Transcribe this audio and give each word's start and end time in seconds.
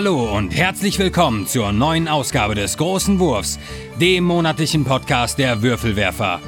Hallo 0.00 0.36
und 0.36 0.54
herzlich 0.54 0.96
willkommen 1.00 1.48
zur 1.48 1.72
neuen 1.72 2.06
Ausgabe 2.06 2.54
des 2.54 2.76
Großen 2.76 3.18
Wurfs, 3.18 3.58
dem 4.00 4.22
monatlichen 4.22 4.84
Podcast 4.84 5.40
der 5.40 5.60
Würfelwerfer. 5.60 6.38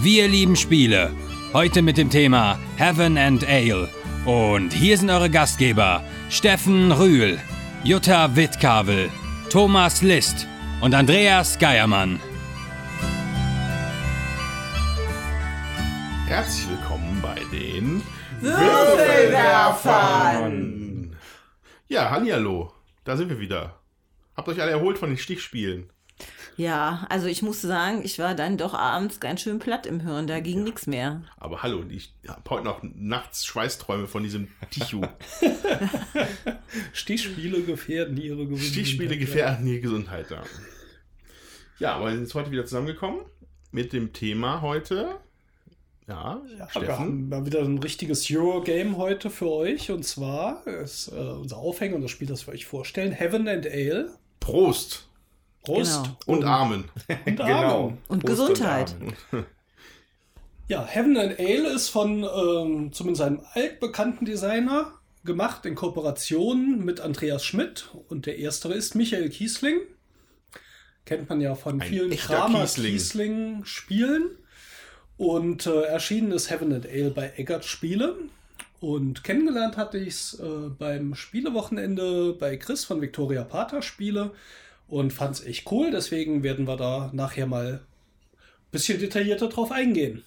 Wir 0.00 0.28
lieben 0.28 0.54
Spiele. 0.54 1.12
Heute 1.52 1.82
mit 1.82 1.98
dem 1.98 2.08
Thema 2.08 2.56
Heaven 2.76 3.18
and 3.18 3.44
Ale. 3.48 3.88
Und 4.26 4.72
hier 4.72 4.96
sind 4.96 5.10
eure 5.10 5.28
Gastgeber 5.28 6.04
Steffen 6.28 6.92
Rühl, 6.92 7.40
Jutta 7.82 8.36
Wittkavel, 8.36 9.10
Thomas 9.50 10.02
List 10.02 10.46
und 10.80 10.94
Andreas 10.94 11.58
Geiermann. 11.58 12.20
Herzlich 16.28 16.68
willkommen 16.68 17.20
bei 17.20 17.40
den 17.50 18.02
Würfelwerfern. 18.40 21.16
Ja, 21.88 22.08
hallihallo. 22.08 22.72
Da 23.10 23.16
sind 23.16 23.28
wir 23.28 23.40
wieder. 23.40 23.80
Habt 24.36 24.48
euch 24.48 24.62
alle 24.62 24.70
erholt 24.70 24.96
von 24.96 25.08
den 25.08 25.18
Stichspielen. 25.18 25.90
Ja, 26.56 27.08
also 27.10 27.26
ich 27.26 27.42
muss 27.42 27.60
sagen, 27.60 28.02
ich 28.04 28.20
war 28.20 28.36
dann 28.36 28.56
doch 28.56 28.72
abends 28.72 29.18
ganz 29.18 29.40
schön 29.40 29.58
platt 29.58 29.84
im 29.84 29.98
Hirn, 29.98 30.28
da 30.28 30.38
ging 30.38 30.62
nichts 30.62 30.86
mehr. 30.86 31.24
Aber 31.36 31.64
hallo, 31.64 31.82
ich 31.88 32.14
habe 32.28 32.48
heute 32.48 32.62
noch 32.62 32.84
nachts 32.84 33.44
Schweißträume 33.46 34.06
von 34.06 34.22
diesem 34.22 34.46
Tichu. 34.70 35.04
Stichspiele 36.92 37.62
gefährden 37.62 38.16
ihre 38.16 38.46
Gesundheit. 38.46 38.68
Stichspiele 38.68 39.18
gefährden 39.18 39.66
die 39.66 39.80
Gesundheit. 39.80 40.30
Ja. 40.30 40.44
ja, 41.80 41.94
aber 41.94 42.10
wir 42.10 42.14
sind 42.16 42.32
heute 42.32 42.52
wieder 42.52 42.64
zusammengekommen 42.64 43.22
mit 43.72 43.92
dem 43.92 44.12
Thema 44.12 44.60
heute. 44.60 45.16
Ja, 46.10 46.42
Ja, 46.58 46.82
wir 46.82 46.98
haben 46.98 47.28
mal 47.28 47.46
wieder 47.46 47.60
ein 47.60 47.78
richtiges 47.78 48.28
Eurogame 48.30 48.96
heute 48.96 49.30
für 49.30 49.48
euch. 49.48 49.90
Und 49.92 50.04
zwar 50.04 50.66
ist 50.66 51.08
äh, 51.08 51.14
unser 51.14 51.58
Aufhänger 51.58 51.94
und 51.94 52.02
das 52.02 52.10
Spiel, 52.10 52.26
das 52.26 52.46
wir 52.48 52.54
euch 52.54 52.66
vorstellen, 52.66 53.12
Heaven 53.12 53.46
and 53.46 53.64
Ale. 53.66 54.12
Prost 54.40 55.06
Prost 55.62 56.02
Genau. 56.02 56.16
und 56.26 56.44
Amen. 56.44 56.84
und 57.08 57.36
Genau. 57.36 57.84
Amen. 57.86 57.98
Und 58.08 58.24
Prost 58.24 58.38
Gesundheit. 58.40 58.94
Amen. 59.30 59.46
Ja, 60.66 60.84
Heaven 60.84 61.16
and 61.16 61.38
Ale 61.38 61.68
ist 61.74 61.88
von 61.90 62.24
ähm, 62.24 62.92
zumindest 62.92 63.22
einem 63.22 63.40
altbekannten 63.52 64.24
Designer 64.24 64.92
gemacht 65.24 65.64
in 65.66 65.74
Kooperation 65.76 66.84
mit 66.84 67.00
Andreas 67.00 67.44
Schmidt. 67.44 67.90
Und 68.08 68.26
der 68.26 68.38
erstere 68.38 68.74
ist 68.74 68.94
Michael 68.96 69.28
Kiesling. 69.30 69.78
Kennt 71.04 71.28
man 71.28 71.40
ja 71.40 71.54
von 71.54 71.80
Ein 71.80 71.88
vielen 71.88 72.12
echter 72.12 72.34
Kramer 72.34 72.60
Kiesling. 72.62 72.92
Kiesling-Spielen. 72.92 74.30
Und 75.20 75.66
äh, 75.66 75.82
erschienen 75.82 76.32
ist 76.32 76.48
Heaven 76.48 76.72
and 76.72 76.86
Ale 76.86 77.10
bei 77.10 77.34
Eggert 77.36 77.66
Spiele. 77.66 78.16
Und 78.80 79.22
kennengelernt 79.22 79.76
hatte 79.76 79.98
ich 79.98 80.14
es 80.14 80.40
äh, 80.40 80.70
beim 80.78 81.14
Spielewochenende 81.14 82.32
bei 82.32 82.56
Chris 82.56 82.86
von 82.86 83.02
Victoria 83.02 83.44
Pater 83.44 83.82
Spiele 83.82 84.30
und 84.88 85.12
fand 85.12 85.34
es 85.34 85.44
echt 85.44 85.70
cool. 85.70 85.90
Deswegen 85.90 86.42
werden 86.42 86.66
wir 86.66 86.78
da 86.78 87.10
nachher 87.12 87.46
mal 87.46 87.82
ein 87.82 88.70
bisschen 88.70 88.98
detaillierter 88.98 89.50
drauf 89.50 89.72
eingehen. 89.72 90.24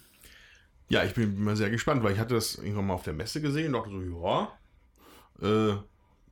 Ja, 0.88 1.02
ich 1.02 1.14
bin 1.14 1.42
mal 1.42 1.56
sehr 1.56 1.70
gespannt, 1.70 2.04
weil 2.04 2.12
ich 2.12 2.20
hatte 2.20 2.34
das 2.34 2.54
irgendwann 2.54 2.86
mal 2.86 2.94
auf 2.94 3.02
der 3.02 3.14
Messe 3.14 3.40
gesehen 3.40 3.74
und 3.74 3.82
dachte 3.82 3.90
so, 3.90 4.22
ja, 4.22 5.72
äh, 5.72 5.76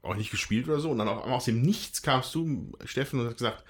auch 0.03 0.15
nicht 0.15 0.31
gespielt 0.31 0.69
oder 0.69 0.79
so. 0.79 0.93
Und 0.93 0.99
dann 0.99 1.09
auch 1.09 1.27
aus 1.27 1.47
dem 1.47 1.63
Nichts 1.63 2.01
kamst 2.01 2.33
du, 2.37 2.73
Steffen, 2.85 3.19
und 3.19 3.27
hast 3.27 3.39
gesagt, 3.39 3.65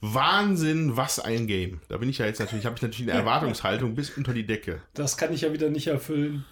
Wahnsinn, 0.00 0.96
was 0.96 1.18
ein 1.18 1.46
Game. 1.46 1.80
Da 1.88 1.96
bin 1.96 2.08
ich 2.08 2.18
ja 2.18 2.26
jetzt 2.26 2.38
natürlich, 2.38 2.66
habe 2.66 2.76
ich 2.76 2.82
natürlich 2.82 3.10
eine 3.10 3.18
Erwartungshaltung 3.20 3.94
bis 3.94 4.10
unter 4.10 4.34
die 4.34 4.46
Decke. 4.46 4.82
Das 4.94 5.16
kann 5.16 5.32
ich 5.32 5.40
ja 5.42 5.52
wieder 5.52 5.70
nicht 5.70 5.86
erfüllen, 5.88 6.44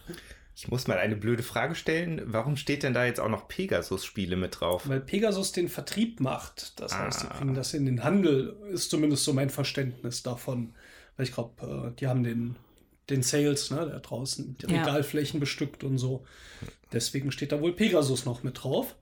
Ich 0.56 0.69
muss 0.69 0.87
mal 0.87 0.98
eine 0.98 1.17
blöde 1.17 1.42
Frage 1.42 1.75
stellen. 1.75 2.22
Warum 2.27 2.56
steht 2.56 2.84
denn 2.84 2.94
da 2.94 3.04
jetzt 3.04 3.19
auch 3.21 3.28
noch 3.28 3.49
Pegasus-Spiele 3.49 4.37
mit 4.37 4.60
drauf? 4.60 4.88
weil 4.88 5.00
Pegasus 5.00 5.50
den 5.53 5.69
Vertrieb 5.69 6.21
macht. 6.21 6.81
Das 6.81 6.97
heißt, 6.97 7.22
die 7.22 7.27
Ah. 7.27 7.37
bringen 7.38 7.54
das 7.54 7.75
in 7.75 7.87
den 7.87 8.04
Handel, 8.04 8.56
ist 8.72 8.88
zumindest 8.91 9.25
so 9.25 9.33
mein 9.33 9.50
Verständnis 9.50 10.22
davon. 10.22 10.72
Weil 11.16 11.27
ich 11.27 11.33
glaube, 11.33 11.91
äh, 11.93 11.97
die 12.00 12.06
haben 12.06 12.22
den, 12.22 12.54
den 13.10 13.22
Sales, 13.22 13.71
ne, 13.72 13.84
der 13.87 13.99
draußen 14.00 14.56
die 14.59 14.72
Ja. 14.72 14.81
Regalflächen 14.84 15.38
bestückt 15.41 15.83
und 15.84 15.99
so. 15.99 16.25
Deswegen 16.93 17.33
steht 17.33 17.50
da 17.53 17.60
wohl 17.60 17.72
Pegasus 17.72 18.25
noch 18.25 18.43
mit 18.44 18.62
drauf. 18.62 18.94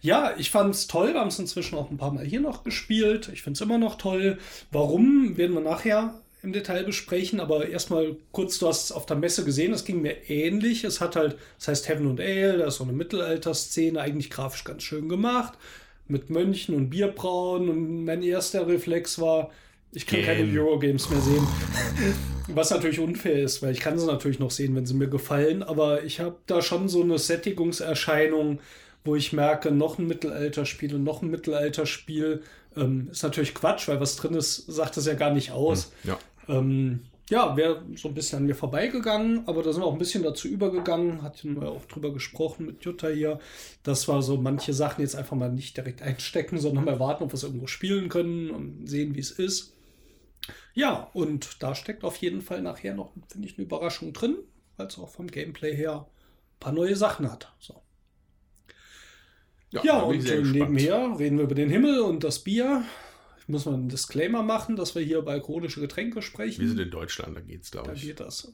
Ja, 0.00 0.34
ich 0.36 0.50
fand's 0.50 0.86
toll. 0.86 1.12
Wir 1.12 1.20
haben 1.20 1.28
es 1.28 1.38
inzwischen 1.38 1.76
auch 1.76 1.90
ein 1.90 1.98
paar 1.98 2.12
Mal 2.12 2.24
hier 2.24 2.40
noch 2.40 2.64
gespielt. 2.64 3.30
Ich 3.32 3.42
find's 3.42 3.60
immer 3.60 3.78
noch 3.78 3.96
toll. 3.96 4.38
Warum, 4.70 5.36
werden 5.36 5.54
wir 5.54 5.60
nachher 5.60 6.14
im 6.46 6.52
Detail 6.52 6.84
besprechen. 6.84 7.40
Aber 7.40 7.68
erstmal 7.68 8.16
kurz, 8.32 8.58
du 8.58 8.68
hast 8.68 8.84
es 8.84 8.92
auf 8.92 9.04
der 9.04 9.16
Messe 9.16 9.44
gesehen, 9.44 9.72
es 9.72 9.84
ging 9.84 10.00
mir 10.00 10.30
ähnlich. 10.30 10.84
Es 10.84 11.00
hat 11.00 11.16
halt, 11.16 11.36
das 11.58 11.68
heißt 11.68 11.88
Heaven 11.88 12.06
und 12.06 12.20
Ale, 12.20 12.58
da 12.58 12.66
ist 12.66 12.76
so 12.76 12.84
eine 12.84 12.92
Mittelalterszene, 12.92 14.00
eigentlich 14.00 14.30
grafisch 14.30 14.64
ganz 14.64 14.82
schön 14.82 15.08
gemacht. 15.08 15.58
Mit 16.08 16.30
Mönchen 16.30 16.74
und 16.74 16.88
Bierbrauen. 16.88 17.68
Und 17.68 18.04
mein 18.04 18.22
erster 18.22 18.66
Reflex 18.66 19.20
war, 19.20 19.50
ich 19.92 20.06
kann 20.06 20.22
keine 20.22 20.44
Game. 20.44 20.58
Eurogames 20.58 21.10
mehr 21.10 21.20
sehen. 21.20 21.46
Was 22.48 22.70
natürlich 22.70 23.00
unfair 23.00 23.42
ist, 23.42 23.62
weil 23.62 23.72
ich 23.72 23.80
kann 23.80 23.98
sie 23.98 24.06
natürlich 24.06 24.38
noch 24.38 24.52
sehen, 24.52 24.76
wenn 24.76 24.86
sie 24.86 24.94
mir 24.94 25.08
gefallen. 25.08 25.64
Aber 25.64 26.04
ich 26.04 26.20
habe 26.20 26.36
da 26.46 26.62
schon 26.62 26.88
so 26.88 27.02
eine 27.02 27.18
Sättigungserscheinung, 27.18 28.60
wo 29.06 29.16
ich 29.16 29.32
merke, 29.32 29.70
noch 29.70 29.98
ein 29.98 30.06
Mittelalterspiel 30.06 30.94
und 30.94 31.04
noch 31.04 31.22
ein 31.22 31.30
Mittelalterspiel 31.30 32.42
ähm, 32.76 33.08
ist 33.10 33.22
natürlich 33.22 33.54
Quatsch, 33.54 33.88
weil 33.88 34.00
was 34.00 34.16
drin 34.16 34.34
ist, 34.34 34.66
sagt 34.66 34.96
das 34.96 35.06
ja 35.06 35.14
gar 35.14 35.32
nicht 35.32 35.52
aus. 35.52 35.92
Ja. 36.04 36.18
Ähm, 36.48 37.00
ja, 37.28 37.56
wäre 37.56 37.82
so 37.96 38.08
ein 38.08 38.14
bisschen 38.14 38.38
an 38.38 38.46
mir 38.46 38.54
vorbeigegangen, 38.54 39.48
aber 39.48 39.62
da 39.62 39.72
sind 39.72 39.82
wir 39.82 39.86
auch 39.86 39.94
ein 39.94 39.98
bisschen 39.98 40.22
dazu 40.22 40.46
übergegangen, 40.46 41.22
hatten 41.22 41.60
wir 41.60 41.70
auch 41.70 41.84
drüber 41.86 42.12
gesprochen 42.12 42.66
mit 42.66 42.84
Jutta 42.84 43.08
hier, 43.08 43.40
dass 43.82 44.06
wir 44.06 44.22
so 44.22 44.36
manche 44.36 44.72
Sachen 44.72 45.00
jetzt 45.00 45.16
einfach 45.16 45.36
mal 45.36 45.50
nicht 45.50 45.76
direkt 45.76 46.02
einstecken, 46.02 46.58
sondern 46.58 46.84
mal 46.84 47.00
warten, 47.00 47.24
ob 47.24 47.30
wir 47.30 47.34
es 47.34 47.42
irgendwo 47.42 47.66
spielen 47.66 48.08
können 48.08 48.50
und 48.50 48.86
sehen, 48.86 49.16
wie 49.16 49.20
es 49.20 49.32
ist. 49.32 49.72
Ja, 50.74 51.10
und 51.14 51.62
da 51.62 51.74
steckt 51.74 52.04
auf 52.04 52.16
jeden 52.18 52.42
Fall 52.42 52.62
nachher 52.62 52.94
noch, 52.94 53.10
finde 53.28 53.48
ich, 53.48 53.58
eine 53.58 53.64
Überraschung 53.64 54.12
drin, 54.12 54.36
weil 54.76 54.86
es 54.86 54.98
auch 54.98 55.08
vom 55.08 55.26
Gameplay 55.26 55.74
her 55.74 56.06
ein 56.06 56.60
paar 56.60 56.72
neue 56.72 56.94
Sachen 56.94 57.30
hat. 57.30 57.52
So. 57.58 57.82
Ja, 59.84 60.00
da 60.00 60.06
bin 60.06 60.20
und 60.20 60.52
nebenher 60.52 61.18
reden 61.18 61.38
wir 61.38 61.44
über 61.44 61.54
den 61.54 61.70
Himmel 61.70 62.00
und 62.00 62.24
das 62.24 62.40
Bier. 62.40 62.84
Ich 63.38 63.48
muss 63.48 63.64
mal 63.64 63.74
einen 63.74 63.88
Disclaimer 63.88 64.42
machen, 64.42 64.76
dass 64.76 64.94
wir 64.94 65.02
hier 65.02 65.18
über 65.18 65.30
alkoholische 65.32 65.80
Getränke 65.80 66.20
sprechen. 66.22 66.60
Wir 66.60 66.68
sind 66.68 66.80
in 66.80 66.90
Deutschland, 66.90 67.36
da 67.36 67.40
geht's, 67.40 67.70
glaube 67.70 67.88
Da 67.88 67.94
ich. 67.94 68.02
geht 68.02 68.20
das. 68.20 68.52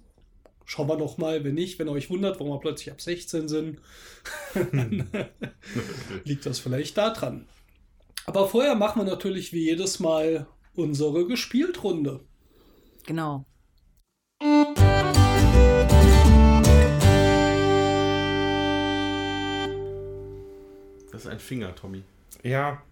Schauen 0.64 0.88
wir 0.88 0.96
noch 0.96 1.18
mal, 1.18 1.42
wenn 1.44 1.54
nicht, 1.54 1.78
wenn 1.78 1.88
ihr 1.88 1.92
euch 1.92 2.08
wundert, 2.10 2.38
warum 2.38 2.52
wir 2.52 2.60
plötzlich 2.60 2.90
ab 2.92 3.00
16 3.00 3.48
sind, 3.48 3.78
liegt 6.24 6.46
das 6.46 6.58
vielleicht 6.60 6.96
daran. 6.98 7.46
Aber 8.26 8.48
vorher 8.48 8.74
machen 8.74 9.00
wir 9.04 9.10
natürlich 9.10 9.52
wie 9.52 9.64
jedes 9.64 9.98
Mal 9.98 10.46
unsere 10.74 11.26
Gespieltrunde. 11.26 12.20
Genau. 13.06 13.44
Das 21.12 21.22
ist 21.22 21.30
ein 21.30 21.38
Finger, 21.38 21.74
Tommy. 21.74 22.02
Ja, 22.42 22.82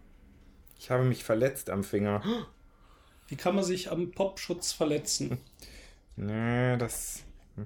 ich 0.78 0.90
habe 0.90 1.04
mich 1.04 1.24
verletzt 1.24 1.70
am 1.70 1.82
Finger. 1.82 2.22
Wie 3.28 3.36
kann 3.36 3.54
man 3.54 3.64
sich 3.64 3.90
am 3.90 4.12
Popschutz 4.12 4.72
verletzen? 4.72 5.38
Nee, 6.16 6.76
das. 6.76 7.24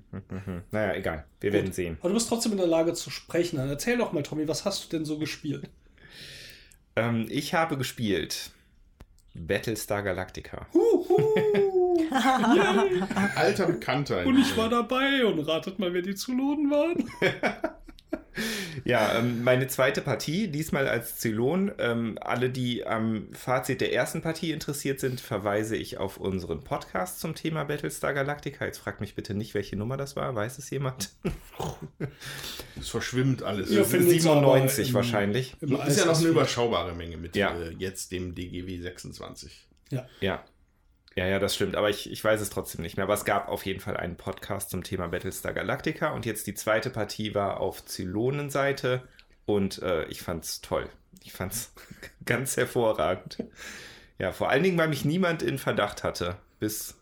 Naja, 0.70 0.94
egal. 0.94 1.24
Wir 1.40 1.52
werden 1.52 1.72
sehen. 1.72 1.98
Aber 2.00 2.08
du 2.08 2.14
bist 2.14 2.28
trotzdem 2.28 2.52
in 2.52 2.58
der 2.58 2.66
Lage 2.66 2.94
zu 2.94 3.10
sprechen. 3.10 3.58
Dann 3.58 3.68
erzähl 3.68 3.98
doch 3.98 4.12
mal, 4.12 4.22
Tommy, 4.22 4.48
was 4.48 4.64
hast 4.64 4.84
du 4.84 4.96
denn 4.96 5.04
so 5.04 5.18
gespielt? 5.18 5.68
Ähm, 6.96 7.26
ich 7.28 7.54
habe 7.54 7.76
gespielt 7.76 8.50
Battlestar 9.34 10.02
Galactica. 10.02 10.66
Alter 13.36 13.66
Bekannter. 13.66 14.26
Und 14.26 14.38
ich 14.38 14.56
war 14.56 14.68
dabei 14.68 15.24
und 15.24 15.40
ratet 15.40 15.78
mal, 15.78 15.92
wer 15.92 16.02
die 16.02 16.14
Zylonen 16.14 16.70
waren. 16.70 17.10
Ja, 18.84 19.18
ähm, 19.18 19.44
meine 19.44 19.66
zweite 19.68 20.00
Partie, 20.00 20.48
diesmal 20.48 20.88
als 20.88 21.18
Zylon. 21.18 21.72
Ähm, 21.78 22.18
alle, 22.20 22.50
die 22.50 22.84
am 22.86 23.28
Fazit 23.32 23.80
der 23.80 23.92
ersten 23.92 24.22
Partie 24.22 24.50
interessiert 24.50 25.00
sind, 25.00 25.20
verweise 25.20 25.76
ich 25.76 25.98
auf 25.98 26.16
unseren 26.16 26.64
Podcast 26.64 27.20
zum 27.20 27.34
Thema 27.34 27.64
Battlestar 27.64 28.12
Galactica. 28.14 28.64
Jetzt 28.66 28.78
fragt 28.78 29.00
mich 29.00 29.14
bitte 29.14 29.34
nicht, 29.34 29.54
welche 29.54 29.76
Nummer 29.76 29.96
das 29.96 30.16
war. 30.16 30.34
Weiß 30.34 30.58
es 30.58 30.70
jemand? 30.70 31.10
Es 32.78 32.88
verschwimmt 32.88 33.42
alles. 33.42 33.70
Ja, 33.70 33.78
Das 33.78 33.86
ist, 33.88 33.92
findet- 33.92 34.10
97 34.22 34.88
im- 34.88 34.94
wahrscheinlich. 34.94 35.56
Im 35.60 35.80
ist 35.80 35.98
ja 35.98 36.06
noch 36.06 36.18
eine 36.18 36.28
überschaubare 36.28 36.94
Menge 36.94 37.16
mit 37.16 37.36
Ja. 37.36 37.56
äh, 37.56 37.70
jetzt 37.78 38.10
dem 38.12 38.34
DGW 38.34 38.80
26. 38.80 39.66
Ja. 39.90 40.06
Ja. 40.20 40.44
Ja, 41.16 41.26
ja, 41.26 41.38
das 41.38 41.54
stimmt. 41.54 41.76
Aber 41.76 41.90
ich, 41.90 42.10
ich 42.10 42.22
weiß 42.24 42.40
es 42.40 42.50
trotzdem 42.50 42.82
nicht 42.82 42.96
mehr. 42.96 43.04
Aber 43.04 43.14
es 43.14 43.24
gab 43.24 43.48
auf 43.48 43.64
jeden 43.66 43.80
Fall 43.80 43.96
einen 43.96 44.16
Podcast 44.16 44.70
zum 44.70 44.82
Thema 44.82 45.06
Battlestar 45.08 45.52
Galactica. 45.52 46.10
Und 46.12 46.26
jetzt 46.26 46.46
die 46.46 46.54
zweite 46.54 46.90
Partie 46.90 47.34
war 47.34 47.60
auf 47.60 47.84
Zylonenseite. 47.84 49.02
Und 49.46 49.80
äh, 49.82 50.04
ich 50.06 50.22
fand's 50.22 50.60
toll. 50.60 50.88
Ich 51.22 51.32
fand's 51.32 51.72
ganz 52.24 52.56
hervorragend. 52.56 53.38
Ja, 54.18 54.32
vor 54.32 54.48
allen 54.50 54.62
Dingen, 54.64 54.78
weil 54.78 54.88
mich 54.88 55.04
niemand 55.04 55.42
in 55.42 55.58
Verdacht 55.58 56.02
hatte. 56.02 56.36
Bis 56.58 56.96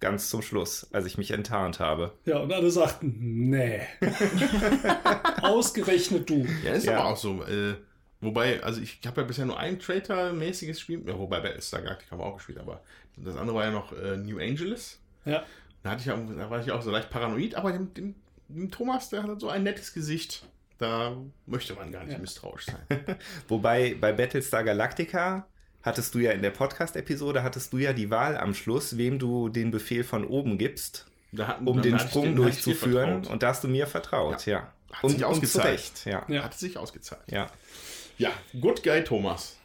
ganz 0.00 0.28
zum 0.28 0.42
Schluss, 0.42 0.88
als 0.92 1.06
ich 1.06 1.16
mich 1.16 1.30
enttarnt 1.30 1.78
habe. 1.78 2.12
Ja, 2.24 2.38
und 2.38 2.52
alle 2.52 2.72
sagten, 2.72 3.50
nee. 3.50 3.82
Ausgerechnet 5.42 6.28
du. 6.28 6.46
Ja, 6.64 6.72
ist 6.72 6.86
Ja. 6.86 6.98
aber 6.98 7.04
auch 7.10 7.16
so. 7.16 7.44
Äh, 7.44 7.74
Wobei, 8.22 8.62
also 8.62 8.80
ich 8.80 9.00
habe 9.04 9.20
ja 9.20 9.26
bisher 9.26 9.44
nur 9.44 9.58
ein 9.58 9.78
Traitor-mäßiges 9.78 10.80
Spiel, 10.80 11.02
ja, 11.06 11.18
wobei 11.18 11.40
Battlestar 11.40 11.82
Galactica 11.82 12.12
haben 12.12 12.20
wir 12.20 12.24
auch 12.26 12.36
gespielt, 12.36 12.58
aber 12.58 12.80
das 13.16 13.36
andere 13.36 13.56
war 13.56 13.64
ja 13.64 13.70
noch 13.72 13.92
äh, 13.92 14.16
New 14.16 14.38
Angeles. 14.38 15.00
Ja. 15.24 15.44
Da, 15.82 15.90
hatte 15.90 16.00
ich 16.00 16.06
ja, 16.06 16.16
da 16.16 16.48
war 16.48 16.60
ich 16.60 16.70
auch 16.70 16.80
so 16.82 16.90
leicht 16.90 17.10
paranoid, 17.10 17.56
aber 17.56 17.72
dem, 17.72 17.92
dem, 17.92 18.14
dem 18.48 18.70
Thomas, 18.70 19.10
der 19.10 19.24
hat 19.24 19.40
so 19.40 19.48
ein 19.50 19.64
nettes 19.64 19.92
Gesicht. 19.92 20.44
Da 20.78 21.16
möchte 21.46 21.74
man 21.74 21.92
gar 21.92 22.04
nicht 22.04 22.14
Ja. 22.14 22.18
misstrauisch 22.18 22.66
sein. 22.66 22.76
Wobei 23.48 23.94
bei 24.00 24.12
Battlestar 24.12 24.64
Galactica 24.64 25.46
hattest 25.82 26.14
du 26.14 26.20
ja 26.20 26.30
in 26.32 26.42
der 26.42 26.50
Podcast-Episode, 26.50 27.42
hattest 27.42 27.72
du 27.72 27.78
ja 27.78 27.92
die 27.92 28.10
Wahl 28.10 28.36
am 28.36 28.54
Schluss, 28.54 28.96
wem 28.96 29.18
du 29.18 29.48
den 29.48 29.70
Befehl 29.72 30.04
von 30.04 30.24
oben 30.24 30.58
gibst, 30.58 31.06
Da 31.32 31.48
hatten- 31.48 31.66
um 31.66 31.82
den 31.82 31.98
Sprung 31.98 32.24
den- 32.26 32.36
durchzuführen. 32.36 33.26
Und 33.26 33.42
da 33.42 33.48
hast 33.48 33.64
du 33.64 33.68
mir 33.68 33.86
vertraut, 33.88 34.46
ja. 34.46 34.72
Hat 34.92 35.04
Und, 35.04 35.10
sich 35.10 35.16
und 35.16 35.20
zu 35.20 35.26
ausgezahlt. 35.26 35.66
Recht, 35.74 36.04
ja. 36.06 36.24
Ja. 36.28 36.44
Hat 36.44 36.54
sich 36.54 36.76
ausgezahlt. 36.78 37.22
Ja. 37.30 37.48
Ja, 38.18 38.30
good 38.60 38.82
guy 38.82 39.02
Thomas. 39.04 39.56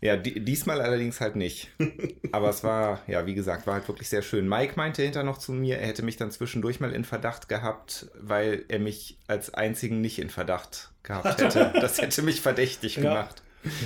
Ja, 0.00 0.16
di 0.18 0.38
diesmal 0.40 0.82
allerdings 0.82 1.20
halt 1.20 1.34
nicht. 1.34 1.70
Aber 2.32 2.50
es 2.50 2.62
war, 2.62 3.00
ja, 3.06 3.24
wie 3.26 3.34
gesagt, 3.34 3.66
war 3.66 3.74
halt 3.74 3.88
wirklich 3.88 4.08
sehr 4.10 4.20
schön. 4.22 4.46
Mike 4.48 4.74
meinte 4.76 5.02
hinter 5.02 5.22
noch 5.22 5.38
zu 5.38 5.52
mir, 5.52 5.78
er 5.78 5.86
hätte 5.86 6.02
mich 6.02 6.16
dann 6.18 6.30
zwischendurch 6.30 6.78
mal 6.80 6.92
in 6.92 7.04
Verdacht 7.04 7.48
gehabt, 7.48 8.08
weil 8.20 8.64
er 8.68 8.80
mich 8.80 9.16
als 9.28 9.54
einzigen 9.54 10.00
nicht 10.02 10.18
in 10.18 10.28
Verdacht 10.28 10.90
gehabt 11.04 11.40
hätte. 11.40 11.72
Das 11.80 12.00
hätte 12.02 12.20
mich 12.22 12.40
verdächtig 12.42 12.96
Ja. 12.96 13.02
gemacht. 13.02 13.42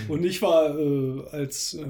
Und 0.09 0.25
ich 0.25 0.43
war 0.43 0.77
äh, 0.77 1.23
als 1.31 1.75
äh, 1.75 1.85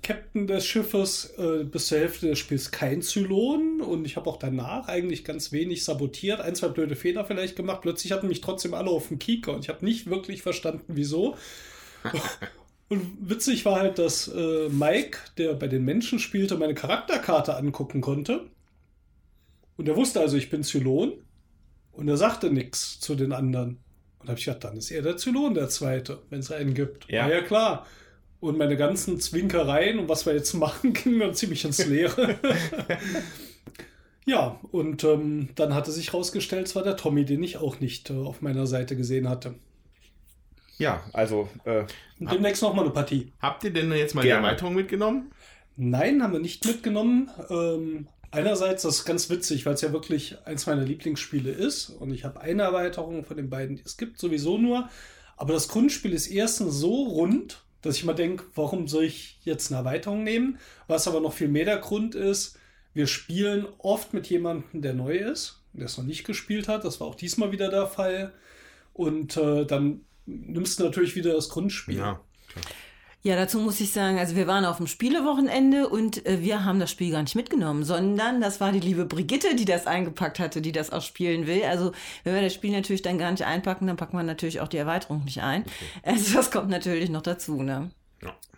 Captain 0.00 0.46
des 0.46 0.64
Schiffes 0.64 1.34
äh, 1.38 1.64
bis 1.64 1.88
zur 1.88 1.98
Hälfte 1.98 2.28
des 2.28 2.38
Spiels 2.38 2.70
kein 2.70 3.02
Zylon 3.02 3.80
und 3.80 4.04
ich 4.04 4.14
habe 4.14 4.30
auch 4.30 4.36
danach 4.38 4.86
eigentlich 4.86 5.24
ganz 5.24 5.50
wenig 5.50 5.84
sabotiert, 5.84 6.40
ein, 6.40 6.54
zwei 6.54 6.68
blöde 6.68 6.94
Fehler 6.94 7.24
vielleicht 7.24 7.56
gemacht. 7.56 7.80
Plötzlich 7.82 8.12
hatten 8.12 8.28
mich 8.28 8.42
trotzdem 8.42 8.74
alle 8.74 8.90
auf 8.90 9.08
dem 9.08 9.18
Kieker 9.18 9.54
und 9.54 9.64
ich 9.64 9.68
habe 9.70 9.84
nicht 9.84 10.08
wirklich 10.08 10.40
verstanden, 10.42 10.84
wieso. 10.86 11.36
Und 12.88 13.16
witzig 13.20 13.64
war 13.64 13.80
halt, 13.80 13.98
dass 13.98 14.28
äh, 14.28 14.68
Mike, 14.68 15.18
der 15.38 15.54
bei 15.54 15.68
den 15.68 15.84
Menschen 15.84 16.18
spielte, 16.18 16.56
meine 16.56 16.74
Charakterkarte 16.74 17.56
angucken 17.56 18.00
konnte. 18.00 18.50
Und 19.76 19.88
er 19.88 19.96
wusste 19.96 20.20
also, 20.20 20.36
ich 20.36 20.50
bin 20.50 20.62
Zylon. 20.62 21.14
Und 21.92 22.08
er 22.08 22.16
sagte 22.16 22.50
nichts 22.50 23.00
zu 23.00 23.14
den 23.14 23.32
anderen. 23.32 23.78
Und 24.18 24.28
habe 24.28 24.38
ich 24.38 24.44
gedacht, 24.44 24.64
dann 24.64 24.76
ist 24.76 24.90
er 24.90 25.02
der 25.02 25.16
Zylon, 25.16 25.54
der 25.54 25.68
Zweite, 25.68 26.22
wenn 26.30 26.40
es 26.40 26.50
einen 26.50 26.74
gibt. 26.74 27.08
Ja. 27.08 27.28
ja 27.28 27.42
klar. 27.42 27.86
Und 28.40 28.58
meine 28.58 28.76
ganzen 28.76 29.20
Zwinkereien 29.20 29.98
und 29.98 30.08
was 30.08 30.26
wir 30.26 30.34
jetzt 30.34 30.54
machen, 30.54 30.92
gingen 30.92 31.20
dann 31.20 31.34
ziemlich 31.34 31.64
ins 31.64 31.84
Leere. 31.86 32.38
ja, 34.26 34.60
und 34.70 35.04
ähm, 35.04 35.50
dann 35.54 35.74
hatte 35.74 35.92
sich 35.92 36.14
rausgestellt, 36.14 36.66
es 36.66 36.76
war 36.76 36.82
der 36.82 36.96
Tommy, 36.96 37.24
den 37.24 37.42
ich 37.42 37.58
auch 37.58 37.80
nicht 37.80 38.10
äh, 38.10 38.14
auf 38.14 38.42
meiner 38.42 38.66
Seite 38.66 38.96
gesehen 38.96 39.28
hatte. 39.28 39.54
Ja, 40.82 41.04
also, 41.12 41.48
äh, 41.64 41.84
Und 42.18 42.32
demnächst 42.32 42.60
noch 42.60 42.74
mal 42.74 42.82
eine 42.82 42.90
Partie. 42.90 43.30
Habt 43.40 43.62
ihr 43.62 43.72
denn 43.72 43.92
jetzt 43.92 44.16
mal 44.16 44.22
Gerne. 44.22 44.40
die 44.40 44.46
Erweiterung 44.46 44.74
mitgenommen? 44.74 45.30
Nein, 45.76 46.24
haben 46.24 46.32
wir 46.32 46.40
nicht 46.40 46.66
mitgenommen. 46.66 47.30
Ähm, 47.50 48.08
einerseits, 48.32 48.82
das 48.82 48.96
ist 48.96 49.04
ganz 49.04 49.30
witzig, 49.30 49.64
weil 49.64 49.74
es 49.74 49.80
ja 49.80 49.92
wirklich 49.92 50.36
eins 50.44 50.66
meiner 50.66 50.82
Lieblingsspiele 50.82 51.52
ist. 51.52 51.90
Und 51.90 52.12
ich 52.12 52.24
habe 52.24 52.40
eine 52.40 52.62
Erweiterung 52.62 53.24
von 53.24 53.36
den 53.36 53.48
beiden, 53.48 53.76
die 53.76 53.82
es 53.84 53.96
gibt 53.96 54.18
sowieso 54.18 54.58
nur. 54.58 54.88
Aber 55.36 55.52
das 55.52 55.68
Grundspiel 55.68 56.12
ist 56.12 56.26
erstens 56.26 56.74
so 56.74 57.04
rund, 57.04 57.62
dass 57.82 57.96
ich 57.96 58.04
mal 58.04 58.14
denke, 58.14 58.44
warum 58.56 58.88
soll 58.88 59.04
ich 59.04 59.38
jetzt 59.44 59.70
eine 59.70 59.78
Erweiterung 59.78 60.24
nehmen? 60.24 60.58
Was 60.88 61.06
aber 61.06 61.20
noch 61.20 61.32
viel 61.32 61.48
mehr 61.48 61.64
der 61.64 61.78
Grund 61.78 62.16
ist, 62.16 62.58
wir 62.92 63.06
spielen 63.06 63.68
oft 63.78 64.14
mit 64.14 64.26
jemandem, 64.26 64.82
der 64.82 64.94
neu 64.94 65.16
ist, 65.16 65.60
der 65.74 65.86
es 65.86 65.96
noch 65.96 66.04
nicht 66.04 66.24
gespielt 66.24 66.66
hat. 66.66 66.84
Das 66.84 67.00
war 67.00 67.06
auch 67.06 67.14
diesmal 67.14 67.52
wieder 67.52 67.70
der 67.70 67.86
Fall. 67.86 68.32
Und 68.92 69.36
äh, 69.36 69.64
dann 69.64 70.00
nimmst 70.26 70.78
du 70.78 70.84
natürlich 70.84 71.16
wieder 71.16 71.32
das 71.32 71.48
Grundspiel. 71.48 71.96
Ja, 73.24 73.36
dazu 73.36 73.60
muss 73.60 73.80
ich 73.80 73.92
sagen, 73.92 74.18
also 74.18 74.34
wir 74.34 74.48
waren 74.48 74.64
auf 74.64 74.78
dem 74.78 74.88
Spielewochenende 74.88 75.88
und 75.88 76.26
äh, 76.26 76.40
wir 76.40 76.64
haben 76.64 76.80
das 76.80 76.90
Spiel 76.90 77.12
gar 77.12 77.22
nicht 77.22 77.36
mitgenommen, 77.36 77.84
sondern 77.84 78.40
das 78.40 78.60
war 78.60 78.72
die 78.72 78.80
liebe 78.80 79.04
Brigitte, 79.04 79.54
die 79.54 79.64
das 79.64 79.86
eingepackt 79.86 80.40
hatte, 80.40 80.60
die 80.60 80.72
das 80.72 80.90
auch 80.90 81.02
spielen 81.02 81.46
will. 81.46 81.62
Also 81.62 81.92
wenn 82.24 82.34
wir 82.34 82.42
das 82.42 82.52
Spiel 82.52 82.72
natürlich 82.72 83.02
dann 83.02 83.18
gar 83.18 83.30
nicht 83.30 83.44
einpacken, 83.44 83.86
dann 83.86 83.96
packen 83.96 84.16
wir 84.16 84.24
natürlich 84.24 84.60
auch 84.60 84.66
die 84.66 84.78
Erweiterung 84.78 85.24
nicht 85.24 85.40
ein. 85.40 85.64
Also 86.02 86.34
das 86.34 86.50
kommt 86.50 86.68
natürlich 86.68 87.10
noch 87.10 87.22
dazu, 87.22 87.62
ne? 87.62 87.90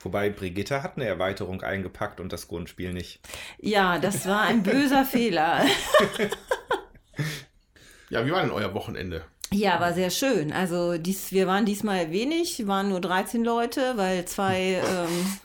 wobei 0.00 0.30
Brigitte 0.30 0.82
hat 0.82 0.96
eine 0.96 1.06
Erweiterung 1.06 1.62
eingepackt 1.62 2.20
und 2.20 2.32
das 2.32 2.48
Grundspiel 2.48 2.92
nicht. 2.92 3.20
Ja, 3.58 3.98
das 3.98 4.26
war 4.26 4.42
ein 4.42 4.62
böser 4.62 5.04
Fehler. 5.04 5.64
Ja, 8.10 8.26
wie 8.26 8.30
war 8.30 8.42
denn 8.42 8.50
euer 8.50 8.74
Wochenende? 8.74 9.24
Ja, 9.52 9.80
war 9.80 9.92
sehr 9.92 10.10
schön. 10.10 10.52
Also 10.52 10.98
dies, 10.98 11.32
wir 11.32 11.46
waren 11.46 11.64
diesmal 11.64 12.10
wenig, 12.10 12.66
waren 12.66 12.88
nur 12.88 13.00
13 13.00 13.44
Leute, 13.44 13.96
weil 13.96 14.24
zwei 14.24 14.82
ähm, 14.84 15.38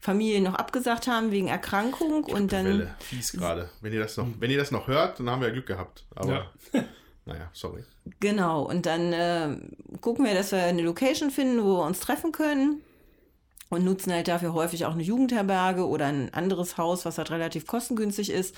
Familien 0.00 0.42
noch 0.42 0.54
abgesagt 0.54 1.06
haben 1.06 1.30
wegen 1.30 1.46
Erkrankung 1.46 2.24
und 2.24 2.52
dann 2.52 2.64
Welle, 2.64 2.94
fies 2.98 3.32
gerade. 3.32 3.70
Wenn 3.80 3.92
ihr 3.92 4.00
das 4.00 4.16
noch, 4.16 4.26
wenn 4.40 4.50
ihr 4.50 4.58
das 4.58 4.72
noch 4.72 4.88
hört, 4.88 5.20
dann 5.20 5.30
haben 5.30 5.40
wir 5.40 5.48
ja 5.48 5.54
Glück 5.54 5.66
gehabt. 5.66 6.04
Aber 6.16 6.50
Ja. 6.72 6.84
naja, 7.24 7.48
sorry. 7.52 7.84
Genau, 8.18 8.62
und 8.62 8.86
dann 8.86 9.12
äh, 9.12 9.56
gucken 10.00 10.24
wir, 10.24 10.34
dass 10.34 10.50
wir 10.50 10.64
eine 10.64 10.82
Location 10.82 11.30
finden, 11.30 11.62
wo 11.62 11.78
wir 11.78 11.86
uns 11.86 12.00
treffen 12.00 12.32
können. 12.32 12.82
Und 13.68 13.84
nutzen 13.84 14.12
halt 14.12 14.28
dafür 14.28 14.52
häufig 14.52 14.84
auch 14.84 14.92
eine 14.92 15.02
Jugendherberge 15.02 15.86
oder 15.86 16.06
ein 16.06 16.34
anderes 16.34 16.76
Haus, 16.76 17.06
was 17.06 17.16
halt 17.16 17.30
relativ 17.30 17.66
kostengünstig 17.66 18.30
ist. 18.30 18.54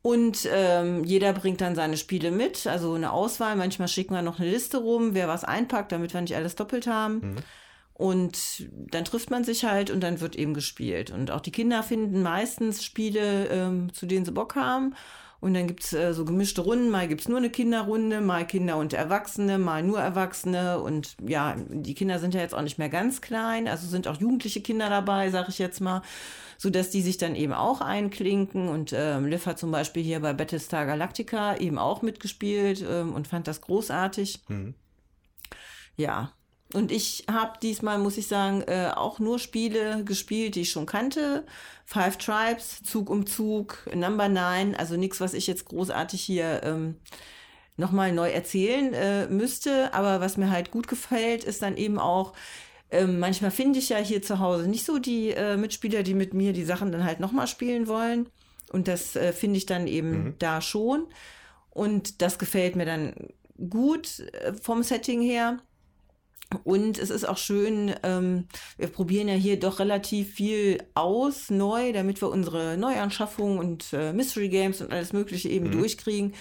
Und 0.00 0.48
ähm, 0.52 1.04
jeder 1.04 1.32
bringt 1.32 1.60
dann 1.60 1.74
seine 1.74 1.96
Spiele 1.96 2.30
mit, 2.30 2.66
also 2.66 2.94
eine 2.94 3.12
Auswahl. 3.12 3.56
Manchmal 3.56 3.88
schicken 3.88 4.14
wir 4.14 4.22
noch 4.22 4.38
eine 4.38 4.50
Liste 4.50 4.78
rum, 4.78 5.14
wer 5.14 5.28
was 5.28 5.44
einpackt, 5.44 5.92
damit 5.92 6.14
wir 6.14 6.20
nicht 6.20 6.36
alles 6.36 6.54
doppelt 6.54 6.86
haben. 6.86 7.20
Und 7.94 8.68
dann 8.70 9.04
trifft 9.04 9.28
man 9.30 9.42
sich 9.42 9.64
halt 9.64 9.90
und 9.90 10.00
dann 10.00 10.20
wird 10.20 10.36
eben 10.36 10.54
gespielt. 10.54 11.10
Und 11.10 11.32
auch 11.32 11.40
die 11.40 11.50
Kinder 11.50 11.82
finden 11.82 12.22
meistens 12.22 12.84
Spiele, 12.84 13.48
ähm, 13.48 13.92
zu 13.92 14.06
denen 14.06 14.24
sie 14.24 14.30
Bock 14.30 14.54
haben. 14.54 14.94
Und 15.40 15.54
dann 15.54 15.66
gibt's 15.66 15.92
äh, 15.92 16.14
so 16.14 16.24
gemischte 16.24 16.60
Runden. 16.60 16.90
Mal 16.90 17.08
gibt's 17.08 17.28
nur 17.28 17.38
eine 17.38 17.50
Kinderrunde, 17.50 18.20
mal 18.20 18.46
Kinder 18.46 18.76
und 18.76 18.92
Erwachsene, 18.92 19.58
mal 19.58 19.82
nur 19.82 20.00
Erwachsene. 20.00 20.80
Und 20.80 21.16
ja, 21.26 21.56
die 21.68 21.94
Kinder 21.94 22.20
sind 22.20 22.34
ja 22.34 22.40
jetzt 22.40 22.54
auch 22.54 22.62
nicht 22.62 22.78
mehr 22.78 22.88
ganz 22.88 23.20
klein. 23.20 23.66
Also 23.66 23.88
sind 23.88 24.06
auch 24.06 24.20
jugendliche 24.20 24.60
Kinder 24.60 24.88
dabei, 24.88 25.30
sag 25.30 25.48
ich 25.48 25.58
jetzt 25.58 25.80
mal. 25.80 26.02
So 26.60 26.70
dass 26.70 26.90
die 26.90 27.02
sich 27.02 27.18
dann 27.18 27.36
eben 27.36 27.52
auch 27.52 27.80
einklinken. 27.80 28.68
Und 28.68 28.92
ähm, 28.92 29.26
Liv 29.26 29.46
hat 29.46 29.58
zum 29.58 29.70
Beispiel 29.70 30.02
hier 30.02 30.20
bei 30.20 30.32
Battlestar 30.32 30.86
Galactica 30.86 31.56
eben 31.56 31.78
auch 31.78 32.02
mitgespielt 32.02 32.84
ähm, 32.86 33.14
und 33.14 33.28
fand 33.28 33.46
das 33.46 33.60
großartig. 33.60 34.40
Ja. 35.96 36.32
Und 36.74 36.92
ich 36.92 37.24
habe 37.30 37.58
diesmal, 37.62 37.98
muss 37.98 38.18
ich 38.18 38.26
sagen, 38.26 38.62
äh, 38.66 38.90
auch 38.94 39.20
nur 39.20 39.38
Spiele 39.38 40.04
gespielt, 40.04 40.54
die 40.54 40.62
ich 40.62 40.70
schon 40.70 40.84
kannte. 40.84 41.46
Five 41.86 42.18
Tribes, 42.18 42.82
Zug 42.82 43.08
um 43.08 43.24
Zug, 43.24 43.88
Number 43.94 44.28
Nine, 44.28 44.78
also 44.78 44.96
nichts, 44.96 45.20
was 45.20 45.32
ich 45.32 45.46
jetzt 45.46 45.64
großartig 45.64 46.20
hier 46.20 46.60
ähm, 46.64 46.96
nochmal 47.78 48.12
neu 48.12 48.28
erzählen 48.28 48.92
äh, 48.92 49.28
müsste. 49.28 49.94
Aber 49.94 50.20
was 50.20 50.36
mir 50.36 50.50
halt 50.50 50.70
gut 50.70 50.88
gefällt, 50.88 51.44
ist 51.44 51.62
dann 51.62 51.78
eben 51.78 51.98
auch, 51.98 52.34
ähm, 52.90 53.18
manchmal 53.18 53.50
finde 53.50 53.78
ich 53.78 53.90
ja 53.90 53.98
hier 53.98 54.22
zu 54.22 54.38
Hause 54.38 54.68
nicht 54.68 54.84
so 54.84 54.98
die 54.98 55.30
äh, 55.30 55.56
Mitspieler, 55.56 56.02
die 56.02 56.14
mit 56.14 56.34
mir 56.34 56.52
die 56.52 56.64
Sachen 56.64 56.92
dann 56.92 57.04
halt 57.04 57.20
nochmal 57.20 57.46
spielen 57.46 57.86
wollen. 57.86 58.28
Und 58.72 58.88
das 58.88 59.16
äh, 59.16 59.32
finde 59.32 59.58
ich 59.58 59.66
dann 59.66 59.86
eben 59.86 60.34
da 60.38 60.60
schon. 60.60 61.06
Und 61.70 62.22
das 62.22 62.38
gefällt 62.38 62.76
mir 62.76 62.86
dann 62.86 63.14
gut 63.70 64.20
äh, 64.20 64.52
vom 64.54 64.82
Setting 64.82 65.20
her. 65.20 65.58
Und 66.64 66.98
es 66.98 67.10
ist 67.10 67.28
auch 67.28 67.36
schön, 67.36 67.94
ähm, 68.02 68.46
wir 68.78 68.88
probieren 68.88 69.28
ja 69.28 69.34
hier 69.34 69.58
doch 69.58 69.80
relativ 69.80 70.32
viel 70.32 70.82
aus, 70.94 71.50
neu, 71.50 71.92
damit 71.92 72.22
wir 72.22 72.30
unsere 72.30 72.78
Neuanschaffungen 72.78 73.58
und 73.58 73.92
äh, 73.92 74.14
Mystery 74.14 74.48
Games 74.48 74.80
und 74.80 74.90
alles 74.90 75.12
Mögliche 75.12 75.50
eben 75.50 75.70
durchkriegen. 75.70 76.32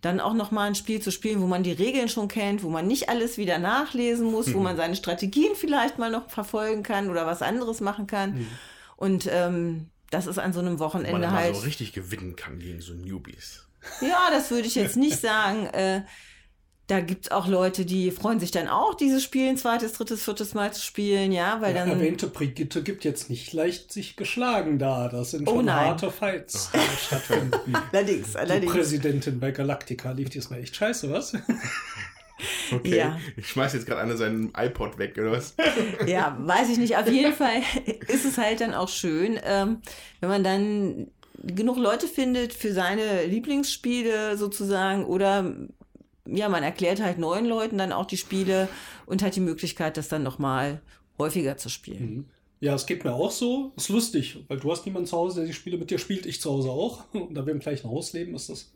Dann 0.00 0.20
auch 0.20 0.34
nochmal 0.34 0.68
ein 0.68 0.74
Spiel 0.74 1.00
zu 1.00 1.10
spielen, 1.10 1.40
wo 1.40 1.46
man 1.46 1.62
die 1.62 1.72
Regeln 1.72 2.08
schon 2.08 2.28
kennt, 2.28 2.62
wo 2.62 2.68
man 2.68 2.86
nicht 2.86 3.08
alles 3.08 3.38
wieder 3.38 3.58
nachlesen 3.58 4.30
muss, 4.30 4.52
wo 4.54 4.60
man 4.60 4.76
seine 4.76 4.96
Strategien 4.96 5.54
vielleicht 5.54 5.98
mal 5.98 6.10
noch 6.10 6.30
verfolgen 6.30 6.82
kann 6.82 7.10
oder 7.10 7.26
was 7.26 7.42
anderes 7.42 7.80
machen 7.80 8.06
kann. 8.06 8.46
Und 8.96 9.28
ähm, 9.30 9.90
das 10.10 10.26
ist 10.26 10.38
an 10.38 10.52
so 10.52 10.60
einem 10.60 10.78
Wo 10.78 10.84
man 10.84 10.92
Wochenende 10.92 11.26
mal 11.26 11.30
halt. 11.30 11.56
so 11.56 11.62
richtig 11.62 11.92
gewinnen 11.92 12.36
kann 12.36 12.58
gegen 12.58 12.80
so 12.80 12.94
Newbies. 12.94 13.66
Ja, 14.00 14.28
das 14.30 14.50
würde 14.50 14.66
ich 14.66 14.74
jetzt 14.74 14.96
nicht 14.96 15.20
sagen. 15.20 15.66
Äh, 15.66 16.02
da 16.88 17.00
gibt's 17.00 17.30
auch 17.32 17.48
Leute, 17.48 17.84
die 17.84 18.10
freuen 18.12 18.38
sich 18.38 18.52
dann 18.52 18.68
auch, 18.68 18.94
dieses 18.94 19.24
Spiel 19.24 19.48
ein 19.48 19.56
zweites, 19.56 19.94
drittes, 19.94 20.22
viertes 20.22 20.54
Mal 20.54 20.72
zu 20.72 20.80
spielen, 20.82 21.32
ja, 21.32 21.60
weil 21.60 21.74
Der 21.74 21.84
dann. 21.84 21.94
erwähnte 21.98 22.28
Brigitte 22.28 22.82
gibt 22.82 23.04
jetzt 23.04 23.28
nicht 23.28 23.52
leicht 23.52 23.92
sich 23.92 24.14
geschlagen 24.16 24.78
da. 24.78 25.08
Das 25.08 25.32
sind 25.32 25.48
Oh 25.48 25.56
schon 25.56 25.64
nein. 25.64 25.86
harte 25.86 26.10
Fights, 26.12 26.70
die 26.72 27.04
stattfinden. 27.06 27.74
Allerdings, 27.92 28.32
Die 28.32 28.38
allerdings. 28.38 28.72
Präsidentin 28.72 29.40
bei 29.40 29.50
Galactica 29.50 30.12
lief 30.12 30.30
diesmal 30.30 30.60
echt 30.60 30.76
scheiße, 30.76 31.10
was? 31.10 31.32
Okay. 32.70 32.98
Ja. 32.98 33.18
Ich 33.38 33.48
schmeiß 33.48 33.72
jetzt 33.72 33.86
gerade 33.86 34.02
einer 34.02 34.16
seinen 34.18 34.52
iPod 34.54 34.98
weg, 34.98 35.16
oder 35.16 35.32
was? 35.32 35.54
Ja, 36.06 36.36
weiß 36.38 36.68
ich 36.68 36.76
nicht. 36.76 36.96
Auf 36.98 37.08
jeden 37.10 37.32
Fall 37.32 37.62
ist 38.08 38.26
es 38.26 38.36
halt 38.36 38.60
dann 38.60 38.74
auch 38.74 38.90
schön, 38.90 39.38
ähm, 39.42 39.78
wenn 40.20 40.28
man 40.28 40.44
dann 40.44 41.06
genug 41.42 41.78
Leute 41.78 42.06
findet 42.06 42.52
für 42.52 42.74
seine 42.74 43.24
Lieblingsspiele 43.24 44.36
sozusagen 44.36 45.06
oder 45.06 45.54
ja, 46.26 46.48
man 46.48 46.62
erklärt 46.62 47.00
halt 47.00 47.18
neuen 47.18 47.46
Leuten 47.46 47.78
dann 47.78 47.92
auch 47.92 48.06
die 48.06 48.16
Spiele 48.16 48.68
und 49.06 49.22
hat 49.22 49.36
die 49.36 49.40
Möglichkeit, 49.40 49.96
das 49.96 50.08
dann 50.08 50.22
nochmal 50.22 50.80
häufiger 51.18 51.56
zu 51.56 51.68
spielen. 51.68 52.28
Ja, 52.60 52.74
es 52.74 52.86
geht 52.86 53.04
mir 53.04 53.12
auch 53.12 53.30
so. 53.30 53.72
Ist 53.76 53.90
lustig, 53.90 54.44
weil 54.48 54.58
du 54.58 54.70
hast 54.70 54.86
niemanden 54.86 55.06
zu 55.06 55.16
Hause, 55.16 55.40
der 55.40 55.46
die 55.46 55.52
Spiele 55.52 55.76
mit 55.76 55.90
dir 55.90 55.98
spielt, 55.98 56.26
ich 56.26 56.40
zu 56.40 56.50
Hause 56.50 56.70
auch. 56.70 57.04
Und 57.12 57.34
da 57.34 57.44
wir 57.44 57.52
im 57.52 57.60
gleichen 57.60 57.90
Haus 57.90 58.12
leben, 58.12 58.34
ist 58.34 58.48
das 58.48 58.72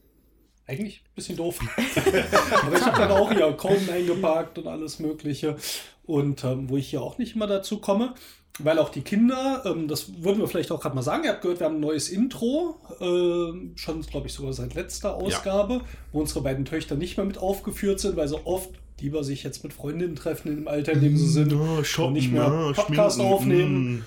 eigentlich 0.70 1.02
ein 1.04 1.14
bisschen 1.14 1.36
doof. 1.36 1.58
Aber 2.62 2.76
ich 2.76 2.84
habe 2.84 2.98
dann 2.98 3.10
auch 3.10 3.32
hier 3.32 3.52
Coden 3.52 3.90
eingeparkt 3.90 4.58
und 4.58 4.66
alles 4.66 4.98
Mögliche. 4.98 5.56
Und 6.04 6.44
ähm, 6.44 6.68
wo 6.68 6.76
ich 6.76 6.88
hier 6.90 7.02
auch 7.02 7.18
nicht 7.18 7.34
immer 7.36 7.46
dazu 7.46 7.78
komme, 7.78 8.14
weil 8.58 8.78
auch 8.78 8.88
die 8.90 9.02
Kinder, 9.02 9.62
ähm, 9.64 9.88
das 9.88 10.22
würden 10.22 10.38
wir 10.40 10.48
vielleicht 10.48 10.72
auch 10.72 10.80
gerade 10.80 10.94
mal 10.94 11.02
sagen, 11.02 11.24
ihr 11.24 11.30
habt 11.30 11.42
gehört, 11.42 11.60
wir 11.60 11.66
haben 11.66 11.76
ein 11.76 11.80
neues 11.80 12.08
Intro, 12.08 12.76
äh, 13.00 13.78
schon 13.78 14.02
glaube 14.02 14.26
ich 14.26 14.32
sogar 14.34 14.52
seit 14.52 14.74
letzter 14.74 15.14
Ausgabe, 15.14 15.82
wo 16.12 16.20
unsere 16.20 16.40
beiden 16.42 16.64
Töchter 16.64 16.96
nicht 16.96 17.16
mehr 17.16 17.26
mit 17.26 17.38
aufgeführt 17.38 18.00
sind, 18.00 18.16
weil 18.16 18.28
sie 18.28 18.44
oft 18.44 18.70
lieber 19.00 19.24
sich 19.24 19.42
jetzt 19.44 19.62
mit 19.62 19.72
Freundinnen 19.72 20.14
treffen 20.16 20.58
im 20.58 20.68
Alter, 20.68 20.92
in 20.92 21.00
dem 21.00 21.16
sie 21.16 21.28
sind 21.28 21.52
Ja, 21.52 21.82
shoppen, 21.84 22.08
und 22.08 22.12
nicht 22.14 22.32
mehr 22.32 22.42
ja, 22.42 22.72
Podcast 22.72 23.16
schminken, 23.16 23.32
aufnehmen. 23.34 23.92
mm. 23.94 24.04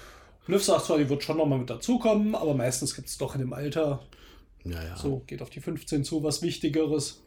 Liv 0.52 0.64
sagt 0.64 0.86
zwar, 0.86 0.98
die 0.98 1.10
wird 1.10 1.24
schon 1.24 1.38
nochmal 1.38 1.58
mit 1.60 1.70
dazukommen, 1.70 2.36
aber 2.36 2.54
meistens 2.54 2.96
gibt 2.96 3.08
es 3.08 3.18
doch 3.18 3.34
in 3.34 3.42
dem 3.42 3.54
Alter, 3.54 4.02
Ja, 4.66 4.82
ja. 4.84 4.96
so 4.96 5.24
geht 5.28 5.42
auf 5.42 5.50
die 5.50 5.60
15 5.62 6.04
zu, 6.04 6.24
was 6.24 6.42
Wichtigeres. 6.42 7.20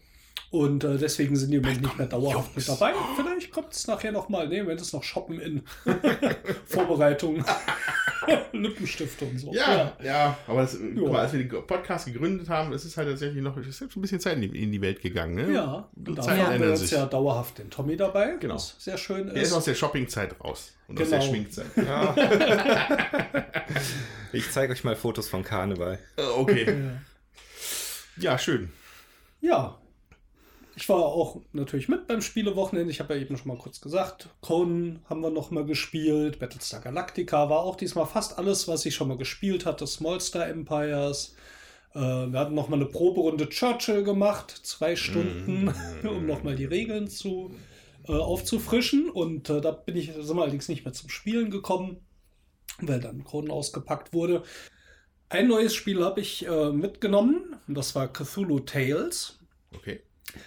Und 0.51 0.85
äh, 0.85 0.97
deswegen 0.97 1.35
sind 1.35 1.51
die 1.51 1.57
im 1.57 1.63
Moment 1.63 1.83
nicht 1.83 1.99
mehr 1.99 2.07
dauerhaft 2.07 2.55
mit 2.55 2.69
dabei. 2.69 2.93
Vielleicht 3.17 3.51
kommt 3.51 3.73
es 3.73 3.87
nachher 3.89 4.13
nochmal. 4.13 4.47
Ne, 4.49 4.67
wenn 4.67 4.77
es 4.77 4.93
noch 4.93 5.03
Shoppen 5.03 5.41
in 5.41 5.63
Vorbereitung, 6.67 7.43
Lippenstifte 8.53 9.25
und 9.25 9.39
so. 9.39 9.53
Ja, 9.53 9.97
ja, 10.03 10.39
aber 10.47 10.63
das, 10.63 10.79
guck 10.97 11.11
mal, 11.11 11.23
als 11.23 11.33
wir 11.33 11.43
den 11.43 11.67
Podcast 11.67 12.07
gegründet 12.07 12.49
haben, 12.49 12.73
ist 12.73 12.85
es 12.85 12.97
halt 12.97 13.09
tatsächlich 13.09 13.43
noch, 13.43 13.57
es 13.57 13.67
ist 13.67 13.81
jetzt 13.81 13.97
ein 13.97 14.01
bisschen 14.03 14.21
Zeit 14.21 14.35
in 14.37 14.43
die, 14.53 14.63
in 14.63 14.71
die 14.71 14.81
Welt 14.81 15.01
gegangen. 15.03 15.35
Ne? 15.35 15.53
Ja, 15.53 15.89
und 15.97 16.17
da 16.17 16.37
haben 16.37 16.61
wir 16.61 16.69
jetzt 16.71 16.91
ja 16.93 17.07
dauerhaft 17.07 17.59
den 17.59 17.69
Tommy 17.71 17.97
dabei, 17.97 18.37
Genau. 18.39 18.55
was 18.55 18.77
sehr 18.79 18.99
schön 18.99 19.27
Der 19.27 19.37
ist 19.43 19.49
ist. 19.49 19.55
aus 19.55 19.65
der 19.65 19.75
Shoppingzeit 19.75 20.39
raus 20.43 20.75
und 20.87 21.01
aus 21.01 21.09
der 21.09 21.19
Genau. 21.19 21.31
Schminkzeit. 21.31 21.67
Ich 24.33 24.51
zeige 24.51 24.73
euch 24.73 24.85
mal 24.85 24.97
Fotos 24.97 25.29
vom 25.29 25.43
Karneval. 25.43 25.99
Äh, 26.17 26.23
okay. 26.37 26.75
Ja, 28.19 28.39
schön. 28.39 28.71
Ja. 29.41 29.79
Ich 30.79 30.89
war 30.91 30.99
auch 30.99 31.41
natürlich 31.53 31.89
mit 31.89 32.07
beim 32.07 32.21
Spielewochenende. 32.21 32.91
Ich 32.91 33.01
habe 33.01 33.15
ja 33.15 33.21
eben 33.21 33.37
schon 33.39 33.49
mal 33.49 33.57
kurz 33.57 33.81
gesagt. 33.81 34.29
Conan 34.43 35.01
haben 35.09 35.23
wir 35.23 35.31
noch 35.31 35.51
mal 35.51 35.65
gespielt. 35.65 36.39
Battlestar 36.39 36.81
Galactica 36.81 37.49
war 37.49 37.61
auch 37.61 37.77
diesmal 37.77 38.05
fast 38.07 38.39
alles, 38.39 38.69
was 38.69 38.85
ich 38.85 38.95
schon 38.95 39.09
mal 39.09 39.17
gespielt 39.17 39.65
hatte. 39.65 39.87
Small 39.87 40.21
Star 40.21 40.47
Empires. 40.49 41.35
Äh, 41.95 41.99
wir 41.99 42.39
hatten 42.39 42.55
noch 42.55 42.69
mal 42.69 42.77
eine 42.77 42.87
Proberunde 42.87 43.49
Churchill 43.49 44.05
gemacht. 44.05 44.51
Zwei 44.51 44.97
Stunden, 44.97 45.73
um 46.07 46.27
noch 46.27 46.43
mal 46.43 46.57
die 46.57 46.67
Regeln 46.67 47.09
zu, 47.09 47.55
äh, 48.07 48.13
aufzufrischen. 48.13 49.09
Und 49.09 49.49
äh, 49.49 49.63
da 49.63 49.71
bin 49.71 49.97
ich, 49.97 50.13
sind 50.13 50.37
wir 50.37 50.43
allerdings 50.43 50.69
nicht 50.69 50.85
mehr 50.85 50.93
zum 50.93 51.09
Spielen 51.09 51.51
gekommen, 51.51 51.99
weil 52.81 53.01
dann 53.01 53.25
Conan 53.25 53.51
ausgepackt 53.51 54.13
wurde. 54.13 54.43
Ein 55.29 55.49
neues 55.49 55.75
Spiel 55.75 56.05
habe 56.05 56.21
ich 56.21 56.47
äh, 56.47 56.71
mitgenommen. 56.71 57.57
Und 57.67 57.77
das 57.77 57.95
war 57.95 58.13
Cthulhu 58.13 58.61
Tales. 58.61 59.39
Okay. 59.75 60.01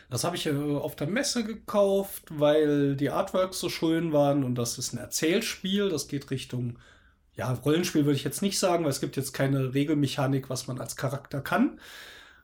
Das 0.09 0.23
habe 0.23 0.35
ich 0.35 0.45
äh, 0.45 0.51
auf 0.51 0.95
der 0.95 1.07
Messe 1.07 1.43
gekauft, 1.43 2.23
weil 2.29 2.95
die 2.95 3.09
Artworks 3.09 3.59
so 3.59 3.69
schön 3.69 4.13
waren 4.13 4.43
und 4.43 4.55
das 4.55 4.77
ist 4.77 4.93
ein 4.93 4.99
Erzählspiel. 4.99 5.89
Das 5.89 6.07
geht 6.07 6.31
Richtung, 6.31 6.77
ja, 7.35 7.51
Rollenspiel 7.51 8.05
würde 8.05 8.17
ich 8.17 8.23
jetzt 8.23 8.41
nicht 8.41 8.59
sagen, 8.59 8.83
weil 8.83 8.91
es 8.91 9.01
gibt 9.01 9.17
jetzt 9.17 9.33
keine 9.33 9.73
Regelmechanik, 9.73 10.49
was 10.49 10.67
man 10.67 10.79
als 10.79 10.95
Charakter 10.95 11.41
kann. 11.41 11.79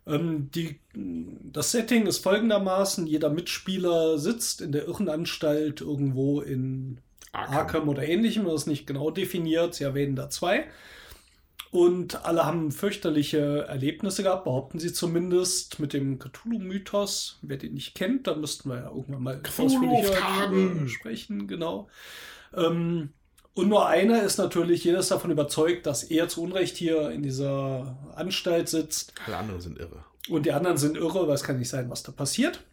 Ähm, 0.08 0.50
die, 0.54 0.80
das 0.94 1.72
Setting 1.72 2.08
ist 2.08 2.20
folgendermaßen: 2.20 3.08
Jeder 3.08 3.30
Mitspieler 3.30 4.18
sitzt 4.18 4.62
in 4.62 4.72
der 4.72 4.86
Irrenanstalt 4.86 5.82
irgendwo 5.82 6.42
in 6.42 7.00
Arkham. 7.32 7.56
Arkham 7.56 7.90
oder 7.90 8.04
ähnlichem, 8.08 8.46
das 8.46 8.62
ist 8.62 8.68
nicht 8.68 8.88
genau 8.88 9.12
definiert. 9.12 9.76
Sie 9.76 9.84
erwähnen 9.84 10.16
da 10.16 10.30
zwei. 10.30 10.66
Und 11.76 12.24
alle 12.24 12.46
haben 12.46 12.72
fürchterliche 12.72 13.66
Erlebnisse 13.68 14.24
gehabt, 14.24 14.46
behaupten 14.46 14.80
sie 14.80 14.94
zumindest, 14.94 15.78
mit 15.78 15.92
dem 15.92 16.20
Cthulhu-Mythos. 16.20 17.40
Wer 17.42 17.58
den 17.58 17.74
nicht 17.74 17.96
kennt, 17.96 18.28
da 18.28 18.36
müssten 18.36 18.70
wir 18.70 18.78
ja 18.78 18.88
irgendwann 18.88 19.24
mal 19.24 19.42
ausführlicher 19.46 20.88
sprechen, 20.88 21.50
genau. 21.50 21.90
Ähm, 22.56 23.10
und 23.56 23.68
nur 23.68 23.90
einer 23.90 24.24
ist 24.24 24.38
natürlich, 24.38 24.86
jeder 24.86 25.00
ist 25.00 25.12
davon 25.12 25.32
überzeugt, 25.32 25.86
dass 25.86 26.04
er 26.04 26.30
zu 26.30 26.44
Unrecht 26.44 26.78
hier 26.78 27.12
in 27.12 27.24
dieser 27.24 27.98
Anstalt 28.16 28.70
sitzt. 28.70 29.14
Alle 29.26 29.36
anderen 29.36 29.60
sind 29.60 29.78
irre. 29.78 30.06
Und 30.30 30.46
die 30.46 30.54
anderen 30.54 30.78
sind 30.78 30.96
irre, 30.96 31.28
weil 31.28 31.36
es 31.36 31.44
kann 31.44 31.60
nicht 31.60 31.68
sein, 31.68 31.90
was 31.90 32.04
da 32.04 32.14
passiert. 32.14 32.64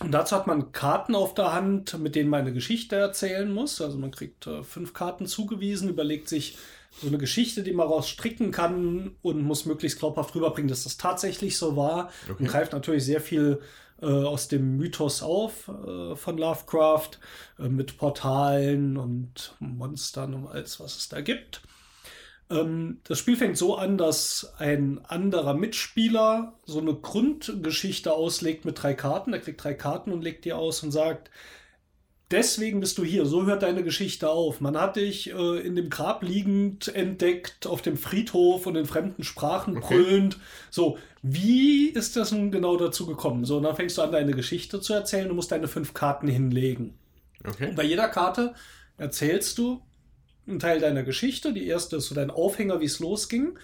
Und 0.00 0.12
dazu 0.12 0.36
hat 0.36 0.46
man 0.46 0.70
Karten 0.72 1.14
auf 1.14 1.32
der 1.32 1.54
Hand, 1.54 1.98
mit 1.98 2.14
denen 2.14 2.28
man 2.28 2.40
eine 2.40 2.52
Geschichte 2.52 2.96
erzählen 2.96 3.50
muss. 3.50 3.80
Also 3.80 3.96
man 3.96 4.10
kriegt 4.10 4.46
äh, 4.46 4.62
fünf 4.62 4.92
Karten 4.92 5.26
zugewiesen, 5.26 5.88
überlegt 5.88 6.28
sich 6.28 6.58
so 7.00 7.08
eine 7.08 7.18
Geschichte, 7.18 7.62
die 7.62 7.72
man 7.72 7.88
rausstricken 7.88 8.50
kann 8.50 9.16
und 9.22 9.42
muss 9.42 9.66
möglichst 9.66 9.98
glaubhaft 9.98 10.34
rüberbringen, 10.34 10.68
dass 10.68 10.84
das 10.84 10.96
tatsächlich 10.96 11.58
so 11.58 11.76
war. 11.76 12.10
Okay. 12.28 12.36
Und 12.38 12.48
greift 12.48 12.72
natürlich 12.72 13.04
sehr 13.04 13.20
viel 13.20 13.60
äh, 14.00 14.06
aus 14.06 14.48
dem 14.48 14.76
Mythos 14.76 15.22
auf 15.22 15.68
äh, 15.68 16.16
von 16.16 16.38
Lovecraft 16.38 17.18
äh, 17.58 17.68
mit 17.68 17.98
Portalen 17.98 18.96
und 18.96 19.54
Monstern 19.60 20.34
und 20.34 20.46
alles, 20.48 20.80
was 20.80 20.96
es 20.96 21.08
da 21.08 21.20
gibt. 21.20 21.62
Ähm, 22.50 23.00
das 23.04 23.18
Spiel 23.18 23.36
fängt 23.36 23.56
so 23.56 23.76
an, 23.76 23.98
dass 23.98 24.52
ein 24.58 25.04
anderer 25.04 25.54
Mitspieler 25.54 26.54
so 26.66 26.80
eine 26.80 26.94
Grundgeschichte 26.94 28.12
auslegt 28.12 28.64
mit 28.64 28.82
drei 28.82 28.94
Karten. 28.94 29.32
Er 29.32 29.40
kriegt 29.40 29.62
drei 29.62 29.74
Karten 29.74 30.12
und 30.12 30.22
legt 30.22 30.44
die 30.44 30.52
aus 30.52 30.82
und 30.82 30.90
sagt, 30.90 31.30
deswegen 32.34 32.80
bist 32.80 32.98
du 32.98 33.04
hier, 33.04 33.24
so 33.24 33.46
hört 33.46 33.62
deine 33.62 33.82
Geschichte 33.84 34.28
auf. 34.28 34.60
Man 34.60 34.76
hat 34.76 34.96
dich 34.96 35.30
äh, 35.30 35.60
in 35.60 35.76
dem 35.76 35.88
Grab 35.88 36.22
liegend 36.22 36.94
entdeckt, 36.94 37.66
auf 37.66 37.80
dem 37.80 37.96
Friedhof 37.96 38.66
und 38.66 38.76
in 38.76 38.86
fremden 38.86 39.22
Sprachen 39.22 39.76
Okay. 39.78 39.94
brüllend. 39.94 40.38
So, 40.70 40.98
wie 41.22 41.88
ist 41.88 42.16
das 42.16 42.32
nun 42.32 42.50
genau 42.50 42.76
dazu 42.76 43.06
gekommen? 43.06 43.44
So, 43.44 43.56
und 43.56 43.62
dann 43.62 43.76
fängst 43.76 43.96
du 43.96 44.02
an, 44.02 44.12
deine 44.12 44.32
Geschichte 44.32 44.80
zu 44.80 44.92
erzählen. 44.92 45.28
Du 45.28 45.34
musst 45.34 45.52
deine 45.52 45.68
fünf 45.68 45.94
Karten 45.94 46.26
hinlegen. 46.28 46.94
Okay. 47.46 47.68
Und 47.68 47.76
bei 47.76 47.84
jeder 47.84 48.08
Karte 48.08 48.54
erzählst 48.98 49.56
du 49.58 49.80
einen 50.46 50.58
Teil 50.58 50.80
deiner 50.80 51.04
Geschichte. 51.04 51.52
Die 51.52 51.66
erste 51.66 51.96
ist 51.96 52.06
so 52.06 52.14
dein 52.14 52.30
Aufhänger, 52.30 52.80
wie 52.80 52.86
es 52.86 52.98
losging. 52.98 53.58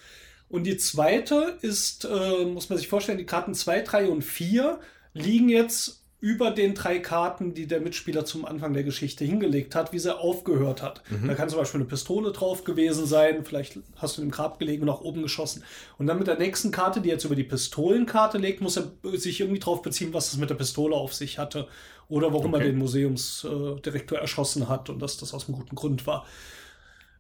Und 0.49 0.65
die 0.65 0.77
zweite 0.77 1.59
ist, 1.61 2.05
äh, 2.05 2.45
muss 2.45 2.69
man 2.71 2.79
sich 2.79 2.89
vorstellen, 2.89 3.19
die 3.19 3.27
Karten 3.27 3.55
2, 3.55 3.83
3 3.83 4.09
und 4.09 4.23
4 4.23 4.81
liegen 5.13 5.49
jetzt 5.49 6.00
über 6.21 6.51
den 6.51 6.75
drei 6.75 6.99
Karten, 6.99 7.55
die 7.55 7.67
der 7.67 7.81
Mitspieler 7.81 8.25
zum 8.27 8.45
Anfang 8.45 8.75
der 8.75 8.85
Geschichte 8.85 9.25
hingelegt 9.25 9.75
hat, 9.75 9.93
wie 9.93 9.99
sie 9.99 10.15
aufgehört 10.17 10.83
hat. 10.83 11.03
Da 11.27 11.35
kann 11.35 11.49
zum 11.49 11.59
Beispiel 11.59 11.81
eine 11.81 11.89
Pistole 11.89 12.33
drauf 12.33 12.65
gewesen 12.65 13.07
sein, 13.07 13.45
vielleicht 13.45 13.79
hast 13.97 14.19
du 14.19 14.23
im 14.23 14.31
Grab 14.31 14.59
gelegen 14.59 14.83
und 14.83 14.89
nach 14.89 15.01
oben 15.01 15.23
geschossen. 15.23 15.65
Und 15.99 16.07
dann 16.07 16.19
mit 16.19 16.27
der 16.27 16.39
nächsten 16.39 16.71
Karte, 16.73 17.01
die 17.01 17.09
jetzt 17.09 17.25
über 17.25 17.37
die 17.37 17.45
Pistolenkarte 17.45 18.37
legt, 18.39 18.61
muss 18.61 18.77
er 18.77 18.93
sich 19.15 19.41
irgendwie 19.41 19.61
drauf 19.61 19.81
beziehen, 19.83 20.13
was 20.13 20.33
es 20.33 20.39
mit 20.39 20.51
der 20.51 20.57
Pistole 20.57 20.95
auf 20.95 21.15
sich 21.15 21.39
hatte. 21.39 21.69
Oder 22.09 22.33
warum 22.35 22.53
Okay. 22.53 22.55
er 22.55 22.61
den 22.61 22.77
Museumsdirektor 22.79 24.19
erschossen 24.19 24.69
hat 24.69 24.91
und 24.91 24.99
dass 25.01 25.17
das 25.17 25.33
aus 25.33 25.49
einem 25.49 25.57
guten 25.59 25.77
Grund 25.77 26.07
war. 26.07 26.27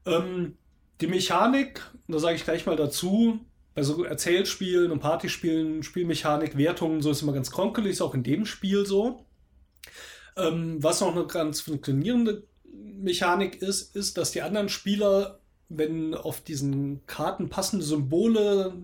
Ähm, 0.06 0.56
die 1.00 1.06
Mechanik, 1.06 1.82
da 2.08 2.18
sage 2.18 2.36
ich 2.36 2.44
gleich 2.44 2.66
mal 2.66 2.76
dazu, 2.76 3.40
bei 3.74 3.82
so 3.82 4.04
Erzählspielen 4.04 4.90
und 4.90 5.00
Partyspielen, 5.00 5.82
Spielmechanik, 5.82 6.56
Wertungen, 6.56 7.02
so 7.02 7.10
ist 7.10 7.22
immer 7.22 7.32
ganz 7.32 7.50
kronkelig, 7.50 7.92
ist 7.92 8.02
auch 8.02 8.14
in 8.14 8.22
dem 8.22 8.46
Spiel 8.46 8.84
so. 8.86 9.24
Ähm, 10.36 10.82
was 10.82 11.00
noch 11.00 11.14
eine 11.14 11.26
ganz 11.26 11.60
funktionierende 11.60 12.46
Mechanik 12.72 13.62
ist, 13.62 13.94
ist, 13.94 14.18
dass 14.18 14.32
die 14.32 14.42
anderen 14.42 14.68
Spieler, 14.68 15.40
wenn 15.68 16.14
auf 16.14 16.40
diesen 16.40 17.06
Karten 17.06 17.48
passende 17.48 17.84
Symbole, 17.84 18.74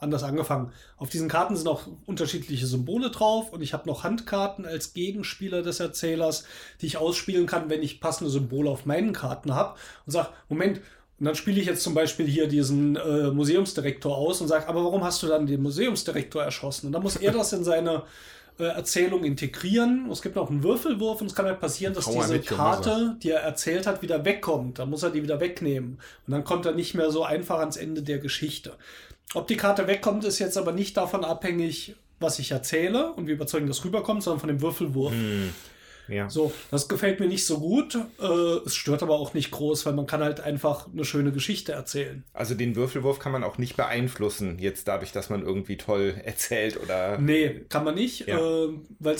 anders 0.00 0.22
angefangen, 0.22 0.72
auf 0.96 1.10
diesen 1.10 1.28
Karten 1.28 1.56
sind 1.56 1.66
auch 1.66 1.86
unterschiedliche 2.06 2.66
Symbole 2.66 3.10
drauf 3.10 3.52
und 3.52 3.62
ich 3.62 3.72
habe 3.72 3.88
noch 3.88 4.04
Handkarten 4.04 4.66
als 4.66 4.92
Gegenspieler 4.92 5.62
des 5.62 5.80
Erzählers, 5.80 6.44
die 6.80 6.86
ich 6.86 6.98
ausspielen 6.98 7.46
kann, 7.46 7.70
wenn 7.70 7.82
ich 7.82 8.00
passende 8.00 8.30
Symbole 8.30 8.70
auf 8.70 8.86
meinen 8.86 9.12
Karten 9.12 9.54
habe 9.54 9.78
und 10.06 10.12
sage, 10.12 10.28
Moment, 10.48 10.80
und 11.18 11.26
dann 11.26 11.34
spiele 11.36 11.60
ich 11.60 11.66
jetzt 11.66 11.82
zum 11.82 11.94
Beispiel 11.94 12.26
hier 12.26 12.48
diesen 12.48 12.96
äh, 12.96 13.30
Museumsdirektor 13.30 14.16
aus 14.16 14.40
und 14.40 14.48
sage, 14.48 14.68
aber 14.68 14.84
warum 14.84 15.04
hast 15.04 15.22
du 15.22 15.28
dann 15.28 15.46
den 15.46 15.62
Museumsdirektor 15.62 16.42
erschossen? 16.42 16.86
Und 16.86 16.92
dann 16.92 17.02
muss 17.02 17.16
er 17.16 17.32
das 17.32 17.52
in 17.52 17.62
seine 17.62 18.02
äh, 18.58 18.64
Erzählung 18.64 19.22
integrieren. 19.22 20.08
Es 20.10 20.22
gibt 20.22 20.34
noch 20.34 20.50
einen 20.50 20.64
Würfelwurf 20.64 21.20
und 21.20 21.28
es 21.28 21.34
kann 21.34 21.46
halt 21.46 21.60
passieren, 21.60 21.94
dass 21.94 22.06
diese 22.06 22.40
Karte, 22.40 23.16
die 23.22 23.30
er 23.30 23.40
erzählt 23.40 23.86
hat, 23.86 24.02
wieder 24.02 24.24
wegkommt. 24.24 24.80
Dann 24.80 24.90
muss 24.90 25.04
er 25.04 25.10
die 25.10 25.22
wieder 25.22 25.38
wegnehmen. 25.38 25.98
Und 26.26 26.32
dann 26.32 26.42
kommt 26.42 26.66
er 26.66 26.72
nicht 26.72 26.94
mehr 26.94 27.12
so 27.12 27.24
einfach 27.24 27.60
ans 27.60 27.76
Ende 27.76 28.02
der 28.02 28.18
Geschichte. 28.18 28.72
Ob 29.34 29.46
die 29.46 29.56
Karte 29.56 29.86
wegkommt, 29.86 30.24
ist 30.24 30.40
jetzt 30.40 30.58
aber 30.58 30.72
nicht 30.72 30.96
davon 30.96 31.24
abhängig, 31.24 31.94
was 32.18 32.40
ich 32.40 32.50
erzähle 32.50 33.12
und 33.12 33.28
wie 33.28 33.32
überzeugend 33.32 33.70
das 33.70 33.84
rüberkommt, 33.84 34.22
sondern 34.22 34.40
von 34.40 34.48
dem 34.48 34.60
Würfelwurf. 34.60 35.12
Ja. 36.08 36.28
So, 36.28 36.52
das 36.70 36.88
gefällt 36.88 37.20
mir 37.20 37.26
nicht 37.26 37.46
so 37.46 37.58
gut. 37.60 37.94
Äh, 38.20 38.26
es 38.66 38.74
stört 38.74 39.02
aber 39.02 39.14
auch 39.14 39.34
nicht 39.34 39.50
groß, 39.50 39.86
weil 39.86 39.94
man 39.94 40.06
kann 40.06 40.22
halt 40.22 40.40
einfach 40.40 40.86
eine 40.92 41.04
schöne 41.04 41.32
Geschichte 41.32 41.72
erzählen. 41.72 42.24
Also 42.32 42.54
den 42.54 42.76
Würfelwurf 42.76 43.18
kann 43.18 43.32
man 43.32 43.44
auch 43.44 43.58
nicht 43.58 43.76
beeinflussen, 43.76 44.58
jetzt 44.58 44.86
dadurch, 44.88 45.12
dass 45.12 45.30
man 45.30 45.42
irgendwie 45.42 45.76
toll 45.76 46.14
erzählt 46.24 46.78
oder. 46.82 47.18
Nee, 47.18 47.64
kann 47.68 47.84
man 47.84 47.94
nicht, 47.94 48.26
Ja. 48.26 48.38
äh, 48.38 48.68
weil 48.98 49.16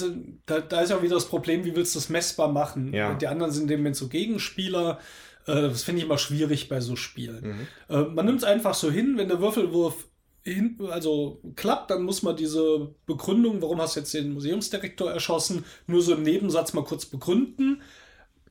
da, 0.47 0.61
da 0.61 0.81
ist 0.81 0.91
ja 0.91 1.03
wieder 1.03 1.14
das 1.14 1.26
Problem, 1.29 1.64
wie 1.64 1.75
willst 1.75 1.95
du 1.95 1.99
das 1.99 2.09
messbar 2.09 2.49
machen? 2.49 2.93
Ja. 2.93 3.14
Die 3.14 3.26
anderen 3.26 3.53
sind 3.53 3.62
in 3.62 3.69
dem 3.69 3.81
Moment 3.81 3.97
so 3.97 4.09
Gegenspieler. 4.09 4.99
Äh, 5.47 5.53
das 5.62 5.83
finde 5.85 6.00
ich 6.00 6.05
immer 6.07 6.19
schwierig 6.19 6.69
bei 6.69 6.81
so 6.81 6.97
Spielen. 6.97 7.67
Mhm. 7.88 7.95
Äh, 7.95 8.03
man 8.09 8.26
nimmt 8.26 8.38
es 8.38 8.45
einfach 8.45 8.75
so 8.75 8.91
hin, 8.91 9.14
wenn 9.17 9.29
der 9.29 9.41
Würfelwurf 9.41 10.07
hin, 10.45 10.79
also 10.91 11.41
klappt, 11.57 11.91
dann 11.91 12.03
muss 12.03 12.23
man 12.23 12.37
diese 12.37 12.95
Begründung, 13.07 13.63
warum 13.63 13.81
hast 13.81 13.97
du 13.97 14.01
jetzt 14.01 14.15
den 14.15 14.33
Museumsdirektor 14.33 15.11
erschossen, 15.11 15.65
nur 15.87 16.03
so 16.03 16.15
im 16.15 16.23
Nebensatz 16.23 16.75
mal 16.75 16.85
kurz 16.85 17.07
begründen. 17.07 17.83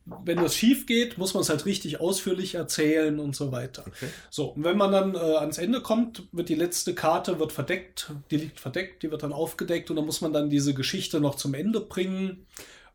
Wenn 0.05 0.37
das 0.37 0.55
schief 0.55 0.85
geht, 0.85 1.17
muss 1.17 1.33
man 1.33 1.41
es 1.41 1.49
halt 1.49 1.65
richtig 1.65 2.01
ausführlich 2.01 2.55
erzählen 2.55 3.19
und 3.19 3.37
so 3.37 3.53
weiter. 3.53 3.85
So, 4.29 4.47
und 4.47 4.65
wenn 4.65 4.75
man 4.75 4.91
dann 4.91 5.15
äh, 5.15 5.17
ans 5.17 5.59
Ende 5.59 5.79
kommt, 5.79 6.23
wird 6.33 6.49
die 6.49 6.55
letzte 6.55 6.93
Karte 6.93 7.39
wird 7.39 7.53
verdeckt, 7.53 8.11
die 8.29 8.37
liegt 8.37 8.59
verdeckt, 8.59 9.03
die 9.03 9.11
wird 9.11 9.23
dann 9.23 9.31
aufgedeckt 9.31 9.89
und 9.89 9.95
dann 9.95 10.05
muss 10.05 10.19
man 10.19 10.33
dann 10.33 10.49
diese 10.49 10.73
Geschichte 10.73 11.21
noch 11.21 11.35
zum 11.35 11.53
Ende 11.53 11.79
bringen. 11.79 12.45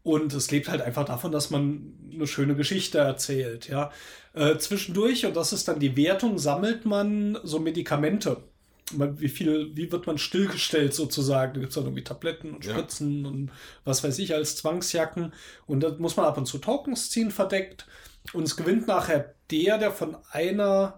Und 0.02 0.32
es 0.32 0.50
lebt 0.50 0.68
halt 0.68 0.80
einfach 0.80 1.04
davon, 1.04 1.32
dass 1.32 1.50
man 1.50 1.94
eine 2.12 2.26
schöne 2.26 2.54
Geschichte 2.54 2.98
erzählt, 2.98 3.68
ja. 3.68 3.90
Äh, 4.34 4.58
zwischendurch, 4.58 5.24
und 5.26 5.36
das 5.36 5.52
ist 5.52 5.66
dann 5.68 5.80
die 5.80 5.96
Wertung, 5.96 6.38
sammelt 6.38 6.84
man 6.84 7.38
so 7.42 7.58
Medikamente. 7.58 8.42
Man- 8.92 9.20
Wie 9.20 9.28
viel, 9.28 9.70
wie 9.76 9.90
wird 9.92 10.06
man 10.06 10.18
stillgestellt 10.18 10.94
sozusagen? 10.94 11.54
Da 11.54 11.60
gibt 11.60 11.70
es 11.70 11.74
dann 11.74 11.84
irgendwie 11.84 12.04
Tabletten 12.04 12.54
und 12.54 12.64
Ja. 12.64 12.72
Spritzen 12.72 13.26
und 13.26 13.50
was 13.84 14.02
weiß 14.02 14.18
ich 14.18 14.34
als 14.34 14.56
Zwangsjacken. 14.56 15.32
Und 15.66 15.80
da 15.80 15.94
muss 15.98 16.16
man 16.16 16.26
ab 16.26 16.38
und 16.38 16.46
zu 16.46 16.58
Tokens 16.58 17.10
ziehen 17.10 17.30
verdeckt. 17.30 17.86
Und 18.32 18.44
es 18.44 18.56
gewinnt 18.56 18.86
nachher 18.86 19.34
der, 19.50 19.78
der 19.78 19.92
von 19.92 20.16
einer 20.30 20.96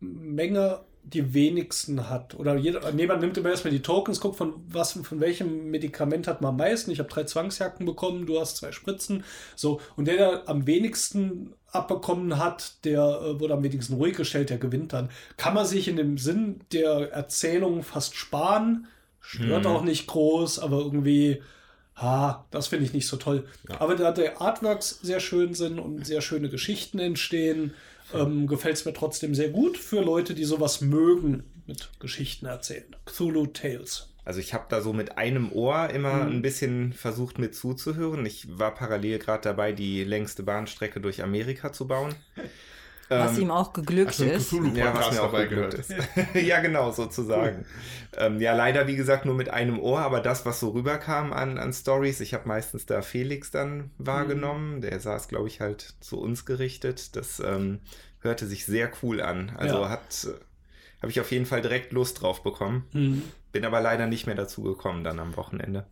Menge 0.00 0.80
die 1.12 1.34
wenigsten 1.34 2.08
hat. 2.10 2.34
Oder 2.34 2.56
jeder, 2.56 2.92
nee, 2.92 3.06
man 3.06 3.20
nimmt 3.20 3.36
immer 3.38 3.50
erstmal 3.50 3.72
die 3.72 3.82
Tokens, 3.82 4.20
guckt 4.20 4.36
von 4.36 4.54
was, 4.68 4.92
von 4.92 5.20
welchem 5.20 5.70
Medikament 5.70 6.26
hat 6.26 6.40
man 6.40 6.50
am 6.50 6.56
meisten. 6.56 6.90
Ich 6.90 6.98
habe 6.98 7.08
drei 7.08 7.24
Zwangsjacken 7.24 7.86
bekommen, 7.86 8.26
du 8.26 8.40
hast 8.40 8.56
zwei 8.56 8.72
Spritzen. 8.72 9.24
So, 9.56 9.80
und 9.96 10.06
der, 10.06 10.16
der 10.16 10.48
am 10.48 10.66
wenigsten 10.66 11.54
abbekommen 11.70 12.38
hat, 12.38 12.84
der 12.84 13.00
äh, 13.00 13.40
wurde 13.40 13.54
am 13.54 13.62
wenigsten 13.62 13.94
ruhig 13.94 14.16
gestellt, 14.16 14.50
der 14.50 14.58
gewinnt 14.58 14.92
dann. 14.92 15.10
Kann 15.36 15.54
man 15.54 15.66
sich 15.66 15.88
in 15.88 15.96
dem 15.96 16.18
Sinn 16.18 16.60
der 16.72 17.12
Erzählung 17.12 17.82
fast 17.82 18.14
sparen. 18.14 18.86
Stört 19.20 19.64
Mhm. 19.64 19.70
auch 19.70 19.82
nicht 19.82 20.06
groß, 20.06 20.58
aber 20.60 20.78
irgendwie, 20.78 21.42
ha, 21.96 22.46
das 22.50 22.68
finde 22.68 22.86
ich 22.86 22.94
nicht 22.94 23.06
so 23.06 23.16
toll. 23.16 23.44
Aber 23.78 23.94
da 23.96 24.12
die 24.12 24.28
Artworks 24.28 25.00
sehr 25.02 25.20
schön 25.20 25.54
sind 25.54 25.78
und 25.78 26.06
sehr 26.06 26.20
schöne 26.22 26.48
Geschichten 26.48 26.98
entstehen, 26.98 27.74
ähm, 28.14 28.46
gefällt 28.46 28.76
es 28.76 28.84
mir 28.84 28.92
trotzdem 28.92 29.34
sehr 29.34 29.50
gut 29.50 29.76
für 29.76 30.00
Leute, 30.00 30.34
die 30.34 30.44
sowas 30.44 30.80
mögen 30.80 31.44
mit 31.66 31.90
Geschichten 32.00 32.46
erzählen. 32.46 32.96
Cthulhu 33.04 33.46
Tales. 33.46 34.08
Also 34.24 34.40
ich 34.40 34.52
habe 34.52 34.66
da 34.68 34.82
so 34.82 34.92
mit 34.92 35.16
einem 35.16 35.50
Ohr 35.52 35.88
immer 35.88 36.26
ein 36.26 36.42
bisschen 36.42 36.92
versucht 36.92 37.38
mit 37.38 37.54
zuzuhören. 37.54 38.26
Ich 38.26 38.58
war 38.58 38.74
parallel 38.74 39.18
gerade 39.18 39.42
dabei, 39.42 39.72
die 39.72 40.04
längste 40.04 40.42
Bahnstrecke 40.42 41.00
durch 41.00 41.22
Amerika 41.22 41.72
zu 41.72 41.86
bauen. 41.86 42.14
Was 43.08 43.36
Ähm, 43.36 43.42
ihm 43.44 43.50
auch 43.50 43.72
geglückt 43.72 44.20
einen 44.20 44.30
ist. 44.30 44.52
Ja, 44.52 44.94
was 44.94 45.10
mir 45.10 45.22
auch 45.22 45.26
dabei 45.32 45.46
geglückt 45.46 45.86
gehört? 45.86 45.90
ist. 46.34 46.34
ja, 46.34 46.60
genau, 46.60 46.92
sozusagen. 46.92 47.64
Ähm, 48.16 48.40
ja, 48.40 48.54
leider, 48.54 48.86
wie 48.86 48.96
gesagt, 48.96 49.24
nur 49.24 49.34
mit 49.34 49.48
einem 49.48 49.78
Ohr, 49.80 50.00
aber 50.00 50.20
das, 50.20 50.44
was 50.44 50.60
so 50.60 50.70
rüberkam 50.70 51.32
an, 51.32 51.58
an 51.58 51.72
Stories, 51.72 52.20
ich 52.20 52.34
habe 52.34 52.46
meistens 52.48 52.86
da 52.86 53.00
Felix 53.02 53.50
dann 53.50 53.90
wahrgenommen. 53.98 54.80
Der 54.80 55.00
saß, 55.00 55.28
glaube 55.28 55.48
ich, 55.48 55.60
halt 55.60 55.94
zu 56.00 56.20
uns 56.20 56.44
gerichtet. 56.44 57.16
Das 57.16 57.40
ähm, 57.40 57.80
hörte 58.20 58.46
sich 58.46 58.66
sehr 58.66 58.90
cool 59.02 59.20
an. 59.22 59.50
Also 59.56 59.80
Ja. 59.82 59.88
hat, 59.90 60.26
äh, 60.28 60.38
habe 61.00 61.10
ich 61.10 61.20
auf 61.20 61.30
jeden 61.30 61.46
Fall 61.46 61.62
direkt 61.62 61.92
Lust 61.92 62.20
drauf 62.22 62.42
bekommen. 62.42 62.84
Mhm. 62.92 63.22
Bin 63.52 63.64
aber 63.64 63.80
leider 63.80 64.06
nicht 64.06 64.26
mehr 64.26 64.36
dazu 64.36 64.62
gekommen 64.62 65.04
dann 65.04 65.18
am 65.18 65.36
Wochenende. 65.36 65.86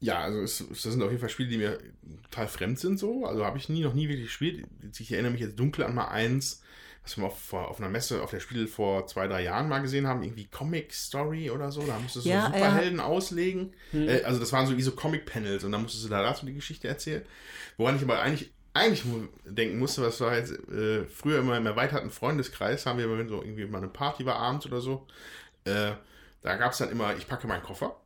Ja, 0.00 0.20
also 0.20 0.40
es, 0.40 0.64
das 0.68 0.82
sind 0.82 1.02
auf 1.02 1.10
jeden 1.10 1.20
Fall 1.20 1.30
Spiele, 1.30 1.48
die 1.48 1.58
mir 1.58 1.78
total 2.24 2.48
fremd 2.48 2.78
sind 2.78 2.98
so. 2.98 3.24
Also 3.24 3.44
habe 3.44 3.58
ich 3.58 3.68
nie, 3.68 3.82
noch 3.82 3.94
nie 3.94 4.08
wirklich 4.08 4.26
gespielt. 4.26 4.66
Ich 4.98 5.12
erinnere 5.12 5.32
mich 5.32 5.40
jetzt 5.40 5.58
dunkel 5.58 5.84
an 5.84 5.94
mal 5.94 6.08
eins, 6.08 6.62
was 7.02 7.16
wir 7.16 7.22
mal 7.22 7.28
auf, 7.28 7.52
auf 7.52 7.78
einer 7.80 7.88
Messe 7.88 8.22
auf 8.22 8.30
der 8.30 8.40
Spiel 8.40 8.66
vor 8.66 9.06
zwei, 9.06 9.26
drei 9.26 9.42
Jahren 9.42 9.68
mal 9.68 9.80
gesehen 9.80 10.06
haben. 10.06 10.22
Irgendwie 10.22 10.46
Comic 10.46 10.92
Story 10.92 11.50
oder 11.50 11.72
so. 11.72 11.82
Da 11.86 11.98
musstest 11.98 12.26
du 12.26 12.30
Ja, 12.30 12.46
so 12.46 12.52
ja. 12.52 12.58
Superhelden 12.58 13.00
auslegen. 13.00 13.74
Äh, 13.92 14.22
also 14.22 14.38
das 14.38 14.52
waren 14.52 14.66
so 14.66 14.76
wie 14.76 14.82
so 14.82 14.92
Comic-Panels 14.92 15.64
und 15.64 15.72
dann 15.72 15.82
musstest 15.82 16.04
du 16.04 16.08
da 16.10 16.22
dazu 16.22 16.44
die 16.44 16.54
Geschichte 16.54 16.88
erzählen. 16.88 17.22
Woran 17.78 17.96
ich 17.96 18.02
aber 18.02 18.20
eigentlich 18.20 18.52
eigentlich 18.74 19.04
denken 19.46 19.78
musste, 19.78 20.02
was 20.02 20.20
war 20.20 20.36
jetzt 20.36 20.52
äh, 20.68 21.04
früher 21.06 21.38
immer 21.38 21.56
im 21.56 21.64
erweiterten 21.64 22.10
Freundeskreis, 22.10 22.84
haben 22.84 22.98
wir 22.98 23.06
immer 23.06 23.26
so 23.26 23.42
irgendwie 23.42 23.64
mal 23.64 23.78
eine 23.78 23.88
Party 23.88 24.26
war 24.26 24.36
abends 24.36 24.66
oder 24.66 24.82
so. 24.82 25.06
Äh, 25.64 25.92
da 26.42 26.56
gab 26.56 26.72
es 26.72 26.78
dann 26.78 26.90
immer, 26.90 27.16
ich 27.16 27.26
packe 27.26 27.46
meinen 27.46 27.62
Koffer. 27.62 27.96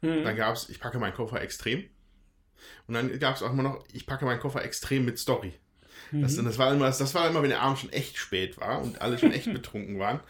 Dann 0.00 0.36
gab 0.36 0.54
es, 0.54 0.68
ich 0.68 0.80
packe 0.80 0.98
meinen 0.98 1.14
Koffer 1.14 1.40
extrem. 1.40 1.84
Und 2.86 2.94
dann 2.94 3.18
gab 3.18 3.36
es 3.36 3.42
auch 3.42 3.52
immer 3.52 3.62
noch, 3.62 3.84
ich 3.92 4.06
packe 4.06 4.24
meinen 4.24 4.40
Koffer 4.40 4.64
extrem 4.64 5.04
mit 5.04 5.18
Story. 5.18 5.54
Das, 6.10 6.36
das, 6.36 6.58
war 6.58 6.72
immer, 6.72 6.86
das 6.86 7.14
war 7.14 7.28
immer, 7.28 7.42
wenn 7.42 7.50
der 7.50 7.60
Abend 7.60 7.78
schon 7.78 7.92
echt 7.92 8.16
spät 8.16 8.58
war 8.58 8.80
und 8.80 9.00
alle 9.02 9.18
schon 9.18 9.32
echt 9.32 9.52
betrunken 9.52 9.98
waren. 9.98 10.20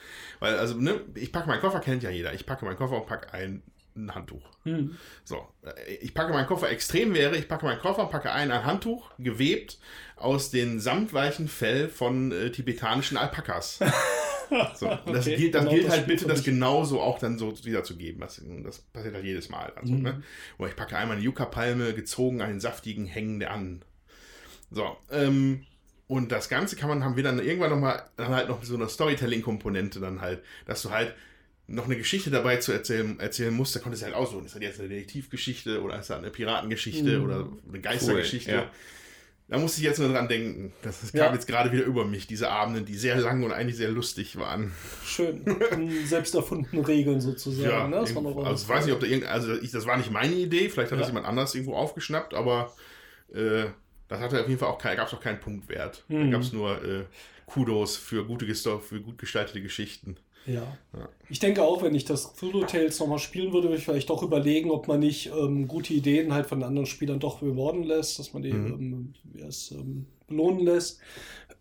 Weil, 0.41 0.59
also, 0.59 0.75
ne, 0.75 1.01
ich 1.15 1.33
packe 1.33 1.49
meinen 1.49 1.61
Koffer, 1.61 1.81
kennt 1.81 2.03
ja 2.03 2.11
jeder. 2.11 2.35
Ich 2.35 2.47
packe 2.47 2.65
meinen 2.65 2.77
Koffer 2.77 2.97
und 2.97 3.07
packe 3.07 3.33
ein, 3.33 3.63
ein 3.95 4.15
Handtuch. 4.15 4.49
Mhm. 4.65 4.97
So, 5.25 5.47
äh, 5.63 5.95
ich 5.97 6.15
packe 6.15 6.33
meinen 6.33 6.47
Koffer 6.47 6.71
extrem 6.71 7.15
wäre, 7.15 7.37
ich 7.37 7.49
packe 7.49 7.65
meinen 7.65 7.81
Koffer 7.81 8.03
und 8.03 8.11
packe 8.11 8.33
ein, 8.33 8.51
ein 8.51 8.65
Handtuch, 8.65 9.11
gewebt 9.19 9.79
aus 10.17 10.51
den 10.51 10.81
samtweichen 10.81 11.49
Fell 11.49 11.89
von 11.89 12.33
äh, 12.33 12.51
tibetanischen 12.51 13.17
Alpakas. 13.17 13.79
So, 14.75 14.87
das 15.13 15.27
Okay, 15.27 15.37
gilt, 15.37 15.55
das 15.55 15.63
genau 15.63 15.73
gilt 15.75 15.85
das 15.87 15.93
halt 15.93 16.07
bitte, 16.07 16.27
das 16.27 16.43
genauso 16.45 17.01
auch 17.01 17.19
dann 17.19 17.39
so 17.39 17.53
wiederzugeben. 17.65 18.21
Das, 18.21 18.41
das 18.65 18.79
passiert 18.81 19.15
halt 19.15 19.25
jedes 19.25 19.49
Mal. 19.49 19.73
Also, 19.77 19.95
Mhm. 19.95 20.03
ne? 20.03 20.23
Oder 20.59 20.71
ich 20.71 20.77
packe 20.77 20.97
einmal 20.97 21.17
eine 21.17 21.25
Yucca-Palme, 21.25 21.95
gezogen 21.95 22.41
an 22.43 22.49
den 22.51 22.61
saftigen 22.61 23.07
Hängen 23.07 23.41
der 23.41 23.53
an. 23.53 23.83
So, 24.71 24.97
ähm, 25.11 25.65
und 26.07 26.33
das 26.33 26.49
Ganze 26.49 26.77
kann 26.77 26.89
man, 26.89 27.05
haben 27.05 27.17
wir 27.17 27.23
dann 27.23 27.39
irgendwann 27.39 27.71
nochmal, 27.71 28.03
dann 28.17 28.29
halt 28.29 28.49
noch 28.49 28.63
so 28.65 28.75
eine 28.75 28.89
Storytelling-Komponente 28.89 30.01
dann 30.01 30.21
halt, 30.21 30.43
dass 30.67 30.83
du 30.83 30.91
halt 30.91 31.15
noch 31.67 31.85
eine 31.85 31.97
Geschichte 31.99 32.31
dabei 32.31 32.57
zu 32.57 32.73
erzählen, 32.73 33.21
erzählen 33.21 33.53
musst, 33.53 33.77
da 33.77 33.81
konntest 33.81 34.03
du 34.03 34.07
halt 34.07 34.15
aussuchen, 34.17 34.47
ist 34.47 34.55
das 34.55 34.63
jetzt 34.63 34.81
eine 34.81 34.89
Detektivgeschichte 34.89 35.83
oder 35.83 35.99
ist 35.99 36.09
das 36.09 36.19
eine 36.19 36.31
Piratengeschichte 36.31 37.19
Mhm. 37.19 37.25
oder 37.25 37.49
eine 37.69 37.81
Geistergeschichte. 37.81 38.51
Cool, 38.51 38.57
ja. 38.59 38.71
Da 39.51 39.57
musste 39.59 39.81
ich 39.81 39.85
jetzt 39.87 39.99
nur 39.99 40.11
dran 40.11 40.29
denken. 40.29 40.73
Das, 40.83 41.01
das 41.01 41.13
Ja. 41.13 41.25
kam 41.25 41.35
jetzt 41.35 41.47
gerade 41.47 41.73
wieder 41.73 41.85
über 41.85 42.05
mich, 42.05 42.27
diese 42.27 42.51
Abende, 42.51 42.83
die 42.83 42.95
sehr 42.97 43.17
lang 43.17 43.43
und 43.43 43.51
eigentlich 43.53 43.77
sehr 43.79 43.91
lustig 43.91 44.37
waren. 44.37 44.73
Schön. 45.05 45.43
Selbst 46.05 46.35
erfundenen 46.35 46.85
Regeln 46.85 47.21
sozusagen. 47.21 47.71
Ja, 47.71 47.89
ne? 47.89 47.97
Das 47.97 48.15
war 48.15 48.21
noch 48.23 48.37
also 48.45 48.63
ich 48.63 48.69
weiß 48.69 48.85
nicht, 48.85 48.95
ob 48.95 49.01
da 49.01 49.07
irgend, 49.07 49.27
also 49.27 49.55
ich, 49.55 49.71
das 49.71 49.87
war 49.87 49.97
nicht 49.97 50.11
meine 50.11 50.35
Idee, 50.35 50.69
vielleicht 50.69 50.93
hat 50.93 50.99
das 51.01 51.07
Ja. 51.09 51.13
jemand 51.15 51.27
anders 51.27 51.55
irgendwo 51.55 51.75
aufgeschnappt, 51.77 52.35
aber 52.35 52.75
äh, 53.33 53.65
das 54.09 54.21
hatte 54.21 54.41
auf 54.41 54.49
jeden 54.49 54.61
Fall 54.61 54.69
auch 54.69 54.79
kein, 54.79 54.97
gab 54.99 55.09
es 55.09 55.15
auch 55.15 55.21
keinen 55.21 55.41
Punktwert. 55.41 56.05
Da 56.09 56.15
Mhm. 56.15 56.31
gab 56.31 56.43
es 56.43 56.53
nur 56.53 56.85
äh, 56.85 57.05
Kudos 57.47 57.97
für 57.97 58.27
gute 58.27 58.45
für 58.55 59.01
gut 59.01 59.17
gestaltete 59.17 59.63
Geschichten. 59.63 60.19
Ja. 60.49 60.77
Ja. 60.97 61.09
Ich 61.29 61.39
denke 61.39 61.63
auch, 61.63 61.83
wenn 61.83 61.95
ich 61.95 62.05
das 62.05 62.35
Cthulhu 62.35 62.65
Tales 62.65 62.99
nochmal 63.01 63.19
spielen 63.19 63.53
würde, 63.53 63.69
würde 63.69 63.79
ich 63.79 63.85
vielleicht 63.85 64.09
doch 64.11 64.23
überlegen, 64.23 64.71
ob 64.71 64.89
man 64.89 65.01
nicht 65.01 65.31
ähm, 65.37 65.69
gute 65.69 65.93
Ideen 65.93 66.33
halt 66.33 66.47
von 66.47 66.63
anderen 66.63 66.87
Spielern 66.87 67.21
doch 67.21 67.43
rewarden 67.43 67.83
lässt, 67.85 68.19
dass 68.19 68.33
man 68.33 68.43
die 68.43 68.53
Mhm. 68.53 69.15
ähm, 69.37 69.45
heißt, 69.45 69.73
ähm, 69.73 70.07
belohnen 70.27 70.65
lässt. 70.65 71.01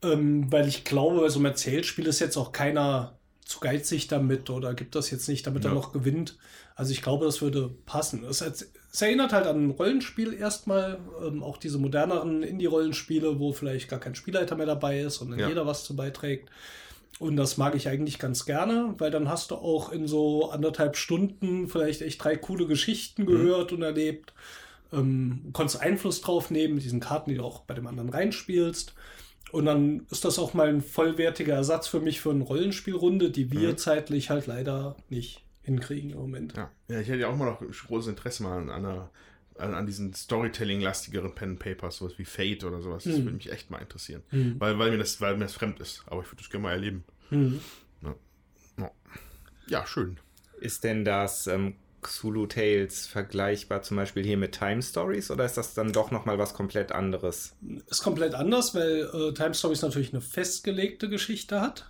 Ähm, 0.04 0.52
weil 0.52 0.68
ich 0.68 0.84
glaube, 0.84 1.20
bei 1.22 1.30
so 1.30 1.40
einem 1.40 1.46
Erzählspiel 1.48 2.06
ist 2.08 2.20
jetzt 2.20 2.38
auch 2.38 2.52
keiner 2.52 3.18
zu 3.44 3.60
geizig 3.60 4.08
damit 4.08 4.50
oder 4.50 4.74
gibt 4.74 4.94
das 4.96 5.10
jetzt 5.10 5.28
nicht, 5.30 5.48
damit 5.48 5.64
er 5.66 5.70
Ja. 5.72 5.76
noch 5.76 5.94
gewinnt. 5.94 6.38
Also 6.76 6.92
ich 6.92 7.02
glaube, 7.02 7.26
das 7.26 7.42
würde 7.42 7.72
passen. 7.86 8.24
Es, 8.26 8.42
es 8.42 9.02
erinnert 9.02 9.32
halt 9.34 9.48
an 9.48 9.68
ein 9.68 9.72
Rollenspiel 9.72 10.34
erstmal, 10.34 11.00
ähm, 11.26 11.42
auch 11.44 11.58
diese 11.58 11.78
moderneren 11.78 12.44
Indie-Rollenspiele, 12.44 13.40
wo 13.40 13.54
vielleicht 13.54 13.90
gar 13.90 14.00
kein 14.00 14.16
Spielleiter 14.16 14.56
mehr 14.56 14.66
dabei 14.66 15.00
ist 15.02 15.20
und 15.20 15.32
dann 15.32 15.40
Ja. 15.40 15.48
jeder 15.50 15.66
was 15.66 15.84
zu 15.86 15.96
beiträgt. 15.96 16.50
Und 17.20 17.36
das 17.36 17.58
mag 17.58 17.74
ich 17.76 17.88
eigentlich 17.90 18.20
ganz 18.20 18.46
gerne, 18.46 18.94
weil 19.00 19.10
dann 19.10 19.28
hast 19.28 19.52
du 19.52 19.56
auch 19.56 19.92
in 19.92 20.08
so 20.08 20.52
anderthalb 20.52 20.96
Stunden 20.98 21.68
vielleicht 21.68 22.02
echt 22.02 22.24
drei 22.24 22.36
coole 22.36 22.68
Geschichten 22.68 23.26
gehört 23.26 23.72
und 23.74 23.82
erlebt. 23.82 24.34
Ähm, 24.94 25.50
konntest 25.52 25.82
Einfluss 25.82 26.22
drauf 26.22 26.52
nehmen 26.52 26.76
mit 26.76 26.84
diesen 26.84 27.00
Karten, 27.00 27.32
die 27.32 27.38
du 27.38 27.44
auch 27.44 27.62
bei 27.62 27.74
dem 27.74 27.88
anderen 27.88 28.10
reinspielst. 28.10 28.94
Und 29.52 29.66
dann 29.66 30.06
ist 30.12 30.26
das 30.26 30.40
auch 30.40 30.54
mal 30.54 30.68
ein 30.68 30.82
vollwertiger 30.82 31.56
Ersatz 31.56 31.88
für 31.88 32.00
mich 32.00 32.20
für 32.22 32.32
eine 32.32 32.44
Rollenspielrunde, 32.44 33.32
die 33.32 33.52
wir 33.52 33.70
Mhm. 33.70 33.78
zeitlich 33.78 34.30
halt 34.30 34.46
leider 34.48 34.96
nicht 35.10 35.42
hinkriegen 35.64 36.12
im 36.12 36.18
Moment. 36.18 36.56
Ja. 36.56 36.70
ja, 36.88 37.00
ich 37.02 37.08
hätte 37.08 37.20
ja 37.20 37.30
auch 37.30 37.34
immer 37.34 37.46
noch 37.46 37.62
großes 37.88 38.10
Interesse 38.10 38.44
mal 38.44 38.58
an 38.60 38.70
einer 38.70 39.10
an, 39.60 39.74
an 39.74 39.86
diesen 39.86 40.14
Storytelling-lastigeren 40.14 41.34
Pen 41.36 41.52
and 41.52 41.60
Papers, 41.60 41.98
sowas 41.98 42.14
wie 42.18 42.26
Fate 42.26 42.64
oder 42.64 42.82
sowas. 42.82 43.04
Das 43.04 43.14
Mhm. 43.18 43.24
würde 43.26 43.38
mich 43.38 43.52
echt 43.52 43.70
mal 43.72 43.80
interessieren. 43.80 44.24
Mhm. 44.32 44.56
Weil, 44.60 44.78
weil, 44.80 44.92
mir 44.92 44.98
das, 44.98 45.20
weil 45.22 45.36
mir 45.36 45.46
das 45.46 45.54
fremd 45.54 45.80
ist. 45.80 46.04
Aber 46.08 46.22
ich 46.22 46.28
würde 46.28 46.38
das 46.42 46.50
gerne 46.50 46.64
mal 46.64 46.72
erleben. 46.74 47.04
Mhm. 47.30 47.60
Ja, 49.68 49.86
schön. 49.86 50.18
Ist 50.62 50.84
denn 50.86 51.04
das 51.04 51.46
ähm, 51.48 51.76
Cthulhu 52.02 52.46
Tales 52.48 53.06
vergleichbar 53.06 53.82
zum 53.82 53.98
Beispiel 53.98 54.24
hier 54.24 54.38
mit 54.38 54.54
Time 54.58 54.82
Stories 54.82 55.30
oder 55.30 55.44
ist 55.46 55.58
das 55.58 55.74
dann 55.74 55.92
doch 55.92 56.10
nochmal 56.10 56.38
was 56.38 56.54
komplett 56.54 56.94
anderes? 56.94 57.54
Ist 57.88 58.02
komplett 58.02 58.34
anders, 58.34 58.74
weil 58.76 59.10
äh, 59.14 59.34
Time 59.34 59.54
Stories 59.54 59.82
natürlich 59.82 60.14
eine 60.14 60.22
festgelegte 60.22 61.10
Geschichte 61.10 61.60
hat. 61.60 61.90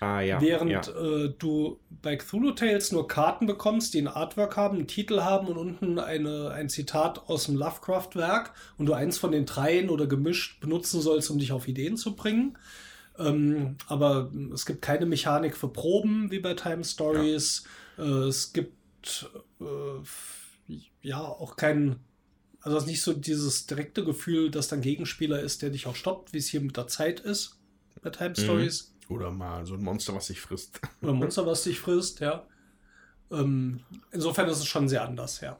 Ah 0.00 0.20
ja. 0.20 0.40
Während 0.40 0.70
ja. 0.70 0.80
Äh, 0.80 1.34
du 1.38 1.80
bei 2.02 2.16
Cthulhu 2.16 2.52
Tales 2.52 2.92
nur 2.92 3.08
Karten 3.08 3.46
bekommst, 3.46 3.94
die 3.94 4.02
ein 4.02 4.08
Artwork 4.08 4.56
haben, 4.56 4.76
einen 4.76 4.86
Titel 4.86 5.20
haben 5.20 5.46
und 5.48 5.56
unten 5.56 5.98
eine, 5.98 6.50
ein 6.50 6.68
Zitat 6.68 7.28
aus 7.28 7.46
dem 7.46 7.56
Lovecraft-Werk 7.56 8.52
und 8.76 8.86
du 8.86 8.92
eins 8.92 9.16
von 9.16 9.32
den 9.32 9.46
dreien 9.46 9.88
oder 9.88 10.06
gemischt 10.06 10.60
benutzen 10.60 11.00
sollst, 11.00 11.30
um 11.30 11.38
dich 11.38 11.52
auf 11.52 11.66
Ideen 11.66 11.96
zu 11.96 12.14
bringen. 12.14 12.58
Ähm, 13.18 13.76
aber 13.88 14.30
es 14.52 14.66
gibt 14.66 14.82
keine 14.82 15.06
Mechanik 15.06 15.56
für 15.56 15.68
Proben 15.68 16.30
wie 16.30 16.40
bei 16.40 16.52
Time 16.52 16.84
Stories. 16.84 17.64
Ja. 17.96 18.04
Äh, 18.04 18.28
es 18.28 18.52
gibt 18.52 19.30
äh, 19.60 20.74
ja 21.00 21.20
auch 21.20 21.56
kein, 21.56 22.00
also 22.60 22.84
nicht 22.84 23.00
so 23.00 23.14
dieses 23.14 23.66
direkte 23.66 24.04
Gefühl, 24.04 24.50
dass 24.50 24.68
dein 24.68 24.82
Gegenspieler 24.82 25.40
ist, 25.40 25.62
der 25.62 25.70
dich 25.70 25.86
auch 25.86 25.96
stoppt, 25.96 26.34
wie 26.34 26.38
es 26.38 26.48
hier 26.48 26.60
mit 26.60 26.76
der 26.76 26.88
Zeit 26.88 27.20
ist 27.20 27.56
bei 28.02 28.10
Time 28.10 28.30
mhm. 28.30 28.42
Stories. 28.42 28.95
Oder 29.08 29.30
mal 29.30 29.64
so 29.66 29.74
ein 29.74 29.82
Monster, 29.82 30.14
was 30.14 30.26
sich 30.26 30.40
frisst. 30.40 30.80
Oder 31.02 31.12
ein 31.12 31.18
Monster, 31.18 31.46
was 31.46 31.64
sich 31.64 31.78
frisst, 31.78 32.20
ja. 32.20 32.46
Ähm, 33.30 33.80
insofern 34.12 34.48
ist 34.48 34.58
es 34.58 34.66
schon 34.66 34.88
sehr 34.88 35.04
anders, 35.04 35.40
ja. 35.40 35.58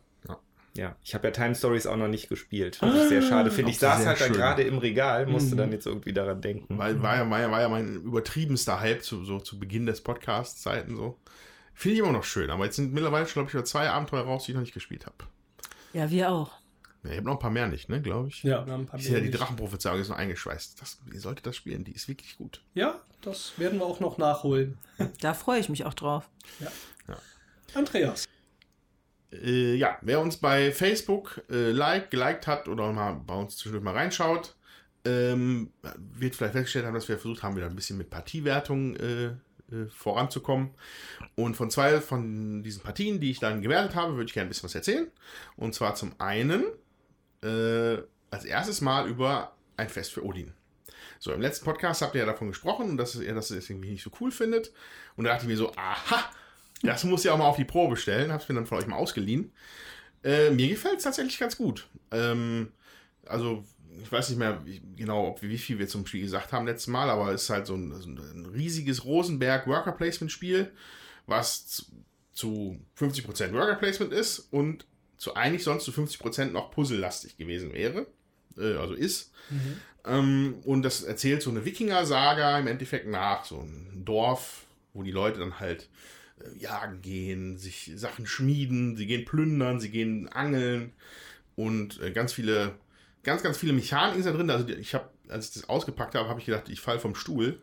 Ja, 0.77 0.95
ich 1.03 1.15
habe 1.15 1.29
ja 1.29 1.31
Time 1.33 1.55
Stories 1.55 1.87
auch 1.87 1.97
noch 1.97 2.09
nicht 2.09 2.29
gespielt. 2.29 2.79
Was 2.83 2.95
ich 2.95 3.09
sehr 3.09 3.23
schade 3.23 3.51
finde. 3.51 3.71
Ich 3.71 3.79
saß 3.79 4.05
halt 4.05 4.19
schön. 4.19 4.33
da 4.33 4.35
gerade 4.35 4.63
im 4.63 4.79
Regal, 4.79 5.27
musste 5.27 5.55
mhm. 5.55 5.59
dann 5.59 5.73
jetzt 5.73 5.87
irgendwie 5.87 6.13
daran 6.13 6.41
denken. 6.41 6.77
Weil 6.79 7.03
war 7.03 7.17
ja, 7.17 7.31
war 7.31 7.41
ja, 7.41 7.51
war 7.51 7.61
ja 7.63 7.69
mein 7.69 8.03
übertriebenster 8.03 8.81
Hype 8.81 9.03
zu, 9.03 9.25
so 9.25 9.41
zu 9.41 9.59
Beginn 9.59 9.87
des 9.87 10.03
Podcast-Zeiten 10.03 10.97
so. 10.97 11.19
Finde 11.75 11.95
ich 11.95 12.01
immer 12.01 12.13
noch 12.13 12.25
schön, 12.25 12.51
aber 12.51 12.65
jetzt 12.65 12.77
sind 12.77 12.93
mittlerweile 12.93 13.27
schon, 13.27 13.47
glaube 13.47 13.59
ich, 13.59 13.65
zwei 13.67 13.91
Abenteuer 13.91 14.23
raus, 14.23 14.45
die 14.45 14.53
ich 14.53 14.55
noch 14.55 14.63
nicht 14.63 14.75
gespielt 14.75 15.07
habe. 15.07 15.17
Ja, 15.93 16.11
wir 16.11 16.31
auch. 16.31 16.53
Ja, 17.07 17.13
ich 17.13 17.19
habe 17.19 17.27
noch 17.27 17.35
ein 17.35 17.39
paar 17.39 17.51
mehr 17.51 17.69
nicht, 17.69 17.89
ne, 17.89 18.03
glaube 18.03 18.29
ich. 18.29 18.43
Ja, 18.43 18.67
wir 18.67 18.73
haben 18.73 18.83
ein 18.83 18.87
paar 18.87 19.01
mehr. 19.01 19.11
Ja, 19.11 19.21
die 19.21 19.31
Drachenprophezeiung 19.31 20.01
ist 20.01 20.09
noch 20.09 20.17
eingeschweißt. 20.17 20.81
Das, 20.81 20.99
ihr 21.13 21.21
solltet 21.21 21.47
das 21.47 21.57
spielen, 21.57 21.85
die 21.85 21.93
ist 21.93 22.09
wirklich 22.09 22.37
gut. 22.37 22.63
Ja, 22.75 23.01
das 23.23 23.59
werden 23.59 23.79
wir 23.79 23.87
auch 23.87 24.01
noch 24.01 24.19
nachholen. 24.19 24.79
Da 25.21 25.35
freue 25.35 25.61
ich 25.61 25.69
mich 25.69 25.85
auch 25.85 25.95
drauf. 25.95 26.29
Ja. 26.61 26.71
ja. 27.09 27.17
Andreas. 27.75 28.27
Äh, 29.33 29.75
ja, 29.75 29.99
wer 30.03 30.21
uns 30.21 30.37
bei 30.37 30.73
Facebook 30.73 31.43
äh, 31.51 31.71
like, 31.71 32.11
geliked 32.11 32.47
hat 32.47 32.69
oder 32.69 32.93
mal 32.93 33.15
bei 33.15 33.35
uns 33.35 33.57
zwischendurch 33.57 33.85
mal 33.85 33.95
reinschaut, 33.95 34.55
ähm, 35.05 35.73
wird 35.99 36.35
vielleicht 36.35 36.53
festgestellt 36.53 36.87
haben, 36.87 36.95
dass 36.95 37.09
wir 37.09 37.19
versucht 37.19 37.43
haben, 37.43 37.57
wieder 37.57 37.67
ein 37.67 37.77
bisschen 37.77 37.99
mit 37.99 38.11
Partiewertung 38.11 38.97
äh, 38.97 39.27
äh, 39.73 39.87
voranzukommen. 39.89 40.71
Und 41.35 41.57
von 41.57 41.71
zwei 41.71 42.01
von 42.01 42.63
diesen 42.63 42.83
Partien, 42.83 43.21
die 43.21 43.33
ich 43.33 43.41
dann 43.41 43.63
gewertet 43.63 43.95
habe, 43.95 44.15
würde 44.15 44.27
ich 44.27 44.33
gerne 44.33 44.47
ein 44.47 44.51
bisschen 44.51 44.69
was 44.69 44.75
erzählen. 44.75 45.09
Und 45.57 45.75
zwar 45.75 45.97
zum 45.97 46.13
einen 46.19 46.65
äh, 47.43 48.03
als 48.31 48.45
erstes 48.45 48.81
Mal 48.81 49.09
über 49.09 49.57
ein 49.77 49.89
Fest 49.89 50.13
für 50.13 50.25
Odin. 50.25 50.53
So, 51.19 51.33
im 51.33 51.41
letzten 51.41 51.65
Podcast 51.65 52.03
habt 52.03 52.15
ihr 52.15 52.21
ja 52.21 52.27
davon 52.27 52.49
gesprochen, 52.49 52.97
dass 52.97 53.15
ihr 53.15 53.35
das 53.35 53.51
irgendwie 53.51 53.91
nicht 53.91 54.03
so 54.03 54.11
cool 54.21 54.31
findet. 54.31 54.73
Und 55.17 55.25
da 55.25 55.33
dachte 55.33 55.45
ich 55.45 55.49
mir 55.49 55.57
so, 55.57 55.73
aha, 55.75 56.25
das 56.83 57.05
muss 57.05 57.25
ich 57.25 57.31
auch 57.31 57.39
mal 57.39 57.47
auf 57.47 57.57
die 57.57 57.65
Probe 57.65 57.97
stellen. 57.97 58.33
Hab's 58.33 58.49
mir 58.49 58.55
dann 58.55 58.67
von 58.67 58.79
euch 58.79 58.87
mal 58.87 58.97
ausgeliehen. 58.97 59.53
Äh, 60.23 60.51
mir 60.51 60.69
gefällt 60.69 60.99
es 60.99 61.05
tatsächlich 61.05 61.39
ganz 61.39 61.57
gut. 61.57 61.89
Ähm, 62.11 62.73
also, 63.25 63.65
ich 64.03 64.13
weiß 64.13 64.29
nicht 64.29 64.39
mehr 64.39 64.63
genau, 64.95 65.29
ob, 65.29 65.43
wie 65.43 65.59
viel 65.59 65.79
wir 65.79 65.89
zum 65.89 66.07
Spiel 66.07 66.23
gesagt 66.23 66.53
haben 66.53 66.67
letztes 66.67 66.89
Mal, 66.89 67.09
aber 67.09 67.33
es 67.33 67.45
ist 67.45 67.51
halt 67.51 67.67
so 67.67 67.75
ein, 67.75 67.95
so 68.01 68.09
ein 68.09 68.47
riesiges 68.47 69.05
Rosenberg 69.05 69.67
Worker 69.67 69.93
Placement 69.93 70.31
Spiel, 70.31 70.71
was 71.27 71.67
zu, 71.67 71.85
zu 72.33 72.81
50% 72.99 73.53
Worker 73.53 73.77
Placement 73.77 74.13
ist 74.13 74.41
und 74.51 74.87
zu 75.17 75.35
eigentlich 75.35 75.65
sonst 75.65 75.85
zu 75.85 75.91
50% 75.91 76.47
noch 76.47 76.71
puzzlelastig 76.71 77.37
gewesen 77.37 77.73
wäre, 77.73 78.07
äh, 78.59 78.75
also 78.77 78.95
ist. 78.95 79.33
Mhm. 79.51 79.77
Ähm, 80.05 80.55
und 80.65 80.83
das 80.83 81.03
erzählt 81.03 81.43
so 81.43 81.51
eine 81.51 81.65
Wikinger-Saga 81.65 82.59
im 82.59 82.67
Endeffekt 82.67 83.09
nach, 83.09 83.45
so 83.45 83.61
ein 83.61 84.05
Dorf, 84.05 84.67
wo 84.95 85.03
die 85.03 85.11
Leute 85.11 85.41
dann 85.41 85.59
halt 85.59 85.89
äh, 86.41 86.59
jagen 86.59 87.03
gehen, 87.03 87.59
sich 87.59 87.93
Sachen 87.97 88.27
schmieden, 88.27 88.97
sie 88.97 89.07
gehen 89.07 89.25
plündern, 89.25 89.81
sie 89.81 89.91
gehen 89.91 90.29
angeln 90.29 90.93
und 91.57 92.01
äh, 92.01 92.13
ganz 92.13 92.33
viele, 92.33 92.75
ganz, 93.23 93.43
ganz 93.43 93.57
viele 93.57 93.73
Mechaniken 93.73 94.23
sind 94.23 94.33
da 94.33 94.39
drin. 94.39 94.51
Also 94.51 94.69
ich 94.69 94.95
habe, 94.95 95.11
als 95.29 95.49
ich 95.49 95.55
das 95.55 95.69
ausgepackt 95.69 96.15
habe, 96.15 96.29
habe 96.29 96.41
ich 96.41 96.47
gedacht, 96.47 96.69
ich 96.69 96.81
falle 96.81 97.01
vom 97.01 97.15
Stuhl. 97.15 97.61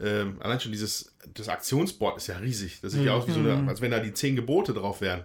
Ähm, 0.00 0.40
allein 0.40 0.58
schon 0.58 0.72
dieses, 0.72 1.14
das 1.34 1.48
Aktionsboard 1.48 2.16
ist 2.16 2.26
ja 2.26 2.38
riesig. 2.38 2.80
Das 2.80 2.92
sieht 2.92 3.04
ja 3.04 3.12
aus 3.12 3.26
wie 3.26 3.32
so 3.32 3.40
eine, 3.40 3.56
mhm. 3.56 3.68
als 3.68 3.80
wenn 3.80 3.90
da 3.90 4.00
die 4.00 4.14
zehn 4.14 4.36
Gebote 4.36 4.72
drauf 4.72 5.00
wären. 5.00 5.24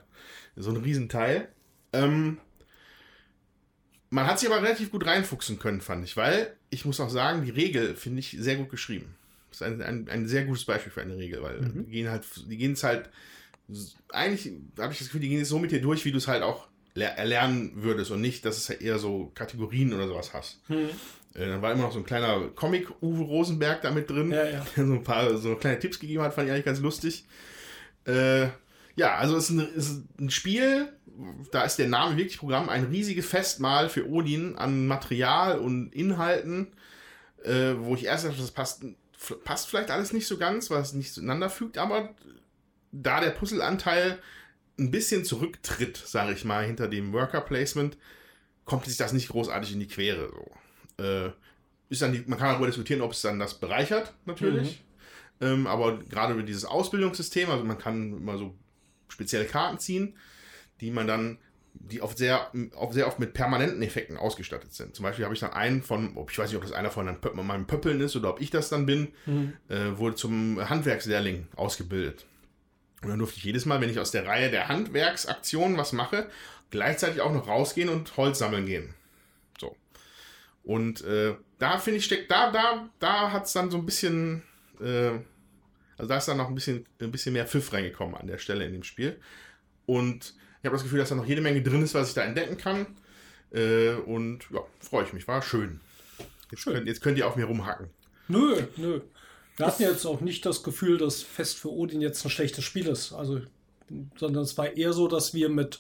So 0.55 0.71
ein 0.71 0.77
Riesenteil. 0.77 1.47
Ähm, 1.93 2.39
man 4.09 4.25
hat 4.25 4.39
sich 4.39 4.49
aber 4.49 4.61
relativ 4.61 4.91
gut 4.91 5.05
reinfuchsen 5.05 5.59
können, 5.59 5.81
fand 5.81 6.05
ich, 6.05 6.15
weil 6.15 6.55
ich 6.69 6.85
muss 6.85 6.99
auch 6.99 7.09
sagen, 7.09 7.43
die 7.43 7.51
Regel 7.51 7.95
finde 7.95 8.19
ich 8.19 8.35
sehr 8.39 8.55
gut 8.55 8.69
geschrieben. 8.69 9.15
Das 9.49 9.61
ist 9.61 9.67
ein, 9.67 9.81
ein, 9.81 10.09
ein, 10.09 10.27
sehr 10.27 10.45
gutes 10.45 10.65
Beispiel 10.65 10.91
für 10.91 11.01
eine 11.01 11.17
Regel, 11.17 11.41
weil 11.41 11.61
mhm. 11.61 11.85
die 11.85 11.91
gehen 11.91 12.09
halt, 12.09 12.23
die 12.49 12.57
gehen 12.57 12.73
es 12.73 12.83
halt, 12.83 13.09
eigentlich 14.09 14.53
habe 14.79 14.93
ich 14.93 14.99
das 14.99 15.07
Gefühl, 15.07 15.21
die 15.21 15.29
gehen 15.29 15.41
es 15.41 15.49
so 15.49 15.59
mit 15.59 15.71
dir 15.71 15.81
durch, 15.81 16.05
wie 16.05 16.11
du 16.11 16.17
es 16.17 16.27
halt 16.27 16.43
auch 16.43 16.67
erlernen 16.95 17.71
würdest 17.75 18.11
und 18.11 18.21
nicht, 18.21 18.43
dass 18.45 18.57
es 18.57 18.69
halt 18.69 18.81
eher 18.81 18.97
so 18.97 19.31
Kategorien 19.35 19.93
oder 19.93 20.07
sowas 20.07 20.33
hast. 20.33 20.57
Mhm. 20.69 20.89
Äh, 21.33 21.47
dann 21.47 21.61
war 21.61 21.71
immer 21.71 21.83
noch 21.83 21.91
so 21.91 21.99
ein 21.99 22.05
kleiner 22.05 22.47
Comic 22.55 22.89
Uwe 23.01 23.23
Rosenberg 23.23 23.81
da 23.81 23.91
mit 23.91 24.09
drin, 24.09 24.31
ja, 24.31 24.45
ja. 24.45 24.65
der 24.75 24.87
so 24.87 24.93
ein 24.93 25.03
paar 25.03 25.37
so 25.37 25.55
kleine 25.55 25.79
Tipps 25.79 25.99
gegeben 25.99 26.23
hat, 26.23 26.33
fand 26.33 26.47
ich 26.47 26.53
eigentlich 26.53 26.65
ganz 26.65 26.79
lustig. 26.79 27.25
Äh, 28.05 28.47
ja, 28.97 29.15
also 29.15 29.37
es 29.37 29.45
ist, 29.45 29.49
ein, 29.51 29.73
ist 29.75 30.03
ein 30.19 30.29
Spiel, 30.31 30.91
da 31.51 31.63
ist 31.63 31.77
der 31.77 31.87
Name 31.87 32.17
wirklich 32.17 32.39
Programm, 32.39 32.67
ein 32.67 32.85
riesiges 32.85 33.27
Festmahl 33.27 33.89
für 33.89 34.09
Odin 34.09 34.57
an 34.57 34.87
Material 34.87 35.59
und 35.59 35.93
Inhalten, 35.93 36.73
äh, 37.43 37.75
wo 37.77 37.93
ich 37.95 38.05
erst 38.05 38.25
dachte, 38.25 38.41
das 38.41 38.51
passt, 38.51 38.83
passt 39.43 39.69
vielleicht 39.69 39.91
alles 39.91 40.13
nicht 40.13 40.27
so 40.27 40.37
ganz, 40.37 40.71
weil 40.71 40.81
es 40.81 40.93
nicht 40.93 41.13
zueinander 41.13 41.49
fügt, 41.49 41.77
aber 41.77 42.15
da 42.91 43.21
der 43.21 43.29
Puzzleanteil 43.29 44.17
ein 44.79 44.89
bisschen 44.89 45.23
zurücktritt, 45.23 45.97
sage 45.97 46.33
ich 46.33 46.43
mal, 46.43 46.65
hinter 46.65 46.87
dem 46.87 47.13
Worker 47.13 47.41
Placement, 47.41 47.97
kommt 48.65 48.85
sich 48.85 48.97
das 48.97 49.13
nicht 49.13 49.29
großartig 49.29 49.73
in 49.73 49.79
die 49.79 49.87
Quere. 49.87 50.31
So. 50.97 51.03
Äh, 51.03 51.31
ist 51.89 52.01
dann 52.01 52.13
die, 52.13 52.23
man 52.25 52.39
kann 52.39 52.49
darüber 52.49 52.65
diskutieren, 52.65 53.01
ob 53.01 53.11
es 53.11 53.21
dann 53.21 53.37
das 53.37 53.59
bereichert, 53.59 54.13
natürlich. 54.25 54.83
Mhm. 55.39 55.47
Ähm, 55.47 55.67
aber 55.67 55.99
gerade 55.99 56.33
über 56.33 56.43
dieses 56.43 56.65
Ausbildungssystem, 56.65 57.49
also 57.51 57.63
man 57.63 57.77
kann 57.77 58.13
immer 58.13 58.39
so 58.39 58.55
spezielle 59.07 59.45
Karten 59.45 59.79
ziehen, 59.79 60.15
die 60.81 60.91
man 60.91 61.07
dann, 61.07 61.37
die 61.73 62.01
oft 62.01 62.17
sehr, 62.17 62.51
oft 62.75 62.93
sehr 62.93 63.07
oft 63.07 63.19
mit 63.19 63.33
permanenten 63.33 63.81
Effekten 63.81 64.17
ausgestattet 64.17 64.73
sind. 64.73 64.95
Zum 64.95 65.03
Beispiel 65.03 65.25
habe 65.25 65.33
ich 65.33 65.39
dann 65.39 65.53
einen 65.53 65.83
von, 65.83 66.17
ob 66.17 66.31
ich 66.31 66.37
weiß 66.37 66.49
nicht, 66.49 66.57
ob 66.57 66.63
das 66.63 66.71
einer 66.71 66.91
von 66.91 67.05
meinen 67.33 67.67
Pöppeln 67.67 68.01
ist 68.01 68.15
oder 68.15 68.29
ob 68.29 68.41
ich 68.41 68.49
das 68.49 68.69
dann 68.69 68.85
bin, 68.85 69.09
mhm. 69.25 69.53
äh, 69.69 69.97
wurde 69.97 70.15
zum 70.15 70.69
Handwerkslehrling 70.69 71.47
ausgebildet. 71.55 72.25
Und 73.03 73.09
dann 73.09 73.19
durfte 73.19 73.37
ich 73.37 73.43
jedes 73.43 73.65
Mal, 73.65 73.79
wenn 73.79 73.89
ich 73.89 73.99
aus 73.99 74.11
der 74.11 74.25
Reihe 74.25 74.49
der 74.49 74.69
Handwerksaktionen 74.69 75.77
was 75.77 75.93
mache, 75.93 76.29
gleichzeitig 76.71 77.21
auch 77.21 77.31
noch 77.31 77.47
rausgehen 77.47 77.89
und 77.89 78.17
Holz 78.17 78.39
sammeln 78.39 78.65
gehen. 78.65 78.93
So. 79.59 79.75
Und 80.63 81.03
äh, 81.03 81.35
da 81.59 81.77
finde 81.77 81.99
ich, 81.99 82.05
steckt, 82.05 82.31
da, 82.31 82.51
da, 82.51 82.89
da 82.99 83.31
hat 83.31 83.45
es 83.45 83.53
dann 83.53 83.69
so 83.69 83.77
ein 83.77 83.85
bisschen, 83.85 84.43
äh, 84.81 85.11
also 85.97 86.09
da 86.09 86.17
ist 86.17 86.27
dann 86.27 86.37
noch 86.37 86.47
ein 86.47 86.55
bisschen, 86.55 86.85
ein 87.01 87.11
bisschen 87.11 87.33
mehr 87.33 87.47
Pfiff 87.47 87.73
reingekommen 87.73 88.15
an 88.15 88.27
der 88.27 88.37
Stelle 88.37 88.65
in 88.65 88.73
dem 88.73 88.83
Spiel. 88.83 89.19
Und 89.85 90.35
ich 90.59 90.65
habe 90.65 90.75
das 90.75 90.83
Gefühl, 90.83 90.99
dass 90.99 91.09
da 91.09 91.15
noch 91.15 91.25
jede 91.25 91.41
Menge 91.41 91.61
drin 91.61 91.81
ist, 91.81 91.93
was 91.93 92.09
ich 92.09 92.13
da 92.13 92.23
entdecken 92.23 92.57
kann. 92.57 92.87
Äh, 93.51 93.93
und 93.93 94.45
ja, 94.51 94.61
freue 94.79 95.05
ich 95.05 95.13
mich. 95.13 95.27
War 95.27 95.41
schön. 95.41 95.79
Jetzt, 96.51 96.61
schön. 96.61 96.73
Könnt, 96.73 96.87
jetzt 96.87 97.01
könnt 97.01 97.17
ihr 97.17 97.27
auf 97.27 97.35
mir 97.35 97.45
rumhacken. 97.45 97.89
Nö, 98.27 98.61
nö. 98.75 99.01
Wir 99.55 99.65
hatten 99.65 99.81
jetzt 99.83 100.05
auch 100.05 100.21
nicht 100.21 100.45
das 100.45 100.61
Gefühl, 100.61 100.97
dass 100.97 101.23
Fest 101.23 101.57
für 101.57 101.71
Odin 101.71 102.01
jetzt 102.01 102.23
ein 102.23 102.29
schlechtes 102.29 102.63
Spiel 102.63 102.87
ist. 102.87 103.13
Also, 103.13 103.41
sondern 104.17 104.43
es 104.43 104.57
war 104.57 104.75
eher 104.75 104.93
so, 104.93 105.07
dass 105.07 105.33
wir 105.33 105.49
mit 105.49 105.79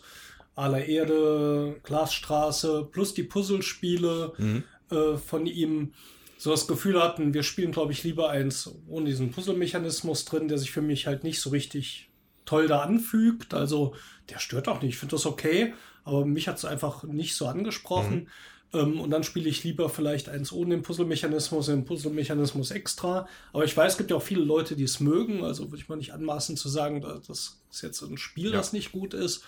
aller 0.55 0.85
Erde, 0.85 1.79
Glasstraße 1.83 2.87
plus 2.91 3.13
die 3.13 3.23
Puzzlespiele 3.23 4.33
mhm. 4.37 4.63
äh, 4.89 5.17
von 5.17 5.45
ihm 5.45 5.93
so 6.37 6.51
das 6.51 6.67
Gefühl 6.67 7.01
hatten, 7.01 7.33
wir 7.33 7.43
spielen, 7.43 7.71
glaube 7.71 7.91
ich, 7.91 8.03
lieber 8.03 8.29
eins 8.29 8.71
ohne 8.87 9.09
diesen 9.09 9.31
Puzzle-Mechanismus 9.31 10.25
drin, 10.25 10.47
der 10.47 10.57
sich 10.57 10.71
für 10.71 10.81
mich 10.81 11.07
halt 11.07 11.23
nicht 11.23 11.41
so 11.41 11.49
richtig 11.49 12.09
toll 12.45 12.67
da 12.67 12.81
anfügt. 12.81 13.53
Also 13.53 13.95
der 14.29 14.39
stört 14.39 14.67
auch 14.67 14.81
nicht. 14.81 14.93
Ich 14.93 14.99
finde 14.99 15.15
das 15.15 15.25
okay, 15.25 15.73
aber 16.03 16.25
mich 16.25 16.47
hat 16.47 16.57
es 16.57 16.65
einfach 16.65 17.03
nicht 17.03 17.35
so 17.35 17.47
angesprochen. 17.47 18.15
Mhm. 18.15 18.27
Ähm, 18.73 18.99
und 18.99 19.09
dann 19.11 19.23
spiele 19.23 19.49
ich 19.49 19.63
lieber 19.63 19.89
vielleicht 19.89 20.29
eins 20.29 20.51
ohne 20.51 20.75
den 20.75 20.83
Puzzle-Mechanismus, 20.83 21.67
den 21.67 21.85
Puzzle-Mechanismus 21.85 22.71
extra. 22.71 23.27
Aber 23.53 23.65
ich 23.65 23.75
weiß, 23.75 23.93
es 23.93 23.97
gibt 23.97 24.11
ja 24.11 24.17
auch 24.17 24.23
viele 24.23 24.43
Leute, 24.43 24.75
die 24.75 24.83
es 24.83 24.99
mögen. 24.99 25.43
Also 25.43 25.71
würde 25.71 25.81
ich 25.81 25.89
mal 25.89 25.95
nicht 25.95 26.13
anmaßen 26.13 26.57
zu 26.57 26.69
sagen, 26.69 27.01
das 27.01 27.61
ist 27.71 27.81
jetzt 27.81 28.01
ein 28.01 28.17
Spiel, 28.17 28.51
ja. 28.51 28.57
das 28.57 28.73
nicht 28.73 28.91
gut 28.91 29.13
ist. 29.13 29.43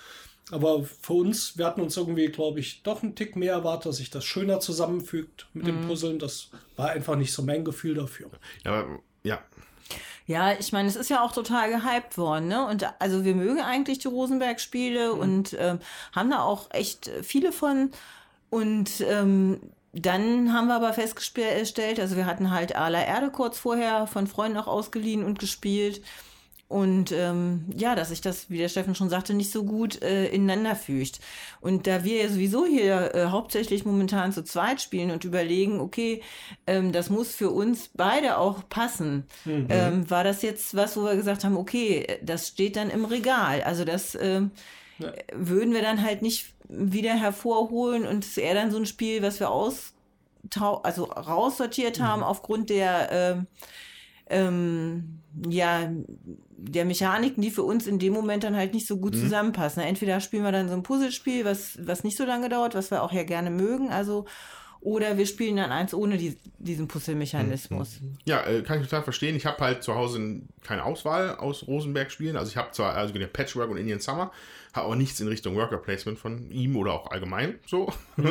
Aber 0.51 0.83
für 0.83 1.13
uns, 1.13 1.57
wir 1.57 1.65
hatten 1.65 1.81
uns 1.81 1.95
irgendwie, 1.95 2.27
glaube 2.27 2.59
ich, 2.59 2.81
doch 2.83 3.03
einen 3.03 3.15
Tick 3.15 3.35
mehr 3.35 3.53
erwartet, 3.53 3.87
dass 3.87 3.97
sich 3.97 4.09
das 4.09 4.25
schöner 4.25 4.59
zusammenfügt 4.59 5.47
mit 5.53 5.63
mhm. 5.63 5.67
dem 5.67 5.87
Puzzeln. 5.87 6.19
Das 6.19 6.49
war 6.75 6.89
einfach 6.89 7.15
nicht 7.15 7.33
so 7.33 7.43
mein 7.43 7.63
Gefühl 7.63 7.95
dafür. 7.95 8.29
Ja, 8.65 8.71
aber, 8.71 8.99
ja. 9.23 9.39
Ja, 10.25 10.53
ich 10.53 10.71
meine, 10.71 10.87
es 10.87 10.95
ist 10.95 11.09
ja 11.09 11.23
auch 11.23 11.31
total 11.31 11.69
gehypt 11.71 12.17
worden, 12.17 12.47
ne? 12.47 12.67
Und 12.67 12.85
also 12.99 13.25
wir 13.25 13.33
mögen 13.33 13.61
eigentlich 13.61 13.97
die 13.97 14.07
Rosenberg-Spiele 14.07 15.15
Mhm. 15.15 15.19
und 15.19 15.57
ähm, 15.59 15.79
haben 16.11 16.29
da 16.29 16.43
auch 16.43 16.67
echt 16.71 17.09
viele 17.23 17.51
von. 17.51 17.91
Und 18.51 19.01
ähm, 19.01 19.59
dann 19.93 20.53
haben 20.53 20.67
wir 20.67 20.75
aber 20.75 20.93
festgestellt, 20.93 21.99
also 21.99 22.15
wir 22.15 22.27
hatten 22.27 22.51
halt 22.51 22.75
Ala 22.75 23.03
Erde 23.03 23.31
kurz 23.31 23.57
vorher 23.57 24.05
von 24.05 24.27
Freunden 24.27 24.57
auch 24.57 24.67
ausgeliehen 24.67 25.23
und 25.23 25.39
gespielt. 25.39 26.01
Und 26.69 27.11
ähm, 27.11 27.65
ja, 27.75 27.95
dass 27.95 28.09
sich 28.09 28.21
das, 28.21 28.49
wie 28.51 28.59
der 28.59 28.69
Steffen 28.69 28.93
schon 28.93 29.09
sagte, 29.09 29.33
nicht 29.33 29.51
so 29.51 29.63
gut 29.63 30.03
äh, 30.03 30.27
ineinander 30.27 30.75
fügt. 30.75 31.19
Und 31.61 31.87
da 31.87 32.03
wir 32.03 32.21
ja 32.21 32.29
sowieso 32.29 32.63
hier 32.65 33.15
äh, 33.15 33.25
hauptsächlich 33.29 33.85
momentan 33.85 34.31
zu 34.31 34.43
zweit 34.43 34.79
spielen 34.79 35.09
und 35.09 35.23
überlegen, 35.25 35.79
okay, 35.79 36.21
ähm, 36.67 36.91
das 36.91 37.09
muss 37.09 37.33
für 37.33 37.49
uns 37.49 37.89
beide 37.95 38.37
auch 38.37 38.69
passen, 38.69 39.25
ähm, 39.69 40.09
war 40.11 40.23
das 40.23 40.43
jetzt 40.43 40.75
was, 40.75 40.95
wo 40.95 41.05
wir 41.05 41.15
gesagt 41.15 41.43
haben, 41.43 41.57
okay, 41.57 42.19
das 42.21 42.47
steht 42.49 42.75
dann 42.75 42.91
im 42.91 43.03
Regal. 43.03 43.63
Also 43.63 43.83
das 43.83 44.13
ähm, 44.15 44.51
Ja. 44.99 45.11
würden 45.33 45.73
wir 45.73 45.81
dann 45.81 46.03
halt 46.03 46.21
nicht 46.21 46.53
wieder 46.67 47.13
hervorholen 47.15 48.05
und 48.05 48.23
es 48.23 48.31
ist 48.31 48.37
eher 48.37 48.53
dann 48.53 48.69
so 48.69 48.77
ein 48.77 48.85
Spiel, 48.85 49.23
was 49.23 49.39
wir 49.39 49.49
aus 49.49 49.93
also 50.83 51.03
raussortiert 51.05 51.99
haben 51.99 52.23
aufgrund 52.23 52.69
der 52.69 53.09
ähm, 53.11 53.47
ähm, 54.29 55.19
ja, 55.47 55.91
der 56.57 56.85
Mechaniken, 56.85 57.41
die 57.41 57.51
für 57.51 57.63
uns 57.63 57.87
in 57.87 57.99
dem 57.99 58.13
Moment 58.13 58.43
dann 58.43 58.55
halt 58.55 58.73
nicht 58.73 58.87
so 58.87 58.97
gut 58.97 59.15
zusammenpassen. 59.15 59.81
Entweder 59.81 60.19
spielen 60.19 60.43
wir 60.43 60.51
dann 60.51 60.67
so 60.67 60.73
ein 60.73 60.83
Puzzlespiel, 60.83 61.45
was, 61.45 61.77
was 61.85 62.03
nicht 62.03 62.17
so 62.17 62.25
lange 62.25 62.49
dauert, 62.49 62.75
was 62.75 62.91
wir 62.91 63.03
auch 63.03 63.13
ja 63.13 63.23
gerne 63.23 63.49
mögen, 63.49 63.89
also, 63.89 64.25
oder 64.81 65.17
wir 65.17 65.25
spielen 65.25 65.57
dann 65.57 65.71
eins 65.71 65.93
ohne 65.93 66.17
die, 66.17 66.37
diesen 66.57 66.87
Puzzlemechanismus. 66.87 67.99
Ja, 68.25 68.45
äh, 68.45 68.61
kann 68.61 68.79
ich 68.79 68.87
total 68.87 69.03
verstehen. 69.03 69.35
Ich 69.35 69.45
habe 69.45 69.59
halt 69.59 69.83
zu 69.83 69.93
Hause 69.95 70.41
keine 70.63 70.85
Auswahl 70.85 71.35
aus 71.35 71.67
Rosenberg-Spielen. 71.67 72.37
Also 72.37 72.49
ich 72.49 72.57
habe 72.57 72.71
zwar 72.71 72.95
also 72.95 73.13
Patchwork 73.13 73.69
und 73.69 73.77
Indian 73.77 73.99
Summer, 73.99 74.31
habe 74.73 74.85
aber 74.85 74.95
nichts 74.95 75.19
in 75.19 75.27
Richtung 75.27 75.55
Worker 75.55 75.79
Placement 75.79 76.17
von 76.17 76.49
ihm 76.49 76.77
oder 76.77 76.93
auch 76.93 77.11
allgemein 77.11 77.59
so. 77.65 77.91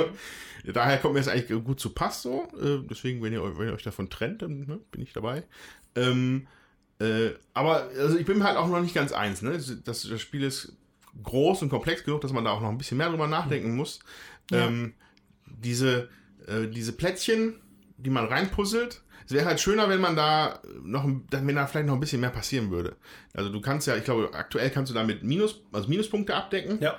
Daher 0.65 0.99
kommt 0.99 1.15
mir 1.15 1.21
das 1.21 1.29
eigentlich 1.29 1.65
gut 1.65 1.81
zu 1.81 1.91
Pass 1.91 2.23
so. 2.23 2.49
Äh, 2.61 2.87
deswegen, 2.89 3.23
wenn 3.23 3.33
ihr, 3.33 3.43
wenn 3.59 3.69
ihr 3.69 3.75
euch 3.75 3.83
davon 3.83 4.09
trennt, 4.09 4.41
dann 4.41 4.61
ne, 4.61 4.81
bin 4.91 5.03
ich 5.03 5.13
dabei. 5.13 5.45
Ähm, 5.99 6.47
äh, 7.01 7.31
aber 7.55 7.89
also 7.99 8.19
ich 8.19 8.27
bin 8.27 8.43
halt 8.43 8.57
auch 8.57 8.69
noch 8.69 8.81
nicht 8.81 8.95
ganz 8.95 9.13
eins. 9.13 9.43
Ne? 9.43 9.53
Das, 9.85 10.03
das 10.09 10.21
Spiel 10.21 10.43
ist 10.43 10.77
groß 11.23 11.63
und 11.63 11.69
komplex 11.69 12.05
genug, 12.05 12.21
dass 12.21 12.33
man 12.33 12.45
da 12.45 12.51
auch 12.51 12.61
noch 12.61 12.69
ein 12.69 12.79
bisschen 12.79 12.99
mehr 12.99 13.09
drüber 13.09 13.27
nachdenken 13.27 13.77
muss. 13.77 14.01
Ja. 14.51 14.67
Ähm, 14.67 14.95
diese, 15.47 16.09
äh, 16.47 16.67
diese 16.69 16.93
Plättchen, 16.93 17.61
die 17.97 18.11
man 18.11 18.27
reinpuzzelt, 18.27 19.03
es 19.27 19.33
wäre 19.35 19.45
halt 19.45 19.61
schöner, 19.61 19.91
wenn 19.91 20.01
man 20.01 20.17
da 20.17 20.63
noch, 20.83 21.05
wenn 21.05 21.55
da 21.55 21.67
vielleicht 21.67 21.87
noch 21.87 21.95
ein 21.95 22.01
bisschen 22.01 22.21
mehr 22.21 22.31
passieren 22.31 22.71
würde. 22.71 22.97
Also 23.35 23.51
du 23.51 23.61
kannst 23.61 23.87
ja, 23.87 23.95
ich 23.95 24.05
glaube, 24.05 24.31
aktuell 24.33 24.71
kannst 24.71 24.91
du 24.91 24.95
damit 24.95 25.23
Minus, 25.23 25.61
also 25.71 25.87
Minuspunkte 25.89 26.35
abdecken. 26.35 26.79
Ja. 26.81 26.99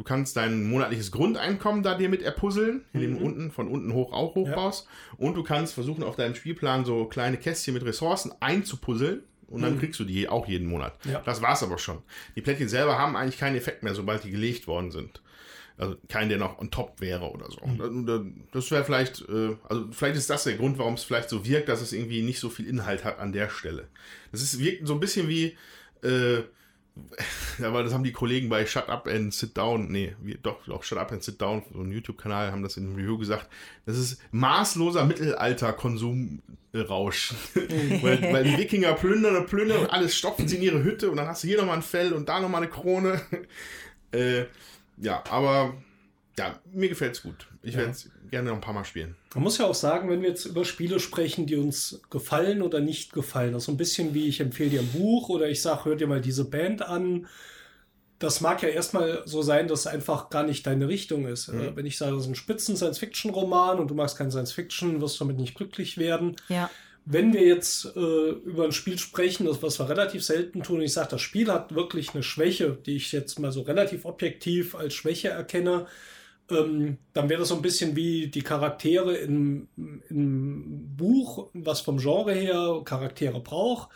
Du 0.00 0.04
kannst 0.04 0.34
dein 0.38 0.64
monatliches 0.64 1.12
Grundeinkommen 1.12 1.82
da 1.82 1.94
dir 1.94 2.08
mit 2.08 2.22
erpuzzeln, 2.22 2.86
indem 2.94 3.18
du 3.18 3.24
unten 3.26 3.50
von 3.50 3.68
unten 3.68 3.92
hoch 3.92 4.14
auch 4.14 4.34
hochbaust. 4.34 4.86
Und 5.18 5.34
du 5.34 5.42
kannst 5.42 5.74
versuchen, 5.74 6.02
auf 6.02 6.16
deinem 6.16 6.34
Spielplan 6.34 6.86
so 6.86 7.04
kleine 7.04 7.36
Kästchen 7.36 7.74
mit 7.74 7.84
Ressourcen 7.84 8.32
einzupuzzeln. 8.40 9.24
Und 9.46 9.60
dann 9.60 9.78
kriegst 9.78 10.00
du 10.00 10.04
die 10.04 10.26
auch 10.26 10.48
jeden 10.48 10.68
Monat. 10.68 10.94
Ja. 11.04 11.20
Das 11.20 11.42
war's 11.42 11.62
aber 11.62 11.76
schon. 11.76 11.98
Die 12.34 12.40
Plättchen 12.40 12.70
selber 12.70 12.98
haben 12.98 13.14
eigentlich 13.14 13.38
keinen 13.38 13.56
Effekt 13.56 13.82
mehr, 13.82 13.94
sobald 13.94 14.24
die 14.24 14.30
gelegt 14.30 14.66
worden 14.66 14.90
sind. 14.90 15.20
Also 15.76 15.96
kein, 16.08 16.30
der 16.30 16.38
noch 16.38 16.58
on 16.58 16.70
top 16.70 16.98
wäre 17.02 17.30
oder 17.30 17.50
so. 17.50 17.60
Und 17.60 18.42
Das 18.52 18.70
wäre 18.70 18.84
vielleicht, 18.84 19.20
äh, 19.28 19.54
also 19.68 19.86
vielleicht 19.90 20.16
ist 20.16 20.30
das 20.30 20.44
der 20.44 20.54
Grund, 20.54 20.78
warum 20.78 20.94
es 20.94 21.04
vielleicht 21.04 21.28
so 21.28 21.44
wirkt, 21.44 21.68
dass 21.68 21.82
es 21.82 21.92
irgendwie 21.92 22.22
nicht 22.22 22.40
so 22.40 22.48
viel 22.48 22.66
Inhalt 22.66 23.04
hat 23.04 23.18
an 23.18 23.32
der 23.32 23.50
Stelle. 23.50 23.88
Das 24.32 24.40
ist, 24.40 24.58
wirkt 24.60 24.86
so 24.86 24.94
ein 24.94 25.00
bisschen 25.00 25.28
wie, 25.28 25.58
äh, 26.02 26.44
aber 27.62 27.82
das 27.82 27.92
haben 27.92 28.04
die 28.04 28.12
Kollegen 28.12 28.48
bei 28.48 28.64
Shut 28.66 28.88
Up 28.88 29.06
and 29.06 29.34
Sit 29.34 29.56
Down, 29.56 29.90
nee, 29.90 30.14
wie, 30.20 30.38
doch, 30.42 30.58
doch, 30.66 30.82
Shut 30.82 30.98
Up 30.98 31.12
and 31.12 31.22
Sit 31.22 31.40
Down, 31.40 31.62
so 31.72 31.80
ein 31.80 31.92
YouTube-Kanal, 31.92 32.52
haben 32.52 32.62
das 32.62 32.76
in 32.76 32.86
einem 32.86 32.96
Review 32.96 33.16
gesagt. 33.18 33.48
Das 33.86 33.96
ist 33.96 34.20
maßloser 34.32 35.04
Mittelalter-Konsumrausch. 35.04 37.34
weil, 38.02 38.32
weil 38.32 38.44
die 38.44 38.58
Wikinger 38.58 38.92
plündern 38.94 39.36
und 39.36 39.46
plündern 39.46 39.82
und 39.82 39.90
alles 39.90 40.16
stopfen 40.16 40.48
sie 40.48 40.56
in 40.56 40.62
ihre 40.62 40.82
Hütte 40.82 41.10
und 41.10 41.16
dann 41.16 41.26
hast 41.26 41.44
du 41.44 41.48
hier 41.48 41.58
nochmal 41.58 41.76
ein 41.76 41.82
Fell 41.82 42.12
und 42.12 42.28
da 42.28 42.40
nochmal 42.40 42.62
eine 42.62 42.70
Krone. 42.70 43.20
äh, 44.12 44.44
ja, 44.98 45.24
aber 45.30 45.74
ja, 46.40 46.58
mir 46.72 46.88
gefällt's 46.88 47.22
gut. 47.22 47.46
Ich 47.62 47.76
werde 47.76 47.90
es 47.90 48.08
gerne 48.30 48.48
noch 48.48 48.56
ein 48.56 48.62
paar 48.62 48.72
Mal 48.72 48.86
spielen. 48.86 49.14
Man 49.34 49.44
muss 49.44 49.58
ja 49.58 49.66
auch 49.66 49.74
sagen, 49.74 50.08
wenn 50.08 50.22
wir 50.22 50.30
jetzt 50.30 50.46
über 50.46 50.64
Spiele 50.64 50.98
sprechen, 50.98 51.46
die 51.46 51.56
uns 51.56 52.00
gefallen 52.08 52.62
oder 52.62 52.80
nicht 52.80 53.12
gefallen, 53.12 53.52
das 53.52 53.62
ist 53.62 53.66
so 53.66 53.72
ein 53.72 53.76
bisschen 53.76 54.14
wie 54.14 54.26
ich 54.26 54.40
empfehle 54.40 54.70
dir 54.70 54.80
ein 54.80 54.92
Buch 54.92 55.28
oder 55.28 55.50
ich 55.50 55.60
sage, 55.60 55.84
hör 55.84 55.96
dir 55.96 56.06
mal 56.06 56.22
diese 56.22 56.46
Band 56.46 56.80
an. 56.80 57.26
Das 58.18 58.40
mag 58.40 58.62
ja 58.62 58.70
erstmal 58.70 59.22
so 59.26 59.42
sein, 59.42 59.68
dass 59.68 59.80
es 59.80 59.86
einfach 59.86 60.30
gar 60.30 60.42
nicht 60.42 60.66
deine 60.66 60.88
Richtung 60.88 61.26
ist. 61.26 61.48
Äh, 61.48 61.76
Wenn 61.76 61.84
ich 61.84 61.98
sage, 61.98 62.12
das 62.14 62.22
ist 62.22 62.28
ein 62.28 62.34
spitzen 62.34 62.76
Science-Fiction-Roman 62.76 63.78
und 63.78 63.90
du 63.90 63.94
magst 63.94 64.16
kein 64.16 64.30
Science-Fiction, 64.30 65.02
wirst 65.02 65.20
du 65.20 65.24
damit 65.24 65.38
nicht 65.38 65.54
glücklich 65.54 65.98
werden. 65.98 66.36
Ja. 66.48 66.70
Wenn 67.04 67.32
wir 67.34 67.46
jetzt 67.46 67.96
äh, 67.96 68.30
über 68.30 68.64
ein 68.64 68.72
Spiel 68.72 68.98
sprechen, 68.98 69.46
das 69.46 69.62
was 69.62 69.78
wir 69.78 69.88
relativ 69.88 70.24
selten 70.24 70.62
tun, 70.62 70.76
und 70.76 70.82
ich 70.82 70.92
sage, 70.92 71.08
das 71.10 71.20
Spiel 71.20 71.50
hat 71.50 71.74
wirklich 71.74 72.14
eine 72.14 72.22
Schwäche, 72.22 72.78
die 72.86 72.96
ich 72.96 73.12
jetzt 73.12 73.38
mal 73.38 73.52
so 73.52 73.62
relativ 73.62 74.04
objektiv 74.04 74.74
als 74.74 74.94
Schwäche 74.94 75.28
erkenne, 75.28 75.86
ähm, 76.50 76.98
dann 77.12 77.28
wäre 77.28 77.40
das 77.40 77.48
so 77.48 77.56
ein 77.56 77.62
bisschen 77.62 77.96
wie 77.96 78.28
die 78.28 78.42
Charaktere 78.42 79.16
im, 79.16 79.68
im 80.08 80.96
Buch, 80.96 81.50
was 81.52 81.80
vom 81.80 81.98
Genre 81.98 82.34
her 82.34 82.82
Charaktere 82.84 83.40
braucht, 83.40 83.90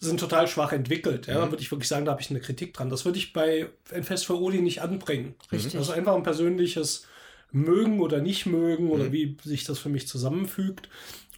sind 0.00 0.20
total 0.20 0.46
schwach 0.46 0.72
entwickelt. 0.72 1.26
Ja, 1.26 1.34
da 1.34 1.50
würde 1.50 1.62
ich 1.62 1.70
wirklich 1.70 1.88
sagen, 1.88 2.04
da 2.04 2.12
habe 2.12 2.22
ich 2.22 2.30
eine 2.30 2.40
Kritik 2.40 2.72
dran. 2.72 2.88
Das 2.88 3.04
würde 3.04 3.18
ich 3.18 3.32
bei 3.32 3.68
ein 3.92 4.04
Fest 4.04 4.26
für 4.26 4.40
Odi 4.40 4.60
nicht 4.60 4.80
anbringen. 4.80 5.34
Richtig. 5.50 5.76
Also 5.76 5.92
einfach 5.92 6.14
ein 6.14 6.22
persönliches 6.22 7.06
Mögen 7.50 8.00
oder 8.00 8.20
nicht 8.20 8.46
mögen 8.46 8.90
oder 8.90 9.10
wie 9.12 9.36
sich 9.42 9.64
das 9.64 9.78
für 9.78 9.88
mich 9.88 10.06
zusammenfügt. 10.06 10.88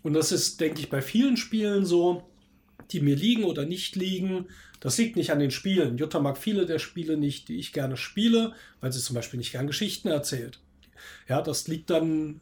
Und 0.03 0.13
das 0.15 0.33
ist, 0.33 0.61
denke 0.61 0.81
ich, 0.81 0.91
bei 0.91 1.01
vielen 1.03 1.37
Spielen 1.37 1.87
so, 1.87 2.25
die 2.91 3.01
mir 3.01 3.17
liegen 3.17 3.45
oder 3.45 3.65
nicht 3.65 3.97
liegen. 3.97 4.47
Das 4.81 4.97
liegt 4.99 5.17
nicht 5.17 5.31
an 5.31 5.39
den 5.39 5.51
Spielen. 5.51 5.99
Jutta 5.99 6.21
mag 6.21 6.39
viele 6.39 6.67
der 6.67 6.79
Spiele 6.79 7.17
nicht, 7.17 7.49
die 7.49 7.59
ich 7.59 7.73
gerne 7.73 7.97
spiele, 7.97 8.53
weil 8.81 8.93
sie 8.93 9.01
zum 9.01 9.15
Beispiel 9.15 9.39
nicht 9.39 9.53
gern 9.53 9.67
Geschichten 9.67 10.09
erzählt. 10.09 10.59
Ja, 11.29 11.43
das 11.43 11.69
liegt 11.69 11.91
dann 11.91 12.41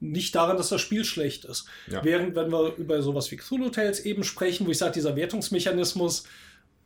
nicht 0.00 0.34
daran, 0.34 0.56
dass 0.56 0.68
das 0.68 0.80
Spiel 0.80 1.04
schlecht 1.04 1.44
ist. 1.44 1.66
Ja. 1.90 2.04
Während, 2.04 2.34
wenn 2.36 2.50
wir 2.52 2.74
über 2.76 3.02
sowas 3.02 3.30
wie 3.30 3.36
Cthulhu 3.36 3.70
Tales 3.70 4.00
eben 4.00 4.24
sprechen, 4.24 4.66
wo 4.66 4.70
ich 4.70 4.78
sage, 4.78 4.92
dieser 4.92 5.16
Wertungsmechanismus 5.16 6.24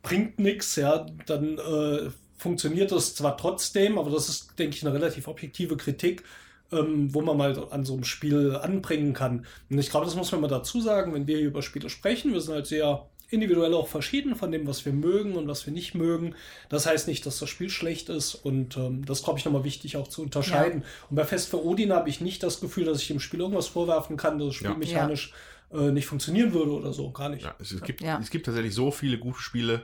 bringt 0.01 0.39
nichts, 0.39 0.75
ja, 0.75 1.05
dann 1.25 1.57
äh, 1.57 2.09
funktioniert 2.37 2.91
das 2.91 3.15
zwar 3.15 3.37
trotzdem, 3.37 3.97
aber 3.97 4.09
das 4.09 4.29
ist, 4.29 4.57
denke 4.57 4.77
ich, 4.77 4.85
eine 4.85 4.93
relativ 4.93 5.27
objektive 5.27 5.75
Kritik, 5.77 6.23
ähm, 6.71 7.13
wo 7.13 7.21
man 7.21 7.37
mal 7.37 7.67
an 7.71 7.83
so 7.85 7.93
einem 7.93 8.03
Spiel 8.03 8.55
anbringen 8.55 9.13
kann. 9.13 9.45
Und 9.69 9.79
ich 9.79 9.89
glaube, 9.89 10.05
das 10.05 10.15
muss 10.15 10.31
man 10.31 10.41
mal 10.41 10.47
dazu 10.47 10.81
sagen, 10.81 11.13
wenn 11.13 11.27
wir 11.27 11.37
hier 11.37 11.47
über 11.47 11.61
Spiele 11.61 11.89
sprechen, 11.89 12.33
wir 12.33 12.41
sind 12.41 12.53
halt 12.53 12.67
sehr 12.67 13.05
individuell 13.31 13.73
auch 13.75 13.87
verschieden 13.87 14.35
von 14.35 14.51
dem, 14.51 14.65
was 14.65 14.85
wir 14.85 14.93
mögen 14.93 15.35
und 15.35 15.47
was 15.47 15.65
wir 15.65 15.73
nicht 15.73 15.93
mögen. 15.93 16.33
Das 16.67 16.87
heißt 16.87 17.07
nicht, 17.07 17.25
dass 17.27 17.37
das 17.39 17.47
Spiel 17.49 17.69
schlecht 17.69 18.09
ist 18.09 18.33
und 18.33 18.75
ähm, 18.77 19.05
das 19.05 19.23
glaube 19.23 19.37
ich 19.37 19.45
nochmal 19.45 19.63
wichtig 19.63 19.97
auch 19.97 20.07
zu 20.07 20.23
unterscheiden. 20.23 20.83
Und 21.09 21.15
bei 21.15 21.25
Fest 21.25 21.49
für 21.49 21.63
Odin 21.63 21.91
habe 21.93 22.09
ich 22.09 22.21
nicht 22.21 22.41
das 22.41 22.59
Gefühl, 22.59 22.85
dass 22.85 23.01
ich 23.01 23.07
dem 23.07 23.19
Spiel 23.19 23.39
irgendwas 23.39 23.67
vorwerfen 23.67 24.17
kann, 24.17 24.39
dass 24.39 24.47
das 24.47 24.55
Spiel 24.55 24.69
Ja. 24.71 24.75
mechanisch 24.77 25.33
äh, 25.71 25.91
nicht 25.91 26.07
funktionieren 26.07 26.53
würde 26.53 26.71
oder 26.71 26.91
so, 26.91 27.11
gar 27.11 27.29
nicht. 27.29 27.43
Ja, 27.45 27.53
es, 27.59 27.71
es, 27.71 27.83
gibt, 27.83 28.01
Ja. 28.01 28.19
es 28.19 28.31
gibt 28.31 28.47
tatsächlich 28.47 28.73
so 28.73 28.89
viele 28.89 29.19
gute 29.19 29.39
Spiele, 29.39 29.83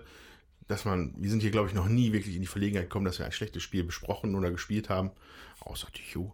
dass 0.67 0.83
man, 0.83 1.13
wir 1.15 1.29
sind 1.29 1.41
hier, 1.41 1.51
glaube 1.51 1.67
ich, 1.67 1.75
noch 1.75 1.87
nie 1.87 2.11
wirklich 2.11 2.33
in 2.35 2.41
die 2.41 2.47
Verlegenheit 2.47 2.85
gekommen, 2.85 3.05
dass 3.05 3.19
wir 3.19 3.27
ein 3.27 3.31
schlechtes 3.31 3.61
Spiel 3.61 3.83
besprochen 3.83 4.33
oder 4.33 4.49
gespielt 4.49 4.89
haben. 4.89 5.11
Außer 5.59 5.87
Tycho. 5.91 6.33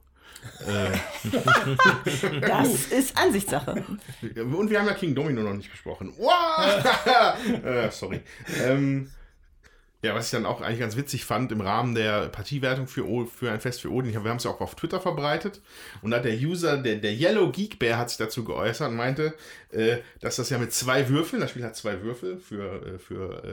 Das 2.42 2.86
ist 2.88 3.18
Ansichtssache. 3.18 3.84
Und 4.36 4.70
wir 4.70 4.80
haben 4.80 4.88
ja 4.88 4.94
King 4.94 5.16
Domino 5.16 5.42
noch 5.42 5.54
nicht 5.54 5.72
besprochen. 5.72 6.14
Wow! 6.18 7.64
äh, 7.66 7.90
sorry. 7.92 8.22
Ähm, 8.64 9.10
ja, 10.04 10.16
was 10.16 10.26
ich 10.26 10.32
dann 10.32 10.46
auch 10.46 10.62
eigentlich 10.62 10.80
ganz 10.80 10.96
witzig 10.98 11.26
fand 11.26 11.52
im 11.52 11.62
Rahmen 11.62 11.94
der 11.94 12.30
Partiewertung 12.30 12.88
für, 12.88 13.08
O- 13.08 13.26
für 13.26 13.52
ein 13.52 13.60
Fest 13.62 13.82
für 13.82 13.90
Odin, 13.92 14.14
wir 14.14 14.30
haben 14.30 14.38
es 14.38 14.44
ja 14.46 14.52
auch 14.52 14.60
auf 14.62 14.76
Twitter 14.76 15.00
verbreitet 15.00 15.62
und 16.02 16.12
da 16.12 16.18
hat 16.18 16.26
der 16.26 16.36
User, 16.36 16.78
der, 16.78 16.96
der 16.96 17.14
Yellow 17.14 17.52
Geek 17.52 17.78
Bear 17.78 17.98
hat 18.00 18.10
sich 18.10 18.18
dazu 18.18 18.44
geäußert 18.44 18.90
und 18.90 18.96
meinte, 18.98 19.34
äh, 19.72 19.98
dass 20.20 20.38
das 20.38 20.50
ja 20.50 20.58
mit 20.58 20.74
zwei 20.74 21.08
Würfeln, 21.10 21.40
das 21.42 21.52
Spiel 21.52 21.64
hat 21.64 21.76
zwei 21.76 22.02
Würfel 22.02 22.38
für, 22.40 22.96
äh, 22.96 23.00
für 23.00 23.44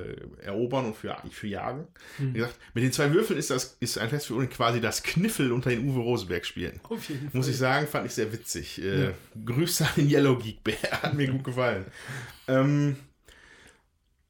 äh, 0.40 0.44
Erobern 0.46 0.86
und 0.86 0.96
für, 0.96 1.16
für 1.30 1.46
Jagen. 1.46 1.86
Wie 2.18 2.32
gesagt, 2.32 2.54
mit 2.74 2.82
den 2.82 2.92
zwei 2.92 3.12
Würfeln 3.12 3.38
ist 3.38 3.50
das 3.50 3.76
ist 3.80 3.98
ein 3.98 4.08
Fest 4.08 4.26
für 4.28 4.34
Odin 4.34 4.48
quasi 4.50 4.80
das 4.80 5.02
Kniffel 5.02 5.52
unter 5.52 5.70
den 5.70 5.86
Uwe 5.88 6.00
Rosenberg 6.00 6.46
Spielen. 6.46 6.80
Auf 6.88 7.08
jeden 7.08 7.28
Muss 7.32 7.48
ich 7.48 7.56
sagen, 7.58 7.86
fand 7.86 8.06
ich 8.06 8.12
sehr 8.14 8.32
witzig. 8.32 8.82
Äh, 8.82 9.10
Grüße 9.44 9.84
an 9.84 9.90
den 9.96 10.08
Yellow 10.10 10.36
Geek 10.36 10.64
Bear, 10.64 10.78
hat 11.02 11.14
mir 11.14 11.28
gut 11.28 11.44
gefallen. 11.44 11.84
Ähm, 12.48 12.96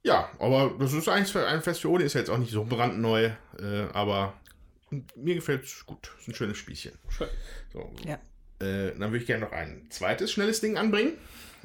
ja, 0.03 0.31
aber 0.39 0.75
das 0.79 0.93
ist 0.93 1.09
eigentlich 1.09 1.37
ein 1.37 1.63
Fest 1.63 1.83
für 1.83 1.91
Odin, 1.91 2.07
ist 2.07 2.15
ja 2.15 2.21
jetzt 2.21 2.31
auch 2.31 2.39
nicht 2.39 2.53
so 2.53 2.65
brandneu, 2.65 3.31
äh, 3.61 3.83
aber 3.93 4.35
mir 5.17 5.35
gefällt 5.35 5.65
es 5.65 5.85
gut. 5.85 6.11
Ist 6.19 6.29
ein 6.29 6.35
schönes 6.35 6.57
Spielchen. 6.57 6.93
Schön. 7.09 7.29
So. 7.73 7.93
Ja. 8.05 8.15
Äh, 8.61 8.93
dann 8.93 9.11
würde 9.11 9.19
ich 9.19 9.27
gerne 9.27 9.45
noch 9.45 9.53
ein 9.53 9.87
zweites 9.91 10.33
schnelles 10.33 10.61
Ding 10.61 10.77
anbringen. 10.77 11.13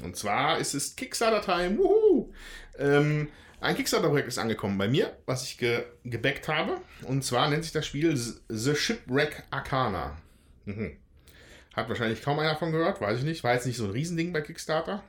Und 0.03 0.15
zwar 0.15 0.57
ist 0.57 0.73
es 0.73 0.95
Kickstarter-Time. 0.95 1.77
Wuhu! 1.77 2.33
Ähm, 2.77 3.29
ein 3.61 3.75
Kickstarter-Projekt 3.75 4.27
ist 4.27 4.37
angekommen 4.37 4.77
bei 4.77 4.87
mir, 4.87 5.15
was 5.25 5.43
ich 5.43 5.57
ge 5.57 5.85
gebackt 6.03 6.47
habe. 6.47 6.81
Und 7.03 7.23
zwar 7.23 7.49
nennt 7.49 7.63
sich 7.63 7.71
das 7.71 7.85
Spiel 7.85 8.15
The 8.15 8.75
Shipwreck 8.75 9.43
Arcana. 9.51 10.17
Mhm. 10.65 10.97
Hat 11.73 11.89
wahrscheinlich 11.89 12.21
kaum 12.21 12.39
einer 12.39 12.51
davon 12.53 12.71
gehört, 12.71 13.01
weiß 13.01 13.19
ich 13.19 13.23
nicht. 13.23 13.43
War 13.43 13.53
jetzt 13.53 13.65
nicht 13.65 13.77
so 13.77 13.85
ein 13.85 13.91
Riesending 13.91 14.33
bei 14.33 14.41
Kickstarter. 14.41 15.03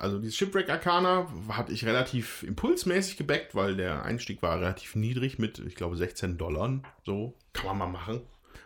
Also 0.00 0.18
dieses 0.18 0.36
Shipwreck 0.36 0.70
Arcana 0.70 1.30
hatte 1.48 1.72
ich 1.72 1.84
relativ 1.84 2.42
impulsmäßig 2.42 3.18
gebackt, 3.18 3.54
weil 3.54 3.76
der 3.76 4.02
Einstieg 4.02 4.40
war 4.40 4.58
relativ 4.58 4.96
niedrig 4.96 5.38
mit, 5.38 5.58
ich 5.58 5.74
glaube, 5.74 5.96
16 5.96 6.38
Dollar. 6.38 6.80
So, 7.04 7.34
kann 7.52 7.66
man 7.66 7.78
mal 7.78 7.86
machen. 7.86 8.22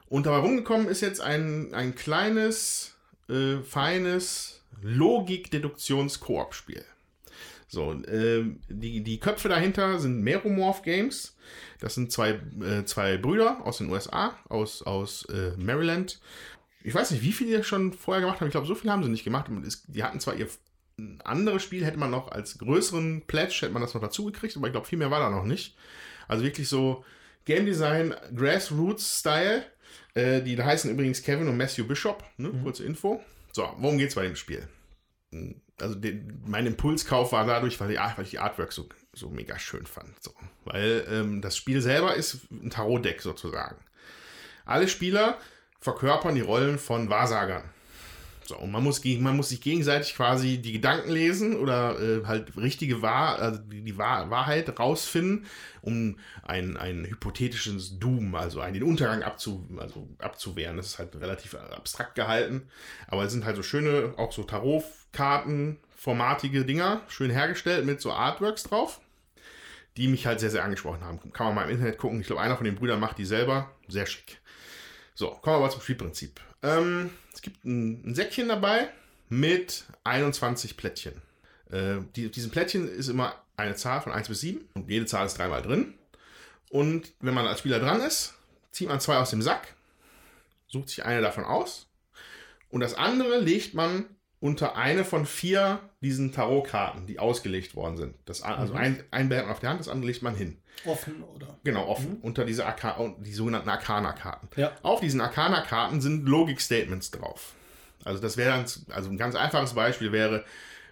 Und 0.06 0.26
dabei 0.26 0.38
rumgekommen 0.38 0.86
ist 0.86 1.00
jetzt 1.00 1.20
ein, 1.20 1.74
ein 1.74 1.96
kleines, 1.96 2.96
äh, 3.28 3.56
feines 3.62 4.62
Logik-Deduktions-Koop-Spiel. 4.82 6.84
So, 7.66 7.92
äh, 7.92 8.44
die, 8.68 9.02
die 9.02 9.18
Köpfe 9.18 9.48
dahinter 9.48 9.98
sind 9.98 10.20
Meromorph 10.20 10.82
Games. 10.82 11.36
Das 11.80 11.96
sind 11.96 12.12
zwei, 12.12 12.38
äh, 12.62 12.84
zwei 12.84 13.16
Brüder 13.16 13.60
aus 13.64 13.78
den 13.78 13.90
USA, 13.90 14.38
aus, 14.48 14.82
aus 14.82 15.24
äh, 15.24 15.56
Maryland. 15.56 16.20
Ich 16.84 16.94
weiß 16.94 17.10
nicht, 17.10 17.24
wie 17.24 17.32
viele 17.32 17.58
die 17.58 17.64
schon 17.64 17.92
vorher 17.92 18.20
gemacht 18.20 18.40
haben. 18.40 18.46
Ich 18.46 18.52
glaube, 18.52 18.68
so 18.68 18.76
viel 18.76 18.92
haben 18.92 19.02
sie 19.02 19.10
nicht 19.10 19.24
gemacht. 19.24 19.50
Die 19.88 20.04
hatten 20.04 20.20
zwar 20.20 20.36
ihr 20.36 20.46
anderes 21.24 21.62
Spiel, 21.62 21.84
hätte 21.84 21.98
man 21.98 22.10
noch 22.10 22.30
als 22.30 22.58
größeren 22.58 23.22
Pledge, 23.26 23.58
hätte 23.62 23.72
man 23.72 23.82
das 23.82 23.94
noch 23.94 24.00
dazu 24.00 24.26
gekriegt, 24.26 24.56
aber 24.56 24.66
ich 24.66 24.72
glaube, 24.72 24.86
viel 24.86 24.98
mehr 24.98 25.10
war 25.10 25.20
da 25.20 25.30
noch 25.30 25.44
nicht. 25.44 25.76
Also 26.28 26.44
wirklich 26.44 26.68
so 26.68 27.04
Game 27.44 27.66
Design, 27.66 28.14
Grassroots-Style. 28.34 29.64
Äh, 30.14 30.42
die 30.42 30.60
heißen 30.60 30.90
übrigens 30.90 31.22
Kevin 31.22 31.48
und 31.48 31.56
Matthew 31.56 31.86
Bishop. 31.86 32.22
Ne? 32.36 32.48
Mhm. 32.48 32.62
Kurze 32.62 32.84
Info. 32.84 33.22
So, 33.52 33.68
worum 33.78 33.98
geht 33.98 34.08
es 34.08 34.14
bei 34.14 34.22
dem 34.22 34.36
Spiel? 34.36 34.68
also 35.80 35.94
den, 35.94 36.42
mein 36.46 36.66
Impulskauf 36.66 37.32
war 37.32 37.46
dadurch, 37.46 37.80
weil, 37.80 37.88
die, 37.88 37.96
weil 37.96 38.24
ich 38.24 38.30
die 38.30 38.38
Artwork 38.38 38.72
so, 38.72 38.88
so 39.12 39.28
mega 39.28 39.58
schön 39.58 39.86
fand. 39.86 40.22
So. 40.22 40.32
Weil 40.64 41.06
ähm, 41.10 41.40
das 41.40 41.56
Spiel 41.56 41.80
selber 41.80 42.14
ist 42.14 42.50
ein 42.50 42.70
Tarot-Deck 42.70 43.20
sozusagen. 43.20 43.76
Alle 44.64 44.88
Spieler 44.88 45.38
verkörpern 45.80 46.34
die 46.34 46.40
Rollen 46.40 46.78
von 46.78 47.10
Wahrsagern. 47.10 47.64
So, 48.46 48.58
und 48.58 48.70
man 48.70 48.84
muss, 48.84 49.02
man 49.04 49.36
muss 49.36 49.48
sich 49.48 49.62
gegenseitig 49.62 50.14
quasi 50.14 50.58
die 50.58 50.72
Gedanken 50.72 51.10
lesen 51.10 51.56
oder 51.56 51.98
äh, 51.98 52.26
halt 52.26 52.56
richtige 52.58 53.00
Wahr, 53.00 53.38
also 53.38 53.58
die, 53.58 53.96
Wahr, 53.96 54.28
Wahrheit 54.28 54.78
rausfinden, 54.78 55.46
um 55.80 56.18
ein, 56.42 56.76
ein 56.76 57.06
hypothetisches 57.06 57.98
Doom, 57.98 58.34
also 58.34 58.60
einen 58.60 58.74
den 58.74 58.82
Untergang 58.82 59.22
abzu, 59.22 59.66
also 59.78 60.08
abzuwehren. 60.18 60.76
Das 60.76 60.86
ist 60.86 60.98
halt 60.98 61.16
relativ 61.16 61.54
abstrakt 61.54 62.14
gehalten. 62.16 62.68
Aber 63.06 63.24
es 63.24 63.32
sind 63.32 63.46
halt 63.46 63.56
so 63.56 63.62
schöne, 63.62 64.12
auch 64.18 64.32
so 64.32 64.42
Tarotkarten, 64.42 65.78
formatige 65.96 66.66
Dinger, 66.66 67.00
schön 67.08 67.30
hergestellt 67.30 67.86
mit 67.86 68.02
so 68.02 68.12
Artworks 68.12 68.64
drauf, 68.64 69.00
die 69.96 70.06
mich 70.06 70.26
halt 70.26 70.40
sehr, 70.40 70.50
sehr 70.50 70.64
angesprochen 70.64 71.02
haben. 71.02 71.32
Kann 71.32 71.46
man 71.46 71.54
mal 71.54 71.64
im 71.64 71.70
Internet 71.70 71.96
gucken. 71.96 72.20
Ich 72.20 72.26
glaube, 72.26 72.42
einer 72.42 72.56
von 72.56 72.66
den 72.66 72.74
Brüdern 72.74 73.00
macht 73.00 73.16
die 73.16 73.24
selber. 73.24 73.70
Sehr 73.88 74.04
schick. 74.04 74.38
So, 75.16 75.30
kommen 75.30 75.56
wir 75.56 75.60
mal 75.60 75.70
zum 75.70 75.80
Spielprinzip. 75.80 76.40
Ähm, 76.62 77.10
es 77.32 77.40
gibt 77.40 77.64
ein, 77.64 78.02
ein, 78.04 78.14
Säckchen 78.16 78.48
dabei 78.48 78.88
mit 79.28 79.84
21 80.02 80.76
Plättchen. 80.76 81.22
Äh, 81.70 81.98
die, 82.16 82.30
diesen 82.30 82.50
Plättchen 82.50 82.88
ist 82.88 83.08
immer 83.08 83.40
eine 83.56 83.76
Zahl 83.76 84.00
von 84.00 84.10
1 84.10 84.28
bis 84.28 84.40
7 84.40 84.68
und 84.74 84.90
jede 84.90 85.06
Zahl 85.06 85.26
ist 85.26 85.38
dreimal 85.38 85.62
drin. 85.62 85.94
Und 86.68 87.12
wenn 87.20 87.32
man 87.32 87.46
als 87.46 87.60
Spieler 87.60 87.78
dran 87.78 88.00
ist, 88.00 88.34
zieht 88.72 88.88
man 88.88 88.98
zwei 88.98 89.18
aus 89.18 89.30
dem 89.30 89.40
Sack, 89.40 89.74
sucht 90.66 90.88
sich 90.88 91.04
eine 91.04 91.22
davon 91.22 91.44
aus 91.44 91.86
und 92.70 92.80
das 92.80 92.94
andere 92.94 93.38
legt 93.38 93.74
man 93.74 94.06
unter 94.40 94.76
eine 94.76 95.04
von 95.04 95.26
vier 95.26 95.80
diesen 96.02 96.32
Tarotkarten, 96.32 97.06
die 97.06 97.18
ausgelegt 97.18 97.74
worden 97.76 97.96
sind. 97.96 98.14
Das, 98.26 98.42
also 98.42 98.74
mhm. 98.74 98.78
ein, 98.78 99.04
ein 99.10 99.28
behält 99.28 99.46
man 99.46 99.54
auf 99.54 99.60
der 99.60 99.70
Hand, 99.70 99.80
das 99.80 99.88
andere 99.88 100.08
legt 100.08 100.22
man 100.22 100.34
hin. 100.34 100.58
Offen, 100.84 101.22
oder? 101.22 101.58
Genau, 101.64 101.86
offen. 101.86 102.18
Mhm. 102.18 102.20
Unter 102.20 102.44
diese 102.44 102.66
Arca 102.66 103.14
die 103.18 103.32
sogenannten 103.32 103.68
Arcana-Karten. 103.68 104.48
Ja. 104.56 104.72
Auf 104.82 105.00
diesen 105.00 105.20
Arcana-Karten 105.20 106.00
sind 106.00 106.26
Logik-Statements 106.28 107.10
drauf. 107.10 107.54
Also 108.04 108.20
das 108.20 108.36
wäre 108.36 108.50
dann, 108.50 108.66
also 108.94 109.10
ein 109.10 109.16
ganz 109.16 109.34
einfaches 109.34 109.74
Beispiel 109.74 110.12
wäre, 110.12 110.44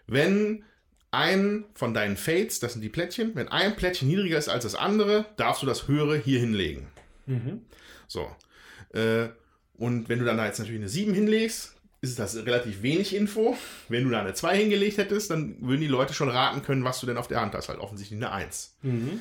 wenn 0.07 0.65
ein 1.11 1.67
von 1.75 1.93
deinen 1.93 2.17
Fates, 2.17 2.59
das 2.59 2.73
sind 2.73 2.81
die 2.81 2.89
Plättchen, 2.89 3.35
wenn 3.35 3.49
ein 3.49 3.77
Plättchen 3.77 4.09
niedriger 4.09 4.39
ist 4.39 4.49
als 4.49 4.65
das 4.65 4.75
andere, 4.75 5.27
darfst 5.37 5.63
du 5.63 5.67
das 5.67 5.87
höhere 5.89 6.17
hier 6.17 6.41
hinlegen. 6.41 6.89
Mhm. 7.27 7.67
So. 8.09 8.35
Äh, 8.95 9.29
und 9.75 10.09
wenn 10.09 10.19
du 10.19 10.25
dann 10.25 10.39
da 10.39 10.47
jetzt 10.47 10.59
natürlich 10.59 10.81
eine 10.81 10.89
7 10.89 11.13
hinlegst, 11.13 11.77
ist 12.03 12.19
das 12.19 12.37
relativ 12.37 12.83
wenig 12.83 13.15
Info. 13.15 13.57
Wenn 13.89 14.05
du 14.05 14.11
da 14.11 14.21
eine 14.21 14.35
2 14.35 14.57
hingelegt 14.57 14.99
hättest, 14.99 15.31
dann 15.31 15.57
würden 15.61 15.81
die 15.81 15.87
Leute 15.87 16.13
schon 16.13 16.29
raten 16.29 16.63
können, 16.63 16.85
was 16.85 17.01
du 17.01 17.07
denn 17.07 17.17
auf 17.17 17.29
der 17.29 17.41
Hand 17.41 17.55
hast. 17.55 17.69
Halt 17.69 17.79
offensichtlich 17.79 18.19
eine 18.19 18.33
1. 18.33 18.77
Mhm. 18.83 19.21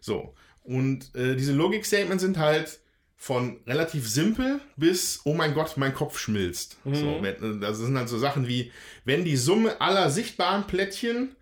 So. 0.00 0.34
Und 0.64 1.14
äh, 1.14 1.36
diese 1.36 1.52
Logik-Statements 1.52 2.22
sind 2.22 2.38
halt 2.38 2.80
von 3.16 3.60
relativ 3.66 4.08
simpel 4.08 4.60
bis, 4.76 5.20
oh 5.24 5.34
mein 5.34 5.54
Gott, 5.54 5.76
mein 5.76 5.94
Kopf 5.94 6.18
schmilzt. 6.18 6.84
Mhm. 6.84 6.94
So, 6.96 7.18
wenn, 7.22 7.60
das 7.60 7.78
sind 7.78 7.96
halt 7.96 8.08
so 8.08 8.18
Sachen 8.18 8.48
wie, 8.48 8.72
wenn 9.04 9.24
die 9.24 9.36
Summe 9.36 9.80
aller 9.80 10.10
sichtbaren 10.10 10.66
Plättchen, 10.66 11.36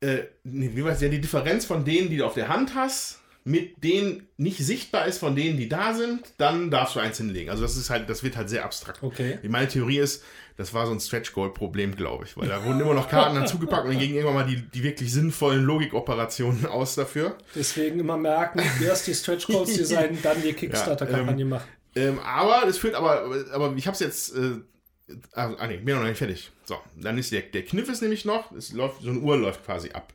äh, 0.00 0.24
wie 0.44 0.82
weiß 0.82 1.02
ja, 1.02 1.08
die 1.08 1.20
Differenz 1.20 1.66
von 1.66 1.84
denen, 1.84 2.08
die 2.08 2.16
du 2.16 2.26
auf 2.26 2.34
der 2.34 2.48
Hand 2.48 2.74
hast, 2.74 3.20
mit 3.46 3.84
denen 3.84 4.26
nicht 4.36 4.58
sichtbar 4.58 5.06
ist 5.06 5.18
von 5.18 5.36
denen, 5.36 5.56
die 5.56 5.68
da 5.68 5.94
sind, 5.94 6.20
dann 6.36 6.68
darfst 6.68 6.96
du 6.96 7.00
eins 7.00 7.18
hinlegen. 7.18 7.48
Also 7.48 7.62
das 7.62 7.76
ist 7.76 7.90
halt, 7.90 8.10
das 8.10 8.24
wird 8.24 8.36
halt 8.36 8.48
sehr 8.48 8.64
abstrakt. 8.64 9.04
Okay. 9.04 9.38
Meine 9.44 9.68
Theorie 9.68 9.98
ist, 9.98 10.24
das 10.56 10.74
war 10.74 10.84
so 10.86 10.92
ein 10.92 10.98
Stretch-Goal-Problem, 10.98 11.94
glaube 11.94 12.24
ich, 12.24 12.36
weil 12.36 12.48
da 12.48 12.64
wurden 12.64 12.80
immer 12.80 12.94
noch 12.94 13.08
Karten 13.08 13.36
dazugepackt 13.40 13.84
und 13.84 13.90
dann 13.90 14.00
gingen 14.00 14.16
irgendwann 14.16 14.34
mal 14.34 14.46
die, 14.46 14.62
die 14.62 14.82
wirklich 14.82 15.12
sinnvollen 15.12 15.62
Logikoperationen 15.62 16.66
aus 16.66 16.96
dafür. 16.96 17.38
Deswegen 17.54 18.00
immer 18.00 18.16
merken, 18.16 18.60
erst 18.84 19.06
die 19.06 19.14
Stretch-Goals 19.14 19.74
designen, 19.74 20.18
dann 20.24 20.42
die 20.42 20.52
Kickstarter-Kampagne 20.52 21.42
ähm, 21.42 21.48
machen. 21.48 21.68
Ähm, 21.94 22.18
aber 22.18 22.66
das 22.66 22.78
führt 22.78 22.96
aber, 22.96 23.30
aber 23.52 23.74
ich 23.76 23.86
habe 23.86 23.94
es 23.94 24.00
jetzt, 24.00 24.34
äh, 24.34 24.56
also, 25.30 25.56
ah 25.56 25.68
nee, 25.68 25.76
bin 25.76 25.94
noch 25.94 26.02
nicht 26.02 26.18
fertig. 26.18 26.50
So, 26.64 26.78
dann 27.00 27.16
ist 27.16 27.30
der, 27.30 27.42
der 27.42 27.64
Kniff 27.64 27.88
ist 27.88 28.02
nämlich 28.02 28.24
noch, 28.24 28.50
es 28.50 28.72
läuft, 28.72 29.02
so 29.02 29.10
eine 29.10 29.20
Uhr 29.20 29.36
läuft 29.36 29.64
quasi 29.64 29.90
ab. 29.92 30.12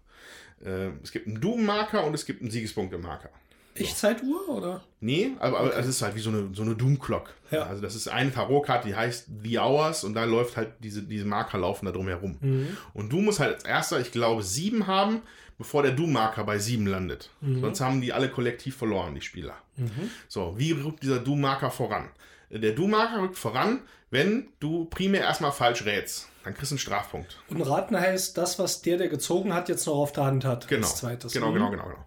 Äh, 0.65 0.89
es 1.03 1.11
gibt 1.11 1.27
einen 1.27 1.39
Doom-Marker 1.41 2.03
und 2.03 2.13
es 2.13 2.25
gibt 2.25 2.41
einen 2.41 2.51
Siegespunkte-Marker. 2.51 3.29
So. 3.75 3.83
Echtzeituhr 3.83 4.49
oder? 4.49 4.83
Nee, 4.99 5.31
aber, 5.39 5.59
aber 5.59 5.67
okay. 5.69 5.79
es 5.79 5.87
ist 5.87 6.01
halt 6.01 6.15
wie 6.15 6.19
so 6.19 6.29
eine, 6.29 6.49
so 6.53 6.61
eine 6.61 6.75
Doom-Clock. 6.75 7.33
Ja. 7.51 7.63
Also 7.63 7.81
das 7.81 7.95
ist 7.95 8.09
eine 8.09 8.31
Tarotkarte, 8.33 8.89
die 8.89 8.95
heißt 8.95 9.27
The 9.43 9.59
Hours 9.59 10.03
und 10.03 10.13
da 10.13 10.25
läuft 10.25 10.57
halt 10.57 10.73
diese, 10.79 11.03
diese 11.03 11.25
Marker 11.25 11.57
laufen 11.57 11.85
da 11.85 11.91
drum 11.91 12.07
herum. 12.07 12.37
Mhm. 12.41 12.77
Und 12.93 13.13
du 13.13 13.21
musst 13.21 13.39
halt 13.39 13.55
als 13.55 13.63
erster, 13.63 13.99
ich 14.01 14.11
glaube, 14.11 14.43
sieben 14.43 14.87
haben, 14.87 15.21
bevor 15.57 15.83
der 15.83 15.93
Doom-Marker 15.93 16.43
bei 16.43 16.59
sieben 16.59 16.85
landet. 16.85 17.29
Mhm. 17.39 17.61
Sonst 17.61 17.79
haben 17.79 18.01
die 18.01 18.11
alle 18.11 18.29
kollektiv 18.29 18.75
verloren, 18.75 19.15
die 19.15 19.21
Spieler. 19.21 19.55
Mhm. 19.77 20.09
So, 20.27 20.55
wie 20.57 20.71
rückt 20.71 21.03
dieser 21.03 21.19
Doom-Marker 21.19 21.71
voran? 21.71 22.09
Der 22.51 22.73
Doom-Marker 22.73 23.21
rückt 23.21 23.37
voran, 23.37 23.81
wenn 24.09 24.49
du 24.59 24.85
primär 24.85 25.21
erstmal 25.21 25.53
falsch 25.53 25.85
rätst. 25.85 26.27
Dann 26.43 26.53
kriegst 26.53 26.71
du 26.71 26.75
einen 26.75 26.79
Strafpunkt. 26.79 27.39
Und 27.47 27.61
raten 27.61 27.97
heißt 27.97 28.37
das, 28.37 28.59
was 28.59 28.81
der, 28.81 28.97
der 28.97 29.07
gezogen 29.07 29.53
hat, 29.53 29.69
jetzt 29.69 29.85
noch 29.85 29.95
auf 29.95 30.11
der 30.11 30.25
Hand 30.25 30.43
hat. 30.43 30.67
Genau. 30.67 30.87
Als 30.87 30.97
zweites. 30.97 31.33
Genau, 31.33 31.53
genau, 31.53 31.69
genau, 31.69 31.85
genau. 31.85 32.05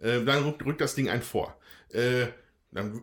Äh, 0.00 0.24
dann 0.24 0.44
rückt, 0.44 0.64
rückt, 0.64 0.80
das 0.80 0.94
Ding 0.94 1.10
ein 1.10 1.20
vor. 1.20 1.56
Äh, 1.90 2.26
dann, 2.70 3.02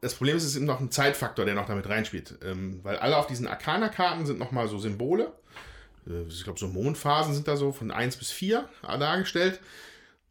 das 0.00 0.14
Problem 0.14 0.36
ist, 0.36 0.44
es 0.44 0.50
ist 0.50 0.56
eben 0.56 0.66
noch 0.66 0.80
ein 0.80 0.90
Zeitfaktor, 0.90 1.44
der 1.44 1.54
noch 1.54 1.66
damit 1.66 1.88
reinspielt. 1.88 2.38
Ähm, 2.42 2.80
weil 2.82 2.96
alle 2.96 3.16
auf 3.16 3.26
diesen 3.26 3.46
Arcana-Karten 3.46 4.24
sind 4.24 4.38
nochmal 4.38 4.68
so 4.68 4.78
Symbole. 4.78 5.32
Äh, 6.06 6.22
ich 6.28 6.44
glaube, 6.44 6.58
so 6.58 6.68
Mondphasen 6.68 7.34
sind 7.34 7.48
da 7.48 7.56
so 7.56 7.72
von 7.72 7.90
1 7.90 8.16
bis 8.16 8.30
4 8.30 8.68
dargestellt. 8.82 9.60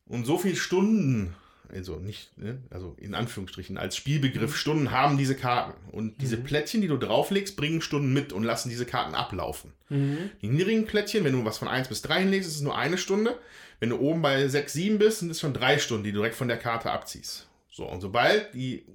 Und 0.08 0.26
so 0.26 0.40
viele 0.40 0.56
Stunden 0.56 1.36
also 1.74 1.98
nicht, 1.98 2.38
ne? 2.38 2.58
also 2.70 2.96
in 3.00 3.16
Anführungsstrichen, 3.16 3.78
als 3.78 3.96
Spielbegriff, 3.96 4.52
mhm. 4.52 4.56
Stunden 4.56 4.92
haben 4.92 5.18
diese 5.18 5.36
Karten. 5.36 5.74
Und 5.92 6.22
diese 6.22 6.38
mhm. 6.38 6.44
Plättchen, 6.44 6.82
die 6.82 6.88
du 6.88 6.98
drauflegst, 6.98 7.56
bringen 7.56 7.82
Stunden 7.82 8.14
mit 8.14 8.34
und 8.34 8.44
lassen 8.44 8.70
diese 8.70 8.86
Karten 8.86 9.16
ablaufen. 9.16 9.74
Mhm. 9.90 10.32
Die 10.42 10.48
niedrigen 10.48 10.86
Plättchen, 10.86 11.24
wenn 11.24 11.34
du 11.34 11.46
was 11.46 11.58
von 11.58 11.68
1 11.68 11.88
bis 11.88 12.02
3 12.02 12.22
hinlegst, 12.22 12.50
ist 12.50 12.56
es 12.56 12.62
nur 12.62 12.78
eine 12.78 12.98
Stunde. 12.98 13.38
Wenn 13.80 13.90
du 13.90 14.00
oben 14.00 14.22
bei 14.22 14.48
6, 14.48 14.74
7 14.74 14.98
bist, 15.00 15.20
sind 15.20 15.32
es 15.32 15.40
schon 15.40 15.54
drei 15.54 15.80
Stunden, 15.80 16.04
die 16.04 16.12
du 16.12 16.18
direkt 16.18 16.36
von 16.36 16.48
der 16.48 16.58
Karte 16.58 16.92
abziehst. 16.92 17.48
So, 17.72 17.86
und 17.86 18.02
sobald 18.02 18.54
die 18.54 18.86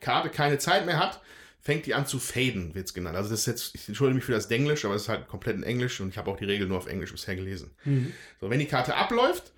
Karte 0.00 0.30
keine 0.30 0.58
Zeit 0.58 0.86
mehr 0.86 0.98
hat, 0.98 1.20
fängt 1.60 1.86
die 1.86 1.94
an 1.94 2.06
zu 2.06 2.18
faden, 2.18 2.74
wird 2.74 2.88
es 2.88 2.94
genannt. 2.94 3.16
Also 3.16 3.30
das 3.30 3.40
ist 3.40 3.46
jetzt, 3.46 3.74
ich 3.74 3.86
entschuldige 3.86 4.16
mich 4.16 4.24
für 4.24 4.32
das 4.32 4.48
Denglisch, 4.48 4.84
aber 4.84 4.94
es 4.94 5.02
ist 5.02 5.08
halt 5.08 5.28
komplett 5.28 5.56
in 5.56 5.62
Englisch 5.62 6.00
und 6.00 6.08
ich 6.08 6.18
habe 6.18 6.30
auch 6.30 6.36
die 6.36 6.44
Regel 6.44 6.66
nur 6.66 6.78
auf 6.78 6.88
Englisch 6.88 7.12
bisher 7.12 7.36
gelesen. 7.36 7.70
Mhm. 7.84 8.12
So, 8.40 8.50
wenn 8.50 8.58
die 8.58 8.66
Karte 8.66 8.96
abläuft, 8.96 9.52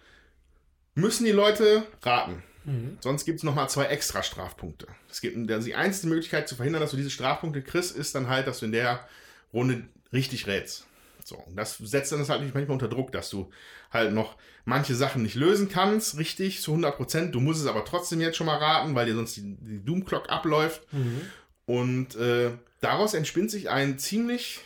müssen 0.94 1.24
die 1.24 1.32
Leute 1.32 1.86
raten. 2.02 2.42
Mhm. 2.64 2.98
Sonst 3.00 3.24
gibt 3.24 3.38
es 3.38 3.42
nochmal 3.42 3.68
zwei 3.68 3.86
extra 3.86 4.22
Strafpunkte. 4.22 4.86
Es 5.10 5.20
gibt, 5.20 5.36
die 5.36 5.74
einzige 5.74 6.08
Möglichkeit 6.08 6.48
zu 6.48 6.56
verhindern, 6.56 6.80
dass 6.80 6.90
du 6.90 6.96
diese 6.96 7.10
Strafpunkte 7.10 7.62
kriegst, 7.62 7.96
ist 7.96 8.14
dann 8.14 8.28
halt, 8.28 8.46
dass 8.46 8.60
du 8.60 8.66
in 8.66 8.72
der 8.72 9.06
Runde 9.52 9.84
richtig 10.12 10.46
rätst. 10.46 10.86
So, 11.24 11.36
und 11.36 11.56
das 11.56 11.78
setzt 11.78 12.12
dann 12.12 12.18
das 12.18 12.28
halt 12.28 12.42
nicht 12.42 12.54
manchmal 12.54 12.74
unter 12.74 12.88
Druck, 12.88 13.10
dass 13.12 13.30
du 13.30 13.50
halt 13.90 14.12
noch 14.12 14.36
manche 14.66 14.94
Sachen 14.94 15.22
nicht 15.22 15.36
lösen 15.36 15.68
kannst, 15.68 16.18
richtig, 16.18 16.60
zu 16.60 16.72
100 16.72 16.96
Prozent. 16.96 17.34
Du 17.34 17.40
musst 17.40 17.60
es 17.60 17.66
aber 17.66 17.84
trotzdem 17.84 18.20
jetzt 18.20 18.36
schon 18.36 18.46
mal 18.46 18.58
raten, 18.58 18.94
weil 18.94 19.06
dir 19.06 19.14
sonst 19.14 19.36
die, 19.36 19.56
die 19.60 19.84
Doom 19.84 20.04
Clock 20.04 20.28
abläuft. 20.28 20.82
Mhm. 20.92 21.22
Und 21.66 22.16
äh, 22.16 22.50
daraus 22.80 23.14
entspinnt 23.14 23.50
sich 23.50 23.70
ein 23.70 23.98
ziemlich 23.98 24.60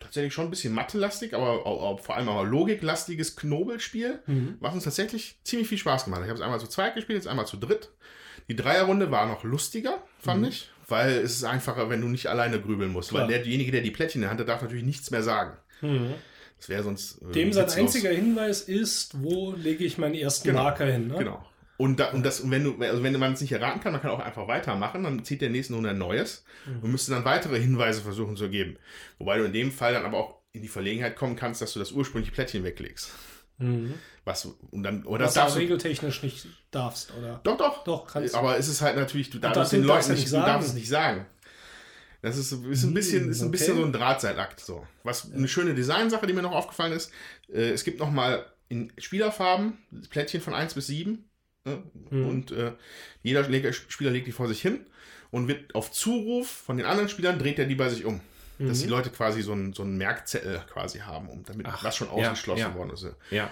tatsächlich 0.00 0.32
schon 0.34 0.46
ein 0.46 0.50
bisschen 0.50 0.72
Mathe-lastig, 0.74 1.34
aber 1.34 1.66
auch, 1.66 1.82
auch 1.82 2.00
vor 2.00 2.16
allem 2.16 2.28
aber 2.28 2.44
logiklastiges 2.44 3.36
Knobelspiel, 3.36 4.20
was 4.60 4.74
uns 4.74 4.84
tatsächlich 4.84 5.38
ziemlich 5.44 5.68
viel 5.68 5.78
Spaß 5.78 6.04
gemacht 6.04 6.20
hat. 6.20 6.26
Ich 6.26 6.30
habe 6.30 6.38
es 6.40 6.44
einmal 6.44 6.60
zu 6.60 6.66
zweit 6.66 6.94
gespielt, 6.94 7.16
jetzt 7.18 7.28
einmal 7.28 7.46
zu 7.46 7.56
dritt. 7.56 7.90
Die 8.48 8.56
Dreierrunde 8.56 9.10
war 9.10 9.26
noch 9.26 9.44
lustiger, 9.44 10.02
fand 10.18 10.46
ich, 10.48 10.70
weil 10.88 11.12
es 11.18 11.36
ist 11.36 11.44
einfacher, 11.44 11.88
wenn 11.90 12.00
du 12.00 12.08
nicht 12.08 12.26
alleine 12.26 12.60
grübeln 12.60 12.90
musst. 12.90 13.10
Klar. 13.10 13.28
Weil 13.28 13.28
derjenige, 13.28 13.70
der 13.70 13.82
die 13.82 13.90
Plättchen 13.92 14.20
in 14.20 14.22
der 14.22 14.30
Hand 14.30 14.40
hat, 14.40 14.48
darf 14.48 14.62
natürlich 14.62 14.84
nichts 14.84 15.10
mehr 15.12 15.22
sagen. 15.22 15.56
Das 16.58 16.68
wäre 16.68 16.82
sonst. 16.82 17.22
äh, 17.22 17.32
Dem 17.32 17.52
sein 17.52 17.70
einziger 17.70 18.10
Hinweis 18.10 18.62
ist, 18.62 19.22
wo 19.22 19.52
lege 19.52 19.84
ich 19.84 19.98
meinen 19.98 20.14
ersten 20.14 20.48
Genau, 20.48 20.64
Marker 20.64 20.86
hin. 20.86 21.08
Ne? 21.08 21.16
Genau. 21.18 21.46
Und, 21.80 21.98
da, 21.98 22.10
und, 22.10 22.26
das, 22.26 22.40
und 22.40 22.50
wenn, 22.50 22.62
du, 22.62 22.76
also 22.78 23.02
wenn 23.02 23.18
man 23.18 23.32
es 23.32 23.40
nicht 23.40 23.52
erraten 23.52 23.80
kann, 23.80 23.92
man 23.92 24.02
kann 24.02 24.10
auch 24.10 24.18
einfach 24.18 24.46
weitermachen, 24.46 25.02
dann 25.02 25.24
zieht 25.24 25.40
der 25.40 25.48
nächste 25.48 25.72
Runde 25.72 25.88
ein 25.88 25.96
neues 25.96 26.44
und 26.82 26.90
müsste 26.90 27.12
dann 27.12 27.24
weitere 27.24 27.58
Hinweise 27.58 28.02
versuchen 28.02 28.36
zu 28.36 28.50
geben. 28.50 28.76
Wobei 29.18 29.38
du 29.38 29.44
in 29.44 29.54
dem 29.54 29.72
Fall 29.72 29.94
dann 29.94 30.04
aber 30.04 30.18
auch 30.18 30.34
in 30.52 30.60
die 30.60 30.68
Verlegenheit 30.68 31.16
kommen 31.16 31.36
kannst, 31.36 31.62
dass 31.62 31.72
du 31.72 31.78
das 31.78 31.92
ursprüngliche 31.92 32.34
Plättchen 32.34 32.64
weglegst. 32.64 33.12
Was, 34.26 34.42
du- 34.42 34.54
und 34.70 34.82
dann, 34.82 35.04
oder 35.04 35.24
Was 35.24 35.32
das 35.32 35.54
du 35.54 35.60
regeltechnisch 35.60 36.22
nicht 36.22 36.48
darfst, 36.70 37.14
oder? 37.18 37.40
Doch, 37.44 37.56
doch. 37.56 37.84
Doch, 37.84 38.06
kannst 38.06 38.34
du. 38.34 38.38
Aber 38.38 38.58
es 38.58 38.68
ist 38.68 38.82
halt 38.82 38.96
natürlich, 38.96 39.30
du 39.30 39.38
darfst 39.38 39.72
den 39.72 39.82
Leuten 39.82 40.10
nicht, 40.10 40.20
nicht 40.20 40.32
du 40.32 40.36
darfst 40.36 40.46
sagen. 40.46 40.64
es 40.66 40.74
nicht 40.74 40.88
sagen. 40.88 41.26
Das 42.20 42.36
ist, 42.36 42.52
ist 42.52 42.84
ein 42.84 42.92
bisschen, 42.92 43.30
ist 43.30 43.40
ein 43.40 43.50
bisschen 43.50 43.72
okay. 43.72 43.80
so 43.80 43.86
ein 43.86 43.92
Drahtseilakt. 43.94 44.60
So. 44.60 44.86
Was 45.02 45.32
eine 45.32 45.48
schöne 45.48 45.74
Designsache, 45.74 46.26
die 46.26 46.34
mir 46.34 46.42
noch 46.42 46.52
aufgefallen 46.52 46.92
ist, 46.92 47.10
äh, 47.48 47.70
es 47.70 47.84
gibt 47.84 48.00
noch 48.00 48.10
mal 48.10 48.44
in 48.68 48.92
Spielerfarben 48.98 49.78
Plättchen 50.10 50.42
von 50.42 50.52
1 50.52 50.74
bis 50.74 50.88
7. 50.88 51.24
Ne? 51.64 51.82
Und 52.10 52.52
äh, 52.52 52.72
jeder 53.22 53.44
Spieler 53.72 54.10
legt 54.10 54.26
die 54.26 54.32
vor 54.32 54.48
sich 54.48 54.62
hin 54.62 54.80
und 55.30 55.48
wird 55.48 55.74
auf 55.74 55.92
Zuruf 55.92 56.48
von 56.48 56.76
den 56.76 56.86
anderen 56.86 57.08
Spielern 57.08 57.38
dreht 57.38 57.58
er 57.58 57.66
die 57.66 57.74
bei 57.74 57.88
sich 57.88 58.04
um. 58.04 58.20
Dass 58.58 58.80
die 58.80 58.88
Leute 58.88 59.08
quasi 59.08 59.40
so 59.40 59.52
einen, 59.52 59.72
so 59.72 59.82
einen 59.82 59.96
Merkzettel 59.96 60.62
quasi 60.70 60.98
haben, 60.98 61.30
um 61.30 61.42
damit 61.44 61.66
was 61.82 61.96
schon 61.96 62.08
ja, 62.08 62.30
ausgeschlossen 62.30 62.60
ja. 62.60 62.74
worden 62.74 62.90
ist. 62.90 63.06
Ja. 63.30 63.50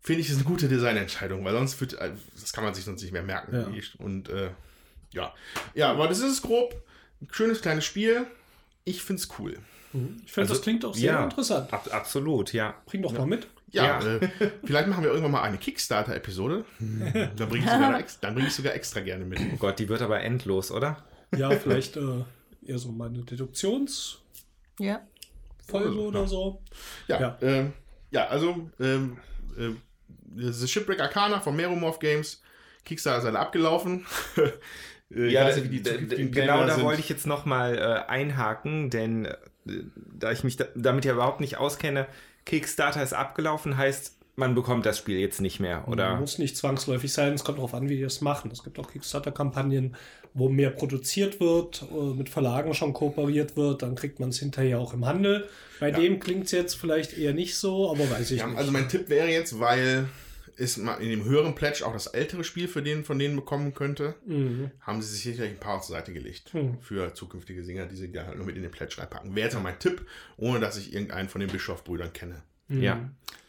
Finde 0.00 0.22
ich, 0.22 0.30
ist 0.30 0.36
eine 0.36 0.44
gute 0.44 0.66
Designentscheidung, 0.66 1.44
weil 1.44 1.52
sonst 1.52 1.78
wird, 1.78 1.92
äh, 1.94 2.10
das 2.40 2.54
kann 2.54 2.64
man 2.64 2.72
sich 2.72 2.84
sonst 2.84 3.02
nicht 3.02 3.12
mehr 3.12 3.22
merken. 3.22 3.54
Ja. 3.54 3.82
Und 3.98 4.30
äh, 4.30 4.48
ja. 5.12 5.34
Ja, 5.74 5.90
aber 5.90 6.08
das 6.08 6.20
ist 6.20 6.32
es 6.32 6.42
grob. 6.42 6.74
Ein 7.20 7.28
schönes 7.32 7.60
kleines 7.60 7.84
Spiel. 7.84 8.26
Ich 8.84 9.02
finde 9.02 9.20
es 9.20 9.28
cool. 9.38 9.58
Ich 10.24 10.32
finde, 10.32 10.48
das 10.48 10.62
klingt 10.62 10.84
auch 10.84 10.94
sehr 10.94 11.12
ja. 11.12 11.24
interessant. 11.24 11.72
Ab, 11.72 11.88
absolut, 11.92 12.52
ja. 12.52 12.74
Bring 12.86 13.02
doch 13.02 13.12
mal 13.12 13.26
mit. 13.26 13.46
Ja, 13.74 14.00
Ja. 14.00 14.16
Äh, 14.16 14.28
vielleicht 14.64 14.88
machen 14.88 15.02
wir 15.02 15.10
irgendwann 15.10 15.32
mal 15.32 15.42
eine 15.42 15.58
Kickstarter-Episode. 15.58 16.64
Dann 17.36 17.48
bringe 17.48 17.64
ich, 17.64 17.70
sogar 17.70 17.98
ex- 18.00 18.20
dann 18.20 18.34
bring 18.34 18.46
ich 18.46 18.54
sogar 18.54 18.74
extra 18.74 19.00
gerne 19.00 19.24
mit. 19.24 19.40
Oh 19.52 19.56
Gott, 19.58 19.78
die 19.78 19.88
wird 19.88 20.00
aber 20.02 20.20
endlos, 20.20 20.70
oder? 20.70 21.04
Ja, 21.36 21.50
vielleicht 21.50 21.96
äh, 21.96 22.24
eher 22.64 22.78
so 22.78 22.92
meine 22.92 23.18
Deduktionsfolge 23.24 24.20
Ja. 24.80 25.00
oder 25.72 26.26
so. 26.26 26.62
Ja, 27.08 27.20
Ja. 27.20 27.38
Ähm, 27.42 27.72
ja 28.10 28.26
also 28.28 28.70
ähm, 28.80 29.18
ähm, 29.58 29.80
The 30.36 30.66
Shipwreck 30.68 31.00
Arcana 31.00 31.40
von 31.40 31.54
Meromorph 31.56 31.98
Games. 31.98 32.42
Kickstarter 32.84 33.18
ist 33.18 33.24
leider 33.24 33.40
abgelaufen. 33.40 34.06
Äh, 35.14 35.28
Ja, 35.28 35.44
weiß 35.44 35.60
genau 35.66 36.64
da 36.66 36.74
sind. 36.76 36.82
wollte 36.84 37.00
ich 37.00 37.10
jetzt 37.10 37.26
nochmal 37.26 37.76
äh, 37.76 38.10
einhaken, 38.10 38.88
denn 38.88 39.26
äh, 39.26 39.36
da 40.18 40.32
ich 40.32 40.44
mich 40.44 40.56
da, 40.56 40.64
damit 40.74 41.04
ja 41.04 41.12
überhaupt 41.12 41.40
nicht 41.40 41.58
auskenne, 41.58 42.06
Kickstarter 42.44 43.02
ist 43.02 43.12
abgelaufen, 43.12 43.76
heißt, 43.76 44.16
man 44.36 44.54
bekommt 44.56 44.84
das 44.84 44.98
Spiel 44.98 45.18
jetzt 45.18 45.40
nicht 45.40 45.60
mehr, 45.60 45.86
oder? 45.86 46.16
Muss 46.16 46.38
nicht 46.38 46.56
zwangsläufig 46.56 47.12
sein. 47.12 47.34
Es 47.34 47.44
kommt 47.44 47.58
darauf 47.58 47.72
an, 47.72 47.88
wie 47.88 47.96
die 47.96 48.02
das 48.02 48.20
machen. 48.20 48.50
Es 48.52 48.64
gibt 48.64 48.78
auch 48.80 48.90
Kickstarter-Kampagnen, 48.90 49.94
wo 50.34 50.48
mehr 50.48 50.70
produziert 50.70 51.38
wird, 51.38 51.84
äh, 51.92 52.14
mit 52.16 52.28
Verlagen 52.28 52.74
schon 52.74 52.92
kooperiert 52.92 53.56
wird. 53.56 53.82
Dann 53.82 53.94
kriegt 53.94 54.18
man 54.18 54.30
es 54.30 54.40
hinterher 54.40 54.80
auch 54.80 54.92
im 54.92 55.06
Handel. 55.06 55.48
Bei 55.78 55.92
dem 55.92 56.18
klingt 56.18 56.46
es 56.46 56.50
jetzt 56.50 56.74
vielleicht 56.74 57.16
eher 57.16 57.32
nicht 57.32 57.56
so, 57.56 57.90
aber 57.92 58.10
weiß 58.10 58.32
ich 58.32 58.40
Ja, 58.40 58.48
nicht. 58.48 58.58
also 58.58 58.72
mein 58.72 58.88
Tipp 58.88 59.08
wäre 59.08 59.28
jetzt, 59.28 59.60
weil 59.60 60.08
es 60.58 60.76
mal 60.76 60.94
in 60.96 61.08
dem 61.10 61.24
höheren 61.24 61.54
Pledge 61.54 61.84
auch 61.86 61.92
das 61.92 62.06
ältere 62.08 62.44
Spiel 62.44 62.68
für 62.68 62.82
den 62.82 63.04
von 63.04 63.18
denen 63.18 63.36
bekommen 63.36 63.74
könnte, 63.74 64.14
Mhm. 64.26 64.70
haben 64.80 65.02
sie 65.02 65.08
sich 65.12 65.22
sicherlich 65.24 65.52
ein 65.52 65.60
paar 65.60 65.80
zur 65.82 65.96
Seite 65.96 66.12
gelegt 66.12 66.52
Hm. 66.52 66.78
für 66.80 67.12
zukünftige 67.14 67.64
Singer, 67.64 67.86
die 67.86 67.96
sie 67.96 68.12
da 68.12 68.26
halt 68.26 68.36
nur 68.36 68.46
mit 68.46 68.56
in 68.56 68.62
den 68.62 68.70
Pledge 68.70 68.96
reinpacken. 68.98 69.34
Wäre 69.34 69.46
jetzt 69.46 69.54
mal 69.54 69.60
mein 69.62 69.78
Tipp, 69.78 70.06
ohne 70.36 70.60
dass 70.60 70.76
ich 70.76 70.92
irgendeinen 70.94 71.28
von 71.28 71.40
den 71.40 71.50
Bischof-Brüdern 71.50 72.12
kenne. 72.12 72.42
Ja. 72.68 72.98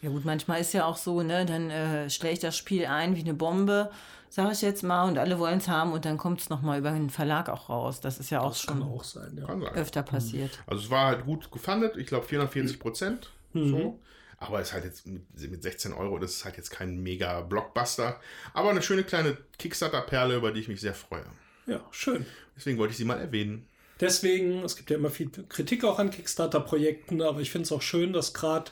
Ja 0.01 0.09
gut, 0.09 0.25
manchmal 0.25 0.59
ist 0.61 0.73
ja 0.73 0.85
auch 0.85 0.97
so, 0.97 1.21
ne, 1.23 1.45
dann 1.45 1.69
äh, 1.71 2.09
stelle 2.09 2.33
ich 2.33 2.39
das 2.39 2.57
Spiel 2.57 2.85
ein 2.85 3.15
wie 3.15 3.21
eine 3.21 3.33
Bombe, 3.33 3.89
sage 4.29 4.51
ich 4.51 4.61
jetzt 4.61 4.83
mal, 4.83 5.07
und 5.07 5.17
alle 5.17 5.39
wollen 5.39 5.59
es 5.59 5.69
haben 5.69 5.93
und 5.93 6.03
dann 6.03 6.17
kommt 6.17 6.41
es 6.41 6.49
nochmal 6.49 6.79
über 6.79 6.91
den 6.91 7.09
Verlag 7.09 7.47
auch 7.49 7.69
raus. 7.69 8.01
Das 8.01 8.19
ist 8.19 8.29
ja 8.29 8.41
auch 8.41 8.49
Das 8.49 8.67
kann 8.67 8.79
schon 8.79 8.87
auch 8.89 9.03
sein, 9.05 9.37
ja. 9.39 9.45
Kann 9.45 9.61
sein. 9.61 9.73
öfter 9.73 10.03
passiert. 10.03 10.59
Also 10.67 10.83
es 10.83 10.89
war 10.89 11.07
halt 11.07 11.25
gut 11.25 11.49
gefundet, 11.49 11.95
ich 11.97 12.07
glaube 12.07 12.25
440 12.27 12.77
Prozent. 12.77 13.31
Mhm. 13.53 13.69
So. 13.69 13.99
Aber 14.37 14.59
es 14.59 14.67
ist 14.69 14.73
halt 14.73 14.83
jetzt 14.85 15.07
mit, 15.07 15.23
mit 15.49 15.63
16 15.63 15.93
Euro, 15.93 16.19
das 16.19 16.31
ist 16.35 16.45
halt 16.45 16.57
jetzt 16.57 16.69
kein 16.69 17.01
mega 17.01 17.41
Blockbuster. 17.41 18.19
Aber 18.53 18.69
eine 18.69 18.81
schöne 18.81 19.03
kleine 19.03 19.37
Kickstarter-Perle, 19.57 20.35
über 20.35 20.51
die 20.51 20.59
ich 20.59 20.67
mich 20.67 20.81
sehr 20.81 20.93
freue. 20.93 21.25
Ja, 21.67 21.83
schön. 21.91 22.25
Deswegen 22.55 22.77
wollte 22.77 22.91
ich 22.91 22.97
sie 22.97 23.05
mal 23.05 23.19
erwähnen. 23.19 23.67
Deswegen, 24.01 24.59
es 24.63 24.75
gibt 24.75 24.89
ja 24.89 24.97
immer 24.97 25.09
viel 25.09 25.29
Kritik 25.47 25.83
auch 25.85 25.99
an 25.99 26.11
Kickstarter-Projekten, 26.11 27.21
aber 27.21 27.39
ich 27.39 27.49
finde 27.49 27.63
es 27.63 27.71
auch 27.71 27.81
schön, 27.81 28.11
dass 28.13 28.33
gerade 28.33 28.71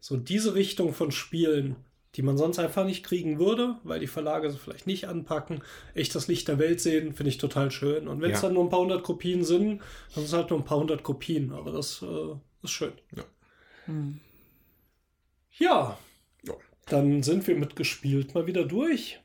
so 0.00 0.16
diese 0.16 0.54
Richtung 0.54 0.92
von 0.92 1.10
Spielen, 1.10 1.76
die 2.14 2.22
man 2.22 2.36
sonst 2.36 2.58
einfach 2.58 2.84
nicht 2.84 3.02
kriegen 3.04 3.38
würde, 3.38 3.76
weil 3.82 4.00
die 4.00 4.06
Verlage 4.06 4.50
sie 4.50 4.58
vielleicht 4.58 4.86
nicht 4.86 5.08
anpacken, 5.08 5.62
echt 5.94 6.14
das 6.14 6.28
Licht 6.28 6.48
der 6.48 6.58
Welt 6.58 6.80
sehen, 6.80 7.14
finde 7.14 7.30
ich 7.30 7.38
total 7.38 7.70
schön. 7.70 8.08
Und 8.08 8.20
wenn 8.20 8.30
es 8.30 8.42
Ja. 8.42 8.48
dann 8.48 8.54
nur 8.54 8.64
ein 8.64 8.70
paar 8.70 8.80
hundert 8.80 9.02
Kopien 9.04 9.42
sind, 9.42 9.78
dann 9.78 10.14
sind 10.14 10.24
es 10.24 10.32
halt 10.34 10.50
nur 10.50 10.58
ein 10.58 10.64
paar 10.64 10.78
hundert 10.78 11.02
Kopien, 11.02 11.52
aber 11.52 11.72
das 11.72 12.02
äh, 12.02 12.34
ist 12.62 12.70
schön. 12.70 12.92
Ja. 13.16 13.24
Ja, 15.58 15.98
Ja. 16.46 16.54
dann 16.86 17.22
sind 17.22 17.46
wir 17.46 17.56
mit 17.56 17.76
gespielt 17.76 18.34
mal 18.34 18.46
wieder 18.46 18.64
durch. 18.64 19.20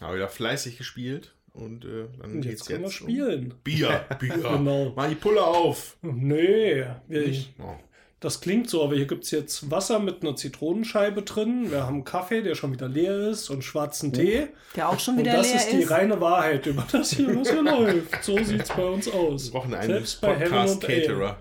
Habe 0.00 0.16
wieder 0.16 0.28
fleißig 0.28 0.78
gespielt 0.78 1.34
und 1.52 1.84
äh, 1.84 2.06
dann 2.20 2.32
Und 2.32 2.40
geht's 2.40 2.60
jetzt 2.60 2.66
können 2.68 2.80
wir 2.80 2.86
um 2.86 2.92
spielen. 2.92 3.54
Bier, 3.62 4.04
Bier. 4.20 4.34
Genau. 4.34 4.90
Mal 4.96 5.10
die 5.10 5.14
Pulle 5.16 5.42
auf. 5.44 5.96
Nee, 6.02 6.84
wir, 7.08 7.26
Nicht? 7.26 7.54
Oh. 7.60 7.74
Das 8.20 8.40
klingt 8.40 8.70
so, 8.70 8.84
aber 8.84 8.94
hier 8.94 9.08
gibt 9.08 9.24
es 9.24 9.32
jetzt 9.32 9.68
Wasser 9.72 9.98
mit 9.98 10.22
einer 10.22 10.36
Zitronenscheibe 10.36 11.22
drin. 11.22 11.72
Wir 11.72 11.86
haben 11.86 12.04
Kaffee, 12.04 12.40
der 12.42 12.54
schon 12.54 12.72
wieder 12.72 12.86
leer 12.88 13.18
ist 13.30 13.50
und 13.50 13.62
schwarzen 13.64 14.12
Tee. 14.12 14.46
Der 14.76 14.88
auch 14.90 15.00
schon 15.00 15.14
Und 15.14 15.20
wieder 15.24 15.32
das 15.38 15.48
leer 15.48 15.56
ist 15.56 15.72
die 15.72 15.82
reine 15.82 16.20
Wahrheit 16.20 16.66
über 16.66 16.86
das 16.92 17.10
hier, 17.10 17.34
was 17.36 17.50
hier 17.50 17.62
läuft. 17.64 18.22
So 18.22 18.38
sieht 18.44 18.62
es 18.62 18.68
bei 18.68 18.84
uns 18.84 19.08
aus. 19.08 19.46
Wir 19.52 19.58
brauchen 19.58 19.74
einen 19.74 19.90
Selbst 19.90 20.22
und. 20.22 20.38
Podcast-Caterer. 20.38 21.36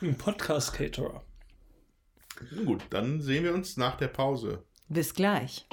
Ein 0.00 0.14
Podcast-Caterer. 0.16 1.22
Gut, 2.64 2.82
dann 2.90 3.20
sehen 3.20 3.44
wir 3.44 3.54
uns 3.54 3.76
nach 3.76 3.96
der 3.96 4.08
Pause. 4.08 4.64
Bis 4.88 5.14
gleich. 5.14 5.66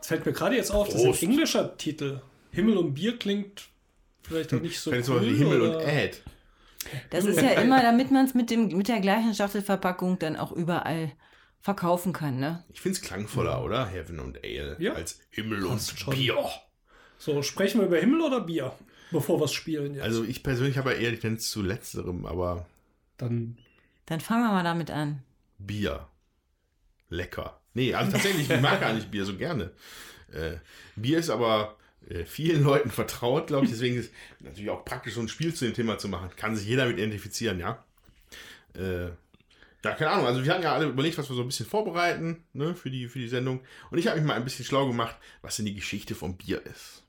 Es 0.00 0.06
fällt 0.06 0.24
mir 0.26 0.32
gerade 0.32 0.56
jetzt 0.56 0.70
auf, 0.70 0.86
das 0.88 0.96
ist 0.96 1.04
Prost. 1.04 1.22
ein 1.22 1.30
englischer 1.30 1.76
Titel. 1.76 2.20
Himmel 2.52 2.76
und 2.78 2.94
Bier 2.94 3.18
klingt 3.18 3.68
vielleicht 4.22 4.54
auch 4.54 4.60
nicht 4.60 4.80
so 4.80 4.90
Wenn 4.90 5.00
es 5.00 5.08
cool. 5.08 5.16
mal 5.16 5.26
wie 5.26 5.34
Himmel 5.36 5.60
und 5.62 5.76
oder- 5.76 5.86
Ad. 5.86 6.18
Das 7.10 7.24
ist 7.24 7.40
ja 7.42 7.50
immer, 7.60 7.82
damit 7.82 8.10
man 8.10 8.24
es 8.24 8.34
mit, 8.34 8.50
dem- 8.50 8.68
mit 8.68 8.88
der 8.88 9.00
gleichen 9.00 9.34
Schachtelverpackung 9.34 10.18
dann 10.18 10.36
auch 10.36 10.52
überall 10.52 11.12
verkaufen 11.60 12.12
kann, 12.12 12.38
ne? 12.38 12.64
Ich 12.72 12.80
finde 12.80 12.96
es 12.96 13.02
klangvoller, 13.02 13.62
oder? 13.62 13.86
Heaven 13.86 14.20
und 14.20 14.38
Ale. 14.44 14.76
Ja. 14.78 14.92
Als 14.94 15.18
Himmel 15.30 15.64
und. 15.66 15.94
Bier. 16.10 16.36
So, 17.18 17.42
sprechen 17.42 17.80
wir 17.80 17.86
über 17.86 17.98
Himmel 17.98 18.20
oder 18.22 18.40
Bier, 18.40 18.72
bevor 19.10 19.40
wir 19.40 19.44
es 19.44 19.52
spielen 19.52 19.94
jetzt. 19.94 20.04
Also 20.04 20.24
ich 20.24 20.42
persönlich 20.42 20.78
habe 20.78 20.92
ja 20.92 20.98
eher 20.98 21.10
die 21.10 21.18
Tendenz 21.18 21.50
zu 21.50 21.62
letzterem, 21.62 22.26
aber 22.26 22.66
Dann 23.16 23.58
Dann 24.06 24.20
fangen 24.20 24.44
wir 24.44 24.52
mal 24.52 24.64
damit 24.64 24.90
an. 24.90 25.22
Bier. 25.58 26.06
Lecker. 27.10 27.60
Nee, 27.74 27.94
also 27.94 28.12
tatsächlich, 28.12 28.48
ich 28.48 28.60
mag 28.60 28.80
gar 28.80 28.92
nicht 28.92 29.10
Bier 29.10 29.24
so 29.24 29.36
gerne. 29.36 29.72
Äh, 30.32 30.56
Bier 30.96 31.18
ist 31.18 31.30
aber 31.30 31.76
äh, 32.08 32.24
vielen 32.24 32.62
Leuten 32.62 32.90
vertraut, 32.90 33.48
glaube 33.48 33.64
ich. 33.64 33.70
Deswegen 33.70 33.96
ist 33.96 34.12
natürlich 34.40 34.70
auch 34.70 34.84
praktisch, 34.84 35.14
so 35.14 35.20
ein 35.20 35.28
Spiel 35.28 35.54
zu 35.54 35.64
dem 35.64 35.74
Thema 35.74 35.98
zu 35.98 36.08
machen. 36.08 36.30
Kann 36.36 36.56
sich 36.56 36.66
jeder 36.66 36.86
mit 36.86 36.98
identifizieren, 36.98 37.58
ja. 37.58 37.84
Äh, 38.74 39.06
ja, 39.84 39.94
keine 39.94 40.10
Ahnung. 40.10 40.26
Also 40.26 40.44
wir 40.44 40.52
hatten 40.52 40.62
ja 40.62 40.74
alle 40.74 40.86
überlegt, 40.86 41.18
was 41.18 41.28
wir 41.30 41.36
so 41.36 41.42
ein 41.42 41.48
bisschen 41.48 41.66
vorbereiten 41.66 42.44
ne, 42.52 42.74
für, 42.74 42.90
die, 42.90 43.08
für 43.08 43.18
die 43.20 43.28
Sendung. 43.28 43.60
Und 43.90 43.98
ich 43.98 44.06
habe 44.06 44.18
mich 44.18 44.26
mal 44.26 44.34
ein 44.34 44.44
bisschen 44.44 44.64
schlau 44.64 44.86
gemacht, 44.86 45.16
was 45.40 45.56
denn 45.56 45.66
die 45.66 45.74
Geschichte 45.74 46.14
vom 46.14 46.36
Bier 46.36 46.64
ist. 46.66 47.04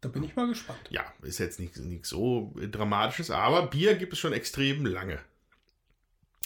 Da 0.00 0.08
bin 0.08 0.22
ich 0.22 0.36
mal 0.36 0.46
gespannt. 0.46 0.80
Ja, 0.90 1.04
ist 1.22 1.38
jetzt 1.38 1.58
nichts 1.58 1.78
nichts 1.78 2.08
so 2.08 2.54
Dramatisches, 2.56 3.30
aber 3.30 3.66
Bier 3.66 3.94
gibt 3.94 4.12
es 4.12 4.18
schon 4.18 4.32
extrem 4.32 4.84
lange. 4.86 5.18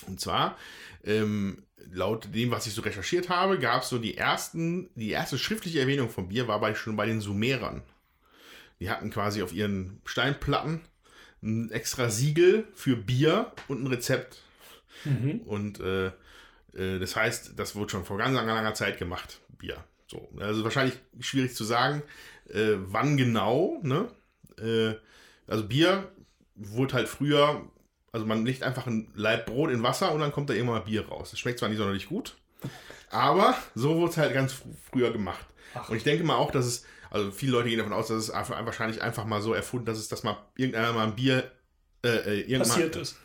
Und 0.06 0.20
zwar, 0.20 0.56
ähm, 1.04 1.62
laut 1.92 2.34
dem, 2.34 2.50
was 2.50 2.66
ich 2.66 2.74
so 2.74 2.82
recherchiert 2.82 3.28
habe, 3.28 3.58
gab 3.58 3.82
es 3.82 3.88
so 3.88 3.98
die 3.98 4.16
ersten, 4.16 4.88
die 4.94 5.10
erste 5.10 5.38
schriftliche 5.38 5.80
Erwähnung 5.80 6.08
von 6.08 6.28
Bier 6.28 6.48
war 6.48 6.60
bei, 6.60 6.74
schon 6.74 6.96
bei 6.96 7.06
den 7.06 7.20
Sumerern. 7.20 7.82
Die 8.78 8.88
hatten 8.88 9.10
quasi 9.10 9.42
auf 9.42 9.52
ihren 9.52 10.00
Steinplatten 10.06 10.80
ein 11.42 11.70
extra 11.70 12.08
Siegel 12.08 12.66
für 12.74 12.96
Bier 12.96 13.52
und 13.68 13.82
ein 13.82 13.86
Rezept. 13.86 14.42
Und 15.46 15.80
äh, 15.80 16.06
äh, 16.74 16.98
das 16.98 17.16
heißt, 17.16 17.52
das 17.56 17.74
wurde 17.74 17.90
schon 17.90 18.04
vor 18.04 18.18
ganz 18.18 18.34
langer, 18.34 18.54
langer 18.54 18.74
Zeit 18.74 18.98
gemacht, 18.98 19.40
Bier. 19.58 19.84
So, 20.06 20.28
also 20.38 20.64
wahrscheinlich 20.64 20.98
schwierig 21.20 21.54
zu 21.54 21.64
sagen, 21.64 22.02
äh, 22.52 22.76
wann 22.78 23.16
genau, 23.16 23.78
ne? 23.82 24.08
Äh, 24.58 24.94
also 25.46 25.66
Bier 25.66 26.10
wurde 26.54 26.94
halt 26.94 27.08
früher, 27.08 27.62
also 28.12 28.26
man 28.26 28.44
legt 28.44 28.62
einfach 28.62 28.86
ein 28.86 29.10
Laib 29.14 29.46
Brot 29.46 29.70
in 29.70 29.82
Wasser 29.82 30.12
und 30.12 30.20
dann 30.20 30.32
kommt 30.32 30.50
da 30.50 30.54
irgendwann 30.54 30.78
mal 30.78 30.84
Bier 30.84 31.08
raus. 31.08 31.30
Das 31.30 31.40
schmeckt 31.40 31.58
zwar 31.58 31.68
nicht 31.68 31.78
sonderlich 31.78 32.08
gut, 32.08 32.36
aber 33.10 33.56
so 33.74 33.96
wurde 33.96 34.10
es 34.10 34.16
halt 34.16 34.34
ganz 34.34 34.52
fr 34.52 34.68
früher 34.90 35.12
gemacht. 35.12 35.46
Und 35.88 35.96
ich 35.96 36.02
denke 36.02 36.24
mal 36.24 36.36
auch, 36.36 36.50
dass 36.50 36.66
es, 36.66 36.84
also 37.10 37.30
viele 37.30 37.52
Leute 37.52 37.68
gehen 37.68 37.78
davon 37.78 37.92
aus, 37.92 38.08
dass 38.08 38.28
es 38.28 38.32
wahrscheinlich 38.32 39.02
einfach 39.02 39.24
mal 39.24 39.40
so 39.40 39.54
erfunden, 39.54 39.86
dass 39.86 39.98
es, 39.98 40.08
dass 40.08 40.24
mal 40.24 40.36
irgendeiner 40.56 40.92
mal 40.92 41.06
ein 41.06 41.14
Bier 41.14 41.50
äh, 42.04 42.08
äh, 42.08 42.40
irgendwann, 42.40 42.68
Passiert 42.68 42.96
ist. 42.96 43.16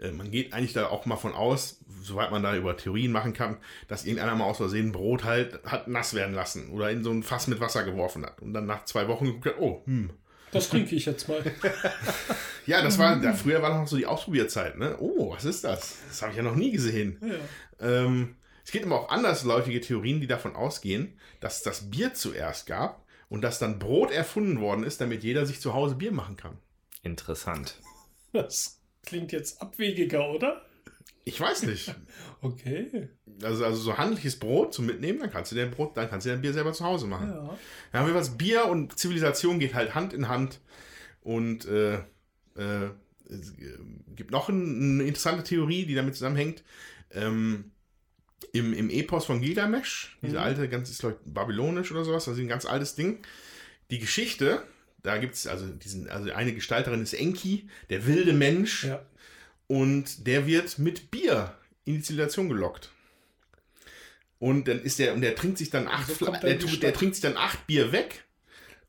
Äh, 0.00 0.12
man 0.12 0.30
geht 0.30 0.52
eigentlich 0.52 0.72
da 0.72 0.86
auch 0.88 1.06
mal 1.06 1.16
von 1.16 1.32
aus, 1.32 1.80
soweit 2.02 2.30
man 2.30 2.42
da 2.42 2.56
über 2.56 2.76
Theorien 2.76 3.12
machen 3.12 3.32
kann, 3.32 3.58
dass 3.88 4.04
irgendeiner 4.04 4.34
mal 4.34 4.44
aus 4.44 4.56
Versehen 4.56 4.92
Brot 4.92 5.24
halt 5.24 5.62
hat 5.64 5.88
nass 5.88 6.14
werden 6.14 6.34
lassen 6.34 6.70
oder 6.70 6.90
in 6.90 7.04
so 7.04 7.10
ein 7.10 7.22
Fass 7.22 7.46
mit 7.46 7.60
Wasser 7.60 7.84
geworfen 7.84 8.24
hat 8.24 8.40
und 8.40 8.54
dann 8.54 8.66
nach 8.66 8.84
zwei 8.84 9.08
Wochen 9.08 9.26
geguckt 9.26 9.46
hat, 9.46 9.58
oh, 9.58 9.82
hm. 9.86 10.10
Das 10.52 10.68
trinke 10.68 10.96
ich 10.96 11.06
jetzt 11.06 11.28
mal. 11.28 11.42
Ja, 12.66 12.82
das 12.82 12.98
war, 12.98 13.16
da, 13.16 13.32
früher 13.32 13.62
war 13.62 13.76
noch 13.76 13.88
so 13.88 13.96
die 13.96 14.06
Ausprobierzeit, 14.06 14.78
ne? 14.78 14.96
Oh, 15.00 15.32
was 15.32 15.44
ist 15.44 15.64
das? 15.64 15.96
Das 16.08 16.22
habe 16.22 16.32
ich 16.32 16.36
ja 16.36 16.44
noch 16.44 16.54
nie 16.54 16.70
gesehen. 16.70 17.18
Ja. 17.20 18.04
Ähm, 18.04 18.36
es 18.64 18.70
gibt 18.70 18.84
aber 18.86 19.00
auch 19.00 19.08
andersläufige 19.08 19.80
Theorien, 19.80 20.20
die 20.20 20.28
davon 20.28 20.54
ausgehen, 20.54 21.18
dass 21.40 21.56
es 21.56 21.62
das 21.62 21.90
Bier 21.90 22.14
zuerst 22.14 22.66
gab 22.66 23.04
und 23.28 23.42
dass 23.42 23.58
dann 23.58 23.80
Brot 23.80 24.12
erfunden 24.12 24.60
worden 24.60 24.84
ist, 24.84 25.00
damit 25.00 25.24
jeder 25.24 25.46
sich 25.46 25.60
zu 25.60 25.74
Hause 25.74 25.96
Bier 25.96 26.12
machen 26.12 26.36
kann. 26.36 26.58
Interessant. 27.02 27.80
Das 28.32 28.79
klingt 29.02 29.32
jetzt 29.32 29.60
abwegiger, 29.62 30.30
oder? 30.30 30.62
Ich 31.24 31.40
weiß 31.40 31.64
nicht. 31.64 31.94
Okay. 32.42 33.10
Also, 33.42 33.66
also 33.66 33.76
so 33.82 33.98
handliches 33.98 34.38
Brot 34.38 34.72
zum 34.72 34.86
Mitnehmen, 34.86 35.18
dann 35.18 35.30
kannst 35.30 35.52
du 35.52 35.56
dein 35.56 35.70
Brot, 35.70 35.94
dann 35.94 36.08
kannst 36.08 36.24
du 36.24 36.30
dein 36.30 36.40
Bier 36.40 36.54
selber 36.54 36.72
zu 36.72 36.84
Hause 36.86 37.06
machen. 37.06 37.28
Ja. 37.28 37.58
Ja, 37.92 38.14
was 38.14 38.38
Bier 38.38 38.64
und 38.64 38.98
Zivilisation 38.98 39.58
geht 39.58 39.74
halt 39.74 39.94
Hand 39.94 40.14
in 40.14 40.26
Hand. 40.26 40.58
Und 41.20 41.66
äh, 41.66 41.96
äh, 42.56 42.90
es 43.28 43.50
äh, 43.58 43.76
gibt 44.16 44.30
noch 44.30 44.48
ein, 44.48 44.94
eine 44.94 45.02
interessante 45.04 45.44
Theorie, 45.44 45.84
die 45.84 45.94
damit 45.94 46.14
zusammenhängt. 46.14 46.64
Ähm, 47.10 47.72
im, 48.52 48.72
Im 48.72 48.88
Epos 48.88 49.26
von 49.26 49.42
Gilgamesh, 49.42 50.16
diese 50.22 50.38
Mhm. 50.38 50.42
alte, 50.42 50.68
ganz, 50.70 50.88
ist 50.88 51.00
glaube 51.00 51.18
ich 51.22 51.32
babylonisch 51.32 51.92
oder 51.92 52.04
sowas, 52.04 52.26
also 52.26 52.40
ein 52.40 52.48
ganz 52.48 52.64
altes 52.64 52.94
Ding. 52.94 53.18
Die 53.90 53.98
Geschichte, 53.98 54.62
da 55.02 55.18
gibt 55.18 55.34
es 55.34 55.46
also 55.46 55.66
diesen, 55.66 56.08
also 56.08 56.30
eine 56.32 56.52
Gestalterin 56.54 57.02
ist 57.02 57.14
Enki, 57.14 57.68
der 57.88 58.06
wilde 58.06 58.32
Mensch, 58.32 58.84
Ja. 58.84 59.04
und 59.66 60.26
der 60.26 60.46
wird 60.46 60.78
mit 60.78 61.10
Bier 61.10 61.54
in 61.84 61.94
die 61.94 62.02
Zivilisation 62.02 62.48
gelockt. 62.48 62.90
Und 64.38 64.68
dann 64.68 64.80
ist 64.82 64.98
der, 64.98 65.12
und 65.14 65.20
der 65.20 65.34
trinkt 65.34 65.58
sich 65.58 65.70
dann 65.70 65.86
acht, 65.86 66.14
so 66.16 66.26
er 66.26 66.38
der, 66.40 66.54
der 66.54 66.68
Stadt. 66.68 66.94
trinkt 66.96 67.14
sich 67.16 67.22
dann 67.22 67.36
acht 67.36 67.66
Bier 67.66 67.92
weg. 67.92 68.24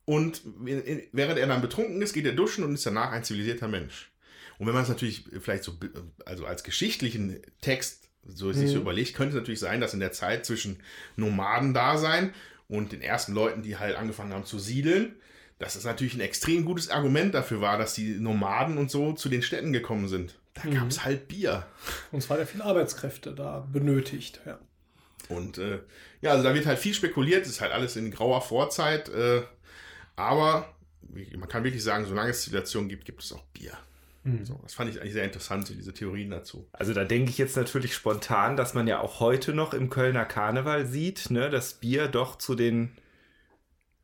Und 0.06 0.42
während 0.62 1.38
er 1.38 1.48
dann 1.48 1.62
betrunken 1.62 2.02
ist, 2.02 2.14
geht 2.14 2.26
er 2.26 2.32
duschen 2.34 2.64
und 2.64 2.74
ist 2.74 2.86
danach 2.86 3.12
ein 3.12 3.24
zivilisierter 3.24 3.68
Mensch. 3.68 4.12
Und 4.58 4.68
wenn 4.68 4.74
man 4.74 4.84
es 4.84 4.90
natürlich 4.90 5.26
vielleicht 5.42 5.64
so, 5.64 5.78
also 6.26 6.46
als 6.46 6.64
geschichtlichen 6.64 7.42
Text 7.62 8.10
so 8.28 8.52
sich 8.54 8.70
so 8.70 8.76
Mhm. 8.76 8.82
überlegt, 8.82 9.16
könnte 9.16 9.36
es 9.36 9.40
natürlich 9.40 9.60
sein, 9.60 9.82
dass 9.82 9.94
in 9.94 10.00
der 10.00 10.12
Zeit 10.12 10.46
zwischen 10.46 10.80
Nomadendasein 11.16 12.34
und 12.68 12.92
den 12.92 13.02
ersten 13.02 13.34
Leuten, 13.34 13.62
die 13.64 13.78
halt 13.78 13.96
angefangen 13.96 14.34
haben 14.34 14.46
zu 14.46 14.60
siedeln, 14.60 15.16
dass 15.62 15.76
es 15.76 15.86
natürlich 15.86 16.16
ein 16.16 16.20
extrem 16.22 16.66
gutes 16.66 16.90
Argument 16.90 17.34
dafür 17.34 17.62
war, 17.62 17.78
dass 17.78 17.94
die 17.94 18.16
Nomaden 18.20 18.78
und 18.78 18.92
so 18.92 19.14
zu 19.14 19.30
den 19.30 19.42
Städten 19.44 19.72
gekommen 19.72 20.08
sind. 20.08 20.38
Da 20.56 20.64
Mhm. 20.66 20.74
gab 20.76 20.88
es 20.90 21.06
halt 21.06 21.28
Bier. 21.28 21.66
Und 22.12 22.22
zwar 22.22 22.40
ja 22.40 22.46
viel 22.46 22.62
Arbeitskräfte 22.62 23.34
da 23.34 23.66
benötigt. 23.72 24.42
Ja. 24.46 24.60
Und 25.30 25.58
äh, 25.60 25.80
ja, 26.22 26.32
also 26.32 26.44
da 26.44 26.54
wird 26.54 26.66
halt 26.66 26.80
viel 26.80 26.94
spekuliert, 26.94 27.46
ist 27.46 27.62
halt 27.62 27.72
alles 27.72 27.96
in 27.96 28.12
grauer 28.12 28.42
Vorzeit. 28.42 29.08
Äh, 29.10 29.44
aber 30.16 30.68
man 31.38 31.48
kann 31.48 31.64
wirklich 31.64 31.84
sagen, 31.84 32.06
solange 32.06 32.32
es 32.32 32.42
Zivilisation 32.44 32.90
gibt, 32.90 33.06
gibt 33.06 33.24
es 33.24 33.32
auch 33.32 33.44
Bier. 33.54 33.74
Mhm. 34.24 34.46
So, 34.46 34.60
das 34.64 34.74
fand 34.74 34.90
ich 34.92 35.00
eigentlich 35.00 35.14
sehr 35.14 35.24
interessant, 35.24 35.68
so 35.68 35.74
diese 35.74 35.94
Theorien 35.94 36.30
dazu. 36.32 36.68
Also 36.74 36.94
da 36.94 37.06
denke 37.06 37.30
ich 37.32 37.38
jetzt 37.38 37.56
natürlich 37.56 37.94
spontan, 37.96 38.56
dass 38.58 38.74
man 38.74 38.88
ja 38.88 39.00
auch 39.00 39.20
heute 39.20 39.54
noch 39.54 39.74
im 39.74 39.90
Kölner 39.90 40.26
Karneval 40.26 40.86
sieht, 40.86 41.30
ne, 41.32 41.50
dass 41.50 41.76
Bier 41.76 42.08
doch 42.08 42.38
zu 42.38 42.56
den 42.56 42.92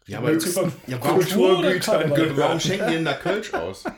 Ja, 0.08 0.20
aber 0.20 0.32
über 0.32 0.42
ja, 0.88 0.98
warum, 1.02 2.60
schenken 2.60 2.88
die 2.88 2.94
denn 2.94 3.06
da 3.06 3.14
Kölsch 3.14 3.54
aus? 3.54 3.84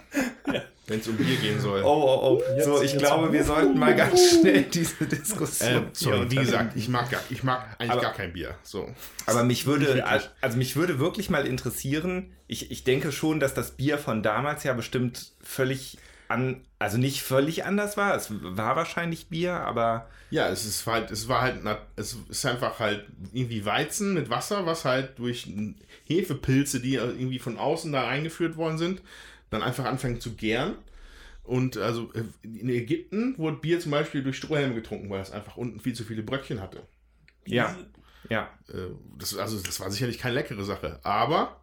Wenn 0.88 1.02
es 1.02 1.08
um 1.08 1.18
Bier 1.18 1.38
gehen 1.38 1.60
soll. 1.60 1.84
Oh, 1.84 1.88
oh, 1.88 2.20
oh. 2.24 2.42
Jetzt- 2.56 2.66
so, 2.66 2.82
ich 2.82 2.98
glaube, 2.98 3.32
wir 3.32 3.44
sollten 3.44 3.78
mal 3.78 3.96
ganz 3.96 4.20
schnell 4.32 4.64
diese 4.64 5.06
Diskussion. 5.06 5.70
Äh, 5.70 5.90
sorry, 5.94 6.32
wie 6.32 6.36
gesagt, 6.38 6.76
ich 6.76 6.90
mag, 6.90 7.12
gar, 7.12 7.22
ich 7.30 7.44
mag 7.44 7.76
eigentlich 7.78 7.92
Aber- 7.92 8.02
gar 8.02 8.14
kein 8.14 8.34
Bier. 8.34 8.56
So. 8.64 8.90
Aber 9.28 9.44
mich 9.44 9.68
würde, 9.68 9.86
wirklich. 9.86 10.30
also 10.42 10.58
mich 10.58 10.76
würde 10.76 10.98
wirklich 10.98 11.30
mal 11.30 11.46
interessieren, 11.46 12.32
ich, 12.48 12.72
ich 12.72 12.84
denke 12.84 13.12
schon, 13.12 13.40
dass 13.40 13.54
das 13.54 13.72
Bier 13.78 14.00
von 14.00 14.24
damals 14.24 14.64
ja 14.64 14.74
bestimmt 14.74 15.34
völlig 15.44 16.00
an, 16.30 16.66
also 16.80 16.98
nicht 16.98 17.22
völlig 17.24 17.66
anders 17.66 17.98
war. 17.98 18.16
Es 18.16 18.30
war 18.32 18.76
wahrscheinlich 18.76 19.30
Bier, 19.30 19.56
aber 19.62 20.10
Ja, 20.32 20.48
es 20.50 20.64
ist 20.66 20.86
halt, 20.86 21.10
es 21.10 21.28
war 21.28 21.42
halt, 21.42 21.66
es 21.96 22.16
ist 22.30 22.46
einfach 22.46 22.78
halt 22.80 23.08
irgendwie 23.34 23.66
Weizen 23.66 24.14
mit 24.14 24.30
Wasser, 24.30 24.66
was 24.68 24.86
halt 24.86 25.18
durch 25.18 25.48
Hefepilze, 26.06 26.80
die 26.82 26.96
irgendwie 26.96 27.40
von 27.40 27.58
außen 27.58 27.92
da 27.92 28.08
eingeführt 28.08 28.56
worden 28.56 28.78
sind, 28.78 29.02
dann 29.50 29.64
einfach 29.64 29.86
anfängt 29.86 30.22
zu 30.22 30.34
gären. 30.36 30.76
Und 31.44 31.78
also 31.78 32.12
äh, 32.14 32.24
in 32.44 32.70
Ägypten 32.70 33.38
wurde 33.38 33.58
Bier 33.58 33.80
zum 33.80 33.92
Beispiel 33.92 34.24
durch 34.24 34.38
Strohhelme 34.38 34.76
getrunken, 34.76 35.10
weil 35.10 35.22
es 35.22 35.32
einfach 35.32 35.58
unten 35.58 35.80
viel 35.80 35.94
zu 35.94 36.04
viele 36.06 36.24
Bröckchen 36.24 36.62
hatte. 36.62 36.84
ja, 37.46 37.76
ja. 38.30 38.60
Äh, 38.70 38.90
Das, 39.18 39.36
also 39.38 39.60
das 39.62 39.80
war 39.80 39.92
sicherlich 39.92 40.18
keine 40.20 40.36
leckere 40.36 40.64
Sache, 40.64 41.00
aber 41.04 41.59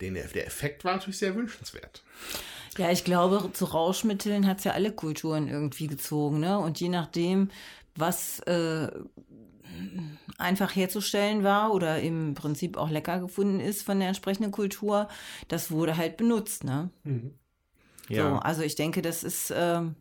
den, 0.00 0.14
der 0.14 0.46
Effekt 0.46 0.84
war 0.84 0.94
natürlich 0.94 1.18
sehr 1.18 1.34
wünschenswert. 1.34 2.02
Ja, 2.76 2.90
ich 2.90 3.04
glaube, 3.04 3.50
zu 3.52 3.66
Rauschmitteln 3.66 4.46
hat 4.46 4.58
es 4.58 4.64
ja 4.64 4.72
alle 4.72 4.92
Kulturen 4.92 5.48
irgendwie 5.48 5.86
gezogen, 5.86 6.40
ne? 6.40 6.58
Und 6.58 6.80
je 6.80 6.88
nachdem, 6.88 7.50
was 7.94 8.40
äh, 8.40 8.90
einfach 10.38 10.74
herzustellen 10.74 11.44
war 11.44 11.72
oder 11.72 12.00
im 12.00 12.34
Prinzip 12.34 12.76
auch 12.76 12.90
lecker 12.90 13.20
gefunden 13.20 13.60
ist 13.60 13.82
von 13.82 13.98
der 14.00 14.08
entsprechenden 14.08 14.50
Kultur, 14.50 15.08
das 15.48 15.70
wurde 15.70 15.96
halt 15.96 16.16
benutzt, 16.16 16.64
ne? 16.64 16.90
Mhm. 17.04 17.34
So, 18.08 18.14
ja. 18.14 18.38
also 18.38 18.62
ich 18.62 18.74
denke, 18.74 19.02
das 19.02 19.24
ist, 19.24 19.52
ähm, 19.56 19.94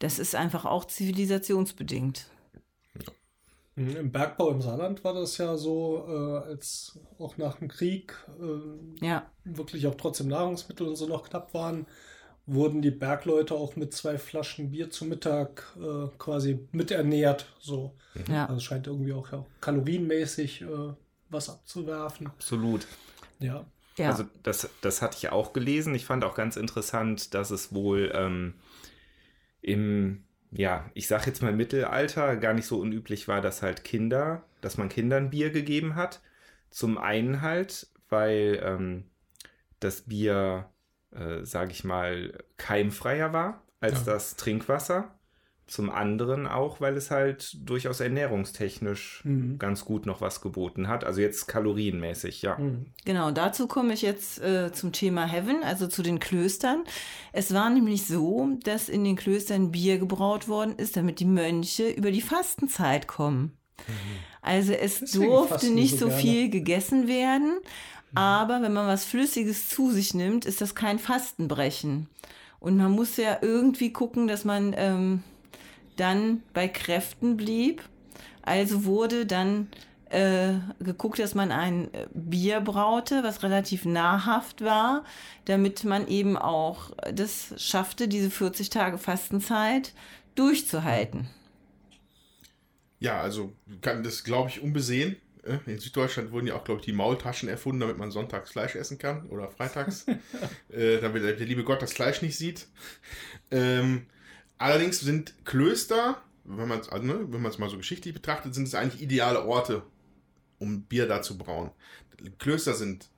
das 0.00 0.18
ist 0.18 0.34
einfach 0.34 0.64
auch 0.64 0.84
zivilisationsbedingt. 0.84 2.26
Mhm, 3.78 3.96
Im 3.96 4.10
Bergbau 4.10 4.50
im 4.50 4.60
Saarland 4.60 5.04
war 5.04 5.14
das 5.14 5.38
ja 5.38 5.56
so, 5.56 6.04
äh, 6.08 6.48
als 6.48 6.98
auch 7.18 7.36
nach 7.36 7.58
dem 7.58 7.68
Krieg 7.68 8.12
äh, 8.40 9.06
Ja, 9.06 9.30
wirklich 9.44 9.86
auch 9.86 9.94
trotzdem 9.94 10.26
Nahrungsmittel 10.26 10.88
und 10.88 10.96
so 10.96 11.06
noch 11.06 11.28
knapp 11.28 11.54
waren, 11.54 11.86
wurden 12.44 12.82
die 12.82 12.90
Bergleute 12.90 13.54
auch 13.54 13.76
mit 13.76 13.94
zwei 13.94 14.18
Flaschen 14.18 14.72
Bier 14.72 14.90
zu 14.90 15.04
Mittag 15.04 15.76
äh, 15.78 16.08
quasi 16.18 16.66
miternährt. 16.72 17.46
So. 17.60 17.94
ja. 18.28 18.46
Also 18.46 18.56
es 18.56 18.64
scheint 18.64 18.88
irgendwie 18.88 19.12
auch 19.12 19.30
ja, 19.30 19.46
kalorienmäßig 19.60 20.62
äh, 20.62 20.94
was 21.28 21.48
abzuwerfen. 21.48 22.26
absolut. 22.26 22.84
Ja. 23.38 23.64
ja. 23.96 24.10
Also 24.10 24.24
das, 24.42 24.68
das 24.80 25.02
hatte 25.02 25.18
ich 25.18 25.30
auch 25.30 25.52
gelesen. 25.52 25.94
Ich 25.94 26.04
fand 26.04 26.24
auch 26.24 26.34
ganz 26.34 26.56
interessant, 26.56 27.32
dass 27.32 27.52
es 27.52 27.72
wohl 27.72 28.10
ähm, 28.12 28.54
im, 29.60 30.24
ja, 30.50 30.90
ich 30.94 31.06
sag 31.08 31.26
jetzt 31.26 31.42
mal 31.42 31.52
Mittelalter 31.52 32.36
gar 32.36 32.54
nicht 32.54 32.66
so 32.66 32.78
unüblich 32.80 33.28
war, 33.28 33.40
dass 33.40 33.62
halt 33.62 33.84
Kinder, 33.84 34.42
dass 34.60 34.78
man 34.78 34.88
Kindern 34.88 35.30
Bier 35.30 35.50
gegeben 35.50 35.94
hat. 35.94 36.20
Zum 36.70 36.98
einen 36.98 37.42
halt, 37.42 37.88
weil 38.08 38.60
ähm, 38.62 39.04
das 39.80 40.02
Bier, 40.02 40.68
äh, 41.12 41.44
sage 41.44 41.72
ich 41.72 41.84
mal, 41.84 42.38
keimfreier 42.56 43.32
war 43.32 43.62
als 43.80 44.06
Ja. 44.06 44.12
das 44.14 44.36
Trinkwasser. 44.36 45.14
Zum 45.68 45.90
anderen 45.90 46.46
auch, 46.46 46.80
weil 46.80 46.96
es 46.96 47.10
halt 47.10 47.56
durchaus 47.68 48.00
ernährungstechnisch 48.00 49.20
Mhm. 49.24 49.58
ganz 49.58 49.84
gut 49.84 50.06
noch 50.06 50.20
was 50.20 50.40
geboten 50.40 50.88
hat. 50.88 51.04
Also 51.04 51.20
jetzt 51.20 51.46
kalorienmäßig, 51.46 52.42
ja. 52.42 52.56
Mhm. 52.58 52.86
Genau, 53.04 53.30
dazu 53.30 53.66
komme 53.66 53.92
ich 53.92 54.02
jetzt 54.02 54.40
äh, 54.40 54.72
zum 54.72 54.92
Thema 54.92 55.26
Heaven, 55.26 55.62
also 55.62 55.86
zu 55.86 56.02
den 56.02 56.18
Klöstern. 56.18 56.84
Es 57.32 57.52
war 57.52 57.70
nämlich 57.70 58.06
so, 58.06 58.48
dass 58.64 58.88
in 58.88 59.04
den 59.04 59.16
Klöstern 59.16 59.70
Bier 59.70 59.98
gebraut 59.98 60.48
worden 60.48 60.74
ist, 60.76 60.96
damit 60.96 61.20
die 61.20 61.26
Mönche 61.26 61.88
über 61.90 62.10
die 62.10 62.22
Fastenzeit 62.22 63.06
kommen. 63.06 63.52
Also 64.42 64.72
es 64.72 65.00
Deswegen 65.00 65.24
durfte 65.24 65.70
nicht 65.70 65.98
so 65.98 66.08
so 66.08 66.10
viel 66.10 66.48
gegessen 66.50 67.06
werden, 67.08 67.58
aber 68.14 68.62
wenn 68.62 68.72
man 68.72 68.86
was 68.86 69.04
Flüssiges 69.04 69.68
zu 69.68 69.90
sich 69.90 70.14
nimmt, 70.14 70.46
ist 70.46 70.60
das 70.60 70.74
kein 70.74 70.98
Fastenbrechen. 70.98 72.08
Und 72.58 72.76
man 72.76 72.90
muss 72.92 73.16
ja 73.18 73.38
irgendwie 73.42 73.92
gucken, 73.92 74.26
dass 74.26 74.44
man 74.44 74.74
ähm, 74.76 75.22
dann 75.98 76.42
bei 76.54 76.68
Kräften 76.68 77.36
blieb. 77.36 77.82
Also 78.42 78.84
wurde 78.84 79.26
dann 79.26 79.68
äh, 80.10 80.54
geguckt, 80.80 81.18
dass 81.18 81.34
man 81.34 81.52
ein 81.52 81.92
äh, 81.92 82.06
Bier 82.14 82.60
braute, 82.60 83.22
was 83.22 83.42
relativ 83.42 83.84
nahrhaft 83.84 84.62
war, 84.62 85.04
damit 85.44 85.84
man 85.84 86.08
eben 86.08 86.36
auch 86.36 86.92
das 87.12 87.54
schaffte, 87.58 88.08
diese 88.08 88.30
40 88.30 88.70
Tage 88.70 88.96
Fastenzeit 88.98 89.92
durchzuhalten. 90.34 91.28
Ja, 93.00 93.20
also 93.20 93.52
kann 93.80 94.02
das, 94.02 94.24
glaube 94.24 94.48
ich, 94.50 94.60
unbesehen. 94.60 95.16
Äh, 95.44 95.58
In 95.66 95.78
Süddeutschland 95.78 96.32
wurden 96.32 96.46
ja 96.46 96.56
auch, 96.56 96.64
glaube 96.64 96.80
ich, 96.80 96.86
die 96.86 96.92
Maultaschen 96.92 97.48
erfunden, 97.48 97.80
damit 97.80 97.98
man 97.98 98.10
sonntags 98.10 98.50
Fleisch 98.50 98.76
essen 98.76 98.98
kann 98.98 99.26
oder 99.28 99.50
freitags, 99.50 100.06
äh, 100.70 101.00
damit 101.00 101.22
der 101.22 101.36
liebe 101.36 101.64
Gott 101.64 101.82
das 101.82 101.92
Fleisch 101.92 102.22
nicht 102.22 102.36
sieht. 102.36 102.66
Ähm, 103.50 104.06
allerdings 104.58 105.00
sind 105.00 105.34
Klöster, 105.44 106.22
wenn 106.44 106.68
man 106.68 106.80
es 106.80 106.88
also, 106.88 107.06
ne, 107.06 107.26
wenn 107.28 107.42
mal 107.42 107.70
so 107.70 107.76
geschichtlich 107.76 108.14
betrachtet, 108.14 108.54
sind 108.54 108.66
es 108.66 108.74
eigentlich 108.74 109.02
ideale 109.02 109.44
Orte, 109.44 109.82
um 110.58 110.82
Bier 110.82 111.06
da 111.06 111.22
zu 111.22 111.38
brauen. 111.38 111.70
Klöster 112.38 112.74
sind 112.74 113.08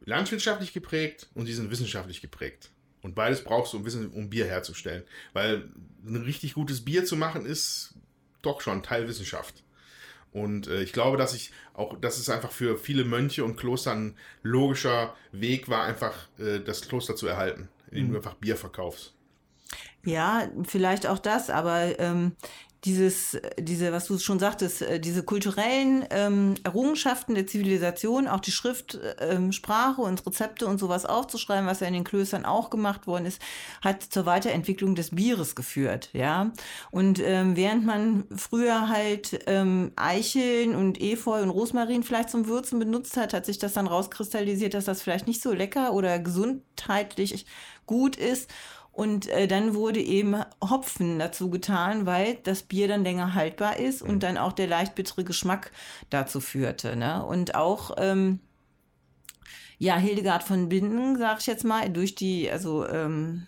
landwirtschaftlich 0.00 0.72
geprägt 0.72 1.28
und 1.34 1.46
sie 1.46 1.54
sind 1.54 1.70
wissenschaftlich 1.70 2.20
geprägt. 2.20 2.70
Und 3.02 3.14
beides 3.14 3.44
brauchst 3.44 3.72
du, 3.72 3.78
um, 3.78 3.84
Wissen, 3.84 4.10
um 4.10 4.30
Bier 4.30 4.46
herzustellen. 4.46 5.04
Weil 5.32 5.70
ein 6.04 6.16
richtig 6.16 6.54
gutes 6.54 6.84
Bier 6.84 7.04
zu 7.04 7.16
machen, 7.16 7.46
ist 7.46 7.94
doch 8.42 8.60
schon 8.60 8.82
Teil 8.82 9.08
Wissenschaft. 9.08 9.62
Und 10.32 10.68
äh, 10.68 10.82
ich 10.82 10.92
glaube, 10.92 11.16
dass 11.16 11.34
ich 11.34 11.52
auch, 11.74 11.98
dass 11.98 12.18
es 12.18 12.28
einfach 12.28 12.52
für 12.52 12.78
viele 12.78 13.04
Mönche 13.04 13.44
und 13.44 13.56
Kloster 13.56 13.92
ein 13.92 14.16
logischer 14.42 15.14
Weg 15.32 15.68
war, 15.68 15.84
einfach 15.84 16.28
äh, 16.38 16.60
das 16.60 16.82
Kloster 16.82 17.16
zu 17.16 17.26
erhalten, 17.26 17.68
indem 17.90 18.10
du 18.10 18.16
einfach 18.18 18.34
Bier 18.34 18.56
verkaufst. 18.56 19.14
Ja, 20.04 20.48
vielleicht 20.64 21.06
auch 21.06 21.18
das, 21.18 21.50
aber 21.50 21.98
ähm, 21.98 22.36
dieses, 22.84 23.38
diese, 23.58 23.92
was 23.92 24.06
du 24.06 24.18
schon 24.18 24.38
sagtest, 24.38 24.80
äh, 24.82 24.98
diese 24.98 25.22
kulturellen 25.22 26.04
ähm, 26.10 26.54
Errungenschaften 26.64 27.34
der 27.34 27.46
Zivilisation, 27.46 28.26
auch 28.26 28.40
die 28.40 28.52
Schrift, 28.52 28.98
ähm, 29.18 29.52
Sprache 29.52 30.00
und 30.00 30.24
Rezepte 30.26 30.66
und 30.66 30.78
sowas 30.78 31.04
aufzuschreiben, 31.04 31.66
was 31.66 31.80
ja 31.80 31.88
in 31.88 31.92
den 31.92 32.04
Klöstern 32.04 32.46
auch 32.46 32.70
gemacht 32.70 33.06
worden 33.06 33.26
ist, 33.26 33.42
hat 33.82 34.02
zur 34.02 34.24
Weiterentwicklung 34.24 34.94
des 34.94 35.14
Bieres 35.14 35.54
geführt, 35.54 36.08
ja. 36.14 36.52
Und 36.90 37.20
ähm, 37.22 37.54
während 37.54 37.84
man 37.84 38.24
früher 38.34 38.88
halt 38.88 39.40
ähm, 39.46 39.92
Eicheln 39.96 40.74
und 40.74 41.00
Efeu 41.00 41.42
und 41.42 41.50
Rosmarin 41.50 42.02
vielleicht 42.02 42.30
zum 42.30 42.46
Würzen 42.46 42.78
benutzt 42.78 43.18
hat, 43.18 43.34
hat 43.34 43.44
sich 43.44 43.58
das 43.58 43.74
dann 43.74 43.86
rauskristallisiert, 43.86 44.72
dass 44.72 44.86
das 44.86 45.02
vielleicht 45.02 45.26
nicht 45.26 45.42
so 45.42 45.52
lecker 45.52 45.92
oder 45.92 46.18
gesundheitlich 46.18 47.44
gut 47.84 48.16
ist. 48.16 48.48
Und 48.92 49.28
äh, 49.28 49.46
dann 49.46 49.74
wurde 49.74 50.00
eben 50.00 50.36
Hopfen 50.62 51.18
dazu 51.18 51.48
getan, 51.48 52.06
weil 52.06 52.38
das 52.42 52.62
Bier 52.62 52.88
dann 52.88 53.04
länger 53.04 53.34
haltbar 53.34 53.78
ist 53.78 54.02
und 54.02 54.22
dann 54.22 54.36
auch 54.36 54.52
der 54.52 54.66
leicht 54.66 54.94
bittere 54.94 55.24
Geschmack 55.24 55.70
dazu 56.10 56.40
führte. 56.40 56.96
Ne? 56.96 57.24
Und 57.24 57.54
auch, 57.54 57.92
ähm, 57.98 58.40
ja, 59.78 59.96
Hildegard 59.96 60.42
von 60.42 60.68
Binden, 60.68 61.16
sag 61.16 61.38
ich 61.40 61.46
jetzt 61.46 61.64
mal, 61.64 61.88
durch 61.88 62.14
die, 62.14 62.50
also, 62.50 62.86
ähm, 62.86 63.46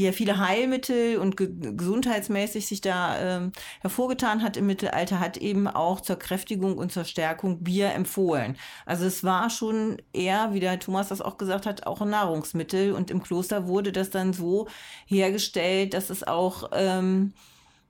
die 0.00 0.06
ja 0.06 0.12
viele 0.12 0.38
Heilmittel 0.38 1.18
und 1.18 1.36
ge 1.36 1.50
gesundheitsmäßig 1.50 2.66
sich 2.66 2.80
da 2.80 3.18
ähm, 3.18 3.52
hervorgetan 3.82 4.42
hat 4.42 4.56
im 4.56 4.66
Mittelalter, 4.66 5.20
hat 5.20 5.36
eben 5.36 5.68
auch 5.68 6.00
zur 6.00 6.16
Kräftigung 6.16 6.78
und 6.78 6.90
zur 6.90 7.04
Stärkung 7.04 7.62
Bier 7.62 7.92
empfohlen. 7.92 8.56
Also 8.86 9.04
es 9.04 9.24
war 9.24 9.50
schon 9.50 10.00
eher, 10.14 10.54
wie 10.54 10.60
der 10.60 10.80
Thomas 10.80 11.08
das 11.08 11.20
auch 11.20 11.36
gesagt 11.36 11.66
hat, 11.66 11.86
auch 11.86 12.00
ein 12.00 12.08
Nahrungsmittel 12.08 12.92
und 12.92 13.10
im 13.10 13.22
Kloster 13.22 13.66
wurde 13.66 13.92
das 13.92 14.08
dann 14.08 14.32
so 14.32 14.68
hergestellt, 15.04 15.92
dass 15.92 16.08
es 16.08 16.26
auch 16.26 16.70
ähm, 16.72 17.34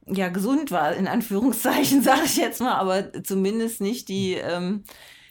ja 0.07 0.31
gesund 0.31 0.73
war, 0.73 0.93
in 0.95 1.07
Anführungszeichen, 1.07 2.03
sage 2.03 2.23
ich 2.25 2.37
jetzt 2.37 2.61
mal, 2.61 2.75
aber 2.75 3.23
zumindest 3.23 3.81
nicht 3.81 4.09
die 4.09 4.35
ähm, 4.35 4.83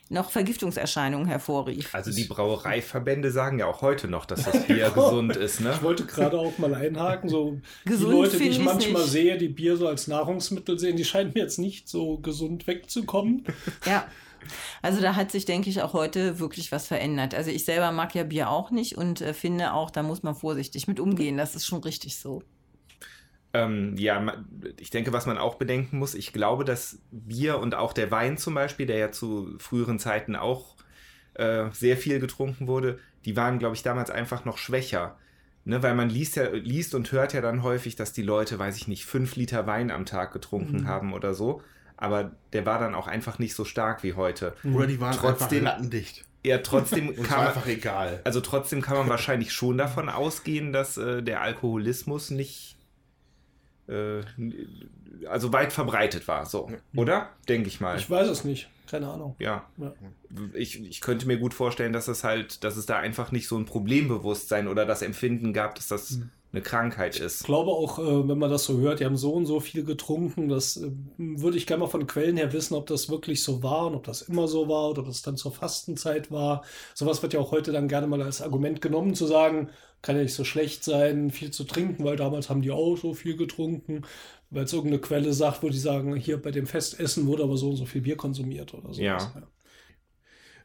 noch 0.09 0.31
Vergiftungserscheinungen 0.31 1.27
hervorrief. 1.27 1.93
Also 1.93 2.11
die 2.11 2.23
Brauereiverbände 2.23 3.31
sagen 3.31 3.59
ja 3.59 3.67
auch 3.67 3.81
heute 3.81 4.07
noch, 4.07 4.25
dass 4.25 4.43
das 4.43 4.63
Bier 4.67 4.89
gesund 4.89 5.35
ist, 5.35 5.61
ne? 5.61 5.73
Ich 5.75 5.83
wollte 5.83 6.05
gerade 6.05 6.37
auch 6.37 6.57
mal 6.57 6.73
einhaken, 6.73 7.29
so 7.29 7.59
Gesund 7.85 8.11
die 8.11 8.15
Leute, 8.17 8.37
die 8.37 8.49
ich 8.49 8.59
manchmal 8.59 9.03
nicht. 9.03 9.11
sehe, 9.11 9.37
die 9.37 9.49
Bier 9.49 9.77
so 9.77 9.87
als 9.87 10.07
Nahrungsmittel 10.07 10.79
sehen, 10.79 10.97
die 10.97 11.05
scheinen 11.05 11.31
mir 11.33 11.43
jetzt 11.43 11.59
nicht 11.59 11.87
so 11.87 12.17
gesund 12.17 12.67
wegzukommen. 12.67 13.45
Ja. 13.85 14.05
Also 14.81 15.01
da 15.01 15.15
hat 15.15 15.31
sich, 15.31 15.45
denke 15.45 15.69
ich, 15.69 15.81
auch 15.81 15.93
heute 15.93 16.39
wirklich 16.39 16.71
was 16.71 16.87
verändert. 16.87 17.35
Also 17.35 17.51
ich 17.51 17.65
selber 17.65 17.91
mag 17.91 18.15
ja 18.15 18.23
Bier 18.23 18.49
auch 18.49 18.71
nicht 18.71 18.97
und 18.97 19.21
äh, 19.21 19.33
finde 19.33 19.73
auch, 19.73 19.91
da 19.91 20.01
muss 20.01 20.23
man 20.23 20.33
vorsichtig 20.33 20.87
mit 20.87 20.99
umgehen. 20.99 21.37
Das 21.37 21.55
ist 21.55 21.65
schon 21.65 21.83
richtig 21.83 22.17
so. 22.17 22.41
Ähm, 23.53 23.95
ja, 23.97 24.21
ich 24.77 24.91
denke, 24.91 25.11
was 25.11 25.25
man 25.25 25.37
auch 25.37 25.55
bedenken 25.55 25.97
muss, 25.97 26.13
ich 26.13 26.33
glaube, 26.33 26.65
dass 26.65 26.99
Bier 27.11 27.57
und 27.59 27.73
auch 27.73 27.93
der 27.93 28.11
Wein 28.11 28.37
zum 28.37 28.53
Beispiel, 28.53 28.85
der 28.85 28.97
ja 28.97 29.11
zu 29.11 29.55
früheren 29.57 29.97
Zeiten 29.97 30.35
auch 30.35 30.75
äh, 31.33 31.65
sehr 31.71 31.97
viel 31.97 32.19
getrunken 32.19 32.67
wurde, 32.67 32.99
die 33.25 33.35
waren, 33.35 33.57
glaube 33.59 33.75
ich, 33.75 33.81
damals 33.83 34.11
einfach 34.11 34.45
noch 34.45 34.57
schwächer. 34.57 35.17
Ne, 35.65 35.83
weil 35.83 35.93
man 35.93 36.09
liest 36.09 36.35
ja, 36.37 36.49
liest 36.49 36.95
und 36.95 37.11
hört 37.11 37.33
ja 37.33 37.41
dann 37.41 37.63
häufig, 37.63 37.95
dass 37.95 38.13
die 38.13 38.21
Leute, 38.21 38.57
weiß 38.57 38.77
ich 38.77 38.87
nicht, 38.87 39.05
fünf 39.05 39.35
Liter 39.35 39.67
Wein 39.67 39.91
am 39.91 40.05
Tag 40.05 40.31
getrunken 40.31 40.87
haben 40.87 41.13
oder 41.13 41.33
so. 41.33 41.61
Aber 41.97 42.31
der 42.53 42.65
war 42.65 42.79
dann 42.79 42.95
auch 42.95 43.07
einfach 43.07 43.39
nicht 43.39 43.53
so 43.53 43.65
stark 43.65 44.01
wie 44.03 44.13
heute. 44.13 44.55
Oder 44.63 44.87
die 44.87 44.99
waren 45.01 45.15
Trotzdem- 45.15 45.59
einfach 45.59 45.77
lattendicht. 45.77 46.25
Ja, 46.45 46.59
trotzdem 46.59 47.13
kann 47.23 47.39
man, 47.39 47.47
einfach 47.47 47.67
egal. 47.67 48.21
also 48.23 48.39
trotzdem 48.39 48.81
kann 48.81 48.97
man 48.97 49.09
wahrscheinlich 49.09 49.51
schon 49.51 49.77
davon 49.77 50.07
ausgehen, 50.07 50.71
dass 50.71 50.95
äh, 50.97 51.21
der 51.21 51.41
Alkoholismus 51.41 52.31
nicht 52.31 52.77
äh, 53.89 54.21
also 55.27 55.51
weit 55.53 55.73
verbreitet 55.73 56.27
war, 56.27 56.45
so, 56.45 56.69
oder? 56.95 57.29
Denke 57.47 57.67
ich 57.67 57.81
mal. 57.81 57.97
Ich 57.97 58.09
weiß 58.09 58.27
es 58.29 58.43
nicht. 58.43 58.69
Keine 58.87 59.07
Ahnung. 59.07 59.35
ja. 59.39 59.65
Ja. 59.77 59.93
Ich, 60.53 60.83
ich 60.83 61.01
könnte 61.01 61.27
mir 61.27 61.37
gut 61.37 61.53
vorstellen, 61.53 61.93
dass 61.93 62.07
es 62.07 62.23
halt, 62.23 62.63
dass 62.63 62.75
es 62.75 62.85
da 62.87 62.97
einfach 62.97 63.31
nicht 63.31 63.47
so 63.47 63.55
ein 63.57 63.65
Problembewusstsein 63.65 64.67
oder 64.67 64.85
das 64.85 65.01
Empfinden 65.03 65.53
gab, 65.53 65.75
dass 65.75 65.87
das 65.87 66.09
Hm. 66.11 66.29
eine 66.53 66.61
Krankheit 66.63 67.15
Ich 67.15 67.21
ist. 67.21 67.43
glaube 67.43 67.69
auch, 67.69 67.99
äh, 67.99 68.27
wenn 68.27 68.39
man 68.39 68.49
das 68.49 68.63
so 68.63 68.79
hört, 68.79 68.99
die 68.99 69.05
haben 69.05 69.15
so 69.17 69.33
und 69.33 69.45
so 69.45 69.59
viel 69.59 69.83
getrunken, 69.83 70.49
das 70.49 70.77
äh, 70.77 70.89
würde 71.17 71.57
ich 71.57 71.67
gerne 71.67 71.81
mal 71.83 71.89
von 71.89 72.07
Quellen 72.07 72.37
her 72.37 72.51
wissen, 72.51 72.73
ob 72.73 72.87
das 72.87 73.09
wirklich 73.09 73.43
so 73.43 73.61
war 73.61 73.85
und 73.87 73.93
ob 73.95 74.05
das 74.05 74.23
immer 74.23 74.47
so 74.47 74.67
war 74.67 74.89
oder 74.89 75.01
ob 75.01 75.07
das 75.07 75.21
dann 75.21 75.37
zur 75.37 75.51
Fastenzeit 75.51 76.31
war. 76.31 76.63
Sowas 76.95 77.21
wird 77.21 77.33
ja 77.33 77.39
auch 77.39 77.51
heute 77.51 77.71
dann 77.71 77.87
gerne 77.89 78.07
mal 78.07 78.21
als 78.23 78.41
Argument 78.41 78.81
genommen, 78.81 79.13
zu 79.13 79.27
sagen, 79.27 79.69
kann 80.01 80.15
ja 80.15 80.23
nicht 80.23 80.33
so 80.33 80.43
schlecht 80.43 80.83
sein, 80.83 81.31
viel 81.31 81.51
zu 81.51 81.63
trinken, 81.65 82.03
weil 82.03 82.15
damals 82.15 82.49
haben 82.49 82.61
die 82.61 82.71
auch 82.71 82.95
so 82.95 83.13
viel 83.13 83.35
getrunken, 83.37 84.03
weil 84.49 84.63
es 84.65 84.73
irgendeine 84.73 85.01
Quelle 85.01 85.33
sagt, 85.33 85.63
wo 85.63 85.69
die 85.69 85.77
sagen, 85.79 86.15
hier 86.15 86.41
bei 86.41 86.51
dem 86.51 86.67
Festessen 86.67 87.27
wurde 87.27 87.43
aber 87.43 87.57
so 87.57 87.69
und 87.71 87.75
so 87.77 87.85
viel 87.85 88.01
Bier 88.01 88.17
konsumiert 88.17 88.73
oder 88.73 88.93
so. 88.93 89.01
Ja. 89.01 89.17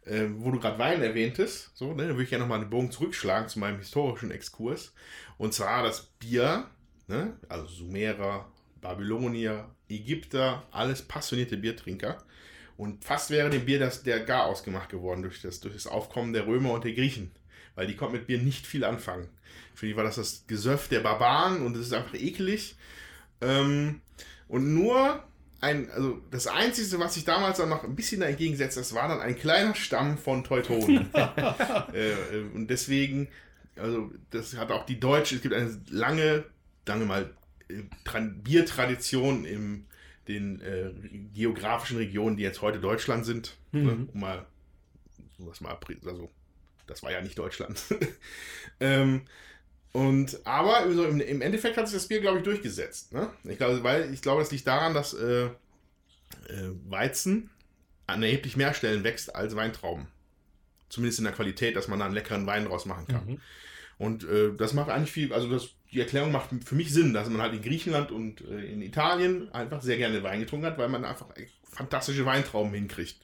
äh, 0.04 0.26
wo 0.36 0.50
du 0.50 0.60
gerade 0.60 0.78
Wein 0.78 1.02
erwähntest, 1.02 1.70
so, 1.74 1.92
ne, 1.94 2.04
da 2.04 2.08
würde 2.10 2.24
ich 2.24 2.30
gerne 2.30 2.44
nochmal 2.44 2.60
einen 2.60 2.70
Bogen 2.70 2.90
zurückschlagen 2.90 3.48
zu 3.48 3.58
meinem 3.58 3.78
historischen 3.78 4.30
Exkurs. 4.30 4.92
Und 5.38 5.54
zwar 5.54 5.82
das 5.82 6.02
Bier, 6.18 6.66
ne, 7.08 7.36
also 7.48 7.66
Sumerer, 7.66 8.50
Babylonier, 8.80 9.70
Ägypter, 9.88 10.64
alles 10.70 11.02
passionierte 11.02 11.56
Biertrinker. 11.56 12.22
Und 12.76 13.04
fast 13.04 13.30
wäre 13.30 13.50
dem 13.50 13.64
Bier 13.64 13.78
das, 13.78 14.02
der 14.02 14.20
gar 14.20 14.46
ausgemacht 14.46 14.90
geworden 14.90 15.22
durch 15.22 15.40
das, 15.42 15.60
durch 15.60 15.74
das 15.74 15.86
Aufkommen 15.86 16.32
der 16.32 16.46
Römer 16.46 16.72
und 16.72 16.84
der 16.84 16.92
Griechen. 16.92 17.30
Weil 17.74 17.86
die 17.86 17.96
konnten 17.96 18.16
mit 18.16 18.26
Bier 18.26 18.38
nicht 18.38 18.66
viel 18.66 18.84
anfangen. 18.84 19.28
Für 19.74 19.86
die 19.86 19.96
war 19.96 20.04
das 20.04 20.16
das 20.16 20.44
Gesöff 20.46 20.88
der 20.88 21.00
Barbaren 21.00 21.62
und 21.66 21.76
es 21.76 21.86
ist 21.86 21.92
einfach 21.92 22.14
ekelig. 22.14 22.76
Ähm, 23.40 24.00
und 24.48 24.72
nur 24.74 25.24
ein, 25.60 25.90
also 25.90 26.20
das 26.30 26.46
Einzige, 26.46 26.98
was 27.00 27.14
sich 27.14 27.24
damals 27.24 27.58
dann 27.58 27.70
noch 27.70 27.84
ein 27.84 27.96
bisschen 27.96 28.20
dagegen 28.20 28.54
setzt, 28.56 28.76
das 28.76 28.94
war 28.94 29.08
dann 29.08 29.20
ein 29.20 29.36
kleiner 29.36 29.74
Stamm 29.74 30.18
von 30.18 30.44
Teutonen. 30.44 31.08
äh, 31.92 32.10
äh, 32.12 32.44
und 32.54 32.68
deswegen, 32.68 33.28
also 33.76 34.10
das 34.30 34.56
hat 34.56 34.70
auch 34.70 34.84
die 34.86 35.00
Deutsche, 35.00 35.36
es 35.36 35.42
gibt 35.42 35.54
eine 35.54 35.76
lange, 35.90 36.44
sagen 36.86 37.00
wir 37.00 37.06
mal, 37.06 37.34
äh, 37.68 38.20
Biertradition 38.42 39.44
in 39.44 39.86
den 40.28 40.60
äh, 40.60 40.90
geografischen 41.34 41.96
Regionen, 41.96 42.36
die 42.36 42.42
jetzt 42.42 42.62
heute 42.62 42.78
Deutschland 42.78 43.24
sind. 43.24 43.56
Ne? 43.72 44.06
Um 44.12 44.20
mal, 44.20 44.46
um 45.38 45.46
mal, 45.60 45.72
abri- 45.74 46.06
also 46.06 46.30
das 46.86 47.02
war 47.02 47.12
ja 47.12 47.20
nicht 47.20 47.38
Deutschland. 47.38 47.82
ähm, 48.80 49.22
und 49.92 50.44
aber 50.44 50.92
so 50.92 51.04
im, 51.04 51.20
im 51.20 51.40
Endeffekt 51.40 51.76
hat 51.76 51.86
sich 51.88 51.96
das 51.96 52.08
Bier, 52.08 52.20
glaube 52.20 52.38
ich, 52.38 52.44
durchgesetzt. 52.44 53.12
Ne? 53.12 53.30
Ich 53.44 53.58
glaube, 53.58 53.82
weil 53.84 54.12
ich 54.12 54.22
glaube, 54.22 54.42
das 54.42 54.50
liegt 54.50 54.66
daran, 54.66 54.92
dass 54.92 55.14
äh, 55.14 55.44
äh, 55.44 55.50
Weizen 56.88 57.50
an 58.06 58.22
erheblich 58.22 58.56
mehr 58.56 58.74
Stellen 58.74 59.04
wächst 59.04 59.34
als 59.34 59.56
Weintrauben. 59.56 60.08
Zumindest 60.88 61.20
in 61.20 61.24
der 61.24 61.32
Qualität, 61.32 61.76
dass 61.76 61.88
man 61.88 61.98
da 61.98 62.06
einen 62.06 62.14
leckeren 62.14 62.46
Wein 62.46 62.66
draus 62.66 62.86
machen 62.86 63.06
kann. 63.06 63.40
Und 63.98 64.24
äh, 64.24 64.52
das 64.56 64.72
macht 64.72 64.90
eigentlich 64.90 65.12
viel, 65.12 65.32
also 65.32 65.48
das, 65.48 65.70
die 65.92 66.00
Erklärung 66.00 66.32
macht 66.32 66.50
für 66.64 66.74
mich 66.74 66.92
Sinn, 66.92 67.14
dass 67.14 67.28
man 67.28 67.40
halt 67.40 67.54
in 67.54 67.62
Griechenland 67.62 68.10
und 68.10 68.40
äh, 68.42 68.64
in 68.64 68.82
Italien 68.82 69.52
einfach 69.52 69.82
sehr 69.82 69.96
gerne 69.96 70.22
Wein 70.22 70.40
getrunken 70.40 70.66
hat, 70.66 70.78
weil 70.78 70.88
man 70.88 71.04
einfach 71.04 71.28
fantastische 71.74 72.24
Weintrauben 72.24 72.72
hinkriegt. 72.72 73.16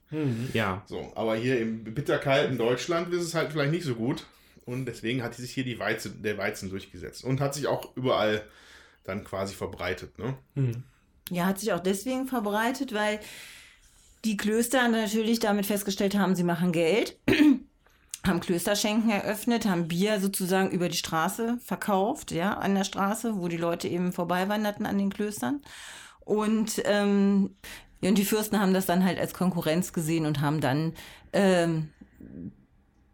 Ja. 0.53 0.83
So, 0.87 1.13
aber 1.15 1.37
hier 1.37 1.61
im 1.61 1.85
bitterkalten 1.85 2.59
Deutschland 2.59 3.13
ist 3.15 3.23
es 3.23 3.35
halt 3.35 3.53
vielleicht 3.53 3.73
nicht 3.73 3.85
so 3.85 3.95
gut. 3.95 4.27
Und 4.67 4.87
deswegen 4.87 5.23
hat 5.23 5.35
sich 5.35 5.53
hier 5.53 5.65
die 5.65 5.79
Weizen, 5.79 6.23
der 6.23 6.39
Weizen 6.39 6.71
durchgesetzt. 6.71 7.25
Und 7.25 7.41
hat 7.41 7.55
sich 7.55 7.67
auch 7.67 7.97
überall 7.97 8.43
dann 9.05 9.25
quasi 9.25 9.55
verbreitet. 9.55 10.19
Ne? 10.19 10.37
Ja, 11.31 11.47
hat 11.47 11.59
sich 11.59 11.73
auch 11.73 11.81
deswegen 11.81 12.27
verbreitet, 12.27 12.95
weil 12.95 13.21
die 14.25 14.37
Klöster 14.37 14.87
natürlich 14.89 15.41
damit 15.41 15.67
festgestellt 15.67 16.17
haben, 16.17 16.35
sie 16.35 16.45
machen 16.45 16.73
Geld, 16.73 17.19
haben 18.27 18.41
Klösterschenken 18.41 19.11
eröffnet, 19.11 19.65
haben 19.65 19.89
Bier 19.89 20.21
sozusagen 20.21 20.71
über 20.71 20.89
die 20.89 20.99
Straße 20.99 21.59
verkauft, 21.65 22.31
ja, 22.31 22.55
an 22.55 22.75
der 22.75 22.85
Straße, 22.85 23.37
wo 23.37 23.49
die 23.49 23.57
Leute 23.57 23.89
eben 23.89 24.13
vorbeiwanderten 24.13 24.85
an 24.87 24.99
den 24.99 25.11
Klöstern. 25.11 25.63
Und, 26.21 26.83
ähm, 26.85 27.57
ja, 28.01 28.09
und 28.09 28.17
die 28.19 28.25
Fürsten 28.25 28.59
haben 28.61 28.75
das 28.75 28.87
dann 28.87 29.05
halt 29.05 29.19
als 29.19 29.35
Konkurrenz 29.35 29.93
gesehen 29.93 30.27
und 30.27 30.41
haben 30.41 30.61
dann 30.61 30.95
ähm, 31.33 31.91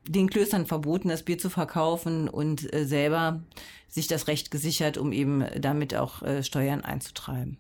den 0.06 0.30
Klöstern 0.30 0.66
verboten, 0.66 1.08
das 1.08 1.24
Bier 1.24 1.38
zu 1.38 1.50
verkaufen 1.50 2.28
und 2.28 2.72
äh, 2.72 2.84
selber 2.84 3.42
sich 3.88 4.06
das 4.06 4.28
Recht 4.28 4.50
gesichert, 4.50 4.98
um 4.98 5.12
eben 5.12 5.44
damit 5.60 5.94
auch 5.94 6.22
äh, 6.22 6.42
Steuern 6.42 6.82
einzutreiben. 6.82 7.58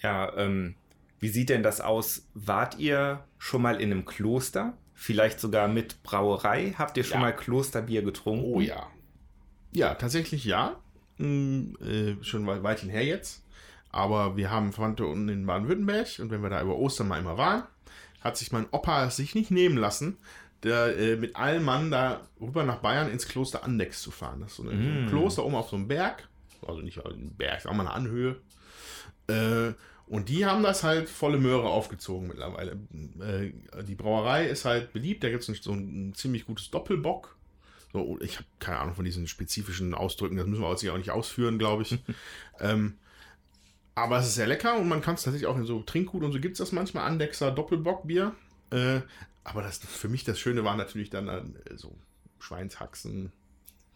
Ja, 0.00 0.34
ähm, 0.36 0.74
wie 1.20 1.28
sieht 1.28 1.48
denn 1.48 1.62
das 1.62 1.80
aus? 1.80 2.26
Wart 2.34 2.78
ihr 2.78 3.24
schon 3.38 3.62
mal 3.62 3.80
in 3.80 3.92
einem 3.92 4.04
Kloster? 4.04 4.76
Vielleicht 4.94 5.40
sogar 5.40 5.68
mit 5.68 6.02
Brauerei? 6.02 6.74
Habt 6.78 6.96
ihr 6.96 7.04
schon 7.04 7.14
Ja. 7.18 7.20
mal 7.20 7.32
Klosterbier 7.36 8.02
getrunken? 8.02 8.44
Oh 8.44 8.60
ja. 8.60 8.88
Ja, 9.72 9.94
tatsächlich 9.94 10.44
ja. 10.44 10.76
Hm, 11.18 11.76
äh, 11.80 12.22
schon 12.24 12.46
weit, 12.46 12.62
weithin 12.62 12.88
her 12.88 13.04
jetzt. 13.04 13.41
Aber 13.92 14.36
wir 14.36 14.50
haben 14.50 14.72
Verwandte 14.72 15.06
unten 15.06 15.28
in 15.28 15.46
Baden-Württemberg 15.46 16.18
und 16.18 16.30
wenn 16.30 16.42
wir 16.42 16.50
da 16.50 16.62
über 16.62 16.76
Ostern 16.76 17.08
mal 17.08 17.20
immer 17.20 17.36
waren, 17.36 17.64
hat 18.22 18.36
sich 18.36 18.50
mein 18.50 18.66
Opa 18.70 19.10
sich 19.10 19.34
nicht 19.34 19.50
nehmen 19.50 19.76
lassen, 19.76 20.16
der, 20.62 20.96
äh, 20.96 21.16
mit 21.16 21.36
allen 21.36 21.62
Mann 21.62 21.90
da 21.90 22.22
rüber 22.40 22.64
nach 22.64 22.78
Bayern 22.78 23.10
ins 23.10 23.28
Kloster 23.28 23.64
Andex 23.64 24.00
zu 24.00 24.10
fahren. 24.10 24.40
Das 24.40 24.52
ist 24.52 24.56
so, 24.56 24.68
ein 24.68 25.06
Mm. 25.06 25.08
Kloster 25.08 25.44
oben 25.44 25.56
auf 25.56 25.68
so 25.68 25.76
einem 25.76 25.88
Berg. 25.88 26.28
Also 26.66 26.80
nicht 26.80 27.04
ein 27.04 27.34
Berg, 27.36 27.58
ist 27.58 27.66
auch 27.66 27.74
mal 27.74 27.86
eine 27.86 27.94
Anhöhe. 27.94 28.36
Äh, 29.26 29.72
und 30.06 30.28
die 30.28 30.46
haben 30.46 30.62
das 30.62 30.84
halt 30.84 31.08
volle 31.08 31.38
Möhre 31.38 31.68
aufgezogen 31.68 32.28
mittlerweile. 32.28 32.78
Äh, 33.20 33.52
die 33.84 33.94
Brauerei 33.94 34.46
ist 34.46 34.64
halt 34.64 34.92
beliebt. 34.92 35.24
Da 35.24 35.30
gibt 35.30 35.46
es 35.48 35.62
so 35.62 35.72
ein, 35.72 36.10
ein 36.10 36.14
ziemlich 36.14 36.46
gutes 36.46 36.70
Doppelbock. 36.70 37.36
So, 37.92 38.18
ich 38.20 38.36
habe 38.36 38.46
keine 38.58 38.78
Ahnung 38.78 38.94
von 38.94 39.04
diesen 39.04 39.26
spezifischen 39.26 39.94
Ausdrücken. 39.94 40.36
Das 40.36 40.46
müssen 40.46 40.62
wir 40.62 40.70
jetzt 40.70 40.88
auch 40.88 40.98
nicht 40.98 41.10
ausführen, 41.10 41.58
glaube 41.58 41.82
ich. 41.82 41.98
ähm, 42.60 42.94
aber 43.94 44.18
es 44.18 44.26
ist 44.26 44.34
sehr 44.34 44.46
lecker 44.46 44.76
und 44.76 44.88
man 44.88 45.02
kann 45.02 45.14
es 45.14 45.22
tatsächlich 45.22 45.48
auch 45.48 45.56
in 45.56 45.64
so 45.64 45.80
Trinkgut 45.82 46.22
und 46.22 46.32
so 46.32 46.40
gibt 46.40 46.54
es 46.54 46.58
das 46.58 46.72
manchmal. 46.72 47.04
Andexer 47.04 47.50
Doppelbockbier. 47.50 48.34
Äh, 48.70 49.00
aber 49.44 49.62
das, 49.62 49.78
für 49.78 50.08
mich 50.08 50.24
das 50.24 50.38
Schöne 50.38 50.64
war 50.64 50.76
natürlich 50.76 51.10
dann 51.10 51.28
äh, 51.28 51.42
so 51.76 51.94
Schweinshaxen, 52.38 53.32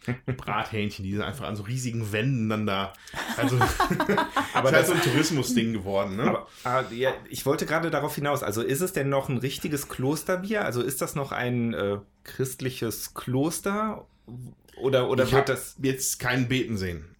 Brathähnchen, 0.37 1.05
die 1.05 1.13
sind 1.13 1.23
einfach 1.23 1.47
an 1.47 1.57
so 1.57 1.63
riesigen 1.63 2.13
Wänden 2.13 2.49
dann 2.49 2.67
da. 2.67 2.93
Also, 3.37 3.57
aber 4.55 4.71
das 4.71 4.83
ist 4.83 4.87
halt 4.87 4.87
so 4.87 4.93
ein 4.93 5.03
Tourismusding 5.03 5.73
geworden. 5.73 6.17
Ne? 6.17 6.25
Aber 6.25 6.47
ah, 6.65 6.85
ja, 6.91 7.15
ich 7.31 7.47
wollte 7.47 7.65
gerade 7.65 7.91
darauf 7.91 8.15
hinaus, 8.15 8.43
also 8.43 8.63
ist 8.63 8.83
es 8.83 8.93
denn 8.93 9.09
noch 9.09 9.29
ein 9.29 9.39
richtiges 9.39 9.89
Klosterbier? 9.89 10.65
Also 10.65 10.83
ist 10.83 11.01
das 11.01 11.15
noch 11.15 11.33
ein 11.33 11.73
äh, 11.73 11.99
christliches 12.25 13.15
Kloster? 13.15 14.07
Oder, 14.77 15.09
oder 15.09 15.25
ich 15.25 15.33
wird 15.33 15.49
das. 15.49 15.77
jetzt 15.81 16.19
keinen 16.19 16.49
Beten 16.49 16.77
sehen. 16.77 17.16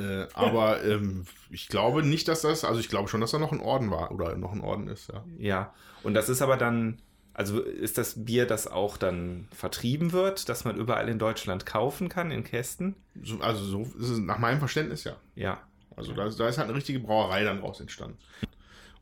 Äh, 0.00 0.28
aber 0.34 0.82
ähm, 0.84 1.24
ich 1.50 1.68
glaube 1.68 2.02
nicht, 2.02 2.28
dass 2.28 2.42
das, 2.42 2.64
also 2.64 2.80
ich 2.80 2.88
glaube 2.88 3.08
schon, 3.08 3.20
dass 3.20 3.32
da 3.32 3.38
noch 3.38 3.52
ein 3.52 3.60
Orden 3.60 3.90
war 3.90 4.12
oder 4.12 4.36
noch 4.36 4.52
ein 4.52 4.62
Orden 4.62 4.88
ist, 4.88 5.08
ja. 5.08 5.24
Ja, 5.38 5.74
und 6.02 6.14
das 6.14 6.28
ist 6.28 6.42
aber 6.42 6.56
dann. 6.56 6.98
Also 7.32 7.60
ist 7.60 7.96
das 7.96 8.24
Bier, 8.24 8.44
das 8.44 8.66
auch 8.66 8.96
dann 8.96 9.48
vertrieben 9.52 10.12
wird, 10.12 10.48
dass 10.48 10.64
man 10.64 10.76
überall 10.76 11.08
in 11.08 11.18
Deutschland 11.18 11.64
kaufen 11.64 12.08
kann 12.08 12.30
in 12.32 12.44
Kästen? 12.44 12.96
So, 13.22 13.38
also 13.40 13.64
so 13.64 13.82
ist 13.82 14.10
es 14.10 14.18
nach 14.18 14.38
meinem 14.38 14.58
Verständnis 14.58 15.04
ja. 15.04 15.16
Ja. 15.36 15.60
Also 15.96 16.12
da, 16.12 16.28
da 16.28 16.48
ist 16.48 16.58
halt 16.58 16.68
eine 16.68 16.76
richtige 16.76 16.98
Brauerei 16.98 17.44
dann 17.44 17.60
raus 17.60 17.80
entstanden. 17.80 18.18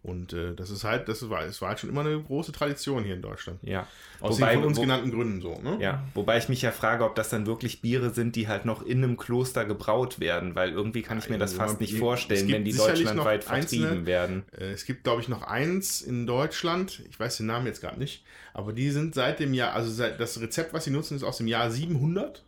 Und 0.01 0.33
äh, 0.33 0.55
das 0.55 0.71
ist 0.71 0.85
halt, 0.85 1.09
das 1.09 1.29
war, 1.29 1.45
es 1.45 1.61
war 1.61 1.71
halt 1.71 1.81
schon 1.81 1.91
immer 1.91 2.03
eine 2.03 2.19
große 2.23 2.53
Tradition 2.53 3.03
hier 3.05 3.15
in 3.15 3.21
Deutschland. 3.21 3.59
Ja. 3.63 3.87
Aus 4.21 4.37
Wobei- 4.39 4.53
den 4.53 4.61
von 4.61 4.69
uns 4.69 4.79
wo- 4.79 4.83
genannten 4.83 5.11
Gründen 5.11 5.41
so, 5.41 5.59
ne? 5.61 5.77
Ja, 5.81 6.05
wobei 6.15 6.39
ich 6.39 6.49
mich 6.49 6.63
ja 6.63 6.71
frage, 6.71 7.05
ob 7.05 7.17
das 7.17 7.31
dann 7.31 7.47
wirklich 7.47 7.83
Biere 7.83 8.11
sind, 8.11 8.37
die 8.37 8.47
halt 8.47 8.65
noch 8.65 8.83
in 8.83 9.03
einem 9.03 9.17
Kloster 9.17 9.65
gebraut 9.65 10.21
werden, 10.21 10.55
weil 10.55 10.71
irgendwie 10.71 11.03
kann 11.03 11.19
ich 11.19 11.29
mir 11.29 11.37
das 11.37 11.51
Also, 11.59 11.63
fast 11.65 11.81
nicht 11.81 11.99
vorstellen, 11.99 12.49
wenn 12.51 12.65
die 12.65 12.73
deutschlandweit 12.77 13.47
noch 13.47 13.53
einzelne- 13.53 13.83
vertrieben 13.83 14.07
werden. 14.07 14.45
Äh, 14.57 14.71
Es 14.71 14.85
gibt, 14.87 15.03
glaube 15.03 15.21
ich, 15.21 15.29
noch 15.29 15.43
eins 15.43 16.01
in 16.01 16.27
Deutschland. 16.29 17.03
Ich 17.11 17.19
weiß 17.19 17.37
den 17.39 17.47
Namen 17.47 17.67
jetzt 17.67 17.81
gerade 17.81 17.99
nicht. 17.99 18.25
Aber 18.55 18.73
die 18.73 18.91
sind 18.91 19.15
seit 19.17 19.41
dem 19.41 19.53
Jahr, 19.53 19.75
also 19.75 19.91
seit, 19.91 20.21
das 20.21 20.41
Rezept, 20.41 20.73
was 20.73 20.85
sie 20.85 20.91
nutzen, 20.91 21.17
ist 21.17 21.23
aus 21.25 21.39
dem 21.39 21.49
Jahr 21.49 21.71
700. 21.73 22.45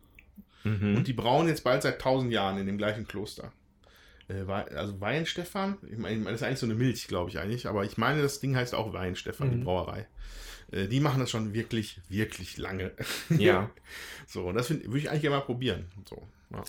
Mhm. 0.63 0.97
Und 0.97 1.07
die 1.09 1.13
brauen 1.15 1.49
jetzt 1.49 1.65
bald 1.65 1.83
seit 1.83 1.95
1000 1.99 2.33
Jahren 2.33 2.59
in 2.59 2.67
dem 2.67 2.79
gleichen 2.79 3.07
Kloster. 3.09 3.53
Äh, 4.31 4.51
also 4.77 5.01
Weinstefan, 5.01 5.79
ich 5.91 5.99
meine, 5.99 6.25
das 6.25 6.35
ist 6.35 6.43
eigentlich 6.43 6.59
so 6.61 6.67
eine 6.67 6.75
Milch, 6.75 7.09
glaube 7.09 7.31
ich 7.31 7.39
eigentlich. 7.39 7.67
Aber 7.67 7.85
ich 7.85 7.99
meine, 7.99 8.23
das 8.23 8.41
Ding 8.41 8.55
heißt 8.57 8.75
auch 8.75 8.93
Weinstefan, 8.93 9.51
die 9.51 9.57
Mhm. 9.57 9.65
Brauerei. 9.65 10.07
Äh, 10.73 10.87
Die 10.89 11.01
machen 11.01 11.21
das 11.21 11.31
schon 11.31 11.53
wirklich, 11.53 12.01
wirklich 12.09 12.57
lange. 12.59 12.93
Ja. 13.31 13.71
So, 14.27 14.47
und 14.47 14.55
das 14.55 14.71
würde 14.71 14.99
ich 14.99 15.11
eigentlich 15.11 15.23
gerne 15.23 15.37
mal 15.37 15.43
probieren. 15.43 15.87
So, 16.09 16.23
ja. 16.53 16.63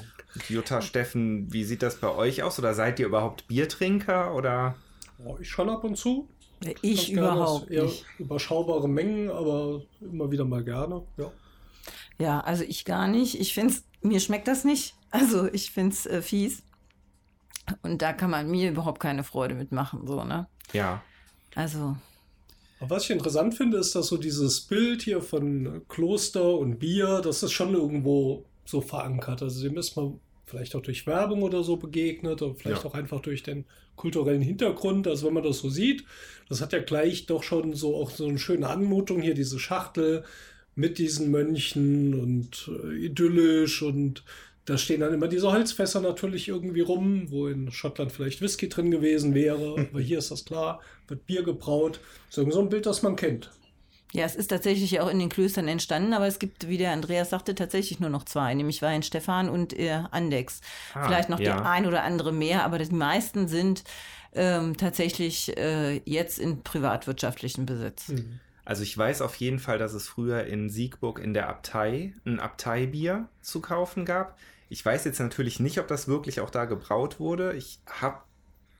Jutta, 0.49 0.81
Steffen, 0.81 1.51
wie 1.53 1.63
sieht 1.63 1.83
das 1.83 1.97
bei 1.97 2.09
euch 2.09 2.41
aus? 2.43 2.57
Oder 2.59 2.73
seid 2.73 2.99
ihr 2.99 3.05
überhaupt 3.07 3.47
Biertrinker? 3.47 4.33
Oder? 4.35 4.75
Oh, 5.23 5.37
ich 5.39 5.49
schon 5.49 5.69
ab 5.69 5.83
und 5.83 5.95
zu. 5.97 6.27
Ich 6.81 6.97
Ganz 6.97 7.07
gerne. 7.07 7.19
überhaupt 7.37 7.71
Eher 7.71 7.83
nicht. 7.83 8.05
Überschaubare 8.19 8.87
Mengen, 8.87 9.29
aber 9.29 9.81
immer 9.99 10.31
wieder 10.31 10.45
mal 10.45 10.63
gerne. 10.63 11.03
Ja. 11.17 11.31
Ja, 12.19 12.39
also 12.41 12.63
ich 12.63 12.85
gar 12.85 13.07
nicht. 13.07 13.39
Ich 13.39 13.53
finde 13.55 13.73
mir 14.01 14.19
schmeckt 14.19 14.47
das 14.47 14.63
nicht. 14.63 14.95
Also 15.09 15.47
ich 15.51 15.71
finde 15.71 15.93
es 15.95 16.05
äh, 16.05 16.21
fies. 16.21 16.61
Und 17.83 18.01
da 18.01 18.13
kann 18.13 18.29
man 18.31 18.49
mir 18.49 18.69
überhaupt 18.71 18.99
keine 19.01 19.23
Freude 19.23 19.55
mitmachen, 19.55 20.07
so, 20.07 20.23
ne? 20.23 20.47
Ja. 20.73 21.01
Also, 21.55 21.97
Aber 22.79 22.95
was 22.95 23.03
ich 23.05 23.11
interessant 23.11 23.55
finde, 23.55 23.77
ist, 23.77 23.95
dass 23.95 24.07
so 24.07 24.17
dieses 24.17 24.61
Bild 24.61 25.01
hier 25.03 25.21
von 25.21 25.81
Kloster 25.89 26.55
und 26.57 26.79
Bier, 26.79 27.21
das 27.23 27.43
ist 27.43 27.51
schon 27.51 27.73
irgendwo 27.73 28.45
so 28.65 28.81
verankert. 28.81 29.41
Also 29.41 29.61
dem 29.63 29.77
ist 29.77 29.95
man 29.95 30.19
vielleicht 30.45 30.75
auch 30.75 30.81
durch 30.81 31.05
Werbung 31.07 31.43
oder 31.43 31.63
so 31.63 31.77
begegnet 31.77 32.41
oder 32.41 32.55
vielleicht 32.55 32.83
Ja. 32.83 32.89
auch 32.89 32.93
einfach 32.95 33.21
durch 33.21 33.43
den 33.43 33.65
kulturellen 33.95 34.41
Hintergrund. 34.41 35.07
Also 35.07 35.27
wenn 35.27 35.33
man 35.33 35.43
das 35.43 35.59
so 35.59 35.69
sieht, 35.69 36.05
das 36.49 36.61
hat 36.61 36.73
ja 36.73 36.79
gleich 36.79 37.25
doch 37.27 37.43
schon 37.43 37.73
so 37.73 37.95
auch 37.95 38.09
so 38.11 38.27
eine 38.27 38.39
schöne 38.39 38.67
Anmutung 38.67 39.21
hier, 39.21 39.33
diese 39.35 39.59
Schachtel 39.59 40.23
mit 40.75 40.97
diesen 40.97 41.29
Mönchen 41.31 42.13
und 42.19 42.69
äh, 42.83 42.95
idyllisch 43.05 43.81
und 43.81 44.23
da 44.65 44.77
stehen 44.77 45.01
dann 45.01 45.13
immer 45.13 45.27
diese 45.27 45.51
Holzfässer 45.51 46.01
natürlich 46.01 46.47
irgendwie 46.47 46.81
rum, 46.81 47.31
wo 47.31 47.47
in 47.47 47.71
Schottland 47.71 48.11
vielleicht 48.11 48.41
Whisky 48.41 48.69
drin 48.69 48.91
gewesen 48.91 49.33
wäre. 49.33 49.87
Aber 49.91 49.99
hier 49.99 50.19
ist 50.19 50.31
das 50.31 50.45
klar, 50.45 50.81
wird 51.07 51.25
Bier 51.25 51.43
gebraut. 51.43 51.99
So 52.29 52.49
so 52.51 52.61
ein 52.61 52.69
Bild, 52.69 52.85
das 52.85 53.01
man 53.01 53.15
kennt. 53.15 53.51
ja, 54.13 54.25
es 54.25 54.35
ist 54.35 54.47
tatsächlich 54.47 54.99
auch 54.99 55.09
in 55.09 55.19
den 55.19 55.29
Klöstern 55.29 55.67
entstanden, 55.67 56.13
aber 56.13 56.27
es 56.27 56.37
gibt, 56.37 56.67
wie 56.67 56.77
der 56.77 56.91
Andreas 56.91 57.29
sagte, 57.29 57.55
tatsächlich 57.55 57.99
nur 57.99 58.09
noch 58.09 58.25
zwei, 58.25 58.53
nämlich 58.53 58.81
Wein 58.81 59.03
Stefan 59.03 59.49
und 59.49 59.77
äh, 59.77 60.03
Andex. 60.11 60.61
Ah, 60.93 61.05
Vielleicht 61.05 61.29
noch 61.29 61.39
ja. 61.39 61.55
der 61.55 61.65
ein 61.65 61.85
oder 61.85 62.03
andere 62.03 62.31
mehr, 62.31 62.65
aber 62.65 62.77
die 62.77 62.93
meisten 62.93 63.47
sind 63.47 63.83
ähm, 64.33 64.77
tatsächlich 64.77 65.57
äh, 65.57 66.01
jetzt 66.05 66.39
in 66.39 66.63
privatwirtschaftlichen 66.63 67.65
Besitz. 67.65 68.09
Also 68.63 68.83
ich 68.83 68.97
weiß 68.97 69.21
auf 69.21 69.35
jeden 69.35 69.59
Fall, 69.59 69.77
dass 69.77 69.93
es 69.93 70.07
früher 70.07 70.45
in 70.45 70.69
Siegburg 70.69 71.19
in 71.19 71.33
der 71.33 71.49
Abtei 71.49 72.13
ein 72.25 72.39
Abteibier 72.39 73.27
zu 73.41 73.61
kaufen 73.61 74.05
gab. 74.05 74.37
Ich 74.69 74.85
weiß 74.85 75.03
jetzt 75.05 75.19
natürlich 75.19 75.59
nicht, 75.59 75.79
ob 75.79 75.87
das 75.87 76.07
wirklich 76.07 76.39
auch 76.39 76.49
da 76.49 76.65
gebraut 76.65 77.19
wurde. 77.19 77.53
Ich 77.53 77.79
habe 77.87 78.19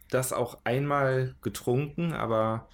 das 0.10 0.34
auch 0.34 0.60
einmal 0.64 1.36
getrunken, 1.42 2.14
aber 2.14 2.68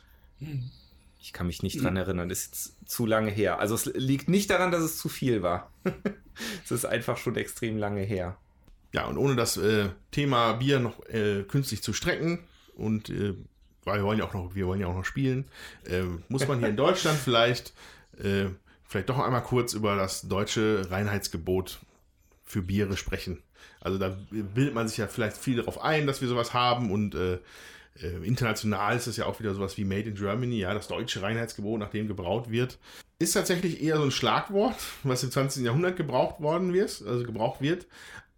ich 1.20 1.34
kann 1.34 1.48
mich 1.48 1.64
nicht 1.64 1.82
dran 1.82 1.98
erinnern. 1.98 2.30
Das 2.30 2.40
ist 2.40 2.48
jetzt 2.48 2.90
zu 2.90 3.06
lange 3.06 3.32
her. 3.32 3.60
Also 3.60 3.76
es 3.76 3.86
liegt 3.86 4.30
nicht 4.30 4.50
daran, 4.50 4.72
dass 4.72 4.82
es 4.82 4.98
zu 4.98 5.10
viel 5.10 5.42
war. 5.42 5.72
es 6.64 6.72
ist 6.72 6.86
einfach 6.86 7.18
schon 7.18 7.36
extrem 7.36 7.78
lange 7.78 8.02
her. 8.02 8.38
Ja, 8.94 9.06
und 9.06 9.18
ohne 9.18 9.36
das 9.36 9.58
äh, 9.58 9.90
Thema 10.12 10.54
Bier 10.54 10.80
noch 10.80 11.06
äh, 11.08 11.44
künstlich 11.44 11.84
zu 11.84 11.94
strecken 11.94 12.40
und 12.76 13.10
äh, 13.10 13.36
weil 13.88 14.00
wir 14.00 14.06
wollen 14.06 14.20
ja 14.20 14.26
auch 14.26 14.34
noch, 14.34 14.54
wir 14.54 14.68
wollen 14.68 14.80
ja 14.80 14.88
auch 14.88 14.96
noch 14.96 15.06
spielen, 15.06 15.46
äh, 15.90 16.04
muss 16.30 16.48
man 16.48 16.60
hier 16.60 16.70
in 16.70 16.78
Deutschland 16.78 17.18
vielleicht 17.18 17.74
äh, 18.22 18.46
vielleicht 18.88 19.10
doch 19.10 19.20
einmal 19.20 19.44
kurz 19.44 19.74
über 19.74 19.96
das 19.96 20.22
deutsche 20.22 20.90
Reinheitsgebot 20.90 21.80
für 22.46 22.62
Biere 22.62 22.96
sprechen. 22.96 23.42
Also 23.82 23.98
da 23.98 24.18
bildet 24.30 24.74
man 24.74 24.88
sich 24.88 24.98
ja 24.98 25.08
vielleicht 25.08 25.38
viel 25.38 25.58
darauf 25.58 25.82
ein, 25.82 26.08
dass 26.08 26.22
wir 26.22 26.28
sowas 26.28 26.54
haben 26.54 26.92
und 26.92 27.16
äh, 27.16 27.40
äh, 28.02 28.24
international 28.24 28.96
ist 28.96 29.08
es 29.08 29.18
ja 29.18 29.26
auch 29.26 29.40
wieder 29.40 29.54
sowas 29.54 29.78
wie 29.78 29.84
Made 29.84 30.10
in 30.10 30.16
Germany, 30.16 30.60
ja, 30.60 30.74
das 30.74 30.88
deutsche 30.88 31.22
Reinheitsgebot, 31.22 31.80
nach 31.80 31.90
dem 31.90 32.08
gebraut 32.08 32.50
wird, 32.50 32.78
ist 33.20 33.34
tatsächlich 33.34 33.82
eher 33.82 33.98
so 33.98 34.04
ein 34.04 34.12
Schlagwort, 34.12 34.78
was 35.04 35.24
im 35.24 35.32
20. 35.32 35.64
Jahrhundert 35.64 35.98
gebraucht 35.98 36.42
worden 36.42 36.74
wird, 36.74 37.04
also 37.06 37.24
gebraucht 37.24 37.62
wird, 37.62 37.88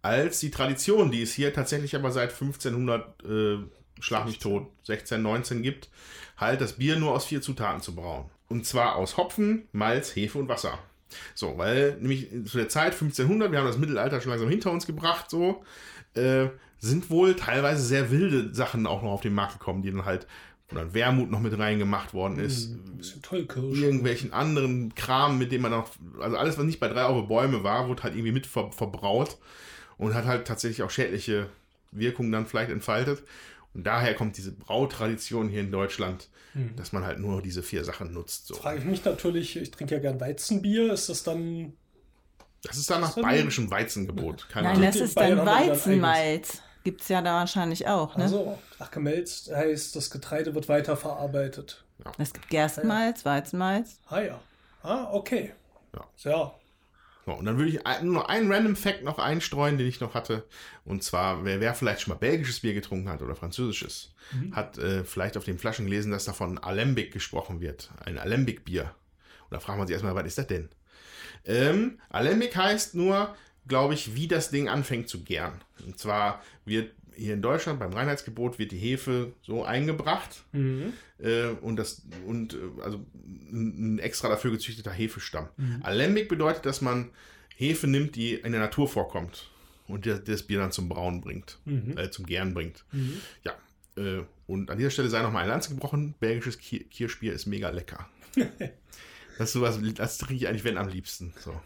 als 0.02 0.40
die 0.40 0.50
Tradition, 0.50 1.10
die 1.10 1.22
es 1.22 1.34
hier 1.34 1.52
tatsächlich 1.52 1.94
aber 1.94 2.10
seit 2.10 2.30
1500 2.30 3.24
äh, 3.24 3.58
Schlag 4.00 4.26
mich 4.26 4.38
tot 4.38 4.66
16, 4.84 5.22
19 5.22 5.62
gibt, 5.62 5.88
halt 6.36 6.60
das 6.60 6.74
Bier 6.74 6.96
nur 6.96 7.12
aus 7.12 7.26
vier 7.26 7.40
Zutaten 7.42 7.80
zu 7.82 7.94
brauen. 7.94 8.24
Und 8.48 8.66
zwar 8.66 8.96
aus 8.96 9.16
Hopfen, 9.16 9.68
Malz, 9.72 10.14
Hefe 10.16 10.38
und 10.38 10.48
Wasser. 10.48 10.78
So, 11.34 11.58
weil 11.58 11.96
nämlich 12.00 12.28
zu 12.46 12.58
der 12.58 12.68
Zeit 12.68 12.92
1500, 12.92 13.50
wir 13.52 13.58
haben 13.58 13.66
das 13.66 13.78
Mittelalter 13.78 14.20
schon 14.20 14.30
langsam 14.30 14.48
hinter 14.48 14.70
uns 14.70 14.86
gebracht, 14.86 15.28
so, 15.28 15.64
äh, 16.14 16.46
sind 16.78 17.10
wohl 17.10 17.34
teilweise 17.36 17.82
sehr 17.82 18.10
wilde 18.10 18.54
Sachen 18.54 18.86
auch 18.86 19.02
noch 19.02 19.10
auf 19.10 19.20
den 19.20 19.34
Markt 19.34 19.54
gekommen, 19.58 19.82
die 19.82 19.90
dann 19.90 20.04
halt, 20.04 20.26
dann 20.70 20.94
Wermut 20.94 21.30
noch 21.30 21.40
mit 21.40 21.58
reingemacht 21.58 22.14
worden 22.14 22.38
ist, 22.38 22.70
Ein 22.70 22.96
bisschen 22.98 23.22
Tollkirsch. 23.22 23.78
irgendwelchen 23.80 24.32
anderen 24.32 24.94
Kram, 24.94 25.36
mit 25.36 25.50
dem 25.52 25.62
man 25.62 25.72
noch, 25.72 25.90
also 26.20 26.36
alles, 26.36 26.56
was 26.58 26.64
nicht 26.64 26.80
bei 26.80 26.88
drei 26.88 27.04
Euro 27.04 27.22
Bäume 27.22 27.64
war, 27.64 27.88
wurde 27.88 28.04
halt 28.04 28.14
irgendwie 28.14 28.32
mit 28.32 28.46
ver 28.46 28.70
verbraut 28.72 29.36
und 29.98 30.14
hat 30.14 30.24
halt 30.26 30.46
tatsächlich 30.46 30.82
auch 30.84 30.90
schädliche 30.90 31.48
Wirkung 31.90 32.30
dann 32.30 32.46
vielleicht 32.46 32.70
entfaltet. 32.70 33.22
Und 33.74 33.84
daher 33.86 34.14
kommt 34.14 34.36
diese 34.36 34.52
Brautradition 34.52 35.48
hier 35.48 35.60
in 35.60 35.70
Deutschland, 35.70 36.28
Mhm. 36.54 36.74
dass 36.74 36.90
man 36.92 37.04
halt 37.04 37.20
nur 37.20 37.40
diese 37.42 37.62
vier 37.62 37.84
Sachen 37.84 38.12
nutzt. 38.12 38.48
So. 38.48 38.54
Frage 38.54 38.80
ich 38.80 38.84
mich 38.84 39.04
natürlich, 39.04 39.56
ich 39.56 39.70
trinke 39.70 39.94
ja 39.94 40.00
gern 40.00 40.20
Weizenbier, 40.20 40.92
ist 40.92 41.08
das 41.08 41.22
dann. 41.22 41.74
Das 42.62 42.76
ist 42.76 42.90
dann 42.90 43.00
nach 43.02 43.14
bayerischem 43.14 43.70
Weizengebot. 43.70 44.48
Keine 44.52 44.66
Nein, 44.68 44.76
Ahnung. 44.78 44.86
das 44.90 44.96
ist 45.00 45.16
dann 45.16 45.36
ja 45.38 45.46
Weizenmalz. 45.46 46.60
Gibt 46.82 47.02
es 47.02 47.08
ja 47.08 47.22
da 47.22 47.34
wahrscheinlich 47.34 47.86
auch, 47.86 48.16
ne? 48.16 48.24
Also, 48.24 48.58
ach, 48.78 48.90
gemälzt 48.90 49.54
heißt, 49.54 49.94
das 49.94 50.10
Getreide 50.10 50.54
wird 50.54 50.68
weiterverarbeitet. 50.68 51.84
Es 52.18 52.32
gibt 52.32 52.48
Gerstenmalz, 52.48 53.24
Weizenmalz. 53.24 54.00
Ah 54.08 54.20
ja. 54.20 54.40
Ah, 54.82 55.08
okay. 55.12 55.52
Ja. 55.94 56.30
Ja. 56.30 56.54
So, 57.30 57.36
und 57.36 57.44
dann 57.44 57.58
würde 57.58 57.70
ich 57.70 57.78
nur 58.02 58.14
noch 58.14 58.24
einen 58.28 58.52
Random 58.52 58.74
Fact 58.74 59.04
noch 59.04 59.20
einstreuen, 59.20 59.78
den 59.78 59.86
ich 59.86 60.00
noch 60.00 60.14
hatte. 60.14 60.42
Und 60.84 61.04
zwar, 61.04 61.44
wer, 61.44 61.60
wer 61.60 61.74
vielleicht 61.74 62.00
schon 62.00 62.12
mal 62.12 62.18
belgisches 62.18 62.58
Bier 62.58 62.74
getrunken 62.74 63.08
hat 63.08 63.22
oder 63.22 63.36
französisches, 63.36 64.12
hat 64.50 64.78
äh, 64.78 65.04
vielleicht 65.04 65.36
auf 65.36 65.44
den 65.44 65.56
Flaschen 65.56 65.84
gelesen, 65.84 66.10
dass 66.10 66.24
davon 66.24 66.58
Alembic 66.58 67.12
gesprochen 67.12 67.60
wird. 67.60 67.92
Ein 68.04 68.18
Alembic-Bier. 68.18 68.82
Und 68.82 69.52
da 69.52 69.60
fragt 69.60 69.78
man 69.78 69.86
sich 69.86 69.94
erstmal, 69.94 70.16
was 70.16 70.26
ist 70.26 70.38
das 70.38 70.48
denn? 70.48 70.70
Ähm, 71.44 72.00
Alembic 72.08 72.56
heißt 72.56 72.96
nur, 72.96 73.32
glaube 73.68 73.94
ich, 73.94 74.16
wie 74.16 74.26
das 74.26 74.50
Ding 74.50 74.68
anfängt 74.68 75.08
zu 75.08 75.22
gären. 75.22 75.60
Und 75.86 76.00
zwar 76.00 76.42
wird 76.64 76.92
hier 77.20 77.34
in 77.34 77.42
Deutschland 77.42 77.78
beim 77.78 77.92
Reinheitsgebot 77.92 78.58
wird 78.58 78.72
die 78.72 78.78
Hefe 78.78 79.32
so 79.42 79.64
eingebracht 79.64 80.44
Mhm. 80.52 80.92
äh, 81.18 81.46
und 81.60 81.76
das 81.76 82.02
und 82.26 82.54
äh, 82.54 82.58
also 82.82 83.04
ein 83.52 83.98
extra 83.98 84.28
dafür 84.28 84.50
gezüchteter 84.50 84.90
Hefestamm. 84.90 85.48
Alembic 85.82 86.28
bedeutet, 86.28 86.64
dass 86.66 86.80
man 86.80 87.10
Hefe 87.56 87.86
nimmt, 87.86 88.16
die 88.16 88.34
in 88.34 88.52
der 88.52 88.60
Natur 88.60 88.88
vorkommt 88.88 89.50
und 89.86 90.06
das, 90.06 90.24
das 90.24 90.42
Bier 90.44 90.58
dann 90.58 90.72
zum 90.72 90.88
Brauen 90.88 91.20
bringt, 91.20 91.58
äh, 91.96 92.10
zum 92.10 92.24
Gären 92.26 92.54
bringt. 92.54 92.84
Ja. 93.44 93.52
Äh, 93.96 94.22
und 94.46 94.70
an 94.70 94.78
dieser 94.78 94.90
Stelle 94.90 95.08
sei 95.10 95.20
noch 95.22 95.32
mal 95.32 95.42
ein 95.42 95.48
Lanz 95.48 95.68
gebrochen. 95.68 96.14
Belgisches 96.20 96.58
Ki- 96.58 96.84
Kirschbier 96.84 97.32
ist 97.32 97.46
mega 97.46 97.68
lecker. 97.70 98.08
das 99.38 99.48
ist 99.48 99.52
sowas, 99.52 99.78
das 99.94 100.18
trinke 100.18 100.34
ich 100.34 100.48
eigentlich 100.48 100.64
wenn 100.64 100.78
am 100.78 100.88
liebsten. 100.88 101.32
So. 101.38 101.60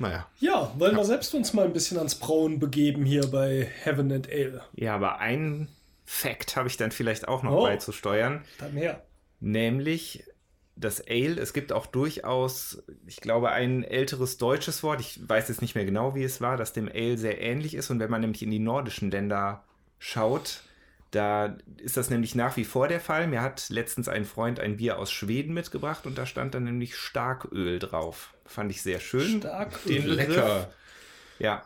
Naja. 0.00 0.26
Ja, 0.40 0.72
wollen 0.78 0.96
wir 0.96 1.04
selbst 1.04 1.32
uns 1.34 1.52
mal 1.52 1.66
ein 1.66 1.72
bisschen 1.72 1.98
ans 1.98 2.14
Brauen 2.16 2.58
begeben 2.58 3.04
hier 3.04 3.26
bei 3.30 3.68
Heaven 3.84 4.10
and 4.10 4.28
Ale. 4.28 4.62
Ja, 4.74 4.94
aber 4.96 5.18
einen 5.20 5.68
Fact 6.06 6.56
habe 6.56 6.68
ich 6.68 6.76
dann 6.76 6.90
vielleicht 6.90 7.28
auch 7.28 7.42
noch 7.44 7.52
Oh. 7.52 7.62
beizusteuern. 7.62 8.42
Dann 8.58 8.72
her. 8.72 9.02
Nämlich 9.40 10.24
das 10.74 11.00
Ale. 11.06 11.38
Es 11.38 11.52
gibt 11.52 11.72
auch 11.72 11.84
durchaus, 11.86 12.82
ich 13.06 13.20
glaube, 13.20 13.50
ein 13.50 13.84
älteres 13.84 14.38
deutsches 14.38 14.82
Wort. 14.82 15.00
Ich 15.00 15.20
weiß 15.28 15.48
jetzt 15.48 15.60
nicht 15.60 15.74
mehr 15.74 15.84
genau, 15.84 16.14
wie 16.14 16.24
es 16.24 16.40
war, 16.40 16.56
das 16.56 16.72
dem 16.72 16.88
Ale 16.88 17.18
sehr 17.18 17.40
ähnlich 17.40 17.74
ist. 17.74 17.90
Und 17.90 18.00
wenn 18.00 18.10
man 18.10 18.22
nämlich 18.22 18.42
in 18.42 18.50
die 18.50 18.58
nordischen 18.58 19.10
Länder 19.10 19.64
schaut, 19.98 20.62
da 21.10 21.56
ist 21.78 21.96
das 21.96 22.08
nämlich 22.10 22.34
nach 22.34 22.56
wie 22.56 22.64
vor 22.64 22.86
der 22.88 23.00
Fall. 23.00 23.26
Mir 23.26 23.42
hat 23.42 23.68
letztens 23.68 24.08
ein 24.08 24.24
Freund 24.24 24.60
ein 24.60 24.76
Bier 24.76 24.98
aus 24.98 25.10
Schweden 25.10 25.52
mitgebracht 25.54 26.06
und 26.06 26.16
da 26.16 26.24
stand 26.26 26.54
dann 26.54 26.64
nämlich 26.64 26.96
Starköl 26.96 27.78
drauf. 27.78 28.34
Fand 28.46 28.70
ich 28.70 28.82
sehr 28.82 29.00
schön. 29.00 29.38
Starköl. 29.40 29.92
Den. 29.92 30.06
Lecker. 30.06 30.70
Ja, 31.38 31.64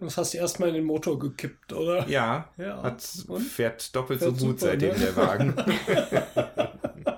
Das 0.00 0.18
hast 0.18 0.34
du 0.34 0.38
erstmal 0.38 0.68
in 0.70 0.74
den 0.74 0.84
Motor 0.84 1.18
gekippt, 1.18 1.72
oder? 1.72 2.06
ja, 2.08 2.50
Ja. 2.56 2.82
Hat, 2.82 3.02
Und? 3.28 3.42
fährt 3.42 3.94
doppelt 3.94 4.20
Fährt 4.20 4.36
so 4.36 4.46
gut 4.48 4.60
super, 4.60 4.72
seitdem 4.72 4.92
ne? 4.92 4.98
der 4.98 5.16
Wagen. 5.16 5.54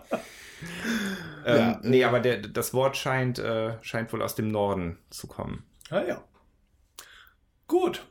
ähm, 1.46 1.56
Ja, 1.56 1.80
nee, 1.82 2.04
aber 2.04 2.20
der, 2.20 2.38
das 2.38 2.74
Wort 2.74 2.96
scheint, 2.96 3.38
äh, 3.38 3.72
scheint 3.82 4.12
wohl 4.12 4.22
aus 4.22 4.34
dem 4.34 4.48
Norden 4.48 4.98
zu 5.10 5.26
kommen. 5.26 5.64
Ah 5.90 6.02
ja. 6.02 6.22
Gut. 7.66 8.06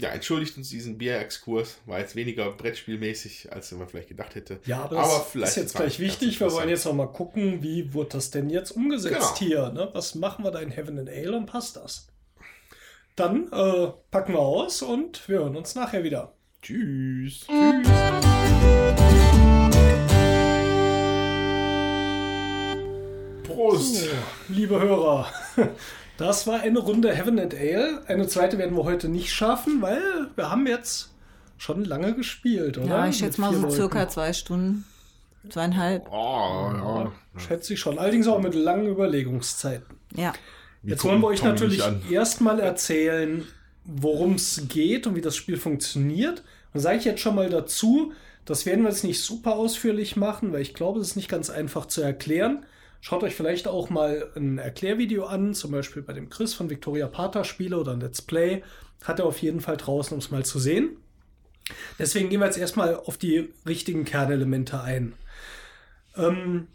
Ja, 0.00 0.10
entschuldigt 0.10 0.56
uns 0.56 0.68
diesen 0.68 0.96
Bierexkurs. 0.96 1.78
War 1.84 1.98
jetzt 1.98 2.14
weniger 2.14 2.52
Brettspielmäßig, 2.52 3.52
als 3.52 3.72
man 3.72 3.88
vielleicht 3.88 4.08
gedacht 4.08 4.36
hätte. 4.36 4.60
Ja, 4.64 4.84
aber 4.84 4.94
das 4.94 5.24
vielleicht 5.32 5.48
ist 5.50 5.56
jetzt 5.56 5.74
gleich 5.74 5.98
wichtig. 5.98 6.38
Wir 6.38 6.52
wollen 6.52 6.68
jetzt 6.68 6.84
noch 6.84 6.92
mal 6.92 7.08
gucken, 7.08 7.64
wie 7.64 7.92
wird 7.94 8.14
das 8.14 8.30
denn 8.30 8.48
jetzt 8.48 8.70
umgesetzt 8.70 9.16
Genau. 9.16 9.36
hier? 9.38 9.70
Ne? 9.70 9.88
Was 9.94 10.14
machen 10.14 10.44
wir 10.44 10.52
da 10.52 10.60
in 10.60 10.70
Heaven 10.70 11.00
and 11.00 11.08
Ale 11.10 11.36
und 11.36 11.46
passt 11.46 11.76
das? 11.78 12.06
Dann 13.16 13.50
äh, 13.50 13.88
packen 14.12 14.34
wir 14.34 14.38
aus 14.38 14.82
und 14.82 15.28
wir 15.28 15.40
hören 15.40 15.56
uns 15.56 15.74
nachher 15.74 16.04
wieder. 16.04 16.32
Tschüss. 16.62 17.46
Prost. 23.44 23.94
So, 23.96 24.06
liebe 24.48 24.78
Hörer, 24.80 25.26
das 26.18 26.46
war 26.46 26.60
eine 26.60 26.80
Runde 26.80 27.14
Heaven 27.14 27.38
and 27.38 27.54
Ale. 27.54 28.02
Eine 28.06 28.26
zweite 28.26 28.58
werden 28.58 28.76
wir 28.76 28.84
heute 28.84 29.08
nicht 29.08 29.32
schaffen, 29.32 29.80
weil 29.80 30.02
wir 30.36 30.50
haben 30.50 30.66
jetzt 30.66 31.14
schon 31.56 31.84
lange 31.84 32.14
gespielt, 32.14 32.76
oder? 32.76 32.88
Ja, 32.88 33.08
ich 33.08 33.18
schätze 33.18 33.40
mal 33.40 33.54
so 33.54 33.62
Leuten. 33.62 33.74
circa 33.74 34.08
zwei 34.08 34.32
Stunden. 34.32 34.84
Zweieinhalb. 35.48 36.06
Oh, 36.10 36.72
ja. 36.74 37.12
Schätze 37.36 37.74
ich 37.74 37.80
schon. 37.80 37.98
Allerdings 37.98 38.26
auch 38.26 38.40
mit 38.40 38.54
langen 38.54 38.86
Überlegungszeiten. 38.86 39.96
Ja. 40.14 40.34
Wir 40.82 40.92
Jetzt 40.92 41.04
wollen 41.04 41.20
wir 41.20 41.28
euch 41.28 41.42
natürlich 41.42 41.82
erstmal 42.10 42.60
erzählen, 42.60 43.46
worum 43.84 44.34
es 44.34 44.62
geht 44.68 45.06
und 45.06 45.14
wie 45.14 45.20
das 45.20 45.36
Spiel 45.36 45.56
funktioniert. 45.56 46.42
Und 46.74 46.80
sage 46.80 46.98
ich 46.98 47.04
jetzt 47.04 47.20
schon 47.20 47.36
mal 47.36 47.48
dazu, 47.48 48.12
das 48.44 48.66
werden 48.66 48.82
wir 48.82 48.90
jetzt 48.90 49.04
nicht 49.04 49.22
super 49.22 49.54
ausführlich 49.54 50.16
machen, 50.16 50.52
weil 50.52 50.62
ich 50.62 50.74
glaube, 50.74 51.00
es 51.00 51.08
ist 51.08 51.16
nicht 51.16 51.28
ganz 51.28 51.48
einfach 51.48 51.86
zu 51.86 52.02
erklären. 52.02 52.64
Schaut 53.00 53.22
euch 53.22 53.34
vielleicht 53.34 53.68
auch 53.68 53.90
mal 53.90 54.30
ein 54.34 54.58
Erklärvideo 54.58 55.24
an, 55.24 55.54
zum 55.54 55.70
Beispiel 55.70 56.02
bei 56.02 56.12
dem 56.12 56.28
Chris 56.28 56.54
von 56.54 56.68
Victoria 56.68 57.06
Pater 57.06 57.44
Spiele 57.44 57.78
oder 57.78 57.92
ein 57.92 58.00
Let's 58.00 58.22
Play. 58.22 58.62
Hat 59.04 59.20
er 59.20 59.26
auf 59.26 59.40
jeden 59.40 59.60
Fall 59.60 59.76
draußen, 59.76 60.12
um 60.12 60.18
es 60.18 60.30
mal 60.30 60.44
zu 60.44 60.58
sehen. 60.58 60.96
Deswegen 61.98 62.28
gehen 62.28 62.40
wir 62.40 62.46
jetzt 62.46 62.58
erstmal 62.58 62.96
auf 62.96 63.16
die 63.16 63.50
richtigen 63.66 64.04
Kernelemente 64.04 64.80
ein. 64.80 65.14
Ähm, 66.16 66.66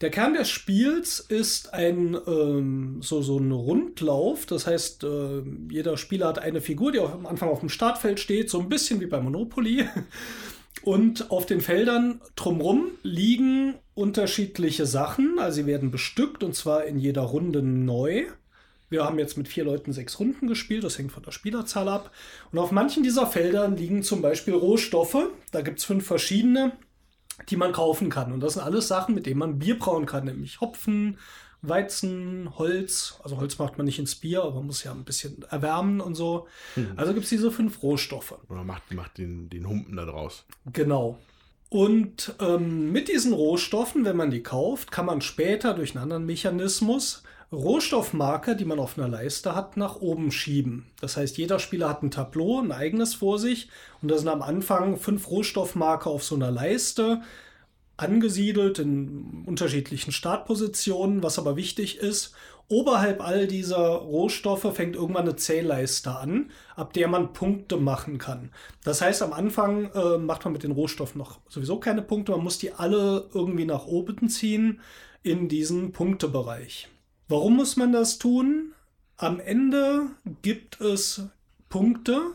der 0.00 0.10
Kern 0.10 0.32
des 0.32 0.48
Spiels 0.48 1.20
ist 1.20 1.74
ein 1.74 2.16
ähm, 2.26 3.00
so, 3.02 3.20
so 3.20 3.38
ein 3.38 3.50
Rundlauf. 3.50 4.46
Das 4.46 4.66
heißt, 4.66 5.04
äh, 5.04 5.42
jeder 5.70 5.96
Spieler 5.96 6.28
hat 6.28 6.38
eine 6.38 6.60
Figur, 6.60 6.92
die 6.92 7.00
am 7.00 7.26
Anfang 7.26 7.50
auf 7.50 7.60
dem 7.60 7.68
Startfeld 7.68 8.18
steht, 8.18 8.48
so 8.48 8.60
ein 8.60 8.68
bisschen 8.68 9.00
wie 9.00 9.06
bei 9.06 9.20
Monopoly. 9.20 9.86
Und 10.82 11.30
auf 11.30 11.46
den 11.46 11.60
Feldern 11.60 12.20
drumrum 12.36 12.88
liegen 13.02 13.74
unterschiedliche 13.94 14.86
Sachen. 14.86 15.38
Also 15.38 15.56
sie 15.56 15.66
werden 15.66 15.90
bestückt 15.90 16.42
und 16.42 16.54
zwar 16.54 16.84
in 16.84 16.98
jeder 16.98 17.22
Runde 17.22 17.62
neu. 17.62 18.24
Wir 18.88 19.04
haben 19.04 19.18
jetzt 19.18 19.36
mit 19.36 19.46
vier 19.46 19.64
Leuten 19.64 19.92
sechs 19.92 20.18
Runden 20.18 20.48
gespielt, 20.48 20.82
das 20.82 20.98
hängt 20.98 21.12
von 21.12 21.22
der 21.22 21.30
Spielerzahl 21.30 21.88
ab. 21.88 22.10
Und 22.50 22.58
auf 22.58 22.72
manchen 22.72 23.04
dieser 23.04 23.26
Feldern 23.26 23.76
liegen 23.76 24.02
zum 24.02 24.20
Beispiel 24.20 24.54
Rohstoffe. 24.54 25.28
Da 25.52 25.60
gibt 25.60 25.78
es 25.78 25.84
fünf 25.84 26.04
verschiedene 26.04 26.72
die 27.48 27.56
man 27.56 27.72
kaufen 27.72 28.10
kann. 28.10 28.32
Und 28.32 28.40
das 28.40 28.54
sind 28.54 28.62
alles 28.62 28.88
Sachen, 28.88 29.14
mit 29.14 29.26
denen 29.26 29.38
man 29.38 29.58
Bier 29.58 29.78
brauen 29.78 30.06
kann, 30.06 30.24
nämlich 30.24 30.60
Hopfen, 30.60 31.18
Weizen, 31.62 32.58
Holz. 32.58 33.20
Also 33.22 33.38
Holz 33.38 33.58
macht 33.58 33.78
man 33.78 33.86
nicht 33.86 33.98
ins 33.98 34.14
Bier, 34.14 34.42
aber 34.42 34.56
man 34.56 34.66
muss 34.66 34.84
ja 34.84 34.92
ein 34.92 35.04
bisschen 35.04 35.44
erwärmen 35.50 36.00
und 36.00 36.14
so. 36.14 36.46
Also 36.96 37.12
gibt 37.12 37.24
es 37.24 37.30
diese 37.30 37.50
fünf 37.50 37.82
Rohstoffe. 37.82 38.34
Oder 38.48 38.64
macht, 38.64 38.92
macht 38.92 39.18
den, 39.18 39.50
den 39.50 39.68
Humpen 39.68 39.96
da 39.96 40.04
draus. 40.04 40.44
Genau. 40.72 41.18
Und 41.68 42.34
ähm, 42.40 42.90
mit 42.90 43.08
diesen 43.08 43.32
Rohstoffen, 43.32 44.04
wenn 44.04 44.16
man 44.16 44.30
die 44.30 44.42
kauft, 44.42 44.90
kann 44.90 45.06
man 45.06 45.20
später 45.20 45.72
durch 45.74 45.94
einen 45.94 46.02
anderen 46.02 46.26
Mechanismus 46.26 47.22
Rohstoffmarker, 47.52 48.54
die 48.54 48.64
man 48.64 48.78
auf 48.78 48.96
einer 48.96 49.08
Leiste 49.08 49.56
hat, 49.56 49.76
nach 49.76 49.96
oben 49.96 50.30
schieben. 50.30 50.86
Das 51.00 51.16
heißt, 51.16 51.36
jeder 51.36 51.58
Spieler 51.58 51.88
hat 51.88 52.02
ein 52.02 52.12
Tableau, 52.12 52.60
ein 52.60 52.70
eigenes 52.70 53.14
vor 53.14 53.40
sich. 53.40 53.68
Und 54.02 54.10
da 54.10 54.18
sind 54.18 54.28
am 54.28 54.42
Anfang 54.42 54.98
fünf 54.98 55.28
Rohstoffmarker 55.28 56.10
auf 56.10 56.22
so 56.22 56.36
einer 56.36 56.52
Leiste 56.52 57.22
angesiedelt 58.00 58.78
in 58.78 59.44
unterschiedlichen 59.46 60.12
Startpositionen. 60.12 61.22
Was 61.22 61.38
aber 61.38 61.56
wichtig 61.56 61.98
ist, 61.98 62.34
oberhalb 62.68 63.20
all 63.20 63.46
dieser 63.46 63.78
Rohstoffe 63.78 64.74
fängt 64.74 64.96
irgendwann 64.96 65.24
eine 65.24 65.36
Zählleiste 65.36 66.16
an, 66.16 66.50
ab 66.76 66.92
der 66.92 67.08
man 67.08 67.32
Punkte 67.32 67.76
machen 67.76 68.18
kann. 68.18 68.50
Das 68.84 69.02
heißt, 69.02 69.22
am 69.22 69.32
Anfang 69.32 69.90
äh, 69.92 70.18
macht 70.18 70.44
man 70.44 70.52
mit 70.52 70.62
den 70.62 70.72
Rohstoffen 70.72 71.18
noch 71.18 71.40
sowieso 71.48 71.78
keine 71.78 72.02
Punkte. 72.02 72.32
Man 72.32 72.44
muss 72.44 72.58
die 72.58 72.72
alle 72.72 73.28
irgendwie 73.34 73.66
nach 73.66 73.86
oben 73.86 74.28
ziehen 74.28 74.80
in 75.22 75.48
diesen 75.48 75.92
Punktebereich. 75.92 76.88
Warum 77.28 77.56
muss 77.56 77.76
man 77.76 77.92
das 77.92 78.18
tun? 78.18 78.72
Am 79.16 79.38
Ende 79.38 80.06
gibt 80.42 80.80
es 80.80 81.22
Punkte 81.68 82.32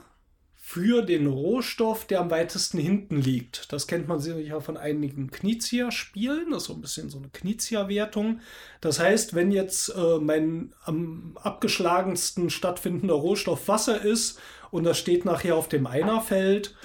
für 0.67 1.03
den 1.03 1.27
Rohstoff, 1.27 2.05
der 2.05 2.19
am 2.21 2.31
weitesten 2.31 2.79
hinten 2.79 3.21
liegt. 3.21 3.71
Das 3.71 3.85
kennt 3.85 4.07
man 4.07 4.19
sicher 4.19 4.61
von 4.61 4.77
einigen 4.77 5.29
Knizia-Spielen. 5.29 6.49
Das 6.49 6.63
ist 6.63 6.67
so 6.67 6.73
ein 6.73 6.81
bisschen 6.81 7.11
so 7.11 7.19
eine 7.19 7.29
Knizia-Wertung. 7.29 8.39
Das 8.81 8.99
heißt, 8.99 9.35
wenn 9.35 9.51
jetzt 9.51 9.89
äh, 9.89 10.17
mein 10.19 10.73
am 10.83 11.37
abgeschlagensten 11.39 12.49
stattfindender 12.49 13.13
Rohstoff 13.13 13.67
Wasser 13.67 14.03
ist 14.03 14.39
und 14.71 14.85
das 14.85 14.97
steht 14.97 15.23
nachher 15.23 15.55
auf 15.55 15.69
dem 15.69 15.85
Einerfeld, 15.85 16.75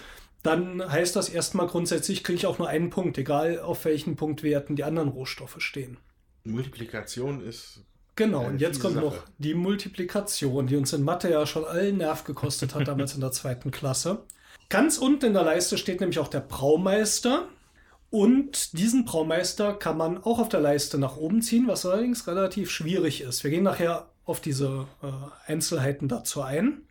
dann 0.42 0.86
heißt 0.86 1.16
das 1.16 1.30
erstmal 1.30 1.66
grundsätzlich, 1.66 2.22
kriege 2.22 2.36
ich 2.36 2.46
auch 2.46 2.58
nur 2.58 2.68
einen 2.68 2.90
Punkt, 2.90 3.16
egal 3.16 3.60
auf 3.60 3.86
welchen 3.86 4.14
Punktwerten 4.14 4.76
die 4.76 4.84
anderen 4.84 5.08
Rohstoffe 5.08 5.56
stehen. 5.58 5.96
Multiplikation 6.44 7.40
ist 7.42 7.80
Genau, 8.20 8.44
und 8.44 8.60
jetzt 8.60 8.76
fiese 8.76 8.82
kommt 8.82 8.94
Sache. 8.96 9.06
noch 9.06 9.16
die 9.38 9.54
Multiplikation, 9.54 10.66
die 10.66 10.76
uns 10.76 10.92
in 10.92 11.02
Mathe 11.02 11.30
ja 11.30 11.46
schon 11.46 11.64
allen 11.64 11.96
Nerv 11.96 12.24
gekostet 12.24 12.74
hat, 12.74 12.86
damals 12.86 13.14
in 13.14 13.22
der 13.22 13.32
zweiten 13.32 13.70
Klasse. 13.70 14.18
Ganz 14.68 14.98
unten 14.98 15.24
in 15.24 15.32
der 15.32 15.42
Leiste 15.42 15.78
steht 15.78 16.00
nämlich 16.00 16.18
auch 16.18 16.28
der 16.28 16.40
Braumeister. 16.40 17.48
Und 18.10 18.78
diesen 18.78 19.06
Braumeister 19.06 19.72
kann 19.72 19.96
man 19.96 20.22
auch 20.22 20.38
auf 20.38 20.50
der 20.50 20.60
Leiste 20.60 20.98
nach 20.98 21.16
oben 21.16 21.40
ziehen, 21.40 21.66
was 21.66 21.86
allerdings 21.86 22.26
relativ 22.26 22.70
schwierig 22.70 23.22
ist. 23.22 23.42
Wir 23.42 23.50
gehen 23.50 23.62
nachher 23.62 24.10
auf 24.26 24.42
diese 24.42 24.86
äh, 25.02 25.06
Einzelheiten 25.50 26.06
dazu 26.06 26.42
ein. 26.42 26.82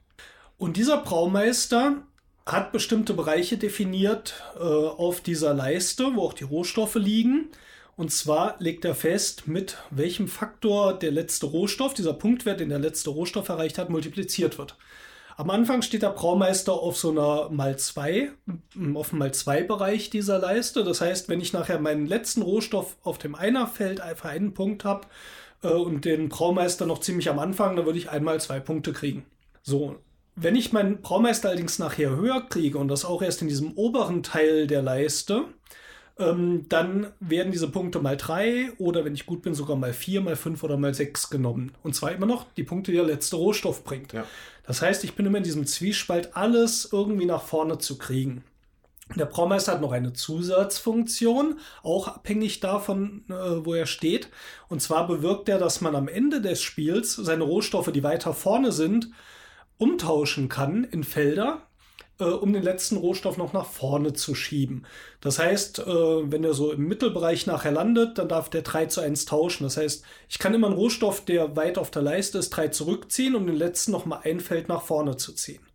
Und 0.57 0.77
dieser 0.77 0.97
Braumeister 0.97 1.97
hat 2.47 2.71
bestimmte 2.71 3.13
Bereiche 3.13 3.57
definiert 3.57 4.33
äh, 4.55 4.63
auf 4.63 5.21
dieser 5.21 5.53
Leiste, 5.53 6.15
wo 6.15 6.23
auch 6.23 6.33
die 6.33 6.45
Rohstoffe 6.45 6.95
liegen. 6.95 7.49
Und 7.99 8.13
zwar 8.13 8.55
legt 8.59 8.85
er 8.85 8.95
fest, 8.95 9.49
mit 9.49 9.75
welchem 9.89 10.29
Faktor 10.29 10.97
der 10.97 11.11
letzte 11.11 11.47
Rohstoff, 11.47 11.93
dieser 11.93 12.13
Punktwert, 12.13 12.61
den 12.61 12.69
der 12.69 12.79
letzte 12.79 13.09
Rohstoff 13.09 13.49
erreicht 13.49 13.77
hat, 13.77 13.89
multipliziert 13.89 14.57
wird. 14.57 14.77
Am 15.35 15.49
Anfang 15.49 15.81
steht 15.81 16.03
der 16.03 16.11
Braumeister 16.11 16.71
auf 16.71 16.95
so 16.95 17.11
einer 17.11 17.49
mal 17.49 17.77
2, 17.77 18.31
auf 18.93 19.09
dem 19.09 19.19
mal 19.19 19.33
2 19.33 19.63
Bereich 19.63 20.09
dieser 20.09 20.39
Leiste. 20.39 20.85
Das 20.85 21.01
heißt, 21.01 21.27
wenn 21.27 21.41
ich 21.41 21.51
nachher 21.51 21.77
meinen 21.77 22.05
letzten 22.05 22.41
Rohstoff 22.41 22.95
auf 23.03 23.17
dem 23.17 23.35
Einerfeld 23.35 23.99
einfach 23.99 24.29
einen 24.29 24.53
Punkt 24.53 24.85
habe 24.85 25.05
äh, 25.61 25.67
und 25.67 26.05
den 26.05 26.29
Braumeister 26.29 26.85
noch 26.85 26.99
ziemlich 26.99 27.29
am 27.29 27.37
Anfang, 27.37 27.75
dann 27.75 27.85
würde 27.85 27.99
ich 27.99 28.09
einmal 28.09 28.39
zwei 28.39 28.61
Punkte 28.61 28.93
kriegen. 28.93 29.25
So, 29.61 29.97
wenn 30.37 30.55
ich 30.55 30.71
meinen 30.71 31.01
Braumeister 31.01 31.49
allerdings 31.49 31.79
nachher 31.79 32.15
höher 32.15 32.47
kriege 32.47 32.77
und 32.77 32.87
das 32.87 33.03
auch 33.03 33.21
erst 33.21 33.41
in 33.41 33.49
diesem 33.49 33.73
oberen 33.73 34.23
Teil 34.23 34.67
der 34.67 34.81
Leiste, 34.81 35.47
ähm, 36.19 36.65
dann 36.69 37.07
werden 37.19 37.51
diese 37.51 37.69
Punkte 37.69 37.99
mal 37.99 38.17
drei 38.17 38.71
oder 38.77 39.05
wenn 39.05 39.13
ich 39.13 39.25
gut 39.25 39.41
bin, 39.41 39.53
sogar 39.53 39.75
mal 39.77 39.93
vier, 39.93 40.21
mal 40.21 40.35
fünf 40.35 40.63
oder 40.63 40.77
mal 40.77 40.93
sechs 40.93 41.29
genommen. 41.29 41.71
Und 41.81 41.95
zwar 41.95 42.11
immer 42.11 42.25
noch 42.25 42.45
die 42.57 42.63
Punkte, 42.63 42.91
die 42.91 42.97
der 42.97 43.05
letzte 43.05 43.37
Rohstoff 43.37 43.83
bringt. 43.83 44.13
Ja. 44.13 44.25
Das 44.67 44.81
heißt, 44.81 45.03
ich 45.03 45.15
bin 45.15 45.25
immer 45.25 45.39
in 45.39 45.43
diesem 45.43 45.65
Zwiespalt, 45.65 46.35
alles 46.35 46.89
irgendwie 46.91 47.25
nach 47.25 47.41
vorne 47.41 47.77
zu 47.79 47.97
kriegen. 47.97 48.43
Der 49.15 49.25
Braumeister 49.25 49.71
hat 49.71 49.81
noch 49.81 49.91
eine 49.91 50.13
Zusatzfunktion, 50.13 51.59
auch 51.81 52.07
abhängig 52.07 52.59
davon, 52.59 53.23
äh, 53.29 53.65
wo 53.65 53.73
er 53.73 53.87
steht. 53.87 54.29
Und 54.67 54.81
zwar 54.81 55.07
bewirkt 55.07 55.49
er, 55.49 55.57
dass 55.57 55.81
man 55.81 55.95
am 55.95 56.07
Ende 56.07 56.41
des 56.41 56.61
Spiels 56.61 57.15
seine 57.15 57.43
Rohstoffe, 57.43 57.91
die 57.91 58.03
weiter 58.03 58.33
vorne 58.33 58.71
sind, 58.71 59.09
umtauschen 59.79 60.49
kann 60.49 60.83
in 60.83 61.03
Felder, 61.03 61.63
äh, 62.19 62.25
um 62.25 62.53
den 62.53 62.63
letzten 62.63 62.97
Rohstoff 62.97 63.37
noch 63.37 63.53
nach 63.53 63.65
vorne 63.65 64.13
zu 64.13 64.35
schieben. 64.35 64.85
Das 65.21 65.39
heißt, 65.39 65.79
äh, 65.79 65.85
wenn 66.31 66.43
er 66.43 66.53
so 66.53 66.71
im 66.71 66.87
Mittelbereich 66.87 67.47
nachher 67.47 67.71
landet, 67.71 68.17
dann 68.17 68.29
darf 68.29 68.49
der 68.49 68.61
3 68.61 68.87
zu 68.87 69.01
1 69.01 69.25
tauschen. 69.25 69.63
Das 69.63 69.77
heißt, 69.77 70.03
ich 70.29 70.39
kann 70.39 70.53
immer 70.53 70.67
einen 70.67 70.75
Rohstoff, 70.75 71.25
der 71.25 71.55
weit 71.55 71.77
auf 71.77 71.91
der 71.91 72.01
Leiste 72.01 72.37
ist, 72.37 72.51
3 72.51 72.69
zurückziehen, 72.69 73.35
um 73.35 73.47
den 73.47 73.55
letzten 73.55 73.91
noch 73.91 74.05
mal 74.05 74.21
ein 74.23 74.39
Feld 74.39 74.67
nach 74.69 74.81
vorne 74.83 75.17
zu 75.17 75.33
ziehen. 75.33 75.68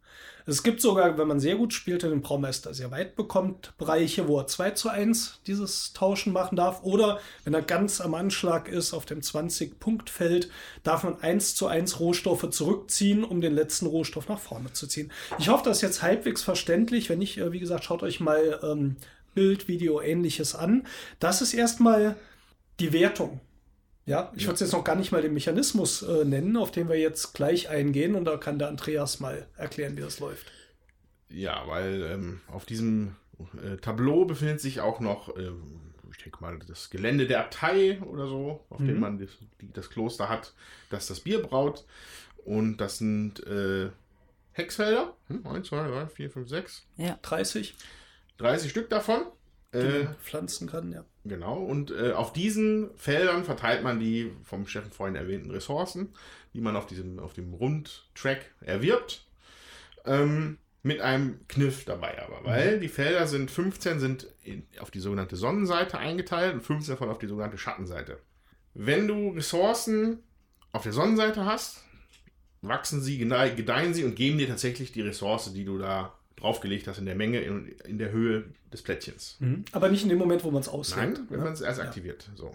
Es 0.47 0.63
gibt 0.63 0.83
sogar, 0.83 1.17
wenn 1.17 1.27
man 1.27 1.41
sehr 1.41 1.57
gut 1.57 1.73
spielt, 1.73 2.03
den 2.03 2.21
Braumeister 2.21 2.75
sehr 2.75 2.91
weit 2.91 3.17
bekommt, 3.17 3.73
Bereiche, 3.79 4.29
wo 4.29 4.39
er 4.39 4.47
2 4.47 4.73
zu 4.73 4.91
1 4.91 5.41
dieses 5.47 5.95
Tauschen 5.95 6.35
machen 6.35 6.57
darf. 6.57 6.83
Oder 6.83 7.19
wenn 7.45 7.55
er 7.55 7.63
ganz 7.63 8.03
am 8.03 8.15
Anschlag 8.15 8.69
ist, 8.69 8.93
auf 8.93 9.07
dem 9.07 9.21
20-Punkt-Feld, 9.21 10.51
darf 10.83 11.03
man 11.03 11.19
1 11.19 11.55
zu 11.55 11.67
1 11.67 11.99
Rohstoffe 11.99 12.51
zurückziehen, 12.51 13.25
um 13.25 13.41
den 13.41 13.55
letzten 13.55 13.87
Rohstoff 13.87 14.29
nach 14.29 14.39
vorne 14.39 14.73
zu 14.75 14.87
ziehen. 14.87 15.11
Ich 15.39 15.49
hoffe, 15.49 15.65
das 15.65 15.79
ist 15.79 15.83
jetzt 15.83 16.03
halbwegs 16.03 16.43
verständlich. 16.43 17.09
Wenn 17.09 17.21
nicht, 17.21 17.39
äh, 17.39 17.53
wie 17.53 17.61
gesagt, 17.61 17.85
schaut 17.85 18.03
euch 18.03 18.21
mal 18.21 18.61
ähm, 18.63 18.97
Bild, 19.35 19.67
Video, 19.67 20.03
ähnliches 20.03 20.55
an. 20.55 20.87
Das 21.21 21.41
ist 21.41 21.55
erstmal 21.55 22.17
die 22.81 22.93
Wertung. 22.93 23.41
Ja, 24.07 24.33
ich 24.37 24.45
würde 24.45 24.55
es 24.55 24.61
jetzt 24.61 24.73
noch 24.73 24.85
gar 24.85 24.97
nicht 24.97 25.13
mal 25.13 25.23
den 25.23 25.33
Mechanismus 25.33 26.03
äh, 26.03 26.25
nennen, 26.25 26.57
auf 26.57 26.71
den 26.71 26.89
wir 26.89 26.99
jetzt 26.99 27.33
gleich 27.33 27.69
eingehen. 27.71 28.15
Und 28.15 28.27
da 28.27 28.37
kann 28.37 28.59
der 28.59 28.69
Andreas 28.69 29.19
mal 29.21 29.47
erklären, 29.57 29.97
wie 29.97 30.03
das 30.03 30.21
läuft. 30.21 30.53
Ja, 31.31 31.65
weil 31.67 32.03
ähm, 32.03 32.41
auf 32.49 32.67
diesem 32.67 33.17
äh, 33.63 33.77
Tableau 33.79 34.27
befindet 34.27 34.61
sich 34.61 34.81
auch 34.81 35.01
noch, 35.01 35.35
ähm, 35.39 35.95
ich 36.13 36.23
denke 36.23 36.39
mal, 36.43 36.59
das 36.69 36.91
Gelände 36.91 37.27
der 37.27 37.41
Abtei 37.41 37.99
oder 38.03 38.29
so, 38.29 38.65
auf 38.69 38.79
dem 38.79 38.95
Mhm. 38.95 39.01
man 39.01 39.19
das, 39.19 39.31
die, 39.61 39.73
das 39.73 39.89
Kloster 39.89 40.29
hat, 40.29 40.53
das 40.91 41.07
das 41.07 41.21
Bier 41.21 41.41
braut. 41.43 41.85
Und 42.45 42.77
das 42.77 42.99
sind 42.99 43.45
äh, 43.47 43.89
Hexfelder. 44.53 45.15
Hm, 45.29 45.47
1, 45.47 45.67
2, 45.69 45.89
3, 45.89 46.07
4, 46.09 46.31
5, 46.31 46.49
6. 46.49 46.87
30, 47.23 47.75
30 48.37 48.71
Stück 48.71 48.91
davon. 48.91 49.23
Äh, 49.75 50.07
pflanzen 50.23 50.69
kann, 50.69 50.93
ja. 50.93 51.05
Genau, 51.25 51.57
und 51.59 51.91
äh, 51.91 52.13
auf 52.13 52.33
diesen 52.33 52.91
Feldern 52.97 53.45
verteilt 53.45 53.83
man 53.83 53.99
die 53.99 54.31
vom 54.45 54.67
Steffen 54.67 54.93
vorhin 54.93 55.17
erwähnten 55.17 55.51
Ressourcen, 55.51 56.13
die 56.53 56.61
man 56.61 56.77
auf, 56.77 56.87
diesem, 56.87 57.19
auf 57.19 57.33
dem 57.33 57.55
Rundtrack 57.55 58.45
erwirbt. 58.61 59.27
Ähm, 60.05 60.59
mit 60.83 61.01
einem 61.01 61.41
Kniff 61.49 61.87
dabei 61.87 62.23
aber, 62.23 62.45
weil 62.45 62.79
die 62.79 62.89
Felder 62.89 63.27
sind 63.27 63.51
15 63.51 64.01
sind 64.01 64.27
in, 64.43 64.67
auf 64.81 64.91
die 64.91 65.01
sogenannte 65.01 65.35
Sonnenseite 65.35 65.97
eingeteilt 65.97 66.53
und 66.53 66.61
15 66.61 66.93
davon 66.95 67.09
auf 67.09 67.19
die 67.19 67.27
sogenannte 67.27 67.57
Schattenseite. 67.57 68.19
Wenn 68.75 69.09
du 69.09 69.31
Ressourcen 69.31 70.19
auf 70.73 70.83
der 70.83 70.93
Sonnenseite 70.93 71.47
hast, 71.47 71.83
wachsen 72.61 73.01
sie, 73.01 73.19
gedei- 73.19 73.55
gedeihen 73.55 73.95
sie 73.95 74.05
und 74.05 74.15
geben 74.15 74.37
dir 74.37 74.47
tatsächlich 74.49 74.93
die 74.93 75.01
Ressource, 75.01 75.53
die 75.55 75.65
du 75.65 75.79
da 75.79 76.13
draufgelegt 76.37 76.87
hast 76.89 76.99
in 76.99 77.07
der 77.07 77.15
Menge, 77.15 77.41
in, 77.41 77.69
in 77.85 77.99
der 77.99 78.11
Höhe 78.11 78.45
des 78.73 78.83
Plättchens. 78.83 79.39
Aber 79.73 79.89
nicht 79.89 80.03
in 80.03 80.09
dem 80.09 80.19
Moment, 80.19 80.45
wo 80.45 80.51
man 80.51 80.61
es 80.61 80.69
auslegt. 80.69 81.19
Nein, 81.19 81.27
wenn 81.31 81.39
ja. 81.39 81.45
man 81.45 81.53
es 81.53 81.61
erst 81.61 81.79
Ja. 81.79 81.85
aktiviert. 81.85 82.29
So. 82.35 82.55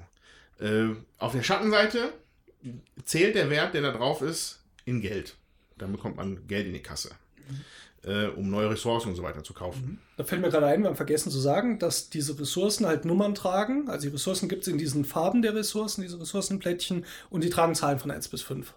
Äh, 0.60 0.90
auf 1.18 1.32
der 1.32 1.44
Schattenseite 1.44 2.12
zählt 3.06 3.36
der 3.36 3.50
Wert, 3.50 3.74
der 3.74 3.82
da 3.82 3.92
drauf 3.92 4.22
ist, 4.22 4.62
in 4.86 5.02
Geld. 5.02 5.36
Dann 5.78 5.92
bekommt 5.94 6.18
man 6.18 6.46
Geld 6.48 6.68
in 6.68 6.74
die 6.74 6.82
Kasse, 6.84 7.12
äh, 8.04 8.26
um 8.28 8.50
neue 8.50 8.70
Ressourcen 8.72 9.10
und 9.10 9.16
so 9.16 9.24
weiter 9.24 9.44
zu 9.44 9.54
kaufen. 9.54 10.02
Da 10.18 10.26
fällt 10.26 10.42
mir 10.42 10.50
gerade 10.50 10.66
ein, 10.66 10.82
wir 10.82 10.90
haben 10.90 10.98
vergessen 10.98 11.32
zu 11.32 11.40
sagen, 11.40 11.80
dass 11.80 12.10
diese 12.10 12.38
Ressourcen 12.38 12.86
halt 12.86 13.06
Nummern 13.06 13.34
tragen. 13.34 13.88
Also 13.90 14.08
die 14.08 14.14
Ressourcen 14.14 14.50
gibt 14.50 14.64
es 14.64 14.68
in 14.68 14.78
diesen 14.78 15.06
Farben 15.06 15.42
der 15.42 15.56
Ressourcen, 15.56 16.02
diese 16.02 16.20
Ressourcenplättchen, 16.20 17.06
und 17.30 17.44
die 17.46 17.50
tragen 17.50 17.76
Zahlen 17.76 18.00
von 18.00 18.12
1 18.12 18.28
bis 18.28 18.42
5. 18.42 18.74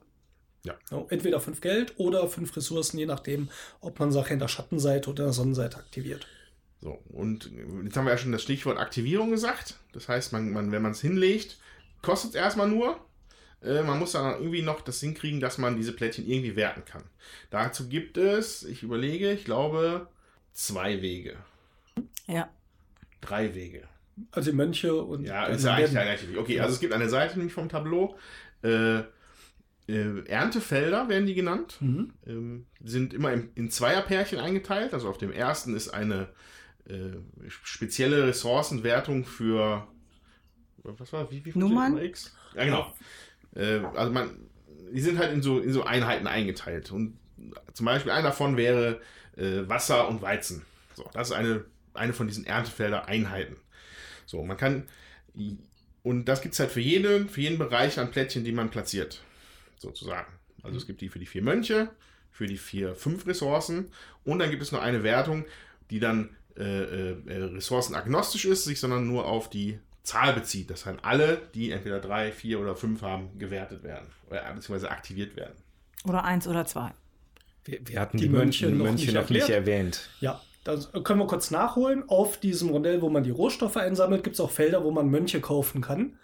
Ja. 0.64 0.74
So, 0.88 1.06
entweder 1.10 1.40
5 1.40 1.60
Geld 1.60 1.94
oder 1.98 2.28
5 2.28 2.56
Ressourcen, 2.56 2.98
je 2.98 3.06
nachdem, 3.06 3.48
ob 3.80 3.98
man 3.98 4.12
Sache 4.12 4.32
in 4.32 4.38
der 4.38 4.48
Schattenseite 4.48 5.10
oder 5.10 5.24
in 5.24 5.28
der 5.28 5.32
Sonnenseite 5.32 5.76
aktiviert. 5.76 6.26
So, 6.80 7.00
und 7.10 7.50
jetzt 7.84 7.96
haben 7.96 8.06
wir 8.06 8.12
ja 8.12 8.18
schon 8.18 8.32
das 8.32 8.42
Stichwort 8.42 8.78
Aktivierung 8.78 9.30
gesagt. 9.30 9.76
Das 9.92 10.08
heißt, 10.08 10.32
man, 10.32 10.50
man, 10.52 10.72
wenn 10.72 10.82
man 10.82 10.92
es 10.92 11.00
hinlegt, 11.00 11.58
kostet 12.00 12.30
es 12.30 12.36
erstmal 12.36 12.68
nur. 12.68 12.98
Äh, 13.62 13.82
man 13.82 13.98
muss 13.98 14.12
dann 14.12 14.34
irgendwie 14.34 14.62
noch 14.62 14.80
das 14.80 15.00
hinkriegen, 15.00 15.40
dass 15.40 15.58
man 15.58 15.76
diese 15.76 15.92
Plättchen 15.92 16.28
irgendwie 16.28 16.56
werten 16.56 16.84
kann. 16.84 17.04
Dazu 17.50 17.88
gibt 17.88 18.16
es, 18.16 18.64
ich 18.64 18.82
überlege, 18.82 19.32
ich 19.32 19.44
glaube, 19.44 20.08
zwei 20.52 21.02
Wege. 21.02 21.36
Ja. 22.26 22.50
Drei 23.20 23.54
Wege. 23.54 23.86
Also 24.32 24.52
Mönche 24.52 24.94
und 24.94 25.24
Ja, 25.24 25.46
ist 25.46 25.64
ja 25.64 25.74
eigentlich 25.74 26.22
wichtig. 26.22 26.38
Okay, 26.38 26.60
also 26.60 26.74
es 26.74 26.80
gibt 26.80 26.92
eine 26.92 27.08
Seite 27.08 27.36
nämlich 27.36 27.54
vom 27.54 27.68
Tableau. 27.68 28.16
Äh, 28.62 29.02
äh, 29.92 30.24
Erntefelder 30.28 31.08
werden 31.08 31.26
die 31.26 31.34
genannt. 31.34 31.76
Mhm. 31.80 32.12
Ähm, 32.26 32.66
sind 32.82 33.14
immer 33.14 33.32
in, 33.32 33.50
in 33.54 33.70
Zweierpärchen 33.70 34.38
eingeteilt. 34.38 34.94
Also 34.94 35.08
auf 35.08 35.18
dem 35.18 35.32
ersten 35.32 35.76
ist 35.76 35.90
eine 35.90 36.28
äh, 36.88 37.12
spezielle 37.48 38.26
Ressourcenwertung 38.26 39.24
für 39.24 39.86
was 40.84 41.12
war? 41.12 41.30
Wie, 41.30 41.44
wie 41.44 41.56
Nummern? 41.58 41.98
X? 41.98 42.34
Ja, 42.54 42.64
genau. 42.64 42.94
Äh, 43.54 43.80
also 43.94 44.12
man, 44.12 44.30
die 44.92 45.00
sind 45.00 45.18
halt 45.18 45.32
in 45.32 45.42
so, 45.42 45.60
in 45.60 45.72
so 45.72 45.84
Einheiten 45.84 46.26
eingeteilt. 46.26 46.90
Und 46.90 47.18
zum 47.72 47.86
Beispiel 47.86 48.12
einer 48.12 48.28
davon 48.28 48.56
wäre 48.56 49.00
äh, 49.36 49.68
Wasser 49.68 50.08
und 50.08 50.22
Weizen. 50.22 50.62
So, 50.94 51.08
das 51.12 51.28
ist 51.28 51.34
eine, 51.34 51.64
eine 51.94 52.12
von 52.12 52.26
diesen 52.26 52.44
Erntefelder-Einheiten. 52.44 53.56
So, 54.26 54.42
man 54.44 54.56
kann. 54.56 54.88
Und 56.02 56.24
das 56.26 56.42
gibt 56.42 56.54
es 56.54 56.60
halt 56.60 56.70
für 56.70 56.80
jeden, 56.80 57.28
für 57.28 57.40
jeden 57.40 57.58
Bereich 57.58 57.98
an 57.98 58.10
Plättchen, 58.10 58.44
die 58.44 58.52
man 58.52 58.70
platziert. 58.70 59.22
Sozusagen. 59.82 60.32
Also 60.62 60.78
es 60.78 60.86
gibt 60.86 61.00
die 61.00 61.08
für 61.08 61.18
die 61.18 61.26
vier 61.26 61.42
Mönche, 61.42 61.90
für 62.30 62.46
die 62.46 62.56
vier, 62.56 62.94
fünf 62.94 63.26
Ressourcen. 63.26 63.90
Und 64.24 64.38
dann 64.38 64.50
gibt 64.50 64.62
es 64.62 64.72
noch 64.72 64.80
eine 64.80 65.02
Wertung, 65.02 65.44
die 65.90 66.00
dann 66.00 66.30
äh, 66.56 67.10
äh, 67.10 67.16
ressourcenagnostisch 67.26 68.44
ist, 68.44 68.64
sich 68.64 68.80
sondern 68.80 69.06
nur 69.06 69.26
auf 69.26 69.50
die 69.50 69.78
Zahl 70.02 70.32
bezieht. 70.32 70.70
Das 70.70 70.86
heißt, 70.86 70.98
alle, 71.02 71.40
die 71.54 71.70
entweder 71.70 72.00
drei, 72.00 72.32
vier 72.32 72.60
oder 72.60 72.76
fünf 72.76 73.02
haben, 73.02 73.38
gewertet 73.38 73.82
werden. 73.82 74.08
Oder 74.28 74.42
beziehungsweise 74.54 74.90
aktiviert 74.90 75.36
werden. 75.36 75.54
Oder 76.04 76.24
eins 76.24 76.46
oder 76.48 76.64
zwei. 76.64 76.92
Wir, 77.64 77.80
wir 77.84 78.00
hatten 78.00 78.18
Die 78.18 78.24
die, 78.24 78.30
Mönche 78.30 78.66
Mönche, 78.66 78.78
noch 78.78 78.84
Mönche 78.86 79.06
nicht 79.06 79.14
noch 79.14 79.30
nicht 79.30 79.48
erwähnt. 79.48 80.10
Ja, 80.20 80.40
das 80.64 80.90
können 80.92 81.20
wir 81.20 81.26
kurz 81.26 81.50
nachholen. 81.50 82.08
Auf 82.08 82.38
diesem 82.38 82.70
Rondell, 82.70 83.02
wo 83.02 83.08
man 83.08 83.24
die 83.24 83.30
Rohstoffe 83.30 83.76
einsammelt, 83.76 84.24
gibt 84.24 84.34
es 84.34 84.40
auch 84.40 84.50
Felder, 84.50 84.84
wo 84.84 84.90
man 84.90 85.08
Mönche 85.08 85.40
kaufen 85.40 85.80
kann. 85.80 86.18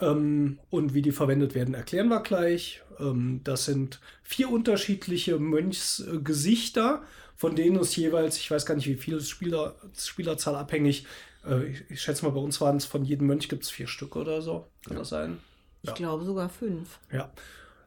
Ähm, 0.00 0.58
und 0.70 0.94
wie 0.94 1.02
die 1.02 1.12
verwendet 1.12 1.54
werden, 1.54 1.74
erklären 1.74 2.08
wir 2.08 2.20
gleich. 2.20 2.82
Ähm, 2.98 3.40
das 3.44 3.64
sind 3.66 4.00
vier 4.22 4.50
unterschiedliche 4.50 5.38
Mönchsgesichter, 5.38 7.02
von 7.36 7.56
denen 7.56 7.76
es 7.76 7.96
jeweils, 7.96 8.36
ich 8.38 8.50
weiß 8.50 8.66
gar 8.66 8.74
nicht, 8.74 8.86
wie 8.86 8.96
viel 8.96 9.20
Spieler, 9.20 9.74
Spielerzahl 9.98 10.56
abhängig, 10.56 11.06
äh, 11.46 11.64
ich, 11.64 11.84
ich 11.90 12.00
schätze 12.02 12.24
mal, 12.24 12.32
bei 12.32 12.40
uns 12.40 12.60
waren 12.60 12.76
es 12.76 12.84
von 12.84 13.04
jedem 13.04 13.26
Mönch 13.26 13.48
gibt 13.48 13.64
es 13.64 13.70
vier 13.70 13.86
Stück 13.86 14.16
oder 14.16 14.42
so. 14.42 14.66
Kann 14.86 14.96
das 14.96 15.08
sein? 15.10 15.38
Ich 15.82 15.88
Ja. 15.90 15.94
glaube 15.94 16.24
sogar 16.24 16.48
fünf. 16.48 16.98
Ja. 17.12 17.32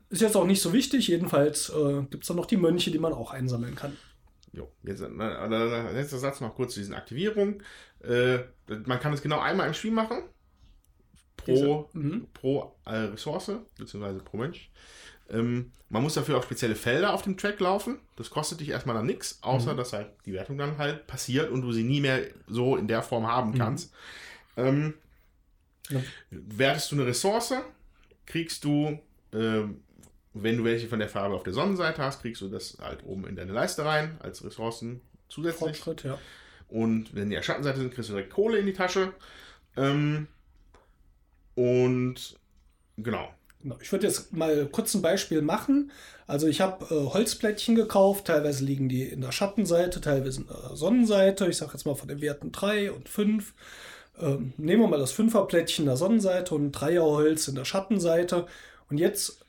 Ist 0.10 0.22
jetzt 0.22 0.36
auch 0.36 0.46
nicht 0.46 0.62
so 0.62 0.74
wichtig. 0.74 1.08
Jedenfalls 1.08 1.70
äh, 1.70 2.04
gibt 2.10 2.24
es 2.24 2.28
dann 2.28 2.38
noch 2.38 2.46
die 2.46 2.58
Mönche, 2.58 2.92
die 2.92 3.00
man 3.00 3.14
auch 3.14 3.32
einsammeln 3.32 3.76
kann. 3.76 3.96
Jo, 4.52 4.72
jetzt 4.84 5.02
äh, 5.02 5.06
äh, 5.08 5.94
letzter 5.94 6.20
Satz 6.20 6.40
noch 6.40 6.54
kurz 6.56 6.74
zu 6.76 6.80
diesen 6.80 6.94
Aktivierungen. 6.94 7.64
Äh, 8.04 8.40
man 8.86 9.00
kann 9.00 9.14
es 9.14 9.22
genau 9.22 9.40
einmal 9.40 9.68
im 9.68 9.74
Spiel 9.74 9.92
machen. 9.92 10.24
Pro, 11.46 11.90
mhm. 11.94 12.28
pro 12.34 12.76
äh, 12.86 12.96
Ressource, 12.96 13.52
beziehungsweise 13.78 14.20
pro 14.20 14.38
Mensch. 14.38 14.70
Ähm, 15.30 15.72
man 15.90 16.04
muss 16.04 16.16
dafür 16.16 16.38
auf 16.38 16.44
spezielle 16.46 16.76
Felder 16.76 17.14
auf 17.14 17.22
dem 17.22 17.38
Track 17.38 17.60
laufen. 17.60 18.00
Das 18.16 18.30
kostet 18.30 18.60
dich 18.60 18.70
erstmal 18.70 18.96
dann 18.96 19.06
nichts, 19.06 19.40
außer 19.42 19.76
dass 19.76 19.94
halt 19.94 20.08
die 20.26 20.34
Wertung 20.34 20.58
dann 20.58 20.78
halt 20.78 21.08
passiert 21.08 21.52
und 21.52 21.62
du 21.62 21.72
sie 21.72 21.84
nie 21.84 22.02
mehr 22.02 22.22
so 22.48 22.76
in 22.78 22.88
der 22.88 23.04
Form 23.04 23.28
haben 23.28 23.58
kannst. 23.58 23.94
Ähm, 24.58 24.96
Ja. 25.90 26.02
Wertest 26.30 26.92
du 26.92 26.96
eine 26.96 27.06
Ressource, 27.06 27.54
kriegst 28.26 28.64
du, 28.64 29.00
ähm, 29.34 29.82
wenn 30.34 30.58
du 30.58 30.64
welche 30.64 30.88
von 30.88 31.00
der 31.00 31.10
Farbe 31.10 31.36
auf 31.36 31.44
der 31.44 31.54
Sonnenseite 31.54 32.02
hast, 32.02 32.22
kriegst 32.22 32.42
du 32.42 32.48
das 32.48 32.78
halt 32.82 33.04
oben 33.06 33.28
in 33.28 33.36
deine 33.36 33.52
Leiste 33.52 33.84
rein 33.86 34.18
als 34.20 34.44
Ressourcen 34.44 35.02
zusätzlich. 35.28 35.78
Fortschritt, 35.78 36.04
ja. 36.06 36.18
Und 36.70 37.14
wenn 37.14 37.30
die 37.30 37.38
auf 37.38 37.44
Schattenseite 37.44 37.80
sind, 37.80 37.94
kriegst 37.94 38.10
du 38.10 38.14
direkt 38.14 38.34
Kohle 38.34 38.58
in 38.58 38.66
die 38.66 38.74
Tasche. 38.74 39.14
Ähm, 39.76 40.28
und 41.56 42.38
genau. 42.98 43.30
Genau. 43.64 43.78
Ich 43.82 43.92
würde 43.94 44.08
jetzt 44.08 44.34
mal 44.34 44.68
kurz 44.70 44.94
ein 44.94 45.02
Beispiel 45.02 45.42
machen. 45.42 45.92
Also 46.28 46.48
ich 46.48 46.60
habe 46.60 46.84
äh, 46.94 47.14
Holzplättchen 47.14 47.76
gekauft, 47.76 48.26
teilweise 48.26 48.66
liegen 48.66 48.90
die 48.90 49.04
in 49.04 49.22
der 49.22 49.32
Schattenseite, 49.32 50.02
teilweise 50.02 50.42
in 50.42 50.48
der 50.48 50.76
Sonnenseite. 50.76 51.48
Ich 51.48 51.58
sage 51.58 51.72
jetzt 51.74 51.86
mal 51.86 51.96
von 51.96 52.10
den 52.10 52.20
Werten 52.20 52.52
3 52.52 52.92
und 52.92 53.08
5. 53.08 53.54
Ähm, 54.20 54.54
nehmen 54.58 54.82
wir 54.82 54.90
mal 54.90 55.00
das 55.00 55.14
Fünferplättchen 55.14 55.84
in 55.84 55.88
der 55.88 55.98
Sonnenseite 55.98 56.54
und 56.54 56.66
ein 56.66 56.72
Dreierholz 56.74 57.48
in 57.48 57.56
der 57.56 57.66
Schattenseite. 57.66 58.48
Und 58.90 58.98
jetzt 58.98 59.46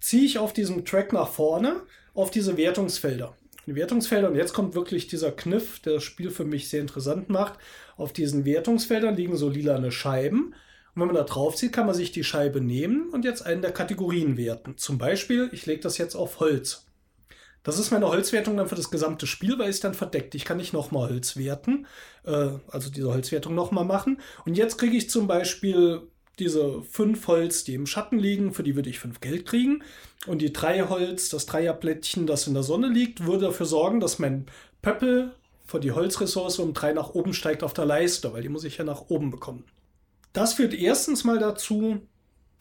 ziehe 0.00 0.24
ich 0.24 0.38
auf 0.38 0.54
diesem 0.54 0.84
Track 0.86 1.12
nach 1.12 1.28
vorne 1.28 1.82
auf 2.14 2.30
diese 2.30 2.56
Wertungsfelder. 2.56 3.36
Die 3.66 3.74
Wertungsfelder, 3.74 4.28
und 4.28 4.34
jetzt 4.34 4.54
kommt 4.54 4.74
wirklich 4.74 5.06
dieser 5.06 5.30
Kniff, 5.30 5.78
der 5.80 5.94
das 5.94 6.02
Spiel 6.02 6.30
für 6.30 6.44
mich 6.44 6.68
sehr 6.68 6.80
interessant 6.80 7.28
macht. 7.28 7.58
Auf 7.96 8.12
diesen 8.12 8.44
Wertungsfeldern 8.44 9.14
liegen 9.14 9.36
so 9.36 9.48
lilane 9.48 9.92
Scheiben. 9.92 10.54
Und 10.94 11.00
wenn 11.00 11.08
man 11.08 11.16
da 11.16 11.24
drauf 11.24 11.56
zieht, 11.56 11.72
kann 11.72 11.86
man 11.86 11.94
sich 11.94 12.12
die 12.12 12.24
Scheibe 12.24 12.60
nehmen 12.60 13.10
und 13.10 13.24
jetzt 13.24 13.46
einen 13.46 13.62
der 13.62 13.72
Kategorien 13.72 14.36
werten. 14.36 14.76
Zum 14.76 14.98
Beispiel, 14.98 15.48
ich 15.52 15.66
lege 15.66 15.80
das 15.80 15.98
jetzt 15.98 16.14
auf 16.14 16.40
Holz. 16.40 16.86
Das 17.62 17.78
ist 17.78 17.92
meine 17.92 18.08
Holzwertung 18.08 18.56
dann 18.56 18.68
für 18.68 18.74
das 18.74 18.90
gesamte 18.90 19.26
Spiel, 19.26 19.58
weil 19.58 19.70
es 19.70 19.80
dann 19.80 19.94
verdeckt. 19.94 20.34
Ich 20.34 20.44
kann 20.44 20.56
nicht 20.56 20.72
nochmal 20.72 21.08
Holz 21.08 21.36
werten, 21.36 21.86
äh, 22.24 22.50
also 22.68 22.90
diese 22.90 23.12
Holzwertung 23.12 23.54
nochmal 23.54 23.84
machen. 23.84 24.20
Und 24.44 24.56
jetzt 24.56 24.78
kriege 24.78 24.96
ich 24.96 25.08
zum 25.08 25.28
Beispiel 25.28 26.02
diese 26.38 26.82
fünf 26.82 27.26
Holz, 27.28 27.62
die 27.62 27.74
im 27.74 27.86
Schatten 27.86 28.18
liegen, 28.18 28.52
für 28.52 28.62
die 28.62 28.74
würde 28.74 28.90
ich 28.90 28.98
fünf 28.98 29.20
Geld 29.20 29.46
kriegen. 29.46 29.84
Und 30.26 30.42
die 30.42 30.52
drei 30.52 30.82
Holz, 30.88 31.28
das 31.28 31.46
Dreierplättchen, 31.46 32.26
das 32.26 32.46
in 32.46 32.54
der 32.54 32.62
Sonne 32.62 32.88
liegt, 32.88 33.26
würde 33.26 33.46
dafür 33.46 33.66
sorgen, 33.66 34.00
dass 34.00 34.18
mein 34.18 34.46
Pöppel 34.82 35.32
für 35.64 35.78
die 35.78 35.92
Holzressource 35.92 36.58
um 36.58 36.74
drei 36.74 36.92
nach 36.92 37.10
oben 37.10 37.32
steigt 37.32 37.62
auf 37.62 37.74
der 37.74 37.86
Leiste, 37.86 38.32
weil 38.32 38.42
die 38.42 38.48
muss 38.48 38.64
ich 38.64 38.78
ja 38.78 38.84
nach 38.84 39.08
oben 39.08 39.30
bekommen. 39.30 39.64
Das 40.32 40.54
führt 40.54 40.74
erstens 40.74 41.24
mal 41.24 41.38
dazu, 41.38 42.00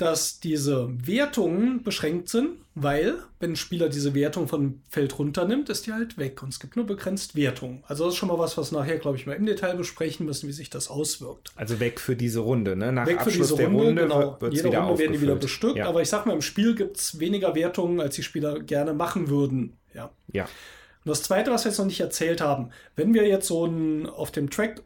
dass 0.02 0.40
diese 0.40 0.90
Wertungen 1.06 1.84
beschränkt 1.84 2.28
sind, 2.28 2.58
weil, 2.74 3.20
wenn 3.40 3.52
ein 3.52 3.56
Spieler 3.56 3.88
diese 3.88 4.16
Wertung 4.16 4.48
vom 4.48 4.82
Feld 4.90 5.20
runternimmt, 5.20 5.70
ist 5.70 5.86
die 5.86 5.94
halt 5.94 6.18
weg 6.18 6.42
und 6.42 6.50
es 6.50 6.60
gibt 6.60 6.76
nur 6.76 6.88
begrenzt 6.88 7.36
Wertungen. 7.36 7.84
Also 7.86 8.06
das 8.06 8.14
ist 8.14 8.18
schon 8.18 8.30
mal 8.30 8.40
was, 8.40 8.58
was 8.58 8.72
nachher, 8.72 8.98
glaube 8.98 9.18
ich, 9.18 9.28
mal 9.28 9.34
im 9.34 9.46
Detail 9.46 9.76
besprechen 9.76 10.26
müssen, 10.26 10.48
wie 10.48 10.54
sich 10.54 10.72
das 10.72 10.90
auswirkt. 10.90 11.52
Also 11.56 11.80
weg 11.80 12.00
für 12.00 12.16
diese 12.16 12.40
Runde, 12.40 12.76
ne? 12.76 12.92
Nach 12.92 13.06
Weg 13.06 13.18
für 13.18 13.28
Abschluss 13.28 13.50
diese 13.50 13.58
der 13.58 13.68
Runde, 13.68 13.86
Runde, 13.86 14.02
genau. 14.02 14.38
Jede 14.50 14.70
Runde 14.70 14.98
werden 14.98 15.14
die 15.14 15.22
wieder 15.22 15.34
aufgefüllt. 15.34 15.40
bestückt, 15.42 15.78
ja. 15.78 15.88
aber 15.88 16.02
ich 16.02 16.10
sag 16.10 16.26
mal, 16.26 16.34
im 16.34 16.42
Spiel 16.42 16.74
gibt 16.74 16.98
es 16.98 17.20
weniger 17.20 17.54
Wertungen, 17.54 18.00
als 18.00 18.16
die 18.16 18.24
Spieler 18.24 18.60
gerne 18.60 18.94
machen 18.94 19.30
würden. 19.30 19.78
Ja. 19.94 20.10
ja. 20.32 20.44
Und 20.44 21.10
das 21.10 21.22
zweite, 21.22 21.52
was 21.52 21.66
wir 21.66 21.72
jetzt 21.72 21.78
noch 21.78 21.86
nicht 21.86 22.00
erzählt 22.00 22.42
haben, 22.42 22.72
wenn 22.96 23.14
wir 23.14 23.28
jetzt 23.28 23.48
so 23.48 23.66
ein, 23.66 24.08
auf 24.08 24.32
dem 24.32 24.50
Track 24.50 24.82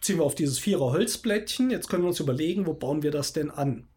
ziehen 0.00 0.18
wir 0.18 0.24
auf 0.24 0.34
dieses 0.34 0.58
Vierer 0.58 0.92
Holzblättchen, 0.92 1.70
jetzt 1.70 1.88
können 1.88 2.02
wir 2.02 2.08
uns 2.08 2.20
überlegen, 2.20 2.66
wo 2.66 2.74
bauen 2.74 3.02
wir 3.02 3.10
das 3.10 3.32
denn 3.32 3.50
an? 3.50 3.88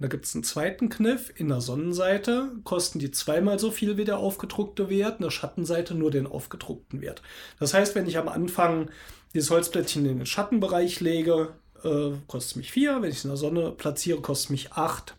Und 0.00 0.04
da 0.04 0.08
gibt 0.08 0.24
es 0.24 0.34
einen 0.34 0.44
zweiten 0.44 0.88
Kniff. 0.88 1.30
In 1.36 1.48
der 1.48 1.60
Sonnenseite 1.60 2.52
kosten 2.64 2.98
die 2.98 3.10
zweimal 3.10 3.58
so 3.58 3.70
viel 3.70 3.98
wie 3.98 4.04
der 4.04 4.16
aufgedruckte 4.16 4.88
Wert, 4.88 5.18
in 5.18 5.24
der 5.24 5.30
Schattenseite 5.30 5.94
nur 5.94 6.10
den 6.10 6.26
aufgedruckten 6.26 7.02
Wert. 7.02 7.20
Das 7.58 7.74
heißt, 7.74 7.94
wenn 7.94 8.06
ich 8.06 8.16
am 8.16 8.28
Anfang 8.28 8.90
dieses 9.34 9.50
Holzblättchen 9.50 10.06
in 10.06 10.16
den 10.16 10.26
Schattenbereich 10.26 11.00
lege, 11.00 11.50
äh, 11.84 12.12
kostet 12.28 12.52
es 12.52 12.56
mich 12.56 12.72
vier. 12.72 13.02
Wenn 13.02 13.10
ich 13.10 13.18
es 13.18 13.24
in 13.24 13.30
der 13.30 13.36
Sonne 13.36 13.72
platziere, 13.72 14.22
kostet 14.22 14.46
es 14.46 14.50
mich 14.50 14.72
acht. 14.72 15.16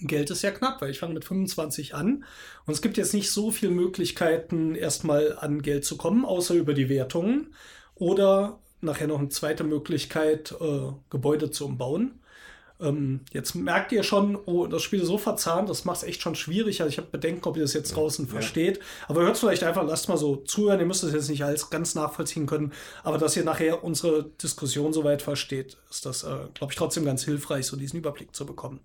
Geld 0.00 0.30
ist 0.30 0.42
ja 0.42 0.50
knapp, 0.50 0.82
weil 0.82 0.90
ich 0.90 0.98
fange 0.98 1.14
mit 1.14 1.24
25 1.24 1.94
an. 1.94 2.24
Und 2.66 2.74
es 2.74 2.82
gibt 2.82 2.98
jetzt 2.98 3.14
nicht 3.14 3.30
so 3.30 3.50
viele 3.50 3.72
Möglichkeiten, 3.72 4.74
erstmal 4.74 5.38
an 5.38 5.62
Geld 5.62 5.86
zu 5.86 5.96
kommen, 5.96 6.26
außer 6.26 6.54
über 6.54 6.74
die 6.74 6.90
Wertungen. 6.90 7.54
Oder 7.94 8.58
nachher 8.82 9.06
noch 9.06 9.18
eine 9.18 9.28
zweite 9.28 9.64
Möglichkeit, 9.64 10.54
äh, 10.60 10.92
Gebäude 11.10 11.50
zu 11.50 11.66
umbauen. 11.66 12.20
Ähm, 12.82 13.20
jetzt 13.32 13.54
merkt 13.54 13.92
ihr 13.92 14.02
schon, 14.02 14.36
oh, 14.44 14.66
das 14.66 14.82
Spiel 14.82 15.00
ist 15.00 15.06
so 15.06 15.16
verzahnt, 15.16 15.68
das 15.68 15.84
macht 15.84 15.98
es 15.98 16.02
echt 16.02 16.20
schon 16.20 16.34
schwierig. 16.34 16.80
Also 16.80 16.90
ich 16.90 16.98
habe 16.98 17.08
Bedenken, 17.10 17.46
ob 17.48 17.56
ihr 17.56 17.62
das 17.62 17.74
jetzt 17.74 17.94
draußen 17.94 18.26
versteht. 18.26 18.80
Aber 19.06 19.22
hört 19.22 19.38
vielleicht 19.38 19.62
einfach, 19.62 19.84
lasst 19.86 20.08
mal 20.08 20.16
so 20.16 20.36
zuhören. 20.36 20.80
Ihr 20.80 20.86
müsst 20.86 21.04
das 21.04 21.12
jetzt 21.12 21.30
nicht 21.30 21.44
alles 21.44 21.70
ganz 21.70 21.94
nachvollziehen 21.94 22.46
können. 22.46 22.72
Aber 23.04 23.18
dass 23.18 23.36
ihr 23.36 23.44
nachher 23.44 23.84
unsere 23.84 24.24
Diskussion 24.42 24.92
soweit 24.92 25.22
versteht, 25.22 25.76
ist 25.90 26.04
das, 26.06 26.24
äh, 26.24 26.48
glaube 26.54 26.72
ich, 26.72 26.76
trotzdem 26.76 27.04
ganz 27.04 27.24
hilfreich, 27.24 27.66
so 27.66 27.76
diesen 27.76 27.98
Überblick 27.98 28.34
zu 28.34 28.44
bekommen. 28.44 28.80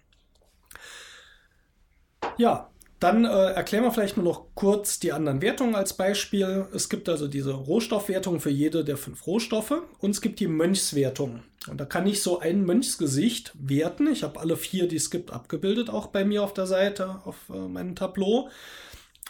Ja, 2.37 2.69
dann 2.99 3.25
äh, 3.25 3.27
erklären 3.27 3.83
wir 3.83 3.91
vielleicht 3.91 4.17
nur 4.17 4.25
noch 4.25 4.45
kurz 4.55 4.99
die 4.99 5.11
anderen 5.11 5.41
Wertungen 5.41 5.75
als 5.75 5.93
Beispiel. 5.93 6.67
Es 6.73 6.89
gibt 6.89 7.09
also 7.09 7.27
diese 7.27 7.53
Rohstoffwertung 7.53 8.39
für 8.39 8.49
jede 8.49 8.83
der 8.83 8.97
fünf 8.97 9.27
Rohstoffe 9.27 9.73
und 9.99 10.11
es 10.11 10.21
gibt 10.21 10.39
die 10.39 10.47
Mönchswertung. 10.47 11.43
Und 11.69 11.79
da 11.79 11.85
kann 11.85 12.07
ich 12.07 12.23
so 12.23 12.39
ein 12.39 12.65
Mönchsgesicht 12.65 13.53
werten. 13.59 14.07
Ich 14.07 14.23
habe 14.23 14.39
alle 14.39 14.57
vier, 14.57 14.87
die 14.87 14.95
es 14.95 15.11
gibt, 15.11 15.31
abgebildet, 15.31 15.89
auch 15.89 16.07
bei 16.07 16.25
mir 16.25 16.43
auf 16.43 16.53
der 16.53 16.65
Seite, 16.65 17.21
auf 17.25 17.35
äh, 17.53 17.67
meinem 17.67 17.95
Tableau. 17.95 18.49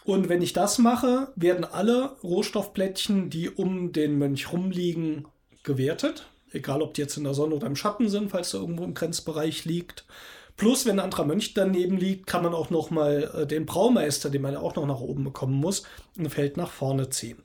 Und 0.06 0.30
wenn 0.30 0.42
ich 0.42 0.54
das 0.54 0.78
mache, 0.78 1.34
werden 1.36 1.66
alle 1.66 2.16
Rohstoffplättchen, 2.24 3.30
die 3.30 3.50
um 3.50 3.92
den 3.92 4.18
Mönch 4.18 4.54
rumliegen, 4.54 5.28
gewertet. 5.64 6.28
Egal, 6.52 6.82
ob 6.82 6.94
die 6.94 7.02
jetzt 7.02 7.18
in 7.18 7.26
der 7.26 7.34
Sonne 7.34 7.56
oder 7.56 7.68
im 7.68 7.76
Schatten 7.76 8.08
sind, 8.08 8.32
falls 8.32 8.54
er 8.54 8.62
irgendwo 8.62 8.86
im 8.86 8.94
Grenzbereich 8.94 9.66
liegt. 9.66 10.06
Plus, 10.58 10.86
wenn 10.86 10.98
ein 11.00 11.06
anderer 11.06 11.24
Mönch 11.26 11.54
daneben 11.54 11.98
liegt, 11.98 12.26
kann 12.28 12.44
man 12.44 12.54
auch 12.54 12.70
noch 12.72 12.90
mal 12.90 13.32
äh, 13.36 13.48
den 13.48 13.66
Braumeister, 13.66 14.30
den 14.30 14.42
man 14.42 14.54
ja 14.54 14.60
auch 14.60 14.76
noch 14.76 14.88
nach 14.88 15.00
oben 15.00 15.24
bekommen 15.24 15.54
muss, 15.54 15.84
ein 16.18 16.30
Feld 16.30 16.58
nach 16.58 16.72
vorne 16.72 17.10
ziehen. 17.10 17.44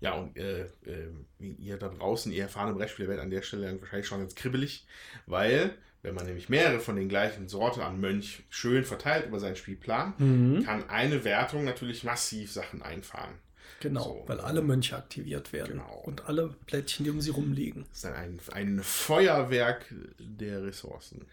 Ja, 0.00 0.14
und 0.14 0.36
äh, 0.36 0.62
äh, 0.62 1.10
ihr 1.38 1.76
da 1.76 1.88
draußen, 1.88 2.32
ihr 2.32 2.44
erfahrene 2.44 2.74
Brettspieler 2.74 3.08
werdet 3.08 3.24
an 3.24 3.30
der 3.30 3.42
Stelle 3.42 3.66
dann 3.66 3.80
wahrscheinlich 3.80 4.06
schon 4.06 4.20
ganz 4.20 4.34
kribbelig, 4.34 4.86
weil, 5.26 5.74
wenn 6.02 6.14
man 6.14 6.24
nämlich 6.24 6.48
mehrere 6.48 6.78
von 6.80 6.96
den 6.96 7.08
gleichen 7.08 7.48
Sorte 7.48 7.84
an 7.84 8.00
Mönch 8.00 8.44
schön 8.48 8.84
verteilt 8.84 9.26
über 9.26 9.40
seinen 9.40 9.56
Spielplan, 9.56 10.14
Mhm. 10.18 10.62
kann 10.64 10.88
eine 10.88 11.24
Wertung 11.24 11.64
natürlich 11.64 12.04
massiv 12.04 12.52
Sachen 12.52 12.80
einfahren. 12.82 13.34
Genau, 13.80 14.02
So. 14.04 14.24
weil 14.26 14.40
alle 14.40 14.62
Mönche 14.62 14.96
aktiviert 14.96 15.52
werden 15.52 15.78
Genau. 15.78 16.02
und 16.04 16.28
alle 16.28 16.54
Plättchen, 16.66 17.04
die 17.04 17.10
um 17.10 17.20
sie 17.20 17.30
rumliegen. 17.30 17.84
Das 17.90 17.98
ist 17.98 18.04
ein, 18.06 18.40
ein 18.52 18.80
Feuerwerk 18.82 19.86
der 20.18 20.64
Ressourcen. 20.64 21.26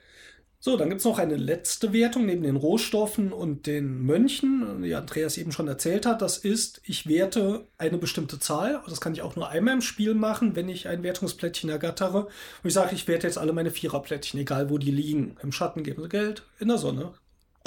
So, 0.60 0.78
dann 0.78 0.90
gibt 0.90 1.00
es 1.00 1.06
noch 1.06 1.20
eine 1.20 1.36
letzte 1.36 1.94
Wertung 1.94 2.26
neben 2.26 2.42
den 2.42 2.56
Rohstoffen 2.56 3.32
und 3.32 3.68
den 3.68 4.02
Mönchen, 4.02 4.82
die 4.82 4.96
Andreas 4.96 5.38
eben 5.38 5.52
schon 5.52 5.68
erzählt 5.68 6.08
hat. 6.08 6.24
Das 6.24 6.40
ist, 6.40 6.82
ich 6.86 7.08
werte 7.08 7.68
eine 7.78 8.00
bestimmte 8.00 8.40
Zahl. 8.40 8.82
Das 8.88 9.00
kann 9.00 9.14
ich 9.14 9.22
auch 9.22 9.36
nur 9.36 9.48
einmal 9.50 9.76
im 9.76 9.82
Spiel 9.82 10.16
machen, 10.16 10.56
wenn 10.56 10.68
ich 10.68 10.88
ein 10.88 11.04
Wertungsplättchen 11.04 11.70
ergattere. 11.70 12.26
Und 12.26 12.32
ich 12.64 12.74
sage, 12.74 12.96
ich 12.96 13.08
werte 13.08 13.28
jetzt 13.28 13.38
alle 13.38 13.54
meine 13.54 13.70
Viererplättchen, 13.70 14.40
egal 14.40 14.72
wo 14.72 14.80
die 14.80 14.90
liegen. 14.90 15.38
Im 15.44 15.52
Schatten 15.52 15.84
geben 15.84 16.02
sie 16.02 16.10
Geld, 16.10 16.42
in 16.60 16.68
der 16.70 16.80
Sonne 16.80 17.14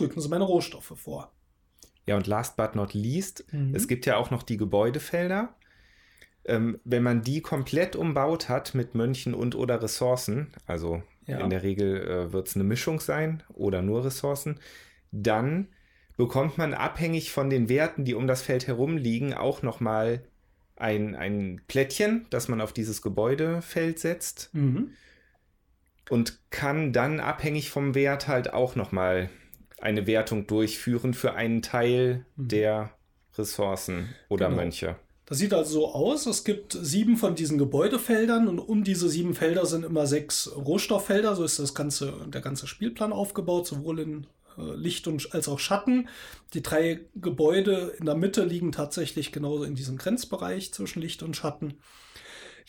rücken 0.01 0.21
sie 0.21 0.29
meine 0.29 0.45
Rohstoffe 0.45 0.93
vor. 0.97 1.31
Ja, 2.09 2.17
und 2.17 2.27
last 2.27 2.57
but 2.57 2.75
not 2.75 2.95
least, 2.95 3.45
Mhm. 3.53 3.75
es 3.75 3.87
gibt 3.87 4.07
ja 4.07 4.17
auch 4.17 4.31
noch 4.31 4.43
die 4.43 4.57
Gebäudefelder. 4.57 5.55
Ähm, 6.45 6.81
wenn 6.85 7.03
man 7.03 7.23
die 7.23 7.43
komplett 7.43 7.95
umbaut 7.95 8.49
hat 8.49 8.75
mit 8.75 8.95
Mönchen 8.95 9.35
und 9.35 9.55
oder 9.55 9.83
Ressourcen, 9.83 10.49
also 10.67 11.03
Ja. 11.27 11.41
in 11.41 11.51
der 11.51 11.63
Regel 11.63 12.01
äh, 12.09 12.33
wird 12.33 12.49
es 12.49 12.55
eine 12.55 12.65
Mischung 12.65 13.01
sein 13.01 13.43
oder 13.53 13.83
nur 13.83 14.05
Ressourcen, 14.07 14.59
dann 15.13 15.69
bekommt 16.17 16.57
man 16.57 16.73
abhängig 16.75 17.31
von 17.31 17.51
den 17.51 17.69
Werten, 17.69 18.05
die 18.05 18.15
um 18.15 18.27
das 18.27 18.41
Feld 18.43 18.67
herum 18.67 18.97
liegen, 18.97 19.35
auch 19.35 19.63
nochmal 19.63 20.23
ein, 20.77 21.15
ein 21.15 21.61
Plättchen, 21.69 22.27
das 22.31 22.49
man 22.49 22.61
auf 22.63 22.73
dieses 22.73 23.03
Gebäudefeld 23.03 23.99
setzt 23.99 24.49
Mhm. 24.55 24.93
und 26.09 26.39
kann 26.51 26.93
dann 26.95 27.21
abhängig 27.21 27.71
vom 27.71 27.95
Wert 27.95 28.27
halt 28.29 28.53
auch 28.55 28.75
nochmal 28.77 29.29
eine 29.81 30.07
Wertung 30.07 30.47
durchführen 30.47 31.15
für 31.15 31.35
einen 31.35 31.63
Teil 31.63 32.25
Mhm. 32.37 32.49
der 32.49 32.91
Ressourcen 33.37 34.09
oder 34.29 34.47
Genau. 34.49 34.63
Mönche. 34.63 34.97
Das 35.27 35.39
sieht 35.39 35.53
also 35.53 35.81
so 35.81 35.95
aus. 35.95 36.25
Es 36.27 36.43
gibt 36.43 36.73
sieben 36.81 37.17
von 37.19 37.35
diesen 37.35 37.59
Gebäudefeldern 37.59 38.49
und 38.49 38.59
um 38.59 38.83
diese 38.83 39.09
sieben 39.11 39.35
Felder 39.35 39.67
sind 39.67 39.85
immer 39.85 40.07
sechs 40.07 40.51
Rohstofffelder. 40.57 41.37
So 41.37 41.45
ist 41.45 41.59
das 41.59 41.75
ganze, 41.75 42.15
der 42.29 42.41
ganze 42.41 42.67
Spielplan 42.67 43.13
aufgebaut, 43.13 43.67
sowohl 43.67 44.01
in 44.01 44.27
äh, 44.57 44.75
Licht 44.75 45.07
und 45.07 45.35
als 45.35 45.47
auch 45.49 45.59
Schatten. 45.59 46.09
Die 46.55 46.63
drei 46.63 47.01
Gebäude 47.15 47.93
in 47.99 48.07
der 48.07 48.15
Mitte 48.15 48.43
liegen 48.45 48.73
tatsächlich 48.73 49.31
genauso 49.31 49.65
in 49.65 49.75
diesem 49.75 49.99
Grenzbereich 49.99 50.73
zwischen 50.73 51.03
Licht 51.03 51.23
und 51.23 51.37
Schatten. 51.37 51.75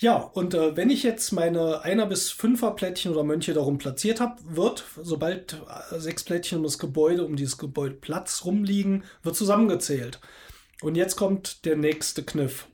Ja, 0.01 0.15
und 0.15 0.53
äh, 0.53 0.77
wenn 0.77 0.89
ich 0.89 1.03
jetzt 1.03 1.33
meine 1.33 1.81
einer 1.81 2.05
bis 2.05 2.31
fünfer 2.31 2.71
Plättchen 2.71 3.11
oder 3.11 3.25
Mönche 3.25 3.53
darum 3.53 3.77
platziert 3.77 4.21
habe, 4.21 4.37
wird, 4.45 4.85
sobald 4.95 5.61
äh, 5.91 5.99
sechs 5.99 6.23
Plättchen 6.23 6.59
um 6.59 6.63
das 6.63 6.79
Gebäude, 6.79 7.25
um 7.25 7.35
dieses 7.35 7.57
Gebäude 7.57 7.95
Platz 7.95 8.45
rumliegen, 8.45 9.03
wird 9.23 9.35
zusammengezählt. 9.35 10.21
Und 10.81 10.95
jetzt 10.95 11.17
kommt 11.17 11.65
der 11.65 11.75
nächste 11.75 12.23
Kniff. 12.23 12.67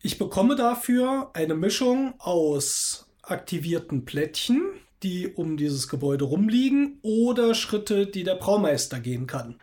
Ich 0.00 0.16
bekomme 0.16 0.56
dafür 0.56 1.30
eine 1.34 1.54
Mischung 1.54 2.14
aus 2.18 3.06
aktivierten 3.20 4.06
Plättchen, 4.06 4.62
die 5.02 5.28
um 5.28 5.58
dieses 5.58 5.88
Gebäude 5.88 6.24
rumliegen, 6.24 7.00
oder 7.02 7.54
Schritte, 7.54 8.06
die 8.06 8.24
der 8.24 8.36
Braumeister 8.36 9.00
gehen 9.00 9.26
kann. 9.26 9.60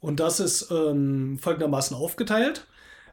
Und 0.00 0.18
das 0.18 0.40
ist 0.40 0.72
ähm, 0.72 1.38
folgendermaßen 1.40 1.96
aufgeteilt. 1.96 2.66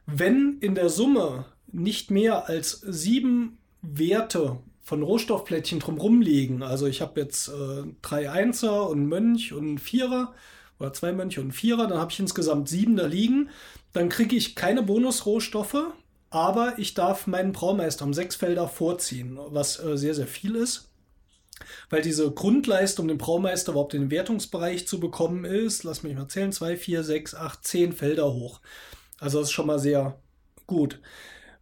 Wenn 0.06 0.58
in 0.60 0.74
der 0.74 0.88
Summe 0.88 1.46
nicht 1.66 2.10
mehr 2.10 2.48
als 2.48 2.80
sieben 2.80 3.58
Werte 3.82 4.58
von 4.82 5.02
Rohstoffplättchen 5.02 5.80
drumherum 5.80 6.22
liegen, 6.22 6.62
also 6.62 6.86
ich 6.86 7.00
habe 7.00 7.20
jetzt 7.20 7.48
äh, 7.48 7.82
drei 8.02 8.30
Einser 8.30 8.88
und 8.88 9.06
Mönch 9.06 9.52
und 9.52 9.78
Vierer 9.78 10.32
oder 10.78 10.92
zwei 10.92 11.12
Mönche 11.12 11.40
und 11.40 11.52
Vierer, 11.52 11.88
dann 11.88 11.98
habe 11.98 12.12
ich 12.12 12.20
insgesamt 12.20 12.68
sieben 12.68 12.96
da 12.96 13.06
liegen, 13.06 13.50
dann 13.92 14.08
kriege 14.08 14.36
ich 14.36 14.54
keine 14.54 14.82
Bonusrohstoffe, 14.82 15.92
aber 16.30 16.78
ich 16.78 16.94
darf 16.94 17.26
meinen 17.26 17.52
Braumeister 17.52 18.04
um 18.04 18.14
sechs 18.14 18.36
Felder 18.36 18.68
vorziehen, 18.68 19.38
was 19.48 19.82
äh, 19.82 19.96
sehr, 19.96 20.14
sehr 20.14 20.26
viel 20.28 20.54
ist. 20.54 20.88
Weil 21.88 22.02
diese 22.02 22.30
Grundleistung, 22.30 23.04
um 23.04 23.08
den 23.08 23.18
Braumeister 23.18 23.72
überhaupt 23.72 23.94
in 23.94 24.02
den 24.02 24.10
Wertungsbereich 24.10 24.86
zu 24.86 25.00
bekommen, 25.00 25.44
ist, 25.44 25.84
lass 25.84 26.02
mich 26.02 26.14
mal 26.14 26.28
zählen, 26.28 26.52
zwei, 26.52 26.76
vier, 26.76 27.02
sechs, 27.02 27.34
acht, 27.34 27.64
zehn 27.66 27.92
Felder 27.92 28.32
hoch. 28.32 28.60
Also 29.18 29.38
das 29.38 29.48
ist 29.48 29.52
schon 29.52 29.66
mal 29.66 29.78
sehr 29.78 30.18
gut. 30.66 31.00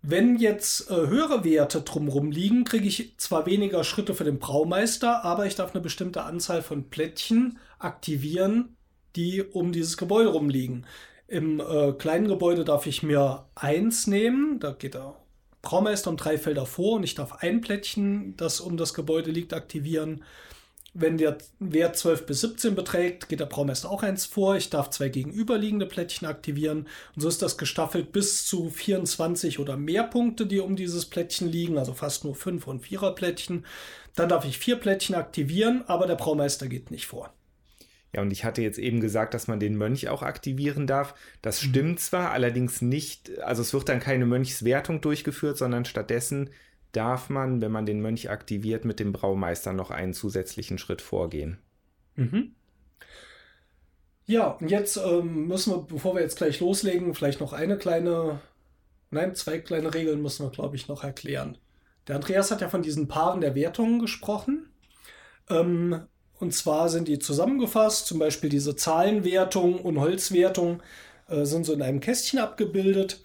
Wenn 0.03 0.37
jetzt 0.37 0.91
äh, 0.91 0.95
höhere 0.95 1.45
Werte 1.45 1.81
drumherum 1.81 2.31
liegen, 2.31 2.65
kriege 2.65 2.87
ich 2.87 3.15
zwar 3.17 3.47
weniger 3.47 3.85
Schritte 3.85 4.15
für 4.15 4.25
den 4.25 4.39
Braumeister, 4.39 5.25
aber 5.25 5.47
ich 5.47 5.55
darf 5.55 5.73
eine 5.73 5.81
bestimmte 5.81 6.25
Anzahl 6.25 6.61
von 6.61 6.91
Plättchen 6.91 7.59
aktivieren, 7.79 8.77
die 9.17 9.43
um 9.43 9.73
dieses 9.73 9.97
Gebäude 9.97 10.29
rumliegen. 10.29 10.87
Im 11.27 11.59
äh, 11.59 11.93
kleinen 11.93 12.29
Gebäude 12.29 12.65
darf 12.65 12.87
ich 12.87 13.03
mir 13.03 13.47
eins 13.55 14.07
nehmen, 14.07 14.61
da 14.61 14.73
geht 14.73 14.93
der 14.95 15.17
Braumeister 15.63 16.11
um 16.11 16.19
drei 16.19 16.37
Felder 16.37 16.67
vor 16.67 16.97
und 16.97 17.03
ich 17.03 17.15
darf 17.15 17.43
ein 17.43 17.63
Plättchen, 17.63 18.37
das 18.37 18.61
um 18.61 18.77
das 18.77 18.93
Gebäude 18.93 19.31
liegt, 19.31 19.55
aktivieren. 19.55 20.23
Wenn 20.97 21.19
der 21.19 21.39
Wert 21.59 21.97
12 21.97 22.25
bis 22.25 22.41
17 22.43 22.77
beträgt, 22.77 23.29
geht 23.29 23.41
der 23.41 23.47
Braumeister 23.47 23.91
auch 23.91 24.05
eins 24.05 24.27
vor. 24.27 24.55
Ich 24.55 24.71
darf 24.71 24.91
zwei 24.91 25.09
gegenüberliegende 25.09 25.87
Plättchen 25.87 26.29
aktivieren. 26.29 26.87
Und 27.17 27.23
so 27.23 27.27
ist 27.27 27.43
das 27.43 27.59
gestaffelt 27.59 28.13
bis 28.13 28.47
zu 28.47 28.71
24 28.71 29.59
oder 29.59 29.77
mehr 29.77 30.05
Punkte, 30.05 30.47
die 30.47 30.61
um 30.61 30.77
dieses 30.77 31.07
Plättchen 31.07 31.51
liegen, 31.51 31.79
also 31.79 31.95
fast 31.95 32.25
nur 32.25 32.37
5 32.37 32.69
und 32.69 32.85
4er 32.85 33.11
Plättchen. 33.11 33.67
Dann 34.15 34.29
darf 34.29 34.45
ich 34.45 34.57
vier 34.57 34.77
Plättchen 34.77 35.17
aktivieren, 35.17 35.83
aber 35.89 36.07
der 36.07 36.15
Braumeister 36.15 36.69
geht 36.69 36.93
nicht 36.93 37.07
vor. 37.07 37.35
Ja, 38.15 38.23
und 38.23 38.31
ich 38.31 38.45
hatte 38.45 38.63
jetzt 38.63 38.79
eben 38.79 39.01
gesagt, 39.01 39.35
dass 39.35 39.49
man 39.49 39.59
den 39.59 39.77
Mönch 39.77 40.09
auch 40.09 40.23
aktivieren 40.23 40.87
darf. 40.87 41.17
Das 41.43 41.61
mhm. 41.61 41.69
stimmt 41.69 42.01
zwar, 42.01 42.31
allerdings 42.31 42.81
nicht, 42.81 43.37
also 43.41 43.63
es 43.63 43.75
wird 43.75 43.89
dann 43.89 43.99
keine 43.99 44.27
Mönchswertung 44.27 45.01
durchgeführt, 45.01 45.59
sondern 45.59 45.85
stattdessen 45.85 46.51
darf 46.97 47.31
man, 47.31 47.61
wenn 47.61 47.73
man 47.73 47.87
den 47.87 48.01
Mönch 48.01 48.31
aktiviert, 48.31 48.85
mit 48.85 49.01
dem 49.01 49.13
Braumeister 49.13 49.73
noch 49.73 49.91
einen 49.91 50.15
zusätzlichen 50.15 50.79
Schritt 50.79 51.03
vorgehen. 51.03 51.59
Mhm. 52.17 52.55
Ja, 54.27 54.49
und 54.49 54.71
jetzt 54.71 54.97
ähm, 54.97 55.49
müssen 55.49 55.73
wir, 55.73 55.83
bevor 55.83 56.15
wir 56.15 56.23
jetzt 56.23 56.37
gleich 56.37 56.61
loslegen, 56.61 57.15
vielleicht 57.15 57.41
noch 57.41 57.53
eine 57.53 57.77
kleine, 57.77 58.41
nein, 59.11 59.35
zwei 59.35 59.59
kleine 59.59 59.93
Regeln 59.93 60.23
müssen 60.23 60.47
wir, 60.47 60.51
glaube 60.51 60.77
ich, 60.77 60.89
noch 60.89 61.05
erklären. 61.05 61.59
Der 62.09 62.17
Andreas 62.17 62.51
hat 62.51 62.61
ja 62.61 62.69
von 62.69 62.83
diesen 62.83 63.09
Paaren 63.09 63.41
der 63.41 63.55
Wertungen 63.55 63.99
gesprochen. 63.99 64.67
Ähm, 65.51 66.07
und 66.39 66.53
zwar 66.55 66.89
sind 66.89 67.09
die 67.09 67.19
zusammengefasst, 67.19 68.07
zum 68.07 68.19
Beispiel 68.19 68.51
diese 68.51 68.77
Zahlenwertung 68.77 69.79
und 69.81 70.01
Holzwertung 70.01 70.83
äh, 71.29 71.45
sind 71.45 71.65
so 71.65 71.73
in 71.73 71.83
einem 71.83 72.01
Kästchen 72.01 72.39
abgebildet. 72.39 73.23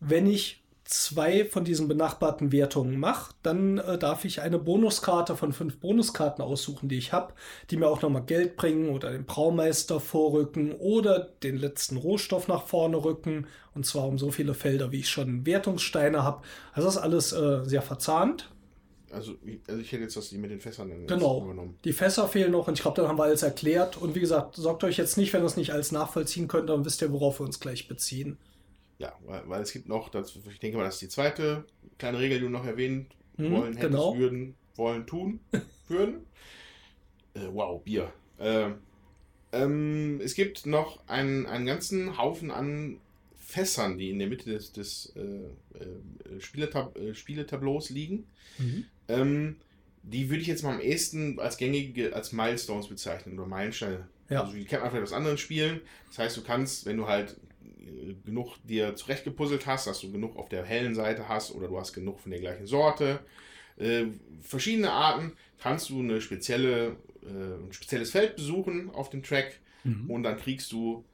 Wenn 0.00 0.26
ich 0.26 0.61
zwei 0.92 1.46
von 1.46 1.64
diesen 1.64 1.88
benachbarten 1.88 2.52
Wertungen 2.52 2.98
mache, 2.98 3.34
dann 3.42 3.78
äh, 3.78 3.98
darf 3.98 4.24
ich 4.24 4.42
eine 4.42 4.58
Bonuskarte 4.58 5.36
von 5.36 5.52
fünf 5.52 5.78
Bonuskarten 5.78 6.44
aussuchen, 6.44 6.88
die 6.88 6.98
ich 6.98 7.12
habe, 7.12 7.32
die 7.70 7.76
mir 7.76 7.88
auch 7.88 8.02
nochmal 8.02 8.24
Geld 8.24 8.56
bringen 8.56 8.90
oder 8.90 9.10
den 9.10 9.24
Braumeister 9.24 10.00
vorrücken 10.00 10.72
oder 10.72 11.30
den 11.42 11.56
letzten 11.56 11.96
Rohstoff 11.96 12.46
nach 12.46 12.66
vorne 12.66 13.02
rücken. 13.02 13.46
Und 13.74 13.86
zwar 13.86 14.06
um 14.06 14.18
so 14.18 14.30
viele 14.30 14.52
Felder, 14.52 14.92
wie 14.92 15.00
ich 15.00 15.08
schon 15.08 15.46
Wertungssteine 15.46 16.22
habe. 16.22 16.42
Also 16.74 16.88
das 16.88 16.96
ist 16.96 17.02
alles 17.02 17.32
äh, 17.32 17.64
sehr 17.64 17.82
verzahnt. 17.82 18.50
Also, 19.10 19.32
also 19.68 19.80
ich 19.80 19.92
hätte 19.92 20.02
jetzt 20.02 20.16
das 20.16 20.32
mit 20.32 20.50
den 20.50 20.60
Fässern 20.60 21.06
genau. 21.06 21.42
übernommen. 21.42 21.78
Die 21.84 21.92
Fässer 21.92 22.28
fehlen 22.28 22.52
noch 22.52 22.68
und 22.68 22.74
ich 22.74 22.82
glaube, 22.82 23.00
dann 23.00 23.08
haben 23.08 23.18
wir 23.18 23.24
alles 23.24 23.42
erklärt. 23.42 23.96
Und 23.96 24.14
wie 24.14 24.20
gesagt, 24.20 24.56
sorgt 24.56 24.84
euch 24.84 24.98
jetzt 24.98 25.16
nicht, 25.16 25.32
wenn 25.32 25.42
ihr 25.42 25.46
es 25.46 25.56
nicht 25.56 25.72
alles 25.72 25.92
nachvollziehen 25.92 26.48
könnt, 26.48 26.68
dann 26.68 26.84
wisst 26.84 27.00
ihr, 27.02 27.12
worauf 27.12 27.40
wir 27.40 27.46
uns 27.46 27.60
gleich 27.60 27.88
beziehen 27.88 28.36
ja, 29.02 29.18
weil, 29.24 29.48
weil, 29.48 29.62
es 29.62 29.72
gibt 29.72 29.88
noch, 29.88 30.08
das, 30.10 30.36
ich 30.36 30.60
denke 30.60 30.78
mal, 30.78 30.84
das 30.84 30.94
ist 30.94 31.02
die 31.02 31.08
zweite 31.08 31.64
kleine 31.98 32.20
Regel, 32.20 32.38
die 32.38 32.44
du 32.44 32.50
noch 32.50 32.64
erwähnt 32.64 33.14
hm, 33.36 33.50
wollen, 33.50 33.76
hättest, 33.76 33.90
genau. 33.90 34.16
würden, 34.16 34.54
wollen, 34.76 35.06
tun, 35.06 35.40
würden. 35.88 36.26
Äh, 37.34 37.48
wow, 37.50 37.82
Bier. 37.82 38.12
Äh, 38.38 38.70
ähm, 39.52 40.20
es 40.22 40.34
gibt 40.34 40.66
noch 40.66 41.06
einen, 41.08 41.46
einen 41.46 41.66
ganzen 41.66 42.16
Haufen 42.16 42.50
an 42.50 42.98
Fässern, 43.36 43.98
die 43.98 44.10
in 44.10 44.18
der 44.18 44.28
Mitte 44.28 44.50
des, 44.50 44.72
des 44.72 45.12
äh, 45.16 45.20
äh 45.78 46.40
Spieletab 46.40 46.96
äh, 46.96 47.14
Spieletableaus 47.14 47.90
liegen. 47.90 48.26
Mhm. 48.58 48.84
Ähm, 49.08 49.56
die 50.04 50.30
würde 50.30 50.42
ich 50.42 50.48
jetzt 50.48 50.62
mal 50.62 50.74
am 50.74 50.80
ehesten 50.80 51.38
als 51.38 51.56
gängige, 51.56 52.14
als 52.14 52.32
Milestones 52.32 52.88
bezeichnen 52.88 53.38
oder 53.38 53.48
Meilensteine. 53.48 54.08
Ja. 54.30 54.42
Also 54.42 54.54
die 54.54 54.64
kennt 54.64 54.82
man 54.82 54.90
vielleicht 54.90 55.08
aus 55.08 55.12
anderen 55.12 55.38
Spielen. 55.38 55.80
Das 56.08 56.18
heißt, 56.18 56.36
du 56.36 56.42
kannst, 56.42 56.86
wenn 56.86 56.96
du 56.96 57.06
halt 57.06 57.36
genug 58.24 58.56
dir 58.64 58.94
zurechtgepuzzelt 58.96 59.66
hast, 59.66 59.86
dass 59.86 60.00
du 60.00 60.12
genug 60.12 60.36
auf 60.36 60.48
der 60.48 60.64
hellen 60.64 60.94
Seite 60.94 61.28
hast 61.28 61.52
oder 61.52 61.68
du 61.68 61.78
hast 61.78 61.92
genug 61.92 62.20
von 62.20 62.30
der 62.30 62.40
gleichen 62.40 62.66
Sorte. 62.66 63.20
Äh, 63.76 64.06
verschiedene 64.40 64.90
Arten 64.92 65.32
kannst 65.58 65.90
du 65.90 66.00
eine 66.00 66.20
spezielle, 66.20 66.96
äh, 67.22 67.64
ein 67.64 67.72
spezielles 67.72 68.10
Feld 68.10 68.36
besuchen 68.36 68.90
auf 68.90 69.10
dem 69.10 69.22
Track 69.22 69.60
mhm. 69.84 70.10
und 70.10 70.22
dann 70.22 70.36
kriegst 70.36 70.72
du 70.72 71.04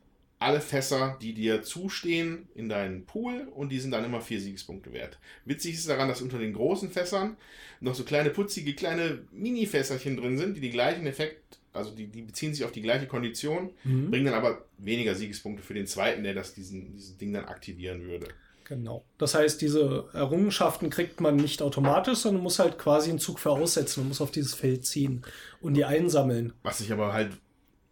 alle 0.41 0.61
Fässer, 0.61 1.19
die 1.20 1.35
dir 1.35 1.62
zustehen, 1.62 2.49
in 2.55 2.69
deinen 2.69 3.05
Pool 3.07 3.49
und 3.55 3.70
die 3.70 3.81
sind 3.81 3.91
dann 3.91 4.05
immer 4.05 4.20
vier 4.20 4.41
Siegespunkte 4.41 4.93
wert. 4.93 5.19
Witzig 5.45 5.75
ist 5.75 5.89
daran, 5.89 6.09
dass 6.09 6.23
unter 6.23 6.39
den 6.39 6.53
großen 6.53 6.91
Fässern 6.91 7.37
noch 7.81 7.95
so 7.95 8.05
kleine 8.05 8.31
putzige 8.31 8.75
kleine 8.75 9.25
Mini-Fässerchen 9.33 10.16
drin 10.16 10.39
sind, 10.39 10.57
die 10.57 10.61
den 10.61 10.73
gleichen 10.73 11.07
Effekt 11.07 11.58
also 11.73 11.90
die, 11.90 12.07
die 12.07 12.23
beziehen 12.23 12.55
sich 12.55 12.65
auf 12.65 12.73
die 12.73 12.82
gleiche 12.82 13.07
Kondition, 13.07 13.70
mhm. 13.85 14.11
bringen 14.11 14.27
dann 14.27 14.35
aber 14.35 14.65
weniger 14.78 15.15
Siegespunkte 15.15 15.62
für 15.62 15.74
den 15.74 15.86
zweiten, 15.86 16.24
der 16.24 16.35
das 16.35 16.55
diesen, 16.55 16.93
dieses 16.95 17.16
Ding 17.16 17.32
dann 17.32 17.45
aktivieren 17.47 18.03
würde. 18.03 18.28
Genau. 18.65 19.05
Das 19.16 19.35
heißt, 19.35 19.62
diese 19.62 20.09
Errungenschaften 20.12 20.90
kriegt 20.90 21.23
man 21.23 21.36
nicht 21.36 21.62
automatisch, 21.62 22.19
sondern 22.19 22.43
muss 22.43 22.59
halt 22.59 22.78
quasi 22.78 23.09
einen 23.09 23.19
Zug 23.19 23.39
voraussetzen 23.39 24.03
und 24.03 24.09
muss 24.09 24.20
auf 24.20 24.31
dieses 24.31 24.55
Feld 24.55 24.85
ziehen 24.85 25.23
und 25.62 25.74
die 25.74 25.86
einsammeln. 25.86 26.53
Was 26.62 26.78
sich 26.78 26.93
aber 26.93 27.15
halt, 27.15 27.32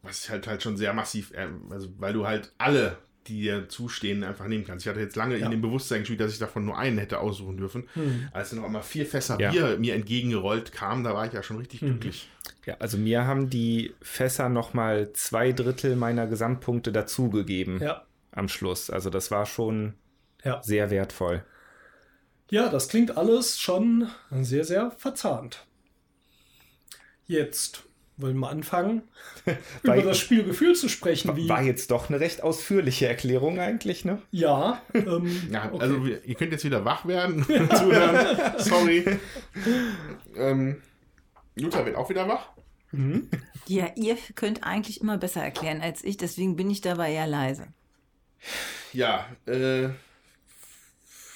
was 0.02 0.24
ich 0.24 0.30
halt 0.30 0.46
halt 0.46 0.62
schon 0.62 0.76
sehr 0.76 0.92
massiv, 0.92 1.32
äh, 1.32 1.48
also 1.70 1.88
weil 1.98 2.12
du 2.12 2.26
halt 2.26 2.52
alle 2.58 2.98
die 3.28 3.40
dir 3.40 3.68
zustehen, 3.68 4.24
einfach 4.24 4.46
nehmen 4.46 4.64
kannst. 4.64 4.86
Ich 4.86 4.90
hatte 4.90 5.00
jetzt 5.00 5.16
lange 5.16 5.36
ja. 5.36 5.46
in 5.46 5.50
dem 5.50 5.60
Bewusstsein 5.60 6.00
gespielt, 6.00 6.20
dass 6.20 6.32
ich 6.32 6.38
davon 6.38 6.64
nur 6.64 6.78
einen 6.78 6.98
hätte 6.98 7.20
aussuchen 7.20 7.56
dürfen. 7.56 7.88
Hm. 7.94 8.28
Als 8.32 8.50
dann 8.50 8.60
noch 8.60 8.66
einmal 8.66 8.82
vier 8.82 9.06
Fässer 9.06 9.38
ja. 9.40 9.50
Bier 9.50 9.78
mir 9.78 9.94
entgegengerollt 9.94 10.72
kamen, 10.72 11.04
da 11.04 11.14
war 11.14 11.26
ich 11.26 11.32
ja 11.32 11.42
schon 11.42 11.56
richtig 11.56 11.80
hm. 11.80 11.88
glücklich. 11.88 12.28
Ja, 12.66 12.74
also 12.80 12.98
mir 12.98 13.26
haben 13.26 13.48
die 13.48 13.94
Fässer 14.02 14.48
nochmal 14.48 15.12
zwei 15.12 15.52
Drittel 15.52 15.94
meiner 15.94 16.26
Gesamtpunkte 16.26 16.90
dazugegeben 16.90 17.80
ja. 17.80 18.04
am 18.32 18.48
Schluss. 18.48 18.90
Also 18.90 19.08
das 19.08 19.30
war 19.30 19.46
schon 19.46 19.94
ja. 20.44 20.60
sehr 20.62 20.90
wertvoll. 20.90 21.44
Ja, 22.50 22.68
das 22.68 22.88
klingt 22.88 23.16
alles 23.16 23.58
schon 23.58 24.08
sehr, 24.32 24.64
sehr 24.64 24.90
verzahnt. 24.90 25.64
Jetzt 27.26 27.84
wollen 28.16 28.38
wir 28.38 28.48
anfangen, 28.48 29.02
über 29.84 30.02
das 30.02 30.18
Spielgefühl 30.18 30.74
zu 30.74 30.88
sprechen. 30.88 31.36
Wie 31.36 31.48
war 31.48 31.62
jetzt 31.62 31.92
doch 31.92 32.08
eine 32.08 32.18
recht 32.18 32.42
ausführliche 32.42 33.06
Erklärung 33.06 33.60
eigentlich, 33.60 34.04
ne? 34.04 34.22
Ja. 34.32 34.82
Ähm, 34.92 35.48
ja 35.52 35.70
okay. 35.72 35.82
Also 35.82 36.04
ihr 36.04 36.34
könnt 36.34 36.50
jetzt 36.50 36.64
wieder 36.64 36.84
wach 36.84 37.06
werden 37.06 37.44
zuhören. 37.46 38.58
Sorry. 38.58 39.04
ähm, 40.36 40.82
Jutta 41.54 41.86
wird 41.86 41.96
auch 41.96 42.08
wieder 42.10 42.26
wach. 42.26 42.55
Mhm. 42.92 43.28
Ja, 43.66 43.90
ihr 43.96 44.16
könnt 44.34 44.62
eigentlich 44.64 45.00
immer 45.00 45.18
besser 45.18 45.42
erklären 45.42 45.80
als 45.80 46.04
ich, 46.04 46.16
deswegen 46.16 46.56
bin 46.56 46.70
ich 46.70 46.80
dabei 46.80 47.12
eher 47.12 47.26
leise. 47.26 47.66
ja, 48.92 49.26
äh, 49.46 49.88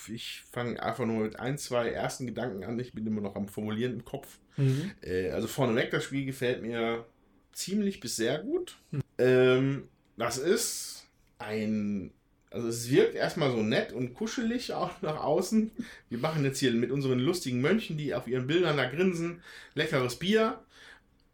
ich 0.09 0.43
fange 0.51 0.83
einfach 0.83 1.05
nur 1.07 1.25
mit 1.25 1.39
ein, 1.39 1.59
zwei 1.59 1.89
ersten 1.91 2.27
Gedanken 2.27 2.65
an. 2.65 2.79
Ich 2.79 2.93
bin 2.93 3.07
immer 3.07 3.21
noch 3.21 3.37
am 3.37 3.49
Formulieren 3.49 3.95
im 3.95 4.05
Kopf. 4.05 4.39
Mhm. 4.57 4.93
Äh, 5.03 5.31
also 5.31 5.47
vorneweg, 5.47 5.91
das 5.91 6.05
Spiel 6.05 6.25
gefällt 6.25 6.63
mir 6.63 7.05
ziemlich 7.53 8.01
bis 8.01 8.17
sehr 8.17 8.39
gut. 8.39 8.77
Ähm, 9.19 9.89
das 10.17 10.39
ist 10.39 11.07
ein. 11.39 12.13
Also 12.53 12.67
es 12.67 12.91
wirkt 12.91 13.15
erstmal 13.15 13.53
so 13.53 13.63
nett 13.63 13.93
und 13.93 14.15
kuschelig 14.15 14.73
auch 14.73 15.01
nach 15.03 15.23
außen. 15.23 15.71
Wir 16.09 16.19
machen 16.19 16.45
jetzt 16.45 16.59
hier 16.59 16.73
mit 16.73 16.91
unseren 16.91 17.21
lustigen 17.21 17.61
Mönchen, 17.61 17.97
die 17.97 18.13
auf 18.13 18.27
ihren 18.27 18.49
Bildern 18.49 18.77
da 18.77 18.87
grinsen, 18.87 19.41
leckeres 19.75 20.17
Bier. 20.17 20.59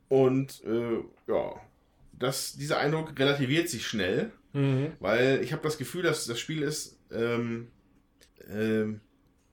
Und 0.09 0.63
äh, 0.65 0.99
ja, 1.27 1.61
das, 2.13 2.57
dieser 2.57 2.79
Eindruck 2.79 3.19
relativiert 3.19 3.69
sich 3.69 3.87
schnell, 3.87 4.33
Mhm. 4.53 4.93
weil 5.01 5.43
ich 5.43 5.53
habe 5.53 5.63
das 5.63 5.77
Gefühl, 5.77 6.03
dass 6.03 6.25
das 6.25 6.41
Spiel 6.41 6.63
ist, 6.63 6.99
ähm, 7.13 7.69
ähm, 8.49 9.01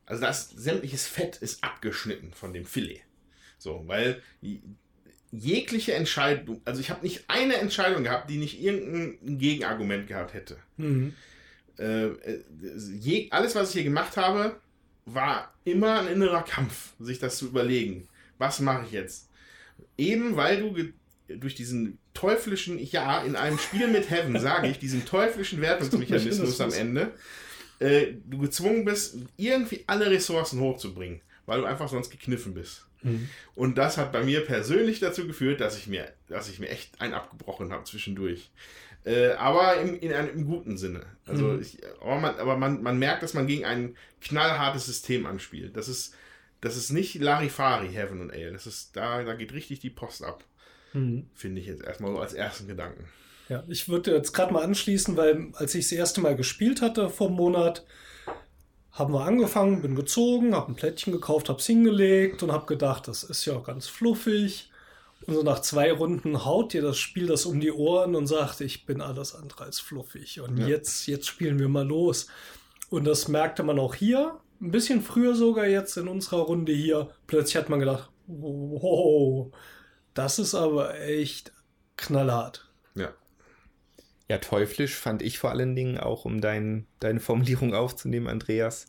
also 0.06 0.22
das 0.22 0.50
sämtliches 0.50 1.08
Fett 1.08 1.36
ist 1.38 1.62
abgeschnitten 1.62 2.32
von 2.32 2.54
dem 2.54 2.64
Filet. 2.66 3.02
So, 3.58 3.84
weil 3.86 4.22
jegliche 5.32 5.94
Entscheidung, 5.94 6.62
also 6.64 6.80
ich 6.80 6.90
habe 6.90 7.04
nicht 7.04 7.26
eine 7.28 7.56
Entscheidung 7.56 8.04
gehabt, 8.06 8.30
die 8.30 8.38
nicht 8.38 8.62
irgendein 8.62 9.38
Gegenargument 9.40 10.08
gehabt 10.08 10.34
hätte. 10.34 10.58
Mhm. 10.78 11.14
Äh, 11.78 12.06
äh, 12.06 12.44
je, 13.00 13.30
alles, 13.32 13.56
was 13.56 13.70
ich 13.70 13.74
hier 13.74 13.84
gemacht 13.84 14.16
habe, 14.16 14.56
war 15.06 15.54
immer 15.66 16.00
ein 16.00 16.08
innerer 16.08 16.44
Kampf, 16.44 16.94
sich 17.00 17.20
das 17.20 17.38
zu 17.38 17.48
überlegen. 17.48 18.08
Was 18.38 18.60
mache 18.62 18.86
ich 18.86 18.92
jetzt? 18.94 19.30
Eben 19.98 20.36
weil 20.36 20.60
du 20.60 20.76
durch 21.28 21.56
diesen 21.56 21.98
teuflischen, 22.14 22.80
ja, 22.80 23.24
in 23.24 23.36
einem 23.36 23.58
Spiel 23.58 23.88
mit 23.88 24.10
Heaven, 24.10 24.40
sage 24.40 24.68
ich, 24.68 24.80
diesen 24.80 25.06
teuflischen 25.06 25.62
Wertungsmechanismus 25.62 26.60
am 26.62 26.74
Ende, 26.74 27.12
äh, 27.80 28.14
du 28.26 28.38
gezwungen 28.40 28.86
bist, 28.86 29.18
irgendwie 29.38 29.84
alle 29.88 30.10
Ressourcen 30.12 30.60
hochzubringen, 30.60 31.22
weil 31.46 31.62
du 31.62 31.66
einfach 31.66 31.90
sonst 31.90 32.10
gekniffen 32.12 32.54
bist. 32.54 32.86
Mhm. 33.02 33.30
Und 33.56 33.78
das 33.78 33.98
hat 33.98 34.12
bei 34.12 34.24
mir 34.24 34.42
persönlich 34.46 35.00
dazu 35.00 35.28
geführt, 35.28 35.60
dass 35.62 35.78
ich 35.78 35.88
mir, 35.88 36.12
dass 36.28 36.50
ich 36.50 36.60
mir 36.60 36.70
echt 36.70 37.02
einen 37.02 37.14
abgebrochen 37.14 37.72
habe 37.72 37.84
zwischendurch. 37.84 38.52
Äh, 39.06 39.32
aber 39.32 39.82
im, 39.82 40.00
in 40.00 40.14
einem 40.14 40.30
im 40.30 40.46
guten 40.46 40.78
Sinne. 40.78 41.06
Also 41.26 41.48
Mhm. 41.48 41.62
ich, 41.62 41.78
aber, 42.00 42.20
man, 42.20 42.36
aber 42.36 42.58
man, 42.58 42.82
man 42.82 42.98
merkt, 43.00 43.22
dass 43.24 43.34
man 43.34 43.48
gegen 43.48 43.66
ein 43.66 43.98
knallhartes 44.22 44.86
System 44.86 45.26
anspielt. 45.26 45.76
Das 45.76 45.90
ist, 45.90 46.16
das 46.64 46.78
ist 46.78 46.92
nicht 46.92 47.16
Larifari, 47.16 47.90
Heaven 47.90 48.22
und 48.22 48.32
Ale. 48.32 48.52
Das 48.54 48.66
ist, 48.66 48.96
da, 48.96 49.24
da 49.24 49.34
geht 49.34 49.54
richtig 49.54 49.80
die 49.80 49.90
Post 49.90 50.24
ab. 50.24 50.44
Mhm. 50.94 51.28
Finde 51.34 51.60
ich 51.62 51.68
jetzt 51.68 51.84
erstmal 51.84 52.12
so 52.14 52.20
als 52.20 52.34
ersten 52.34 52.68
Gedanken. 52.68 53.06
Ja, 53.50 53.64
ich 53.68 53.90
würde 53.90 54.16
jetzt 54.16 54.32
gerade 54.34 54.54
mal 54.54 54.64
anschließen, 54.64 55.18
weil 55.18 55.50
als 55.54 55.76
ich 55.76 55.86
das 55.86 55.92
erste 55.92 56.22
Mal 56.22 56.36
gespielt 56.36 56.82
hatte 56.82 57.10
vor 57.10 57.28
einem 57.28 57.36
Monat, 57.36 57.86
haben 58.92 59.14
wir 59.14 59.26
angefangen, 59.26 59.82
bin 59.82 59.96
gezogen, 59.96 60.56
habe 60.56 60.72
ein 60.72 60.76
Plättchen 60.76 61.12
gekauft, 61.12 61.50
habe 61.50 61.60
es 61.60 61.66
hingelegt 61.66 62.44
und 62.44 62.52
habe 62.52 62.68
gedacht, 62.68 63.08
das 63.08 63.24
ist 63.24 63.44
ja 63.46 63.58
ganz 63.60 63.88
fluffig. 63.88 64.70
Und 65.26 65.34
so 65.34 65.44
nach 65.44 65.60
zwei 65.60 65.92
Runden 65.92 66.46
haut 66.46 66.74
dir 66.74 66.82
das 66.82 66.98
Spiel 66.98 67.28
das 67.28 67.46
um 67.46 67.60
die 67.60 67.72
Ohren 67.72 68.16
und 68.16 68.28
sagt, 68.28 68.62
ich 68.62 68.86
bin 68.86 69.02
alles 69.02 69.34
andere 69.36 69.64
als 69.66 69.80
fluffig. 69.80 70.40
Und 70.42 70.58
Ja. 70.58 70.68
jetzt, 70.68 71.08
jetzt 71.08 71.28
spielen 71.28 71.60
wir 71.60 71.70
mal 71.70 71.86
los. 71.88 72.28
Und 72.90 73.06
das 73.06 73.28
merkte 73.28 73.64
man 73.64 73.80
auch 73.80 73.96
hier, 73.96 74.40
ein 74.64 74.72
bisschen 74.72 75.02
früher 75.02 75.36
sogar 75.36 75.68
jetzt 75.68 75.98
in 75.98 76.08
unserer 76.08 76.42
Runde 76.42 76.72
hier. 76.72 77.10
Plötzlich 77.28 77.58
hat 77.58 77.70
man 77.70 77.80
gedacht, 77.80 78.10
wow, 78.28 79.54
das 80.14 80.40
ist 80.40 80.56
aber 80.56 81.00
echt 81.02 81.52
knallhart. 81.98 82.72
Ja. 82.96 83.10
Ja, 84.30 84.38
teuflisch 84.38 84.96
fand 84.96 85.22
ich 85.22 85.38
vor 85.38 85.52
allen 85.52 85.76
Dingen 85.76 85.98
auch, 85.98 86.26
um 86.26 86.40
dein, 86.40 86.88
deine 87.00 87.20
Formulierung 87.20 87.76
aufzunehmen, 87.76 88.28
Andreas, 88.28 88.86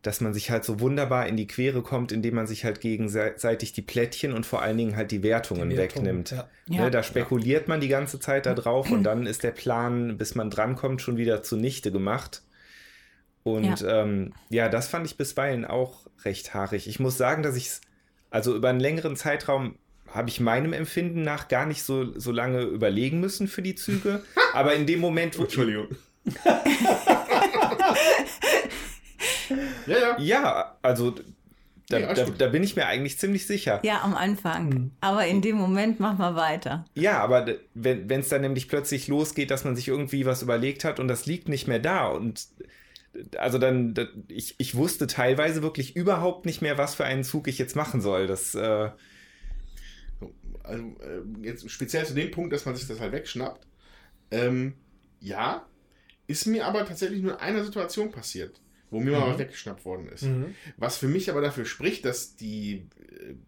dass 0.00 0.20
man 0.20 0.32
sich 0.34 0.50
halt 0.50 0.64
so 0.64 0.80
wunderbar 0.80 1.26
in 1.28 1.36
die 1.36 1.46
Quere 1.46 1.82
kommt, 1.82 2.10
indem 2.10 2.34
man 2.34 2.46
sich 2.46 2.64
halt 2.64 2.80
gegenseitig 2.80 3.72
die 3.72 3.82
Plättchen 3.82 4.32
und 4.32 4.46
vor 4.46 4.62
allen 4.62 4.78
Dingen 4.78 4.96
halt 4.96 5.10
die 5.10 5.22
Wertungen 5.22 5.68
Die 5.70 5.76
Wertung, 5.76 6.04
wegnimmt. 6.06 6.30
ja. 6.32 6.48
Ja. 6.68 6.84
Ne, 6.84 6.90
da 6.90 7.02
spekuliert 7.02 7.68
man 7.68 7.80
die 7.80 7.88
ganze 7.88 8.18
Zeit 8.18 8.46
da 8.46 8.54
drauf 8.54 8.90
und 8.90 9.04
dann 9.04 9.26
ist 9.26 9.42
der 9.42 9.50
Plan, 9.52 10.16
bis 10.16 10.34
man 10.34 10.48
drankommt, 10.50 11.02
schon 11.02 11.18
wieder 11.18 11.42
zunichte 11.42 11.92
gemacht. 11.92 12.42
Und 13.44 13.80
ja, 13.80 14.02
ähm, 14.02 14.32
ja 14.50 14.68
das 14.68 14.88
fand 14.88 15.06
ich 15.06 15.16
bisweilen 15.16 15.64
auch 15.64 16.06
recht 16.24 16.54
haarig. 16.54 16.86
Ich 16.86 17.00
muss 17.00 17.16
sagen, 17.16 17.42
dass 17.42 17.56
ich 17.56 17.66
es, 17.66 17.80
also 18.30 18.54
über 18.54 18.68
einen 18.68 18.80
längeren 18.80 19.16
Zeitraum 19.16 19.76
habe 20.08 20.28
ich 20.28 20.40
meinem 20.40 20.72
Empfinden 20.72 21.22
nach 21.22 21.48
gar 21.48 21.66
nicht 21.66 21.82
so, 21.82 22.18
so 22.18 22.32
lange 22.32 22.62
überlegen 22.62 23.20
müssen 23.20 23.48
für 23.48 23.62
die 23.62 23.74
Züge. 23.74 24.22
Aber 24.52 24.74
in 24.74 24.86
dem 24.86 25.00
Moment, 25.00 25.38
wo. 25.38 25.42
Entschuldigung. 25.42 25.88
ja, 29.86 29.98
ja. 29.98 30.18
Ja, 30.18 30.76
also 30.82 31.14
da, 31.88 31.98
Nee, 31.98 32.04
alles 32.04 32.26
da, 32.26 32.32
da 32.38 32.48
bin 32.48 32.62
ich 32.62 32.76
mir 32.76 32.86
eigentlich 32.86 33.18
ziemlich 33.18 33.46
sicher. 33.46 33.80
Ja, 33.82 34.02
am 34.02 34.14
Anfang. 34.14 34.68
Mhm. 34.68 34.90
Aber 35.00 35.26
in 35.26 35.42
dem 35.42 35.56
Moment 35.56 36.00
machen 36.00 36.18
wir 36.18 36.36
weiter. 36.36 36.84
Ja, 36.94 37.18
aber 37.20 37.46
wenn 37.74 38.20
es 38.20 38.28
dann 38.28 38.42
nämlich 38.42 38.68
plötzlich 38.68 39.08
losgeht, 39.08 39.50
dass 39.50 39.64
man 39.64 39.76
sich 39.76 39.88
irgendwie 39.88 40.24
was 40.24 40.42
überlegt 40.42 40.84
hat 40.84 41.00
und 41.00 41.08
das 41.08 41.26
liegt 41.26 41.48
nicht 41.48 41.68
mehr 41.68 41.80
da 41.80 42.06
und 42.06 42.46
also 43.38 43.58
dann, 43.58 43.94
da- 43.94 44.06
ich, 44.28 44.54
ich 44.58 44.74
wusste 44.74 45.06
teilweise 45.06 45.62
wirklich 45.62 45.96
überhaupt 45.96 46.46
nicht 46.46 46.62
mehr, 46.62 46.78
was 46.78 46.94
für 46.94 47.04
einen 47.04 47.24
Zug 47.24 47.48
ich 47.48 47.58
jetzt 47.58 47.76
machen 47.76 48.00
soll. 48.00 48.26
Das, 48.26 48.54
äh, 48.54 48.90
also 50.62 50.84
äh, 51.00 51.46
jetzt 51.46 51.68
speziell 51.70 52.06
zu 52.06 52.14
dem 52.14 52.30
Punkt, 52.30 52.52
dass 52.52 52.64
man 52.66 52.76
sich 52.76 52.86
das 52.86 53.00
halt 53.00 53.12
wegschnappt. 53.12 53.66
Ähm, 54.30 54.74
ja, 55.20 55.66
ist 56.26 56.46
mir 56.46 56.66
aber 56.66 56.86
tatsächlich 56.86 57.22
nur 57.22 57.32
in 57.32 57.38
einer 57.38 57.64
Situation 57.64 58.10
passiert, 58.12 58.60
wo 58.92 59.00
mir 59.00 59.12
mal 59.18 59.30
was 59.32 59.38
weggeschnappt 59.38 59.84
worden 59.84 60.06
ist. 60.08 60.22
Mhm. 60.22 60.54
Was 60.76 60.96
für 60.98 61.08
mich 61.08 61.30
aber 61.30 61.40
dafür 61.40 61.64
spricht, 61.64 62.04
dass 62.04 62.36
die, 62.36 62.86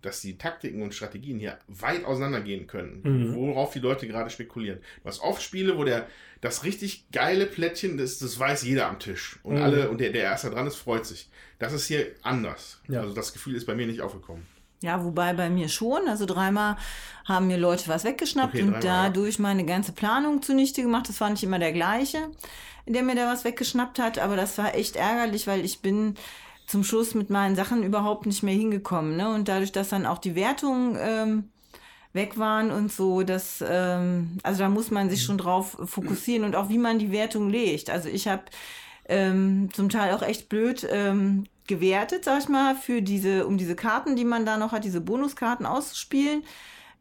dass 0.03 0.21
die 0.21 0.37
Taktiken 0.39 0.83
und 0.83 0.95
Strategien 0.95 1.39
hier 1.39 1.59
weit 1.69 2.05
auseinandergehen 2.05 2.66
können, 2.66 3.01
Mhm. 3.05 3.35
worauf 3.37 3.73
die 3.73 3.79
Leute 3.79 4.09
gerade 4.09 4.31
spekulieren. 4.31 4.81
Du 5.03 5.09
hast 5.09 5.21
oft 5.21 5.43
Spiele, 5.43 5.77
wo 5.79 5.85
der 5.85 6.09
das 6.41 6.65
richtig 6.65 7.11
geile 7.12 7.47
Plättchen, 7.47 7.97
das, 7.97 8.19
das 8.19 8.39
weiß 8.39 8.65
jeder 8.65 8.89
am 8.89 8.99
Tisch. 8.99 9.39
Und 9.45 9.57
Mhm. 9.57 9.62
alle, 9.62 9.91
und 9.91 10.01
der, 10.01 10.11
der 10.11 10.23
erste 10.25 10.51
dran 10.51 10.66
ist, 10.66 10.77
freut 10.77 11.07
sich. 11.07 11.29
Das 11.59 11.73
ist 11.73 11.87
hier 11.87 12.07
anders. 12.23 12.81
Ja. 12.89 13.01
Also 13.03 13.15
das 13.15 13.33
Gefühl 13.33 13.55
ist 13.55 13.65
bei 13.66 13.75
mir 13.75 13.87
nicht 13.87 14.01
aufgekommen. 14.01 14.47
Ja, 14.85 15.02
wobei 15.02 15.32
bei 15.32 15.48
mir 15.48 15.70
schon. 15.70 16.09
Also 16.09 16.27
dreimal 16.27 16.77
haben 17.24 17.47
mir 17.47 17.56
Leute 17.56 17.89
was 17.89 18.05
weggeschnappt 18.05 18.55
Okay, 18.55 18.65
und 18.65 18.73
dreimal, 18.73 18.85
ja. 18.85 19.02
dadurch 19.05 19.39
meine 19.39 19.65
ganze 19.65 19.93
Planung 19.93 20.43
zunichte 20.43 20.82
gemacht. 20.82 21.09
Das 21.09 21.23
war 21.23 21.31
nicht 21.31 21.43
immer 21.43 21.59
der 21.59 21.73
gleiche, 21.73 22.19
der 22.86 23.02
mir 23.02 23.15
da 23.15 23.27
was 23.27 23.44
weggeschnappt 23.44 23.98
hat. 23.98 24.19
Aber 24.19 24.36
das 24.36 24.59
war 24.59 24.74
echt 24.74 24.97
ärgerlich, 24.97 25.47
weil 25.47 25.65
ich 25.65 25.81
bin 25.81 26.16
zum 26.66 26.85
Schluss 26.85 27.15
mit 27.15 27.31
meinen 27.31 27.56
Sachen 27.56 27.82
überhaupt 27.82 28.27
nicht 28.27 28.43
mehr 28.43 28.55
hingekommen. 28.55 29.16
Ne? 29.16 29.32
Und 29.35 29.48
dadurch, 29.48 29.73
dass 29.73 29.89
dann 29.89 30.05
auch 30.05 30.19
die 30.19 30.35
Wertungen 30.35 30.98
ähm, 31.01 31.51
weg 32.12 32.39
waren 32.39 32.70
und 32.70 32.93
so, 32.93 33.23
das, 33.23 33.65
ähm, 33.66 34.36
also 34.43 34.59
da 34.59 34.69
muss 34.69 34.90
man 34.90 35.09
sich 35.09 35.23
schon 35.23 35.39
drauf 35.39 35.78
fokussieren 35.82 36.44
und 36.44 36.56
auch 36.56 36.69
wie 36.69 36.78
man 36.78 36.98
die 36.98 37.11
Wertung 37.11 37.48
legt. 37.48 37.89
Also 37.89 38.11
ich 38.11 38.28
habe 38.28 38.43
ähm, 39.09 39.70
zum 39.73 39.89
Teil 39.89 40.15
auch 40.15 40.23
echt 40.23 40.51
blöd 40.51 40.86
ähm, 40.90 41.47
gewertet, 41.66 42.24
sag 42.24 42.43
ich 42.43 42.49
mal, 42.49 42.74
für 42.74 43.03
diese, 43.03 43.47
um 43.47 43.59
diese 43.59 43.74
Karten, 43.77 44.16
die 44.16 44.24
man 44.24 44.45
da 44.45 44.57
noch 44.57 44.73
hat, 44.73 44.85
diese 44.85 45.01
Bonuskarten 45.01 45.66
auszuspielen. 45.66 46.45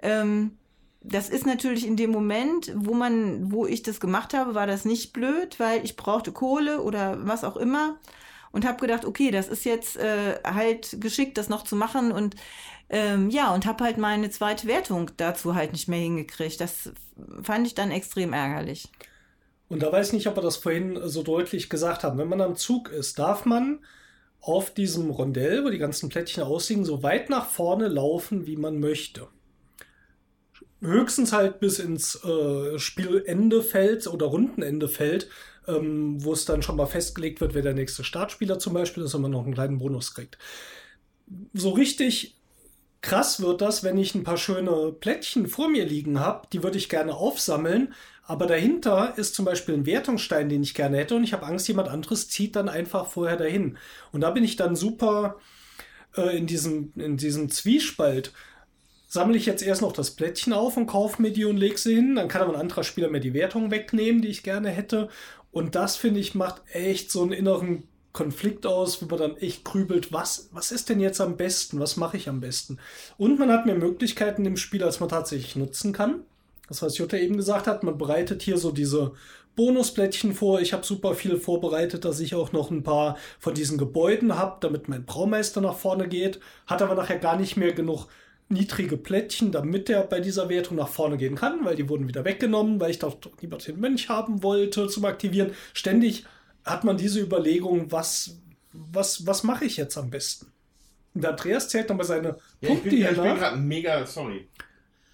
Ähm, 0.02 0.58
das 1.02 1.30
ist 1.30 1.46
natürlich 1.46 1.86
in 1.86 1.98
dem 1.98 2.12
Moment, 2.12 2.72
wo 2.76 2.94
man, 2.94 3.52
wo 3.52 3.66
ich 3.66 3.84
das 3.84 4.00
gemacht 4.00 4.34
habe, 4.34 4.56
war 4.56 4.68
das 4.68 4.86
nicht 4.86 5.12
blöd, 5.12 5.60
weil 5.60 5.84
ich 5.84 5.98
brauchte 5.98 6.32
Kohle 6.32 6.82
oder 6.82 7.26
was 7.28 7.44
auch 7.44 7.58
immer 7.58 7.98
und 8.54 8.66
habe 8.66 8.80
gedacht, 8.80 9.04
okay, 9.04 9.30
das 9.30 9.50
ist 9.50 9.66
jetzt 9.66 9.98
äh, 9.98 10.40
halt 10.46 10.98
geschickt, 11.02 11.38
das 11.38 11.50
noch 11.50 11.64
zu 11.64 11.76
machen 11.76 12.14
und 12.14 12.36
ähm, 12.90 13.30
ja, 13.30 13.54
und 13.54 13.66
habe 13.66 13.84
halt 13.84 13.98
meine 13.98 14.30
zweite 14.30 14.68
Wertung 14.68 15.12
dazu 15.18 15.56
halt 15.56 15.74
nicht 15.74 15.88
mehr 15.88 16.00
hingekriegt. 16.00 16.62
Das 16.62 16.92
fand 17.42 17.66
ich 17.66 17.76
dann 17.76 17.92
extrem 17.92 18.34
ärgerlich. 18.34 18.90
Und 19.68 19.82
da 19.82 19.92
weiß 19.92 20.08
ich 20.08 20.14
nicht, 20.14 20.28
ob 20.28 20.38
wir 20.38 20.44
das 20.44 20.58
vorhin 20.58 21.00
so 21.06 21.24
deutlich 21.24 21.70
gesagt 21.70 22.04
haben. 22.04 22.20
Wenn 22.20 22.30
man 22.30 22.42
am 22.42 22.56
Zug 22.56 22.90
ist, 22.90 23.18
darf 23.18 23.46
man 23.46 23.80
auf 24.44 24.74
diesem 24.74 25.10
Rondell, 25.10 25.64
wo 25.64 25.70
die 25.70 25.78
ganzen 25.78 26.10
Plättchen 26.10 26.44
ausliegen, 26.44 26.84
so 26.84 27.02
weit 27.02 27.30
nach 27.30 27.48
vorne 27.48 27.88
laufen, 27.88 28.46
wie 28.46 28.58
man 28.58 28.78
möchte. 28.78 29.28
Höchstens 30.82 31.32
halt 31.32 31.62
bis 31.62 31.80
ins 31.80 32.22
äh, 32.26 32.78
Spielende 32.78 33.64
fällt 33.64 34.06
oder 34.06 34.26
Rundenende 34.26 34.90
fällt, 34.90 35.30
ähm, 35.66 36.22
wo 36.22 36.34
es 36.34 36.44
dann 36.44 36.62
schon 36.62 36.76
mal 36.76 36.88
festgelegt 36.88 37.40
wird, 37.40 37.54
wer 37.54 37.62
der 37.62 37.74
nächste 37.74 38.04
Startspieler 38.04 38.60
zum 38.60 38.74
Beispiel 38.74 39.04
ist 39.04 39.14
und 39.14 39.22
man 39.22 39.32
noch 39.32 39.46
einen 39.46 39.54
kleinen 39.54 39.80
Bonus 39.80 40.14
kriegt. 40.14 40.38
So 41.54 41.70
richtig 41.70 42.36
krass 43.00 43.42
wird 43.42 43.62
das, 43.62 43.82
wenn 43.86 43.98
ich 43.98 44.14
ein 44.14 44.26
paar 44.26 44.38
schöne 44.38 44.92
Plättchen 44.92 45.48
vor 45.48 45.70
mir 45.70 45.86
liegen 45.86 46.20
habe, 46.20 46.48
die 46.52 46.64
würde 46.64 46.78
ich 46.78 46.90
gerne 46.90 47.16
aufsammeln, 47.16 47.94
aber 48.26 48.46
dahinter 48.46 49.14
ist 49.18 49.36
zum 49.36 49.46
Beispiel 49.46 49.76
ein 49.76 49.86
Wertungsstein, 49.86 50.48
den 50.48 50.64
ich 50.64 50.74
gerne 50.74 50.98
hätte 50.98 51.16
und 51.16 51.24
ich 51.24 51.34
habe 51.34 51.46
Angst, 51.46 51.68
jemand 51.68 51.90
anderes 51.90 52.30
zieht 52.30 52.56
dann 52.56 52.70
einfach 52.70 53.08
vorher 53.08 53.38
dahin. 53.38 53.78
Und 54.12 54.22
da 54.22 54.32
bin 54.32 54.44
ich 54.44 54.56
dann 54.56 54.76
super 54.76 55.38
äh, 56.16 56.38
in, 56.38 56.48
diesem, 56.48 56.94
in 56.96 57.18
diesem 57.18 57.50
Zwiespalt. 57.50 58.32
sammle 59.08 59.38
ich 59.38 59.46
jetzt 59.46 59.62
erst 59.62 59.82
noch 59.82 59.92
das 59.92 60.12
Plättchen 60.12 60.54
auf 60.54 60.78
und 60.78 60.88
kaufe 60.88 61.22
mir 61.22 61.32
die 61.32 61.46
und 61.46 61.58
lege 61.58 61.78
sie 61.78 61.96
hin. 61.96 62.16
Dann 62.16 62.30
kann 62.30 62.42
aber 62.42 62.54
ein 62.54 62.62
anderer 62.62 62.84
Spieler 62.84 63.10
mir 63.10 63.20
die 63.20 63.34
Wertung 63.34 63.72
wegnehmen, 63.72 64.22
die 64.22 64.30
ich 64.30 64.44
gerne 64.44 64.70
hätte. 64.70 65.10
Und 65.52 65.76
das, 65.76 65.98
finde 65.98 66.22
ich, 66.22 66.34
macht 66.34 66.62
echt 66.72 67.12
so 67.12 67.22
einen 67.24 67.34
inneren 67.34 67.84
Konflikt 68.14 68.66
aus, 68.66 69.02
wo 69.02 69.08
man 69.08 69.20
dann 69.20 69.38
echt 69.38 69.66
grübelt, 69.66 70.14
was, 70.14 70.50
was 70.52 70.72
ist 70.72 70.90
denn 70.90 71.00
jetzt 71.00 71.20
am 71.20 71.36
besten? 71.36 71.80
Was 71.80 71.98
mache 71.98 72.16
ich 72.16 72.30
am 72.30 72.40
besten? 72.40 72.80
Und 73.18 73.38
man 73.38 73.52
hat 73.52 73.66
mehr 73.66 73.76
Möglichkeiten 73.76 74.46
im 74.46 74.56
Spiel, 74.56 74.84
als 74.84 75.00
man 75.00 75.10
tatsächlich 75.10 75.56
nutzen 75.56 75.92
kann. 75.94 76.22
Das, 76.74 76.82
was 76.82 76.98
Jutta 76.98 77.18
eben 77.18 77.38
gesagt 77.38 77.68
hat, 77.68 77.84
man 77.84 77.98
bereitet 77.98 78.42
hier 78.42 78.58
so 78.58 78.72
diese 78.72 79.14
Bonusplättchen 79.56 80.34
vor. 80.34 80.60
Ich 80.62 80.74
habe 80.74 80.84
super 80.84 81.14
viel 81.14 81.38
vorbereitet, 81.38 82.06
dass 82.06 82.20
ich 82.20 82.34
auch 82.36 82.52
noch 82.52 82.72
ein 82.72 82.84
paar 82.84 83.18
von 83.40 83.54
diesen 83.54 83.78
Gebäuden 83.78 84.36
habe, 84.36 84.58
damit 84.62 84.90
mein 84.90 85.06
Braumeister 85.06 85.62
nach 85.62 85.78
vorne 85.78 86.08
geht. 86.08 86.40
Hat 86.66 86.82
aber 86.82 86.96
nachher 86.96 87.20
gar 87.20 87.38
nicht 87.38 87.58
mehr 87.58 87.74
genug 87.74 88.08
niedrige 88.50 88.98
Plättchen, 88.98 89.52
damit 89.52 89.90
er 89.90 90.04
bei 90.04 90.20
dieser 90.20 90.50
Wertung 90.50 90.78
nach 90.78 90.88
vorne 90.88 91.18
gehen 91.18 91.36
kann, 91.36 91.64
weil 91.64 91.76
die 91.76 91.88
wurden 91.90 92.08
wieder 92.08 92.26
weggenommen, 92.26 92.80
weil 92.80 92.92
ich 92.92 93.00
doch 93.00 93.16
lieber 93.42 93.58
den 93.58 93.80
Mönch 93.80 94.10
haben 94.10 94.44
wollte 94.44 94.88
zum 94.88 95.06
Aktivieren. 95.06 95.52
Ständig 95.74 96.26
hat 96.66 96.84
man 96.84 96.98
diese 96.98 97.20
Überlegung, 97.20 97.92
was, 97.92 98.38
was, 98.72 99.26
was 99.28 99.44
mache 99.44 99.66
ich 99.66 99.78
jetzt 99.78 99.98
am 99.98 100.10
besten? 100.10 100.48
Und 101.14 101.26
Andreas 101.26 101.70
zählt 101.70 101.90
nochmal 101.90 102.06
seine 102.06 102.30
Ja, 102.30 102.36
ich 102.62 102.68
Punkte 102.70 102.90
bin, 102.90 102.98
hier 102.98 103.12
ich 103.12 103.16
bin 103.18 103.26
nach. 103.26 103.38
gerade 103.38 103.58
mega, 103.58 104.06
sorry. 104.06 104.48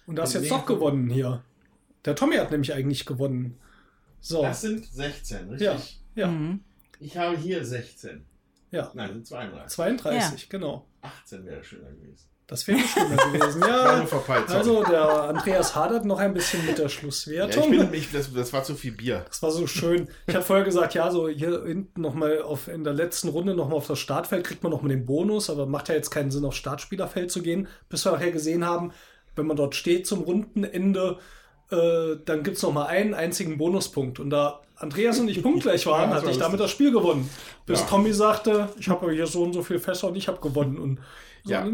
Und 0.06 0.16
du 0.16 0.22
hast 0.22 0.32
bin 0.32 0.42
jetzt 0.42 0.50
doch 0.50 0.66
gewonnen 0.66 1.08
hier. 1.10 1.42
Der 2.04 2.14
Tommy 2.14 2.36
hat 2.36 2.50
nämlich 2.50 2.72
eigentlich 2.72 3.06
gewonnen. 3.06 3.58
So. 4.20 4.42
Das 4.42 4.60
sind 4.60 4.84
16, 4.86 5.50
richtig? 5.50 5.66
Ja, 5.66 5.78
ja, 6.14 6.28
Mhm. 6.28 6.60
Ich 6.98 7.16
habe 7.16 7.36
hier 7.36 7.64
16. 7.64 8.26
ja. 8.70 8.90
Nein, 8.94 9.08
sind 9.14 9.26
32. 9.26 9.74
32, 9.74 10.48
genau. 10.50 10.86
18 11.00 11.46
wäre 11.46 11.64
schöner 11.64 11.90
gewesen. 11.92 12.30
Das 12.50 12.66
wäre 12.66 12.80
schlimmer 12.80 13.16
gewesen. 13.16 13.62
Ja, 13.62 14.04
also 14.48 14.82
der 14.82 15.08
Andreas 15.08 15.76
hadert 15.76 16.04
noch 16.04 16.18
ein 16.18 16.34
bisschen 16.34 16.66
mit 16.66 16.78
der 16.78 16.86
ja, 16.86 16.86
ich 16.86 16.94
Schlusswertung. 16.94 17.70
bin, 17.70 17.94
ich, 17.94 18.10
das, 18.10 18.32
das 18.34 18.52
war 18.52 18.64
zu 18.64 18.74
viel 18.74 18.90
Bier. 18.90 19.24
Das 19.28 19.40
war 19.40 19.52
so 19.52 19.68
schön. 19.68 20.08
Ich 20.26 20.34
hatte 20.34 20.44
vorher 20.44 20.64
gesagt, 20.64 20.94
ja, 20.94 21.12
so 21.12 21.28
hier 21.28 21.64
hinten 21.64 22.00
nochmal 22.00 22.42
auf, 22.42 22.66
in 22.66 22.82
der 22.82 22.92
letzten 22.92 23.28
Runde 23.28 23.54
nochmal 23.54 23.76
auf 23.76 23.86
das 23.86 24.00
Startfeld 24.00 24.44
kriegt 24.44 24.64
man 24.64 24.72
nochmal 24.72 24.88
den 24.90 25.06
Bonus, 25.06 25.48
aber 25.48 25.66
macht 25.66 25.90
ja 25.90 25.94
jetzt 25.94 26.10
keinen 26.10 26.32
Sinn, 26.32 26.44
aufs 26.44 26.56
Startspielerfeld 26.56 27.30
zu 27.30 27.40
gehen, 27.40 27.68
bis 27.88 28.04
wir 28.04 28.10
nachher 28.10 28.32
gesehen 28.32 28.66
haben, 28.66 28.90
wenn 29.36 29.46
man 29.46 29.56
dort 29.56 29.76
steht 29.76 30.08
zum 30.08 30.22
Rundenende, 30.22 31.18
äh, 31.70 32.16
dann 32.24 32.42
gibt 32.42 32.56
es 32.56 32.62
nochmal 32.62 32.86
einen 32.88 33.14
einzigen 33.14 33.58
Bonuspunkt. 33.58 34.18
Und 34.20 34.30
da 34.30 34.60
Andreas 34.76 35.18
und 35.18 35.28
ich 35.28 35.42
punktgleich 35.42 35.86
waren, 35.86 36.10
Ja, 36.10 36.16
hatte 36.16 36.30
ich 36.30 36.38
damit 36.38 36.60
das 36.60 36.70
Spiel 36.70 36.90
gewonnen. 36.92 37.28
Bis 37.66 37.80
Ja. 37.80 37.86
Tommy 37.86 38.12
sagte, 38.12 38.68
ich 38.78 38.88
habe 38.88 39.10
hier 39.12 39.26
so 39.26 39.42
und 39.42 39.52
so 39.52 39.62
viel 39.62 39.78
Fässer 39.78 40.08
und 40.08 40.16
ich 40.16 40.28
habe 40.28 40.40
gewonnen. 40.40 40.78
Und 40.78 41.00
so, 41.44 41.52
Ja, 41.52 41.60
aber 41.60 41.68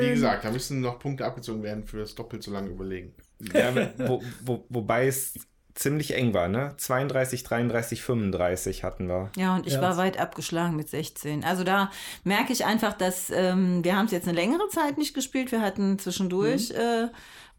wie 0.00 0.04
nein. 0.06 0.14
gesagt, 0.14 0.44
da 0.44 0.50
müssen 0.50 0.80
noch 0.80 0.98
Punkte 0.98 1.24
abgezogen 1.24 1.62
werden 1.62 1.84
für 1.84 1.98
das 1.98 2.14
doppelt 2.14 2.42
so 2.42 2.50
lange 2.52 2.68
Überlegen. 2.70 3.14
Ja, 3.54 3.72
wo, 3.98 4.22
wo, 4.44 4.64
wobei 4.68 5.06
es 5.08 5.34
ziemlich 5.74 6.14
eng 6.14 6.34
war, 6.34 6.48
ne? 6.48 6.74
32, 6.76 7.42
33, 7.44 8.02
35 8.02 8.84
hatten 8.84 9.06
wir. 9.08 9.30
Ja, 9.38 9.56
und 9.56 9.66
ich 9.66 9.72
Ja. 9.72 9.80
war 9.80 9.96
weit 9.96 10.18
abgeschlagen 10.20 10.76
mit 10.76 10.88
16. 10.90 11.44
Also 11.44 11.64
da 11.64 11.90
merke 12.24 12.52
ich 12.52 12.66
einfach, 12.66 12.92
dass 12.92 13.30
ähm, 13.34 13.82
wir 13.82 13.96
haben 13.96 14.04
es 14.06 14.12
jetzt 14.12 14.28
eine 14.28 14.36
längere 14.36 14.68
Zeit 14.68 14.98
nicht 14.98 15.14
gespielt. 15.14 15.50
Wir 15.50 15.62
hatten 15.62 15.98
zwischendurch 15.98 16.70
Mhm. 16.70 16.76
äh, 16.76 17.08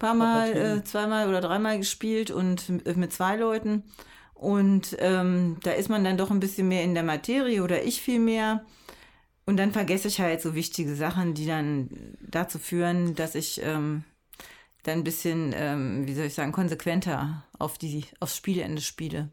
paar 0.03 0.13
Mal, 0.13 0.51
äh, 0.57 0.83
zweimal 0.83 1.27
oder 1.29 1.41
dreimal 1.41 1.77
gespielt 1.77 2.29
und 2.29 2.69
m- 2.69 2.81
mit 2.95 3.13
zwei 3.13 3.37
Leuten. 3.37 3.83
Und 4.33 4.95
ähm, 4.99 5.57
da 5.63 5.71
ist 5.71 5.89
man 5.89 6.03
dann 6.03 6.17
doch 6.17 6.29
ein 6.29 6.41
bisschen 6.41 6.67
mehr 6.67 6.83
in 6.83 6.93
der 6.93 7.03
Materie 7.03 7.63
oder 7.63 7.83
ich 7.83 8.01
viel 8.01 8.19
mehr. 8.19 8.65
Und 9.45 9.57
dann 9.57 9.71
vergesse 9.71 10.07
ich 10.09 10.19
halt 10.19 10.41
so 10.41 10.55
wichtige 10.55 10.95
Sachen, 10.95 11.33
die 11.33 11.45
dann 11.45 11.89
dazu 12.21 12.59
führen, 12.59 13.15
dass 13.15 13.35
ich 13.35 13.61
ähm, 13.63 14.03
dann 14.83 14.99
ein 14.99 15.03
bisschen, 15.03 15.53
ähm, 15.55 16.07
wie 16.07 16.13
soll 16.13 16.25
ich 16.25 16.33
sagen, 16.33 16.51
konsequenter 16.51 17.45
auf 17.57 17.77
die, 17.77 18.05
aufs 18.19 18.35
Spielende 18.35 18.81
spiele. 18.81 19.29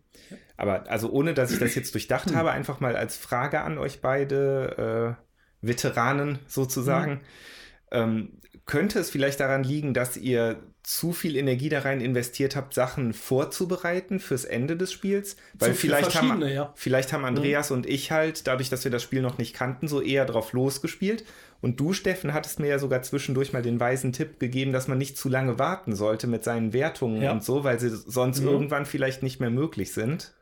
Aber 0.56 0.88
also 0.88 1.10
ohne, 1.10 1.34
dass 1.34 1.50
ich 1.52 1.58
das 1.58 1.74
jetzt 1.74 1.94
durchdacht 1.94 2.32
habe, 2.34 2.52
einfach 2.52 2.78
mal 2.80 2.94
als 2.94 3.16
Frage 3.16 3.62
an 3.62 3.78
euch 3.78 4.00
beide, 4.00 5.16
äh, 5.18 5.66
Veteranen 5.66 6.38
sozusagen. 6.46 7.20
Ähm, 7.90 8.40
könnte 8.70 9.00
es 9.00 9.10
vielleicht 9.10 9.40
daran 9.40 9.64
liegen, 9.64 9.94
dass 9.94 10.16
ihr 10.16 10.62
zu 10.84 11.12
viel 11.12 11.36
Energie 11.36 11.68
da 11.68 11.80
rein 11.80 12.00
investiert 12.00 12.54
habt, 12.54 12.72
Sachen 12.72 13.12
vorzubereiten 13.12 14.20
fürs 14.20 14.44
Ende 14.44 14.76
des 14.76 14.92
Spiels? 14.92 15.36
Weil 15.54 15.74
vielleicht 15.74 16.14
haben, 16.14 16.40
ja. 16.46 16.72
vielleicht 16.76 17.12
haben 17.12 17.24
Andreas 17.24 17.72
und 17.72 17.84
ich 17.86 18.12
halt, 18.12 18.46
dadurch, 18.46 18.70
dass 18.70 18.84
wir 18.84 18.90
das 18.92 19.02
Spiel 19.02 19.22
noch 19.22 19.38
nicht 19.38 19.54
kannten, 19.54 19.88
so 19.88 20.00
eher 20.00 20.24
drauf 20.24 20.52
losgespielt. 20.52 21.24
Und 21.60 21.80
du, 21.80 21.92
Steffen, 21.92 22.32
hattest 22.32 22.60
mir 22.60 22.68
ja 22.68 22.78
sogar 22.78 23.02
zwischendurch 23.02 23.52
mal 23.52 23.60
den 23.60 23.80
weisen 23.80 24.12
Tipp 24.12 24.38
gegeben, 24.38 24.72
dass 24.72 24.88
man 24.88 24.98
nicht 24.98 25.18
zu 25.18 25.28
lange 25.28 25.58
warten 25.58 25.94
sollte 25.94 26.26
mit 26.28 26.44
seinen 26.44 26.72
Wertungen 26.72 27.20
Ja. 27.22 27.32
und 27.32 27.42
so, 27.44 27.64
weil 27.64 27.78
sie 27.80 27.90
sonst 27.90 28.40
Mhm. 28.40 28.48
irgendwann 28.48 28.86
vielleicht 28.86 29.22
nicht 29.24 29.40
mehr 29.40 29.50
möglich 29.50 29.92
sind. 29.92 30.32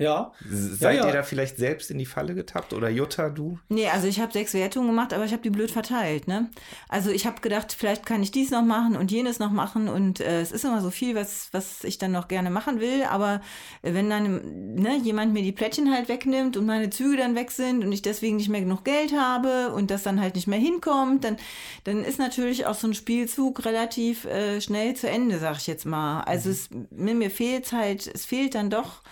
Ja, 0.00 0.32
Seid 0.48 0.96
Ja, 0.96 1.02
ja. 1.02 1.06
ihr 1.08 1.12
da 1.12 1.22
vielleicht 1.22 1.58
selbst 1.58 1.90
in 1.90 1.98
die 1.98 2.06
Falle 2.06 2.34
getappt? 2.34 2.72
Oder 2.72 2.88
Jutta, 2.88 3.28
du? 3.28 3.58
Nee, 3.68 3.86
also 3.88 4.06
ich 4.06 4.18
habe 4.18 4.32
sechs 4.32 4.54
Wertungen 4.54 4.88
gemacht, 4.88 5.12
aber 5.12 5.26
ich 5.26 5.32
habe 5.32 5.42
die 5.42 5.50
blöd 5.50 5.70
verteilt. 5.70 6.26
Ne? 6.26 6.50
Also 6.88 7.10
ich 7.10 7.26
habe 7.26 7.42
gedacht, 7.42 7.76
vielleicht 7.78 8.06
kann 8.06 8.22
ich 8.22 8.30
dies 8.32 8.50
noch 8.50 8.64
machen 8.64 8.96
und 8.96 9.10
jenes 9.10 9.38
noch 9.40 9.50
machen 9.50 9.88
und 9.90 10.20
äh, 10.20 10.40
es 10.40 10.52
ist 10.52 10.64
immer 10.64 10.80
so 10.80 10.90
viel, 10.90 11.14
was, 11.14 11.50
was 11.52 11.84
ich 11.84 11.98
dann 11.98 12.12
noch 12.12 12.28
gerne 12.28 12.48
machen 12.48 12.80
will. 12.80 13.02
Aber 13.10 13.42
äh, 13.82 13.92
wenn 13.92 14.08
dann 14.08 14.74
ne, 14.74 14.96
jemand 15.02 15.34
mir 15.34 15.42
die 15.42 15.52
Plättchen 15.52 15.92
halt 15.92 16.08
wegnimmt 16.08 16.56
und 16.56 16.64
meine 16.64 16.88
Züge 16.88 17.18
dann 17.18 17.34
weg 17.34 17.50
sind 17.50 17.84
und 17.84 17.92
ich 17.92 18.00
deswegen 18.00 18.36
nicht 18.36 18.48
mehr 18.48 18.62
genug 18.62 18.84
Geld 18.84 19.12
habe 19.12 19.70
und 19.74 19.90
das 19.90 20.02
dann 20.02 20.18
halt 20.18 20.34
nicht 20.34 20.46
mehr 20.46 20.58
hinkommt, 20.58 21.24
dann, 21.24 21.36
dann 21.84 22.04
ist 22.04 22.18
natürlich 22.18 22.64
auch 22.64 22.74
so 22.74 22.86
ein 22.86 22.94
Spielzug 22.94 23.66
relativ 23.66 24.24
äh, 24.24 24.62
schnell 24.62 24.94
zu 24.94 25.10
Ende, 25.10 25.38
sag 25.38 25.58
ich 25.58 25.66
jetzt 25.66 25.84
mal. 25.84 26.22
Also 26.22 26.48
es, 26.48 26.70
mir, 26.90 27.14
mir 27.14 27.30
fehlt 27.30 27.70
halt, 27.72 28.06
es 28.06 28.24
fehlt 28.24 28.54
dann 28.54 28.70
doch 28.70 29.02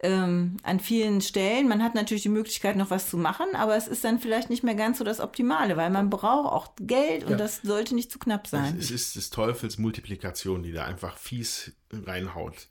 ähm, 0.00 0.56
an 0.62 0.78
vielen 0.80 1.20
Stellen. 1.20 1.68
Man 1.68 1.82
hat 1.82 1.94
natürlich 1.94 2.22
die 2.22 2.28
Möglichkeit, 2.28 2.76
noch 2.76 2.90
was 2.90 3.10
zu 3.10 3.16
machen, 3.16 3.46
aber 3.54 3.76
es 3.76 3.88
ist 3.88 4.04
dann 4.04 4.20
vielleicht 4.20 4.48
nicht 4.48 4.62
mehr 4.62 4.76
ganz 4.76 4.98
so 4.98 5.04
das 5.04 5.20
Optimale, 5.20 5.76
weil 5.76 5.90
man 5.90 6.08
braucht 6.08 6.52
auch 6.52 6.72
Geld 6.80 7.24
und 7.24 7.32
Ja. 7.32 7.36
das 7.36 7.62
sollte 7.62 7.94
nicht 7.94 8.12
zu 8.12 8.18
knapp 8.18 8.46
sein. 8.46 8.76
Es 8.78 8.90
ist 8.90 9.16
des 9.16 9.30
Teufels 9.30 9.76
Multiplikation, 9.78 10.62
die 10.62 10.72
da 10.72 10.84
einfach 10.84 11.16
fies 11.16 11.72
reinhaut. 11.92 12.68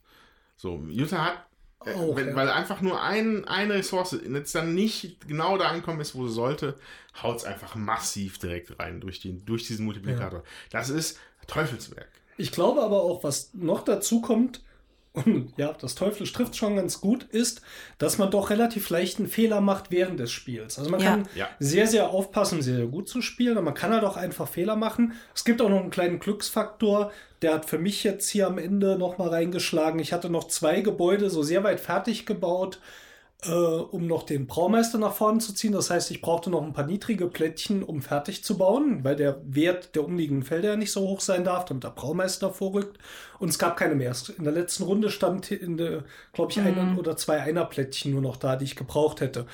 So, 0.55 0.81
Jutta 0.89 1.25
hat, 1.25 1.45
äh, 1.85 1.93
wenn, 2.15 2.29
ja. 2.29 2.35
weil 2.35 2.49
einfach 2.49 2.79
nur 2.81 3.01
ein, 3.01 3.45
eine 3.45 3.73
Ressource 3.75 4.17
jetzt 4.27 4.55
dann 4.55 4.73
nicht 4.73 5.27
genau 5.27 5.57
da 5.57 5.67
angekommen 5.67 5.99
ist, 5.99 6.15
wo 6.15 6.27
sie 6.27 6.33
sollte, 6.33 6.79
haut 7.21 7.37
es 7.37 7.43
einfach 7.43 7.75
massiv 7.75 8.39
direkt 8.39 8.79
rein 8.79 9.01
durch, 9.01 9.19
den, 9.19 9.45
durch 9.45 9.67
diesen 9.67 9.85
Multiplikator. 9.85 10.43
Das 10.71 10.89
ist 10.89 11.19
Teufelswerk. 11.45 12.09
Ich 12.37 12.51
glaube 12.51 12.81
aber 12.83 13.01
auch, 13.01 13.23
was 13.23 13.53
noch 13.53 13.83
dazu 13.83 14.21
kommt, 14.21 14.61
und 15.25 15.53
ja, 15.57 15.73
das 15.73 15.95
Teufel 15.95 16.27
trifft 16.27 16.55
schon 16.55 16.75
ganz 16.75 17.01
gut, 17.01 17.23
ist, 17.23 17.61
dass 17.97 18.17
man 18.17 18.31
doch 18.31 18.49
relativ 18.49 18.89
leicht 18.89 19.19
einen 19.19 19.27
Fehler 19.27 19.61
macht 19.61 19.91
während 19.91 20.19
des 20.19 20.31
Spiels. 20.31 20.77
Also 20.77 20.89
man 20.89 20.99
Ja. 20.99 21.09
kann 21.11 21.27
Ja. 21.35 21.49
sehr, 21.59 21.87
sehr 21.87 22.09
aufpassen, 22.09 22.61
sehr, 22.61 22.75
sehr 22.77 22.85
gut 22.87 23.09
zu 23.09 23.21
spielen, 23.21 23.57
aber 23.57 23.65
man 23.65 23.73
kann 23.73 23.91
halt 23.91 24.03
auch 24.03 24.17
einfach 24.17 24.47
Fehler 24.47 24.75
machen. 24.75 25.13
Es 25.35 25.43
gibt 25.45 25.61
auch 25.61 25.69
noch 25.69 25.79
einen 25.81 25.89
kleinen 25.89 26.19
Glücksfaktor, 26.19 27.11
der 27.41 27.53
hat 27.53 27.65
für 27.65 27.77
mich 27.77 28.03
jetzt 28.03 28.29
hier 28.29 28.47
am 28.47 28.57
Ende 28.57 28.97
nochmal 28.97 29.29
reingeschlagen. 29.29 29.99
Ich 29.99 30.13
hatte 30.13 30.29
noch 30.29 30.47
zwei 30.47 30.81
Gebäude 30.81 31.29
so 31.29 31.43
sehr 31.43 31.63
weit 31.63 31.79
fertig 31.79 32.25
gebaut, 32.25 32.79
äh, 33.43 33.51
um 33.51 34.07
noch 34.07 34.23
den 34.23 34.47
Braumeister 34.47 34.97
nach 34.97 35.13
vorne 35.13 35.39
zu 35.39 35.53
ziehen. 35.53 35.73
Das 35.73 35.89
heißt, 35.89 36.09
ich 36.11 36.21
brauchte 36.21 36.49
noch 36.49 36.63
ein 36.63 36.73
paar 36.73 36.85
niedrige 36.85 37.27
Plättchen, 37.27 37.83
um 37.83 38.01
fertig 38.01 38.43
zu 38.43 38.57
bauen, 38.57 39.03
weil 39.03 39.15
der 39.15 39.41
Wert 39.45 39.95
der 39.95 40.05
umliegenden 40.05 40.43
Felder 40.43 40.69
ja 40.69 40.75
nicht 40.75 40.91
so 40.91 41.01
hoch 41.01 41.21
sein 41.21 41.43
darf, 41.43 41.65
damit 41.65 41.83
der 41.83 41.89
Braumeister 41.89 42.51
vorrückt. 42.51 42.97
Und 43.39 43.49
es 43.49 43.59
gab 43.59 43.77
keine 43.77 43.95
mehr. 43.95 44.15
In 44.37 44.43
der 44.43 44.53
letzten 44.53 44.83
Runde 44.83 45.09
stand 45.09 45.49
glaube 46.33 46.51
ich, 46.51 46.59
ein 46.59 46.97
oder 46.97 47.15
zwei 47.17 47.41
Einerplättchen 47.41 48.11
nur 48.11 48.21
noch 48.21 48.37
da, 48.37 48.55
die 48.55 48.65
ich 48.65 48.75
gebraucht 48.75 49.21
hätte. 49.21 49.45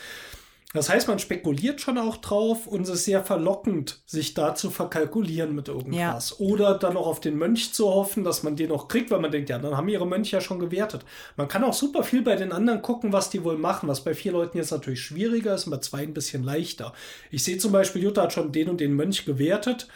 Das 0.74 0.90
heißt, 0.90 1.08
man 1.08 1.20
spekuliert 1.20 1.82
schon 1.82 2.00
auch 2.00 2.18
drauf 2.18 2.66
und 2.66 2.82
es 2.82 2.90
ist 2.90 3.06
sehr 3.06 3.24
verlockend, 3.24 4.02
sich 4.08 4.34
da 4.34 4.56
zu 4.56 4.72
verkalkulieren 4.72 5.54
mit 5.54 5.68
irgendwas. 5.68 6.40
Oder 6.40 6.74
dann 6.74 6.96
noch 6.96 7.06
auf 7.06 7.20
den 7.20 7.38
Mönch 7.38 7.74
zu 7.74 7.88
hoffen, 7.88 8.24
dass 8.24 8.42
man 8.42 8.56
den 8.56 8.70
noch 8.70 8.88
kriegt, 8.88 9.12
weil 9.12 9.20
man 9.20 9.32
denkt, 9.32 9.50
ja, 9.50 9.60
dann 9.60 9.78
haben 9.78 9.88
ihre 9.88 10.08
Mönche 10.08 10.36
ja 10.38 10.42
schon 10.42 10.58
gewertet. 10.58 11.06
Man 11.38 11.48
kann 11.48 11.64
auch 11.64 11.74
super 11.74 12.04
viel 12.04 12.24
bei 12.24 12.36
den 12.36 12.52
anderen 12.52 12.82
gucken, 12.82 13.14
was 13.14 13.30
die 13.30 13.44
wohl 13.44 13.58
machen, 13.58 13.88
was 13.88 14.04
bei 14.04 14.16
vier 14.16 14.32
Leuten 14.32 14.58
jetzt 14.58 14.72
natürlich 14.72 15.02
schwieriger 15.02 15.54
ist 15.54 15.68
und 15.68 15.72
bei 15.72 15.78
zwei 15.78 16.02
ein 16.02 16.16
bisschen 16.16 16.44
leichter. 16.44 16.94
Ich 17.30 17.44
sehe 17.44 17.60
zum 17.60 17.72
Beispiel, 17.72 18.02
Jutta 18.02 18.24
hat 18.24 18.34
schon 18.34 18.52
den 18.52 18.70
und 18.70 18.82
den 18.82 18.94
Mönch 18.94 19.26
gewertet. 19.26 19.88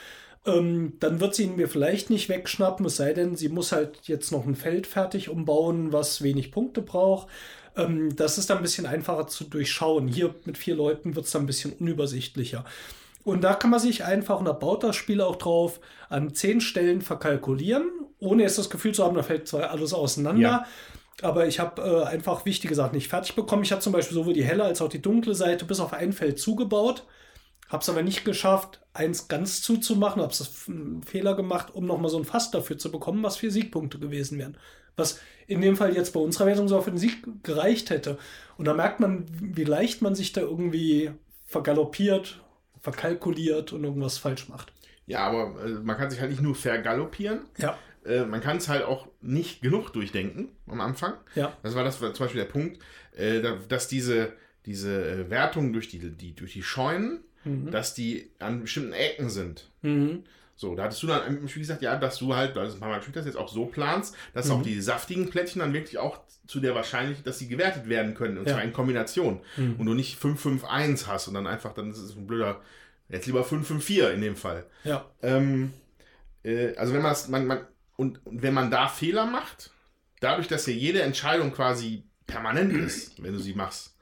Ähm, 0.45 0.93
dann 0.99 1.19
wird 1.19 1.33
sie 1.35 1.43
ihn 1.43 1.55
mir 1.55 1.67
vielleicht 1.67 2.09
nicht 2.09 2.29
wegschnappen, 2.29 2.85
es 2.85 2.95
sei 2.95 3.13
denn, 3.13 3.35
sie 3.35 3.49
muss 3.49 3.71
halt 3.71 3.99
jetzt 4.03 4.31
noch 4.31 4.45
ein 4.45 4.55
Feld 4.55 4.87
fertig 4.87 5.29
umbauen, 5.29 5.91
was 5.91 6.21
wenig 6.21 6.51
Punkte 6.51 6.81
braucht. 6.81 7.27
Ähm, 7.77 8.15
das 8.15 8.37
ist 8.37 8.49
dann 8.49 8.57
ein 8.57 8.63
bisschen 8.63 8.85
einfacher 8.85 9.27
zu 9.27 9.43
durchschauen. 9.43 10.07
Hier 10.07 10.33
mit 10.45 10.57
vier 10.57 10.75
Leuten 10.75 11.15
wird 11.15 11.25
es 11.25 11.31
dann 11.31 11.43
ein 11.43 11.47
bisschen 11.47 11.73
unübersichtlicher. 11.73 12.65
Und 13.23 13.43
da 13.43 13.53
kann 13.53 13.69
man 13.69 13.79
sich 13.79 14.03
einfach, 14.03 14.39
und 14.39 14.45
da 14.45 14.53
baut 14.53 14.83
das 14.83 14.95
Spiel 14.95 15.21
auch 15.21 15.35
drauf, 15.35 15.79
an 16.09 16.33
zehn 16.33 16.61
Stellen 16.61 17.01
verkalkulieren, 17.01 17.89
ohne 18.19 18.43
jetzt 18.43 18.57
das 18.57 18.69
Gefühl 18.69 18.93
zu 18.93 19.03
haben, 19.03 19.15
da 19.15 19.23
fällt 19.23 19.47
zwar 19.47 19.69
alles 19.69 19.93
auseinander. 19.93 20.41
Ja. 20.41 20.65
Aber 21.21 21.47
ich 21.47 21.59
habe 21.59 21.81
äh, 21.81 22.03
einfach 22.05 22.45
wichtige 22.45 22.75
Sachen 22.75 22.95
nicht 22.95 23.07
fertig 23.09 23.35
bekommen. 23.35 23.63
Ich 23.63 23.71
habe 23.71 23.81
zum 23.81 23.91
Beispiel 23.91 24.15
sowohl 24.15 24.33
die 24.33 24.43
helle 24.43 24.63
als 24.63 24.81
auch 24.81 24.89
die 24.89 25.01
dunkle 25.01 25.35
Seite 25.35 25.65
bis 25.65 25.79
auf 25.79 25.93
ein 25.93 26.13
Feld 26.13 26.39
zugebaut. 26.39 27.05
Hab's 27.69 27.89
aber 27.89 28.01
nicht 28.01 28.23
geschafft, 28.23 28.79
eins 28.93 29.27
ganz 29.27 29.61
zuzumachen, 29.61 30.21
hab's 30.21 30.69
einen 30.69 31.03
Fehler 31.03 31.35
gemacht, 31.35 31.75
um 31.75 31.85
nochmal 31.85 32.09
so 32.09 32.17
ein 32.17 32.23
Fass 32.23 32.49
dafür 32.49 32.77
zu 32.77 32.91
bekommen, 32.91 33.23
was 33.23 33.37
vier 33.37 33.51
Siegpunkte 33.51 33.99
gewesen 33.99 34.37
wären. 34.37 34.57
Was 34.97 35.19
in 35.47 35.61
dem 35.61 35.77
Fall 35.77 35.95
jetzt 35.95 36.11
bei 36.13 36.19
unserer 36.19 36.47
Wertung 36.47 36.67
so 36.67 36.81
für 36.81 36.89
den 36.91 36.97
Sieg 36.97 37.19
gereicht 37.43 37.89
hätte. 37.91 38.17
Und 38.57 38.65
da 38.65 38.73
merkt 38.73 38.99
man, 38.99 39.25
wie 39.39 39.63
leicht 39.63 40.01
man 40.01 40.15
sich 40.15 40.33
da 40.33 40.41
irgendwie 40.41 41.11
vergaloppiert, 41.45 42.41
verkalkuliert 42.81 43.71
und 43.73 43.83
irgendwas 43.83 44.17
falsch 44.17 44.49
macht. 44.49 44.73
Ja, 45.05 45.19
aber 45.19 45.63
äh, 45.63 45.69
man 45.69 45.95
kann 45.97 46.09
sich 46.09 46.19
halt 46.19 46.31
nicht 46.31 46.41
nur 46.41 46.55
vergaloppieren. 46.55 47.41
Ja. 47.57 47.77
Äh, 48.05 48.25
man 48.25 48.41
kann 48.41 48.57
es 48.57 48.67
halt 48.67 48.83
auch 48.83 49.07
nicht 49.21 49.61
genug 49.61 49.93
durchdenken 49.93 50.49
am 50.67 50.81
Anfang. 50.81 51.13
Ja. 51.35 51.55
Das 51.63 51.75
war 51.75 51.83
das 51.83 52.01
war 52.01 52.13
zum 52.13 52.25
Beispiel 52.25 52.41
der 52.41 52.49
Punkt, 52.51 52.79
äh, 53.15 53.39
da- 53.41 53.57
dass 53.69 53.87
diese, 53.87 54.33
diese 54.65 55.09
äh, 55.09 55.29
Wertung 55.29 55.71
durch 55.71 55.87
die, 55.87 55.99
die, 55.99 56.33
durch 56.35 56.53
die 56.53 56.63
Scheunen, 56.63 57.21
dass 57.71 57.93
die 57.93 58.29
an 58.39 58.59
bestimmten 58.63 58.91
Ecken 58.91 59.29
sind. 59.29 59.69
Mhm. 59.81 60.23
So, 60.59 60.75
da 60.75 60.83
hattest 60.85 61.03
du 61.03 61.07
dann 61.07 61.25
im 61.37 61.47
Spiel 61.47 61.61
gesagt, 61.61 61.83
ja, 61.83 61.95
dass 61.97 62.17
du 62.17 62.35
halt, 62.35 62.55
weil 62.55 62.63
du 62.63 62.69
es 62.69 62.73
ein 62.73 62.79
paar 62.79 62.89
Mal 62.89 62.97
gespielt 62.97 63.15
hast, 63.17 63.25
jetzt 63.25 63.37
auch 63.37 63.47
so 63.47 63.67
planst, 63.67 64.15
dass 64.33 64.49
auch 64.49 64.63
die 64.63 64.81
saftigen 64.81 65.29
Plättchen 65.29 65.59
dann 65.59 65.71
wirklich 65.71 65.99
auch 65.99 66.19
zu 66.47 66.59
der 66.59 66.73
Wahrscheinlichkeit, 66.73 67.27
dass 67.27 67.37
sie 67.37 67.47
gewertet 67.47 67.87
werden 67.89 68.15
können, 68.15 68.39
und 68.39 68.47
Ja. 68.47 68.53
zwar 68.53 68.63
in 68.63 68.73
Kombination. 68.73 69.39
Und 69.77 69.85
du 69.85 69.93
nicht 69.93 70.19
5-5-1 70.19 71.05
hast 71.05 71.27
und 71.27 71.35
dann 71.35 71.45
einfach, 71.45 71.73
dann 71.73 71.91
ist 71.91 71.99
es 71.99 72.15
ein 72.15 72.25
blöder, 72.25 72.59
jetzt 73.07 73.27
lieber 73.27 73.43
5-5-4 73.45 74.09
in 74.09 74.21
dem 74.21 74.35
Fall. 74.35 74.65
Ja. 74.83 75.05
Ähm, 75.21 75.73
äh, 76.43 76.75
also 76.75 76.93
wenn 76.93 77.03
man 77.03 77.11
das, 77.11 77.27
man, 77.27 77.45
man, 77.45 77.59
und, 77.95 78.25
und 78.25 78.41
wenn 78.41 78.55
man 78.55 78.71
da 78.71 78.87
Fehler 78.87 79.27
macht, 79.27 79.69
dadurch, 80.21 80.47
dass 80.47 80.65
ja 80.65 80.73
jede 80.73 81.03
Entscheidung 81.03 81.51
quasi 81.53 82.03
permanent 82.25 82.73
ist, 82.73 83.21
wenn 83.21 83.33
du 83.33 83.39
sie 83.39 83.53
machst, 83.53 83.95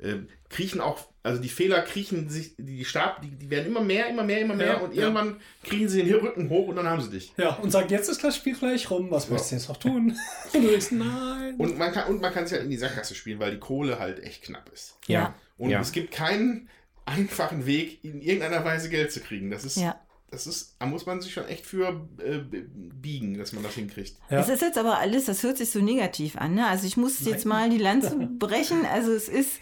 äh, 0.00 0.16
kriechen 0.48 0.80
auch, 0.80 1.06
also 1.22 1.40
die 1.40 1.48
Fehler 1.48 1.80
kriechen 1.82 2.28
sich, 2.28 2.54
die 2.58 2.84
Stab, 2.84 3.22
die, 3.22 3.30
die 3.30 3.48
werden 3.50 3.66
immer 3.68 3.80
mehr, 3.80 4.08
immer 4.08 4.24
mehr, 4.24 4.40
immer 4.40 4.54
mehr 4.54 4.66
Ja, 4.66 4.76
und 4.78 4.94
ja. 4.94 5.02
irgendwann 5.02 5.36
kriegen 5.62 5.88
sie 5.88 6.02
den 6.02 6.14
Rücken 6.14 6.48
hoch 6.50 6.68
und 6.68 6.76
dann 6.76 6.86
haben 6.88 7.00
sie 7.00 7.10
dich. 7.10 7.32
Ja, 7.36 7.54
und 7.56 7.70
sagt, 7.70 7.90
jetzt 7.90 8.08
ist 8.08 8.22
das 8.22 8.36
Spiel 8.36 8.54
gleich 8.56 8.90
rum, 8.90 9.10
was 9.10 9.30
möchtest 9.30 9.52
du 9.52 9.56
jetzt 9.56 9.68
noch 9.68 9.76
tun? 9.78 10.16
Und 10.52 10.54
du 10.64 10.68
denkst, 10.68 10.90
nein. 10.92 11.54
Und 11.56 11.78
man 11.78 11.92
kann, 11.92 12.08
und 12.12 12.20
man 12.20 12.32
kann 12.32 12.46
sich 12.46 12.54
halt 12.54 12.64
in 12.64 12.70
die 12.70 12.76
Sackgasse 12.76 13.14
spielen, 13.14 13.38
weil 13.38 13.52
die 13.52 13.58
Kohle 13.60 13.98
halt 13.98 14.22
echt 14.22 14.42
knapp 14.42 14.70
ist. 14.72 14.96
Ja. 15.06 15.34
Und 15.56 15.70
Ja. 15.70 15.80
es 15.80 15.92
gibt 15.92 16.12
keinen 16.12 16.68
einfachen 17.06 17.66
Weg, 17.66 18.02
in 18.04 18.20
irgendeiner 18.20 18.64
Weise 18.64 18.88
Geld 18.88 19.12
zu 19.12 19.20
kriegen. 19.20 19.50
Das 19.50 19.64
ist, 19.64 19.76
Ja. 19.76 20.00
Das 20.34 20.48
ist, 20.48 20.74
da 20.80 20.86
muss 20.86 21.06
man 21.06 21.20
sich 21.20 21.32
schon 21.32 21.46
echt 21.46 21.64
für 21.64 22.06
äh, 22.18 22.38
biegen, 22.38 23.38
dass 23.38 23.52
man 23.52 23.62
das 23.62 23.74
hinkriegt. 23.74 24.16
Ja. 24.28 24.40
Es 24.40 24.48
ist 24.48 24.62
jetzt 24.62 24.76
aber 24.76 24.98
alles, 24.98 25.26
das 25.26 25.42
hört 25.42 25.56
sich 25.56 25.70
so 25.70 25.80
negativ 25.80 26.36
an. 26.36 26.54
Ne? 26.54 26.66
Also 26.66 26.86
ich 26.86 26.96
muss 26.96 27.24
jetzt 27.24 27.46
mal 27.46 27.70
die 27.70 27.78
Lanze 27.78 28.16
brechen. 28.38 28.84
Also 28.84 29.12
es 29.12 29.28
ist, 29.28 29.60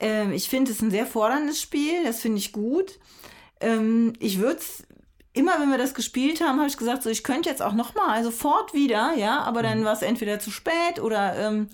ähm, 0.00 0.32
ich 0.32 0.48
finde 0.48 0.72
es 0.72 0.80
ein 0.80 0.90
sehr 0.90 1.06
forderndes 1.06 1.60
Spiel, 1.60 2.02
das 2.04 2.20
finde 2.20 2.38
ich 2.38 2.52
gut. 2.52 2.98
Ähm, 3.60 4.14
ich 4.18 4.38
würde 4.38 4.58
es, 4.58 4.84
immer 5.34 5.60
wenn 5.60 5.70
wir 5.70 5.78
das 5.78 5.94
gespielt 5.94 6.40
haben, 6.40 6.58
habe 6.58 6.68
ich 6.68 6.78
gesagt, 6.78 7.02
so 7.02 7.10
ich 7.10 7.22
könnte 7.22 7.50
jetzt 7.50 7.62
auch 7.62 7.74
nochmal, 7.74 8.24
sofort 8.24 8.72
wieder, 8.72 9.14
ja, 9.16 9.40
aber 9.40 9.62
dann 9.62 9.84
war 9.84 9.92
es 9.92 10.02
entweder 10.02 10.40
zu 10.40 10.50
spät 10.50 10.98
oder 10.98 11.36
ähm, 11.36 11.68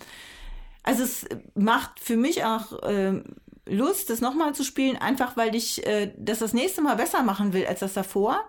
also 0.82 1.04
es 1.04 1.26
macht 1.54 2.00
für 2.00 2.16
mich 2.16 2.44
auch 2.44 2.80
ähm, 2.82 3.22
Lust, 3.66 4.10
das 4.10 4.20
nochmal 4.20 4.54
zu 4.54 4.64
spielen, 4.64 4.96
einfach 4.96 5.36
weil 5.36 5.54
ich 5.54 5.86
äh, 5.86 6.12
das 6.16 6.40
das 6.40 6.52
nächste 6.52 6.82
Mal 6.82 6.96
besser 6.96 7.22
machen 7.22 7.52
will 7.52 7.66
als 7.66 7.80
das 7.80 7.94
davor. 7.94 8.44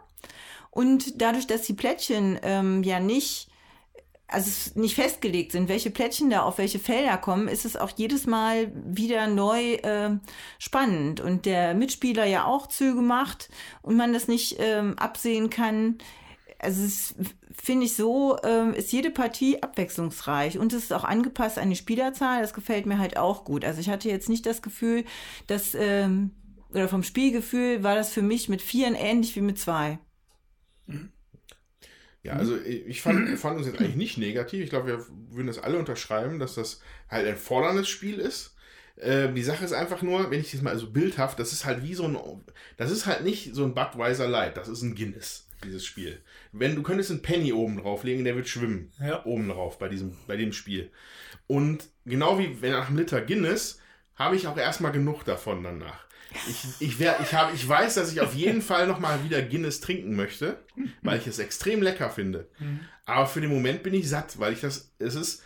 Und 0.72 1.22
dadurch, 1.22 1.46
dass 1.46 1.62
die 1.62 1.74
Plättchen 1.74 2.40
ähm, 2.42 2.82
ja 2.82 3.00
nicht, 3.00 3.48
also 4.28 4.72
nicht 4.74 4.96
festgelegt 4.96 5.52
sind, 5.52 5.70
welche 5.70 5.92
Plättchen 5.92 6.32
da 6.32 6.42
auf 6.42 6.58
welche 6.58 6.80
Felder 6.80 7.18
kommen, 7.18 7.48
ist 7.48 7.64
es 7.64 7.78
auch 7.78 7.92
jedes 7.96 8.26
Mal 8.26 8.72
wieder 8.74 9.28
neu 9.28 9.78
ähm, 9.84 10.22
spannend. 10.58 11.20
Und 11.22 11.46
der 11.46 11.76
Mitspieler 11.76 12.26
ja 12.26 12.46
auch 12.46 12.66
Züge 12.66 13.02
macht 13.02 13.50
und 13.84 13.96
man 13.96 14.14
das 14.14 14.28
nicht 14.28 14.56
ähm, 14.58 14.98
absehen 14.98 15.52
kann. 15.52 16.00
Also 16.58 16.84
es 16.84 17.14
finde 17.62 17.86
ich 17.86 17.96
so, 17.96 18.38
ähm, 18.44 18.74
ist 18.74 18.92
jede 18.92 19.12
Partie 19.12 19.62
abwechslungsreich 19.62 20.58
und 20.58 20.74
es 20.74 20.84
ist 20.84 20.94
auch 20.94 21.04
angepasst 21.04 21.60
an 21.60 21.70
die 21.70 21.76
Spielerzahl. 21.76 22.42
Das 22.42 22.54
gefällt 22.54 22.86
mir 22.86 22.98
halt 22.98 23.18
auch 23.18 23.46
gut. 23.46 23.64
Also 23.66 23.80
ich 23.80 23.90
hatte 23.90 24.10
jetzt 24.10 24.30
nicht 24.30 24.46
das 24.46 24.62
Gefühl, 24.62 25.06
dass, 25.48 25.76
ähm, 25.76 26.32
oder 26.70 26.88
vom 26.88 27.04
Spielgefühl 27.04 27.84
war 27.84 27.96
das 27.96 28.12
für 28.12 28.22
mich 28.22 28.50
mit 28.50 28.62
Vieren 28.62 28.96
ähnlich 28.96 29.36
wie 29.36 29.42
mit 29.42 29.60
zwei. 29.60 30.00
Ja, 32.24 32.34
also 32.34 32.58
ich 32.58 33.02
fand, 33.02 33.38
fand 33.38 33.58
uns 33.58 33.68
jetzt 33.68 33.80
eigentlich 33.80 33.98
nicht 33.98 34.18
negativ. 34.18 34.64
Ich 34.64 34.70
glaube, 34.70 34.88
wir 34.88 35.06
würden 35.30 35.48
das 35.48 35.60
alle 35.60 35.78
unterschreiben, 35.78 36.40
dass 36.40 36.56
das 36.56 36.82
halt 37.10 37.28
ein 37.28 37.38
forderndes 37.38 37.90
Spiel 37.90 38.18
ist. 38.18 38.56
Ähm, 38.98 39.36
die 39.36 39.44
Sache 39.44 39.66
ist 39.66 39.74
einfach 39.74 40.02
nur, 40.02 40.32
wenn 40.32 40.40
ich 40.40 40.52
das 40.52 40.62
mal 40.62 40.78
so 40.78 40.90
bildhaft, 40.90 41.40
das 41.40 41.52
ist 41.52 41.66
halt 41.66 41.84
wie 41.84 41.96
so 41.96 42.06
ein, 42.06 42.18
das 42.78 42.92
ist 42.92 43.06
halt 43.06 43.24
nicht 43.24 43.54
so 43.54 43.64
ein 43.66 43.74
Budweiser 43.74 44.28
Light, 44.28 44.56
das 44.56 44.68
ist 44.70 44.84
ein 44.84 44.96
Guinness, 44.96 45.48
dieses 45.64 45.86
Spiel. 45.86 46.22
Wenn 46.52 46.76
du 46.76 46.84
könntest 46.84 47.12
einen 47.12 47.22
Penny 47.22 47.54
oben 47.54 47.78
drauflegen, 47.78 48.24
der 48.24 48.36
wird 48.36 48.48
schwimmen. 48.48 48.92
Ja. 49.00 49.26
Oben 49.26 49.50
drauf 49.50 49.80
bei 49.80 49.90
diesem, 49.90 50.16
bei 50.28 50.38
dem 50.38 50.54
Spiel. 50.54 50.92
Und 51.48 51.90
genau 52.06 52.40
wie 52.40 52.62
wenn 52.62 52.72
nach 52.72 52.88
einem 52.88 52.98
Liter 52.98 53.22
Guinness, 53.22 53.80
habe 54.16 54.36
ich 54.36 54.48
auch 54.48 54.58
erstmal 54.58 54.92
genug 54.92 55.24
davon 55.24 55.64
danach. 55.64 56.06
Ich, 56.48 56.66
ich, 56.80 57.00
wär, 57.00 57.20
ich, 57.22 57.34
hab, 57.34 57.54
ich 57.54 57.68
weiß, 57.68 57.96
dass 57.96 58.12
ich 58.12 58.22
auf 58.22 58.34
jeden 58.34 58.62
Fall 58.64 58.88
nochmal 58.88 59.24
wieder 59.24 59.42
Guinness 59.42 59.82
trinken 59.82 60.16
möchte, 60.16 60.64
weil 61.02 61.20
ich 61.20 61.28
es 61.28 61.40
extrem 61.40 61.82
lecker 61.82 62.10
finde. 62.10 62.50
Aber 63.06 63.28
für 63.28 63.42
den 63.42 63.52
Moment 63.52 63.84
bin 63.84 63.94
ich 63.94 64.10
satt, 64.10 64.40
weil 64.40 64.54
ich 64.54 64.62
das, 64.62 64.94
es 65.00 65.16
ist, 65.16 65.44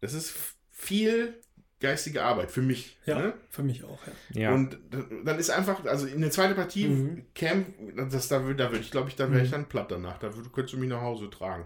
es 0.00 0.14
ist 0.14 0.34
viel 0.70 1.40
geistige 1.80 2.22
Arbeit 2.22 2.50
für 2.50 2.62
mich. 2.62 2.98
Ja, 3.06 3.18
Ne? 3.18 3.34
für 3.48 3.62
mich 3.62 3.82
auch, 3.84 3.98
ja. 4.34 4.40
Ja. 4.42 4.54
Und 4.54 4.78
dann 5.24 5.38
ist 5.38 5.50
einfach, 5.50 5.84
also 5.86 6.06
in 6.06 6.20
der 6.20 6.30
zweiten 6.30 6.54
Partie, 6.54 6.86
Mhm. 6.88 7.26
Cam, 7.34 7.66
das, 8.10 8.28
da 8.28 8.42
würde 8.44 8.56
da 8.64 8.70
würd 8.70 8.82
ich, 8.82 8.90
glaube 8.90 9.08
ich, 9.08 9.16
da 9.16 9.30
wäre 9.32 9.42
ich 9.44 9.50
dann 9.50 9.68
platt 9.68 9.90
danach. 9.90 10.18
Da 10.18 10.34
würd, 10.36 10.52
könntest 10.52 10.74
du 10.74 10.78
mich 10.78 10.88
nach 10.88 11.00
Hause 11.00 11.28
tragen. 11.30 11.64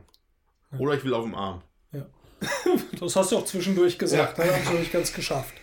Oder 0.78 0.94
ich 0.94 1.04
will 1.04 1.14
auf 1.14 1.24
dem 1.24 1.34
Arm. 1.34 1.62
Das 3.00 3.16
hast 3.16 3.32
du 3.32 3.38
auch 3.38 3.44
zwischendurch 3.44 3.98
gesagt, 3.98 4.38
Ja. 4.38 4.44
ja. 4.44 4.52
hast 4.54 4.70
du 4.72 4.76
nicht 4.76 4.92
ganz 4.92 5.12
geschafft. 5.12 5.54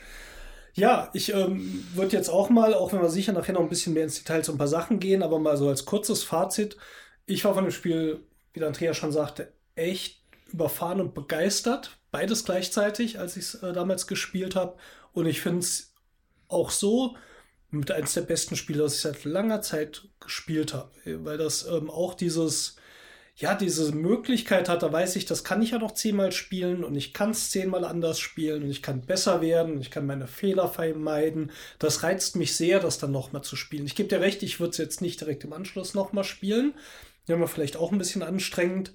Ja, 0.74 1.10
ich 1.14 1.34
ähm, 1.34 1.86
würde 1.94 2.16
jetzt 2.16 2.30
auch 2.30 2.50
mal, 2.50 2.74
auch 2.74 2.94
wenn 2.94 3.02
wir 3.02 3.10
sicher 3.10 3.34
nachher 3.34 3.54
noch 3.54 3.62
ein 3.62 3.70
bisschen 3.70 3.94
mehr 3.94 4.04
ins 4.04 4.18
Detail 4.18 4.42
zu 4.44 4.54
ein 4.54 4.58
paar 4.58 4.68
Sachen 4.70 5.00
gehen, 5.00 5.22
aber 5.22 5.38
mal 5.38 5.58
so 5.58 5.68
als 5.68 5.86
kurzes 5.86 6.24
Fazit. 6.24 6.78
Ich 7.26 7.44
war 7.46 7.54
von 7.54 7.66
dem 7.66 7.72
Spiel, 7.72 8.22
wie 8.54 8.60
der 8.60 8.68
Andrea 8.70 8.94
schon 8.94 9.12
sagte, 9.12 9.52
echt 9.76 10.22
überfahren 10.52 11.02
und 11.02 11.14
begeistert. 11.14 11.98
Beides 12.12 12.44
gleichzeitig, 12.46 13.20
als 13.20 13.38
ich 13.38 13.46
es 13.46 13.56
äh, 13.56 13.74
damals 13.74 14.08
gespielt 14.08 14.56
habe. 14.56 14.78
Und 15.14 15.26
ich 15.26 15.42
finde 15.42 15.60
es 15.60 15.94
auch 16.48 16.70
so 16.70 17.16
mit 17.70 17.90
eines 17.92 18.14
der 18.14 18.22
besten 18.22 18.58
Spiele, 18.58 18.84
das 18.84 18.96
ich 18.96 19.02
seit 19.02 19.24
langer 19.24 19.62
Zeit 19.62 20.10
gespielt 20.20 20.74
habe. 20.74 20.92
Weil 21.06 21.38
das 21.38 21.66
ähm, 21.66 21.90
auch 21.90 22.14
dieses, 22.14 22.76
ja, 23.38 23.56
diese 23.56 23.94
Möglichkeit 23.94 24.68
hat, 24.68 24.84
da 24.84 24.92
weiß 24.92 25.16
ich, 25.16 25.26
das 25.26 25.46
kann 25.46 25.62
ich 25.62 25.72
ja 25.72 25.80
noch 25.80 25.94
zehnmal 25.94 26.34
spielen 26.34 26.84
und 26.84 26.96
ich 26.96 27.14
kann 27.14 27.32
es 27.32 27.50
zehnmal 27.50 27.86
anders 27.86 28.20
spielen 28.20 28.64
und 28.64 28.70
ich 28.70 28.82
kann 28.82 29.06
besser 29.06 29.42
werden, 29.42 29.80
ich 29.80 29.90
kann 29.90 30.06
meine 30.06 30.28
Fehler 30.28 30.68
vermeiden. 30.68 31.52
Das 31.80 32.04
reizt 32.04 32.36
mich 32.36 32.56
sehr, 32.56 32.80
das 32.80 32.98
dann 32.98 33.12
nochmal 33.12 33.44
zu 33.44 33.56
spielen. 33.56 33.86
Ich 33.86 33.96
gebe 33.96 34.10
dir 34.10 34.20
recht, 34.20 34.44
ich 34.44 34.60
würde 34.60 34.72
es 34.72 34.78
jetzt 34.78 35.02
nicht 35.02 35.22
direkt 35.22 35.46
im 35.46 35.54
Anschluss 35.54 35.94
nochmal 35.94 36.26
spielen. 36.26 36.74
Ja, 37.28 37.38
mal 37.38 37.48
vielleicht 37.48 37.78
auch 37.78 37.92
ein 37.92 37.98
bisschen 37.98 38.24
anstrengend. 38.24 38.92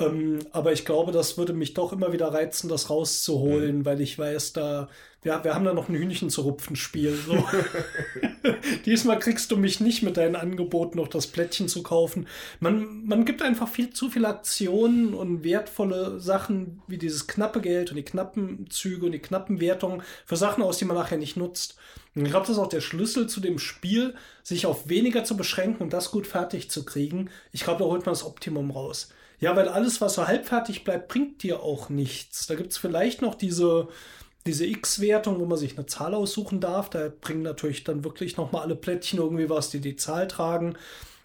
Ähm, 0.00 0.38
aber 0.52 0.72
ich 0.72 0.84
glaube, 0.84 1.12
das 1.12 1.38
würde 1.38 1.52
mich 1.52 1.74
doch 1.74 1.92
immer 1.92 2.12
wieder 2.12 2.32
reizen, 2.32 2.68
das 2.68 2.90
rauszuholen, 2.90 3.84
weil 3.84 4.00
ich 4.00 4.18
weiß, 4.18 4.52
da, 4.52 4.88
ja, 5.24 5.44
wir 5.44 5.54
haben 5.54 5.64
da 5.64 5.74
noch 5.74 5.88
ein 5.88 5.94
Hühnchen 5.94 6.30
zu 6.30 6.42
rupfen 6.42 6.76
Spiel. 6.76 7.14
So. 7.14 7.34
Diesmal 8.86 9.18
kriegst 9.18 9.50
du 9.50 9.56
mich 9.56 9.80
nicht 9.80 10.02
mit 10.02 10.16
deinen 10.16 10.36
Angeboten 10.36 10.98
noch 10.98 11.08
das 11.08 11.26
Plättchen 11.26 11.68
zu 11.68 11.82
kaufen. 11.82 12.26
Man, 12.58 13.04
man 13.04 13.24
gibt 13.24 13.42
einfach 13.42 13.68
viel 13.68 13.90
zu 13.90 14.10
viele 14.10 14.28
Aktionen 14.28 15.14
und 15.14 15.44
wertvolle 15.44 16.20
Sachen 16.20 16.82
wie 16.86 16.98
dieses 16.98 17.26
knappe 17.26 17.60
Geld 17.60 17.90
und 17.90 17.96
die 17.96 18.04
knappen 18.04 18.68
Züge 18.70 19.06
und 19.06 19.12
die 19.12 19.18
knappen 19.18 19.60
Wertungen 19.60 20.02
für 20.24 20.36
Sachen 20.36 20.62
aus, 20.62 20.78
die 20.78 20.84
man 20.84 20.96
nachher 20.96 21.18
nicht 21.18 21.36
nutzt. 21.36 21.76
Und 22.14 22.24
ich 22.24 22.30
glaube, 22.30 22.46
das 22.46 22.56
ist 22.56 22.62
auch 22.62 22.68
der 22.68 22.80
Schlüssel 22.80 23.28
zu 23.28 23.40
dem 23.40 23.58
Spiel, 23.58 24.14
sich 24.42 24.66
auf 24.66 24.88
weniger 24.88 25.24
zu 25.24 25.36
beschränken 25.36 25.82
und 25.82 25.92
das 25.92 26.10
gut 26.10 26.26
fertig 26.26 26.70
zu 26.70 26.84
kriegen. 26.84 27.30
Ich 27.52 27.62
glaube, 27.62 27.80
da 27.80 27.84
holt 27.84 28.04
man 28.04 28.14
das 28.14 28.24
Optimum 28.24 28.70
raus. 28.70 29.10
Ja, 29.40 29.56
weil 29.56 29.68
alles, 29.68 30.00
was 30.00 30.14
so 30.14 30.26
halbfertig 30.26 30.84
bleibt, 30.84 31.08
bringt 31.08 31.42
dir 31.42 31.62
auch 31.62 31.88
nichts. 31.88 32.46
Da 32.46 32.54
gibt 32.54 32.72
es 32.72 32.78
vielleicht 32.78 33.22
noch 33.22 33.34
diese, 33.34 33.88
diese 34.46 34.66
X-Wertung, 34.66 35.40
wo 35.40 35.46
man 35.46 35.58
sich 35.58 35.76
eine 35.76 35.86
Zahl 35.86 36.14
aussuchen 36.14 36.60
darf. 36.60 36.90
Da 36.90 37.10
bringen 37.20 37.42
natürlich 37.42 37.84
dann 37.84 38.04
wirklich 38.04 38.36
nochmal 38.36 38.62
alle 38.62 38.76
Plättchen 38.76 39.18
irgendwie 39.18 39.48
was, 39.48 39.70
die 39.70 39.80
die 39.80 39.96
Zahl 39.96 40.28
tragen. 40.28 40.76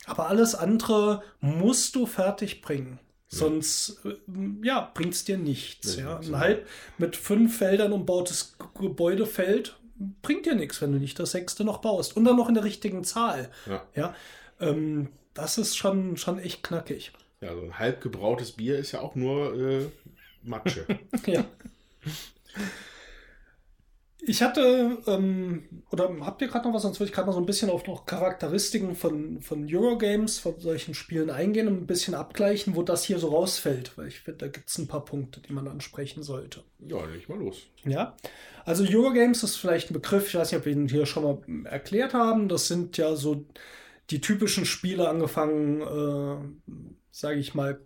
Aber 0.05 0.29
alles 0.29 0.55
andere 0.55 1.23
musst 1.41 1.95
du 1.95 2.05
fertig 2.05 2.61
bringen. 2.61 2.99
Sonst 3.27 3.99
äh, 4.05 4.15
ja, 4.63 4.91
bringt 4.93 5.13
es 5.13 5.25
dir 5.25 5.37
nichts. 5.37 5.97
Ja. 5.97 6.19
Ein 6.19 6.39
halb 6.39 6.67
mit 6.97 7.15
fünf 7.15 7.57
Feldern 7.57 7.91
umbautes 7.91 8.55
Gebäudefeld 8.79 9.77
bringt 10.21 10.45
dir 10.45 10.55
nichts, 10.55 10.81
wenn 10.81 10.91
du 10.91 10.99
nicht 10.99 11.19
das 11.19 11.31
sechste 11.31 11.63
noch 11.63 11.79
baust. 11.79 12.15
Und 12.15 12.25
dann 12.25 12.35
noch 12.35 12.47
in 12.47 12.53
der 12.53 12.63
richtigen 12.63 13.03
Zahl. 13.03 13.49
Ja. 13.65 13.83
Ja, 13.95 14.15
ähm, 14.59 15.09
das 15.33 15.57
ist 15.57 15.75
schon, 15.75 16.17
schon 16.17 16.39
echt 16.39 16.63
knackig. 16.63 17.11
Ja, 17.41 17.53
so 17.53 17.61
ein 17.61 17.77
halb 17.77 18.01
gebrautes 18.01 18.53
Bier 18.53 18.77
ist 18.77 18.91
ja 18.91 19.01
auch 19.01 19.15
nur 19.15 19.53
äh, 19.59 19.85
Matsche. 20.43 20.85
ja. 21.25 21.45
Ich 24.27 24.41
hatte, 24.41 24.97
ähm, 25.05 25.65
oder 25.91 26.09
habt 26.21 26.41
ihr 26.41 26.47
gerade 26.47 26.67
noch 26.67 26.73
was, 26.73 26.81
sonst 26.81 26.99
würde 26.99 27.09
ich 27.09 27.15
gerade 27.15 27.27
noch 27.27 27.35
so 27.35 27.39
ein 27.39 27.45
bisschen 27.45 27.69
auf 27.69 27.85
noch 27.85 28.07
Charakteristiken 28.07 28.95
von, 28.95 29.39
von 29.41 29.67
Eurogames, 29.69 30.39
von 30.39 30.59
solchen 30.59 30.95
Spielen 30.95 31.29
eingehen 31.29 31.67
und 31.67 31.83
ein 31.83 31.87
bisschen 31.87 32.15
abgleichen, 32.15 32.75
wo 32.75 32.81
das 32.81 33.03
hier 33.03 33.19
so 33.19 33.27
rausfällt, 33.29 33.95
weil 33.97 34.07
ich 34.07 34.21
finde, 34.21 34.39
da 34.39 34.47
gibt 34.47 34.69
es 34.69 34.79
ein 34.79 34.87
paar 34.87 35.05
Punkte, 35.05 35.41
die 35.41 35.53
man 35.53 35.67
ansprechen 35.67 36.23
sollte. 36.23 36.63
Ja, 36.79 37.05
leg 37.05 37.29
mal 37.29 37.37
los. 37.37 37.67
Ja, 37.83 38.17
also 38.63 38.83
Eurogames 38.83 39.43
ist 39.43 39.57
vielleicht 39.57 39.91
ein 39.91 39.93
Begriff, 39.93 40.29
ich 40.29 40.35
weiß 40.35 40.51
nicht, 40.51 40.59
ob 40.59 40.65
wir 40.65 40.73
ihn 40.73 40.87
hier 40.87 41.05
schon 41.05 41.23
mal 41.23 41.65
erklärt 41.65 42.15
haben. 42.15 42.49
Das 42.49 42.67
sind 42.67 42.97
ja 42.97 43.15
so 43.15 43.45
die 44.09 44.21
typischen 44.21 44.65
Spiele, 44.65 45.07
angefangen, 45.07 45.81
äh, 45.81 46.71
sage 47.15 47.39
ich 47.39 47.55
mal, 47.55 47.79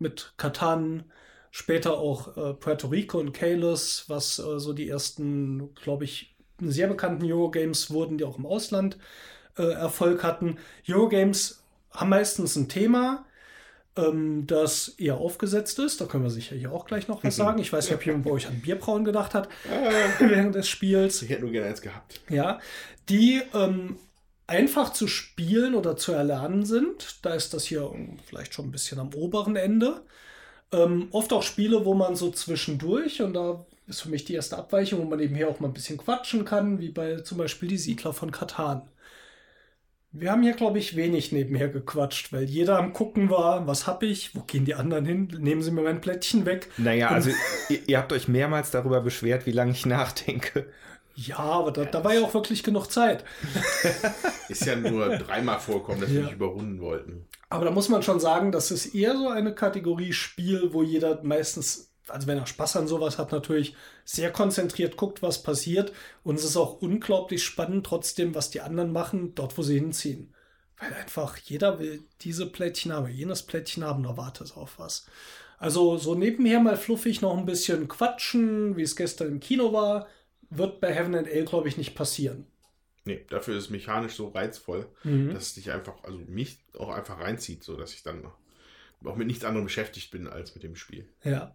mit 0.00 0.34
Katan, 0.36 1.04
später 1.52 1.96
auch 1.96 2.36
äh, 2.36 2.54
Puerto 2.54 2.88
Rico 2.88 3.20
und 3.20 3.32
Kalos, 3.32 4.06
was 4.08 4.40
äh, 4.40 4.58
so 4.58 4.72
die 4.72 4.88
ersten, 4.88 5.72
glaube 5.76 6.02
ich, 6.02 6.34
sehr 6.60 6.88
bekannten 6.88 7.24
Eurogames 7.30 7.92
wurden, 7.92 8.18
die 8.18 8.24
auch 8.24 8.36
im 8.36 8.46
Ausland 8.46 8.98
äh, 9.56 9.62
Erfolg 9.62 10.24
hatten. 10.24 10.58
Eurogames 10.88 11.62
haben 11.92 12.08
meistens 12.08 12.56
ein 12.56 12.68
Thema, 12.68 13.24
ähm, 13.94 14.44
das 14.48 14.88
eher 14.88 15.18
aufgesetzt 15.18 15.78
ist. 15.78 16.00
Da 16.00 16.06
können 16.06 16.24
wir 16.24 16.30
sicher 16.30 16.56
hier 16.56 16.72
auch 16.72 16.86
gleich 16.86 17.06
noch 17.06 17.22
was 17.22 17.36
sagen. 17.36 17.60
Ich 17.60 17.72
weiß 17.72 17.84
nicht, 17.84 17.94
ob 17.94 18.04
jemand 18.04 18.24
bei 18.24 18.32
euch 18.32 18.48
an 18.48 18.60
Bierbrauen 18.60 19.04
gedacht 19.04 19.34
hat 19.34 19.48
während 20.18 20.56
des 20.56 20.68
Spiels. 20.68 21.22
Ich 21.22 21.30
hätte 21.30 21.42
nur 21.42 21.52
gerne 21.52 21.68
eins 21.68 21.80
gehabt. 21.80 22.20
Ja, 22.28 22.58
die 23.08 23.40
ähm, 23.54 23.98
einfach 24.46 24.92
zu 24.92 25.06
spielen 25.06 25.74
oder 25.74 25.96
zu 25.96 26.12
erlernen 26.12 26.64
sind. 26.64 27.18
Da 27.22 27.34
ist 27.34 27.54
das 27.54 27.64
hier 27.64 27.90
vielleicht 28.26 28.54
schon 28.54 28.66
ein 28.66 28.72
bisschen 28.72 28.98
am 28.98 29.14
oberen 29.14 29.56
Ende. 29.56 30.02
Ähm, 30.72 31.08
oft 31.10 31.32
auch 31.32 31.42
Spiele, 31.42 31.84
wo 31.84 31.94
man 31.94 32.16
so 32.16 32.30
zwischendurch, 32.30 33.22
und 33.22 33.34
da 33.34 33.64
ist 33.86 34.02
für 34.02 34.08
mich 34.08 34.24
die 34.24 34.34
erste 34.34 34.56
Abweichung, 34.56 35.00
wo 35.00 35.04
man 35.04 35.18
nebenher 35.18 35.48
auch 35.48 35.60
mal 35.60 35.68
ein 35.68 35.74
bisschen 35.74 35.98
quatschen 35.98 36.44
kann, 36.44 36.80
wie 36.80 36.90
bei 36.90 37.16
zum 37.20 37.38
Beispiel 37.38 37.68
die 37.68 37.78
Siedler 37.78 38.12
von 38.12 38.30
Katan. 38.30 38.82
Wir 40.16 40.30
haben 40.30 40.44
hier, 40.44 40.52
glaube 40.52 40.78
ich, 40.78 40.94
wenig 40.94 41.32
nebenher 41.32 41.68
gequatscht, 41.68 42.32
weil 42.32 42.44
jeder 42.44 42.78
am 42.78 42.92
Gucken 42.92 43.30
war, 43.30 43.66
was 43.66 43.88
hab 43.88 44.04
ich, 44.04 44.36
wo 44.36 44.42
gehen 44.42 44.64
die 44.64 44.76
anderen 44.76 45.04
hin, 45.04 45.28
nehmen 45.40 45.60
sie 45.60 45.72
mir 45.72 45.82
mein 45.82 46.00
Plättchen 46.00 46.46
weg. 46.46 46.70
Naja, 46.76 47.08
also 47.08 47.30
ihr, 47.68 47.80
ihr 47.88 47.98
habt 47.98 48.12
euch 48.12 48.28
mehrmals 48.28 48.70
darüber 48.70 49.00
beschwert, 49.00 49.44
wie 49.46 49.50
lange 49.50 49.72
ich 49.72 49.86
nachdenke. 49.86 50.66
Ja, 51.16 51.38
aber 51.38 51.70
da, 51.70 51.84
da 51.84 52.02
war 52.02 52.12
ja 52.14 52.22
auch 52.22 52.34
wirklich 52.34 52.62
genug 52.62 52.88
Zeit. 52.90 53.24
Ist 54.48 54.66
ja 54.66 54.76
nur 54.76 55.16
dreimal 55.18 55.60
vorkommen, 55.60 56.00
dass 56.00 56.10
wir 56.10 56.20
Ja. 56.20 56.24
mich 56.26 56.34
überrunden 56.34 56.80
wollten. 56.80 57.26
Aber 57.50 57.64
da 57.64 57.70
muss 57.70 57.88
man 57.88 58.02
schon 58.02 58.18
sagen, 58.20 58.50
das 58.50 58.70
ist 58.72 58.94
eher 58.94 59.16
so 59.16 59.28
eine 59.28 59.54
Kategorie 59.54 60.12
Spiel, 60.12 60.72
wo 60.72 60.82
jeder 60.82 61.22
meistens, 61.22 61.92
also 62.08 62.26
wenn 62.26 62.38
er 62.38 62.46
Spaß 62.46 62.76
an 62.76 62.88
sowas 62.88 63.16
hat, 63.18 63.30
natürlich 63.30 63.76
sehr 64.04 64.32
konzentriert 64.32 64.96
guckt, 64.96 65.22
was 65.22 65.42
passiert. 65.42 65.92
Und 66.24 66.34
es 66.36 66.44
ist 66.44 66.56
auch 66.56 66.82
unglaublich 66.82 67.44
spannend, 67.44 67.86
trotzdem, 67.86 68.34
was 68.34 68.50
die 68.50 68.60
anderen 68.60 68.90
machen, 68.92 69.34
dort, 69.36 69.56
wo 69.56 69.62
sie 69.62 69.78
hinziehen. 69.78 70.34
Weil 70.80 70.92
einfach 70.94 71.36
jeder 71.36 71.78
will 71.78 72.02
diese 72.22 72.46
Plättchen 72.46 72.92
haben, 72.92 73.08
jenes 73.08 73.44
Plättchen 73.44 73.84
haben, 73.84 74.02
da 74.02 74.16
wartet 74.16 74.56
auf 74.56 74.80
was. 74.80 75.06
Also 75.58 75.96
so 75.96 76.16
nebenher 76.16 76.58
mal 76.58 76.76
fluffig 76.76 77.22
noch 77.22 77.38
ein 77.38 77.46
bisschen 77.46 77.86
quatschen, 77.86 78.76
wie 78.76 78.82
es 78.82 78.96
gestern 78.96 79.28
im 79.28 79.40
Kino 79.40 79.72
war, 79.72 80.08
wird 80.56 80.80
bei 80.80 80.92
Heaven 80.92 81.14
and 81.14 81.28
Ale, 81.28 81.44
glaube 81.44 81.68
ich, 81.68 81.76
nicht 81.76 81.94
passieren. 81.94 82.46
Nee, 83.04 83.24
dafür 83.28 83.56
ist 83.56 83.64
es 83.64 83.70
mechanisch 83.70 84.14
so 84.14 84.28
reizvoll, 84.28 84.86
dass 85.04 85.48
es 85.48 85.54
dich 85.54 85.70
einfach, 85.70 86.02
also 86.04 86.18
mich 86.26 86.58
auch 86.78 86.88
einfach 86.88 87.20
reinzieht, 87.20 87.62
so 87.62 87.76
dass 87.76 87.92
ich 87.92 88.02
dann 88.02 88.24
auch 89.04 89.16
mit 89.16 89.26
nichts 89.26 89.44
anderem 89.44 89.64
beschäftigt 89.64 90.10
bin 90.10 90.26
als 90.26 90.54
mit 90.54 90.64
dem 90.64 90.74
Spiel. 90.74 91.06
Ja. 91.22 91.54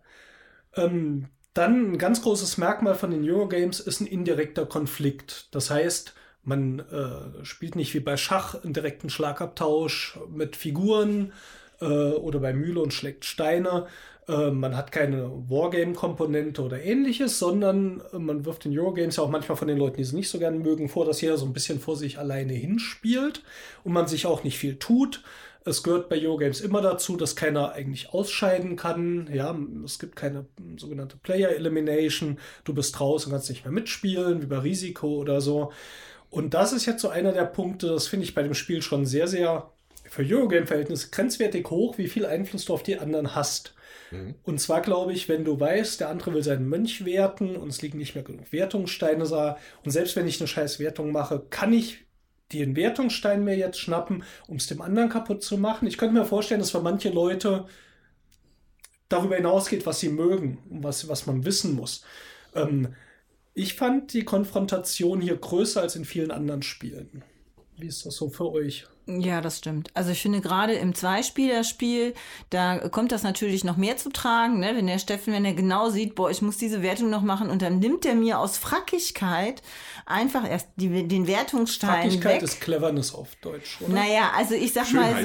Ähm, 0.75 1.29
dann 1.55 1.93
ein 1.93 1.97
ganz 1.97 2.21
großes 2.21 2.59
Merkmal 2.59 2.93
von 2.93 3.09
den 3.09 3.27
Eurogames 3.27 3.79
ist 3.79 4.01
ein 4.01 4.07
indirekter 4.07 4.67
Konflikt. 4.67 5.53
Das 5.55 5.71
heißt, 5.71 6.13
man 6.43 6.79
äh, 6.79 7.43
spielt 7.43 7.75
nicht 7.75 7.93
wie 7.95 7.99
bei 7.99 8.17
Schach 8.17 8.63
einen 8.63 8.73
direkten 8.73 9.09
Schlagabtausch 9.09 10.19
mit 10.29 10.55
Figuren 10.55 11.33
äh, 11.81 11.85
oder 11.85 12.39
bei 12.39 12.53
Mühle 12.53 12.81
und 12.81 12.93
schlägt 12.93 13.25
Steine. 13.25 13.87
Äh, 14.29 14.51
man 14.51 14.77
hat 14.77 14.91
keine 14.91 15.31
Wargame-Komponente 15.49 16.61
oder 16.61 16.81
ähnliches, 16.83 17.39
sondern 17.39 18.01
äh, 18.13 18.19
man 18.19 18.45
wirft 18.45 18.65
in 18.65 18.77
Eurogames 18.77 19.15
ja 19.15 19.23
auch 19.23 19.29
manchmal 19.29 19.57
von 19.57 19.67
den 19.67 19.77
Leuten, 19.77 19.97
die 19.97 20.03
sie 20.03 20.15
nicht 20.15 20.29
so 20.29 20.37
gerne 20.37 20.59
mögen, 20.59 20.87
vor, 20.87 21.05
dass 21.05 21.21
jeder 21.21 21.37
so 21.37 21.47
ein 21.47 21.53
bisschen 21.53 21.79
vor 21.79 21.95
sich 21.95 22.19
alleine 22.19 22.53
hinspielt 22.53 23.43
und 23.83 23.93
man 23.93 24.07
sich 24.07 24.27
auch 24.27 24.43
nicht 24.43 24.59
viel 24.59 24.77
tut. 24.77 25.23
Es 25.65 25.83
gehört 25.83 26.09
bei 26.09 26.21
Eurogames 26.21 26.61
immer 26.61 26.81
dazu, 26.81 27.17
dass 27.17 27.35
keiner 27.35 27.73
eigentlich 27.73 28.13
ausscheiden 28.13 28.75
kann. 28.75 29.29
Ja, 29.33 29.57
es 29.83 29.99
gibt 29.99 30.15
keine 30.15 30.45
sogenannte 30.77 31.17
Player 31.17 31.49
Elimination. 31.49 32.39
Du 32.63 32.73
bist 32.73 32.97
draußen 32.97 33.29
und 33.29 33.35
kannst 33.35 33.49
nicht 33.49 33.65
mehr 33.65 33.73
mitspielen, 33.73 34.41
wie 34.41 34.45
bei 34.45 34.59
Risiko 34.59 35.15
oder 35.15 35.41
so. 35.41 35.71
Und 36.29 36.53
das 36.53 36.71
ist 36.71 36.85
jetzt 36.85 37.01
so 37.01 37.09
einer 37.09 37.33
der 37.33 37.45
Punkte, 37.45 37.87
das 37.87 38.07
finde 38.07 38.25
ich 38.25 38.35
bei 38.35 38.43
dem 38.43 38.53
Spiel 38.53 38.81
schon 38.81 39.05
sehr, 39.05 39.27
sehr 39.27 39.71
für 40.05 40.23
Eurogame-Verhältnisse 40.23 41.09
grenzwertig 41.09 41.69
hoch, 41.69 41.97
wie 41.97 42.07
viel 42.07 42.25
Einfluss 42.25 42.65
du 42.65 42.73
auf 42.73 42.83
die 42.83 42.97
anderen 42.97 43.35
hast. 43.35 43.73
Und 44.43 44.59
zwar 44.59 44.81
glaube 44.81 45.13
ich, 45.13 45.29
wenn 45.29 45.45
du 45.45 45.59
weißt, 45.59 45.99
der 45.99 46.09
andere 46.09 46.33
will 46.33 46.43
seinen 46.43 46.67
Mönch 46.67 47.05
werten 47.05 47.55
und 47.55 47.69
es 47.69 47.81
liegen 47.81 47.97
nicht 47.97 48.15
mehr 48.15 48.23
genug 48.23 48.51
Wertungssteine 48.51 49.27
da. 49.27 49.57
Und 49.83 49.91
selbst 49.91 50.15
wenn 50.15 50.27
ich 50.27 50.39
eine 50.39 50.47
scheiß 50.47 50.79
Wertung 50.79 51.11
mache, 51.11 51.45
kann 51.49 51.73
ich 51.73 52.05
den 52.51 52.75
Wertungsstein 52.75 53.43
mir 53.43 53.55
jetzt 53.55 53.79
schnappen, 53.79 54.23
um 54.47 54.57
es 54.57 54.67
dem 54.67 54.81
anderen 54.81 55.09
kaputt 55.09 55.43
zu 55.43 55.57
machen. 55.57 55.87
Ich 55.87 55.97
könnte 55.97 56.15
mir 56.15 56.25
vorstellen, 56.25 56.59
dass 56.59 56.71
für 56.71 56.81
manche 56.81 57.09
Leute 57.09 57.65
darüber 59.07 59.35
hinausgeht, 59.35 59.85
was 59.85 59.99
sie 59.99 60.09
mögen 60.09 60.59
und 60.69 60.83
was, 60.83 61.07
was 61.07 61.27
man 61.27 61.45
wissen 61.45 61.75
muss. 61.75 62.03
Ähm, 62.55 62.95
ich 63.53 63.73
fand 63.73 64.13
die 64.13 64.23
Konfrontation 64.23 65.21
hier 65.21 65.35
größer 65.35 65.81
als 65.81 65.95
in 65.95 66.05
vielen 66.05 66.31
anderen 66.31 66.61
Spielen. 66.61 67.23
Wie 67.77 67.87
ist 67.87 68.05
das 68.05 68.15
so 68.15 68.29
für 68.29 68.51
euch? 68.51 68.87
Ja, 69.17 69.41
das 69.41 69.57
stimmt. 69.57 69.89
Also 69.95 70.11
ich 70.11 70.21
finde 70.21 70.39
gerade 70.39 70.73
im 70.73 70.93
Zweispielerspiel, 70.93 72.13
da 72.51 72.89
kommt 72.89 73.11
das 73.11 73.23
natürlich 73.23 73.63
noch 73.63 73.75
mehr 73.75 73.97
zu 73.97 74.11
tragen, 74.11 74.59
ne? 74.59 74.73
wenn 74.75 74.85
der 74.85 74.99
Steffen, 74.99 75.33
wenn 75.33 75.45
er 75.45 75.53
genau 75.53 75.89
sieht, 75.89 76.13
boah, 76.13 76.29
ich 76.29 76.43
muss 76.43 76.57
diese 76.57 76.83
Wertung 76.83 77.09
noch 77.09 77.23
machen 77.23 77.49
und 77.49 77.63
dann 77.63 77.79
nimmt 77.79 78.05
er 78.05 78.13
mir 78.13 78.37
aus 78.37 78.59
Frackigkeit 78.59 79.63
einfach 80.05 80.47
erst 80.47 80.67
die, 80.75 81.07
den 81.07 81.25
Wertungsstein 81.25 82.03
Frackigkeit 82.03 82.35
weg. 82.35 82.43
ist 82.43 82.61
Cleverness 82.61 83.15
auf 83.15 83.35
Deutsch, 83.37 83.79
oder? 83.81 83.93
Naja, 83.93 84.31
also 84.35 84.53
ich 84.53 84.73
sag 84.73 84.91
mal 84.93 85.15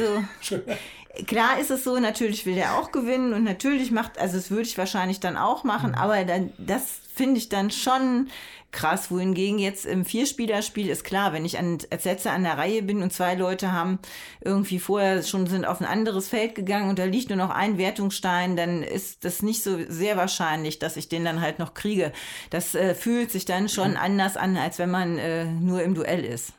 Schönheit. 0.40 0.78
so, 1.16 1.24
klar 1.26 1.58
ist 1.60 1.70
es 1.70 1.84
so, 1.84 1.98
natürlich 1.98 2.46
will 2.46 2.54
der 2.54 2.78
auch 2.78 2.90
gewinnen 2.90 3.34
und 3.34 3.44
natürlich 3.44 3.90
macht, 3.90 4.18
also 4.18 4.36
das 4.36 4.50
würde 4.50 4.62
ich 4.62 4.78
wahrscheinlich 4.78 5.20
dann 5.20 5.36
auch 5.36 5.62
machen, 5.62 5.94
aber 5.94 6.24
dann, 6.24 6.52
das 6.58 7.00
finde 7.14 7.38
ich 7.38 7.48
dann 7.50 7.70
schon 7.70 8.28
krass, 8.74 9.10
wohingegen 9.10 9.58
jetzt 9.58 9.86
im 9.86 10.04
Vierspielerspiel 10.04 10.90
ist 10.90 11.04
klar, 11.04 11.32
wenn 11.32 11.44
ich 11.44 11.58
an, 11.58 11.78
als 11.90 12.04
Letzter 12.04 12.32
an 12.32 12.42
der 12.42 12.58
Reihe 12.58 12.82
bin 12.82 13.02
und 13.02 13.12
zwei 13.12 13.34
Leute 13.34 13.72
haben 13.72 14.00
irgendwie 14.42 14.78
vorher 14.78 15.22
schon 15.22 15.46
sind 15.46 15.64
auf 15.64 15.80
ein 15.80 15.86
anderes 15.86 16.28
Feld 16.28 16.54
gegangen 16.54 16.90
und 16.90 16.98
da 16.98 17.04
liegt 17.04 17.30
nur 17.30 17.38
noch 17.38 17.50
ein 17.50 17.78
Wertungsstein, 17.78 18.56
dann 18.56 18.82
ist 18.82 19.24
das 19.24 19.42
nicht 19.42 19.62
so 19.62 19.78
sehr 19.88 20.16
wahrscheinlich, 20.16 20.78
dass 20.80 20.96
ich 20.96 21.08
den 21.08 21.24
dann 21.24 21.40
halt 21.40 21.58
noch 21.58 21.72
kriege. 21.72 22.12
Das 22.50 22.74
äh, 22.74 22.94
fühlt 22.94 23.30
sich 23.30 23.44
dann 23.44 23.68
schon 23.68 23.96
anders 23.96 24.36
an, 24.36 24.56
als 24.56 24.78
wenn 24.78 24.90
man 24.90 25.18
äh, 25.18 25.46
nur 25.46 25.82
im 25.82 25.94
Duell 25.94 26.24
ist. 26.24 26.52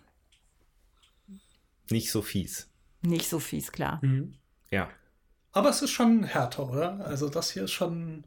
Nicht 1.92 2.12
so 2.12 2.22
fies. 2.22 2.70
Nicht 3.02 3.30
so 3.30 3.40
fies, 3.40 3.72
klar. 3.72 4.02
Ja. 4.72 4.90
Aber 5.52 5.70
es 5.70 5.82
ist 5.82 5.92
schon 5.92 6.24
härter, 6.24 6.70
oder? 6.70 7.06
Also 7.06 7.30
das 7.30 7.52
hier 7.52 7.66
ist 7.66 7.72
schon. 7.72 8.24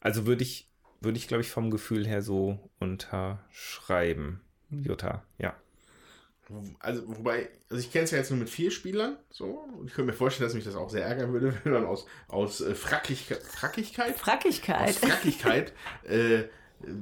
Also 0.00 0.26
würde 0.26 0.44
ich, 0.44 0.67
würde 1.00 1.18
ich, 1.18 1.28
glaube 1.28 1.42
ich, 1.42 1.50
vom 1.50 1.70
Gefühl 1.70 2.06
her 2.06 2.22
so 2.22 2.58
unterschreiben. 2.80 4.40
Jutta, 4.70 5.22
ja. 5.38 5.54
Also, 6.80 7.02
wobei, 7.06 7.50
also 7.68 7.82
ich 7.82 7.92
kenne 7.92 8.04
es 8.04 8.10
ja 8.10 8.18
jetzt 8.18 8.30
nur 8.30 8.38
mit 8.38 8.48
vier 8.48 8.70
Spielern, 8.70 9.18
so, 9.30 9.66
und 9.78 9.88
ich 9.88 9.94
könnte 9.94 10.12
mir 10.12 10.16
vorstellen, 10.16 10.48
dass 10.48 10.54
mich 10.54 10.64
das 10.64 10.76
auch 10.76 10.88
sehr 10.88 11.04
ärgern 11.04 11.32
würde, 11.32 11.54
wenn 11.64 11.72
man 11.72 11.84
aus, 11.84 12.06
aus 12.28 12.60
äh, 12.62 12.74
Frackigkeit, 12.74 13.42
Frackigkeit? 13.42 14.18
Frackigkeit. 14.18 14.88
Aus 14.88 14.96
Frackigkeit 14.96 15.72
äh, 16.04 16.44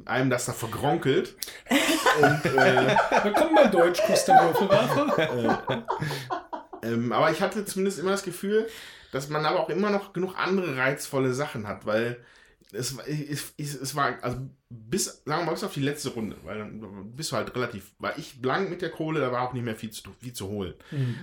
einem 0.04 0.30
das 0.30 0.46
da 0.46 0.52
vergronkelt. 0.52 1.36
und, 2.20 2.44
äh, 2.44 2.96
Willkommen 3.22 3.54
bei 3.54 3.66
Deutschkurs 3.68 4.24
der 4.24 4.34
Würfelwerfer. 4.42 5.86
ähm, 6.82 7.12
aber 7.12 7.30
ich 7.30 7.40
hatte 7.40 7.64
zumindest 7.64 8.00
immer 8.00 8.12
das 8.12 8.24
Gefühl, 8.24 8.68
dass 9.12 9.28
man 9.28 9.46
aber 9.46 9.60
auch 9.60 9.68
immer 9.68 9.90
noch 9.90 10.12
genug 10.12 10.34
andere 10.36 10.76
reizvolle 10.76 11.32
Sachen 11.32 11.68
hat, 11.68 11.86
weil 11.86 12.16
es, 12.72 12.96
war- 12.96 13.06
es, 13.08 13.52
es, 13.56 13.94
war, 13.94 14.18
also 14.22 14.38
bis, 14.68 15.04
sagen 15.24 15.42
wir 15.42 15.44
mal, 15.46 15.52
bis 15.52 15.64
auf 15.64 15.74
die 15.74 15.80
letzte 15.82 16.10
Runde, 16.10 16.36
weil 16.44 16.58
dann 16.58 17.12
bist 17.14 17.32
du 17.32 17.36
halt 17.36 17.54
relativ, 17.54 17.92
war 17.98 18.18
ich 18.18 18.40
blank 18.42 18.70
mit 18.70 18.82
der 18.82 18.90
Kohle, 18.90 19.20
da 19.20 19.30
war 19.32 19.42
auch 19.42 19.52
nicht 19.52 19.64
mehr 19.64 19.76
viel 19.76 19.90
zu, 19.90 20.10
viel 20.20 20.32
zu 20.32 20.48
holen. 20.48 20.74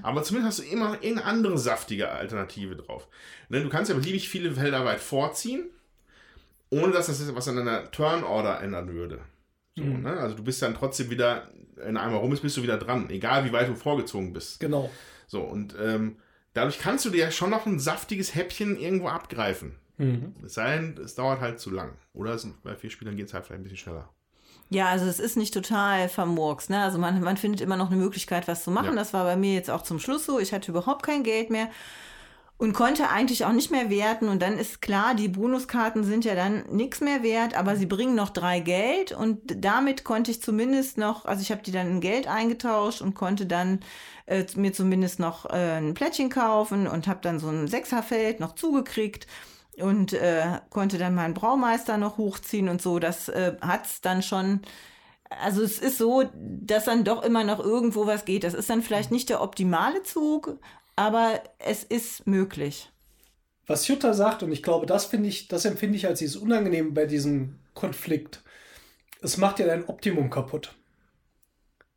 Aber 0.01 0.23
zumindest 0.23 0.59
hast 0.59 0.67
du 0.67 0.71
immer 0.71 0.89
noch 0.89 1.01
irgendeine 1.01 1.25
andere 1.25 1.57
saftige 1.57 2.09
Alternative 2.09 2.75
drauf. 2.75 3.07
Ne, 3.49 3.61
du 3.61 3.69
kannst 3.69 3.89
ja 3.89 3.95
beliebig 3.97 4.29
viele 4.29 4.51
Felder 4.53 4.85
weit 4.85 4.99
vorziehen, 5.01 5.69
ohne 6.69 6.91
dass 6.91 7.07
das 7.07 7.35
was 7.35 7.47
an 7.47 7.57
deiner 7.57 7.91
Turn-Order 7.91 8.61
ändern 8.61 8.93
würde. 8.93 9.19
So, 9.75 9.83
ne? 9.83 10.11
Also 10.17 10.35
du 10.35 10.43
bist 10.43 10.61
dann 10.61 10.75
trotzdem 10.75 11.09
wieder, 11.09 11.49
wenn 11.75 11.97
einmal 11.97 12.19
rum 12.19 12.31
ist, 12.33 12.41
bist 12.41 12.57
du 12.57 12.63
wieder 12.63 12.77
dran, 12.77 13.09
egal 13.09 13.43
wie 13.45 13.51
weit 13.51 13.67
du 13.69 13.75
vorgezogen 13.75 14.33
bist. 14.33 14.59
Genau. 14.59 14.89
So, 15.27 15.41
und 15.41 15.75
ähm, 15.81 16.17
dadurch 16.53 16.79
kannst 16.79 17.05
du 17.05 17.09
dir 17.09 17.25
ja 17.25 17.31
schon 17.31 17.49
noch 17.49 17.65
ein 17.65 17.79
saftiges 17.79 18.35
Häppchen 18.35 18.77
irgendwo 18.77 19.07
abgreifen. 19.07 19.75
Es 19.97 20.55
sei 20.55 20.77
denn, 20.77 20.97
es 21.03 21.15
dauert 21.15 21.39
halt 21.39 21.59
zu 21.59 21.69
lang. 21.69 21.93
Oder 22.13 22.33
es, 22.33 22.47
bei 22.63 22.75
vier 22.75 22.89
Spielern 22.89 23.15
geht 23.15 23.27
es 23.27 23.33
halt 23.33 23.45
vielleicht 23.45 23.61
ein 23.61 23.63
bisschen 23.63 23.77
schneller. 23.77 24.09
Ja, 24.69 24.87
also 24.87 25.05
es 25.05 25.19
ist 25.19 25.37
nicht 25.37 25.53
total 25.53 26.09
vermurks. 26.09 26.69
Ne? 26.69 26.81
Also 26.81 26.97
man, 26.97 27.21
man 27.21 27.37
findet 27.37 27.61
immer 27.61 27.77
noch 27.77 27.91
eine 27.91 27.99
Möglichkeit, 27.99 28.47
was 28.47 28.63
zu 28.63 28.71
machen. 28.71 28.91
Ja. 28.91 28.95
Das 28.95 29.13
war 29.13 29.23
bei 29.23 29.35
mir 29.35 29.53
jetzt 29.53 29.69
auch 29.69 29.83
zum 29.83 29.99
Schluss 29.99 30.25
so. 30.25 30.39
Ich 30.39 30.51
hatte 30.51 30.71
überhaupt 30.71 31.03
kein 31.03 31.23
Geld 31.23 31.51
mehr 31.51 31.69
und 32.57 32.73
konnte 32.73 33.09
eigentlich 33.09 33.45
auch 33.45 33.51
nicht 33.51 33.71
mehr 33.71 33.89
werten. 33.89 34.29
Und 34.29 34.41
dann 34.41 34.57
ist 34.57 34.81
klar, 34.81 35.13
die 35.13 35.27
Bonuskarten 35.27 36.03
sind 36.03 36.25
ja 36.25 36.33
dann 36.33 36.63
nichts 36.71 37.01
mehr 37.01 37.21
wert, 37.21 37.55
aber 37.55 37.75
sie 37.75 37.85
bringen 37.85 38.15
noch 38.15 38.29
drei 38.29 38.61
Geld. 38.61 39.11
Und 39.11 39.41
damit 39.63 40.03
konnte 40.03 40.31
ich 40.31 40.41
zumindest 40.41 40.97
noch, 40.97 41.25
also 41.25 41.41
ich 41.41 41.51
habe 41.51 41.61
die 41.61 41.71
dann 41.71 41.87
in 41.87 42.01
Geld 42.01 42.27
eingetauscht 42.27 43.01
und 43.01 43.13
konnte 43.13 43.45
dann 43.45 43.81
äh, 44.25 44.45
mir 44.55 44.73
zumindest 44.73 45.19
noch 45.19 45.45
äh, 45.45 45.77
ein 45.77 45.93
Plättchen 45.93 46.29
kaufen 46.29 46.87
und 46.87 47.07
habe 47.07 47.19
dann 47.21 47.39
so 47.39 47.49
ein 47.49 47.67
Sechserfeld 47.67 48.39
noch 48.39 48.55
zugekriegt 48.55 49.27
und 49.77 50.13
äh, 50.13 50.59
konnte 50.69 50.97
dann 50.97 51.15
meinen 51.15 51.33
Braumeister 51.33 51.97
noch 51.97 52.17
hochziehen 52.17 52.69
und 52.69 52.81
so. 52.81 52.99
Das 52.99 53.29
äh, 53.29 53.55
hat's 53.61 54.01
dann 54.01 54.21
schon. 54.21 54.61
Also 55.41 55.63
es 55.63 55.79
ist 55.79 55.97
so, 55.97 56.23
dass 56.35 56.85
dann 56.85 57.03
doch 57.03 57.23
immer 57.23 57.43
noch 57.43 57.59
irgendwo 57.59 58.05
was 58.05 58.25
geht. 58.25 58.43
Das 58.43 58.53
ist 58.53 58.69
dann 58.69 58.83
vielleicht 58.83 59.11
nicht 59.11 59.29
der 59.29 59.41
optimale 59.41 60.03
Zug, 60.03 60.59
aber 60.95 61.41
es 61.57 61.83
ist 61.83 62.27
möglich. 62.27 62.91
Was 63.65 63.87
Jutta 63.87 64.13
sagt, 64.13 64.43
und 64.43 64.51
ich 64.51 64.61
glaube, 64.61 64.85
das 64.85 65.05
finde 65.05 65.29
ich, 65.29 65.47
das 65.47 65.65
empfinde 65.65 65.95
ich 65.95 66.05
als 66.05 66.19
dieses 66.19 66.35
Unangenehm 66.35 66.93
bei 66.93 67.05
diesem 67.05 67.59
Konflikt. 67.73 68.43
Es 69.21 69.37
macht 69.37 69.59
ja 69.59 69.65
dein 69.65 69.87
Optimum 69.87 70.29
kaputt. 70.29 70.75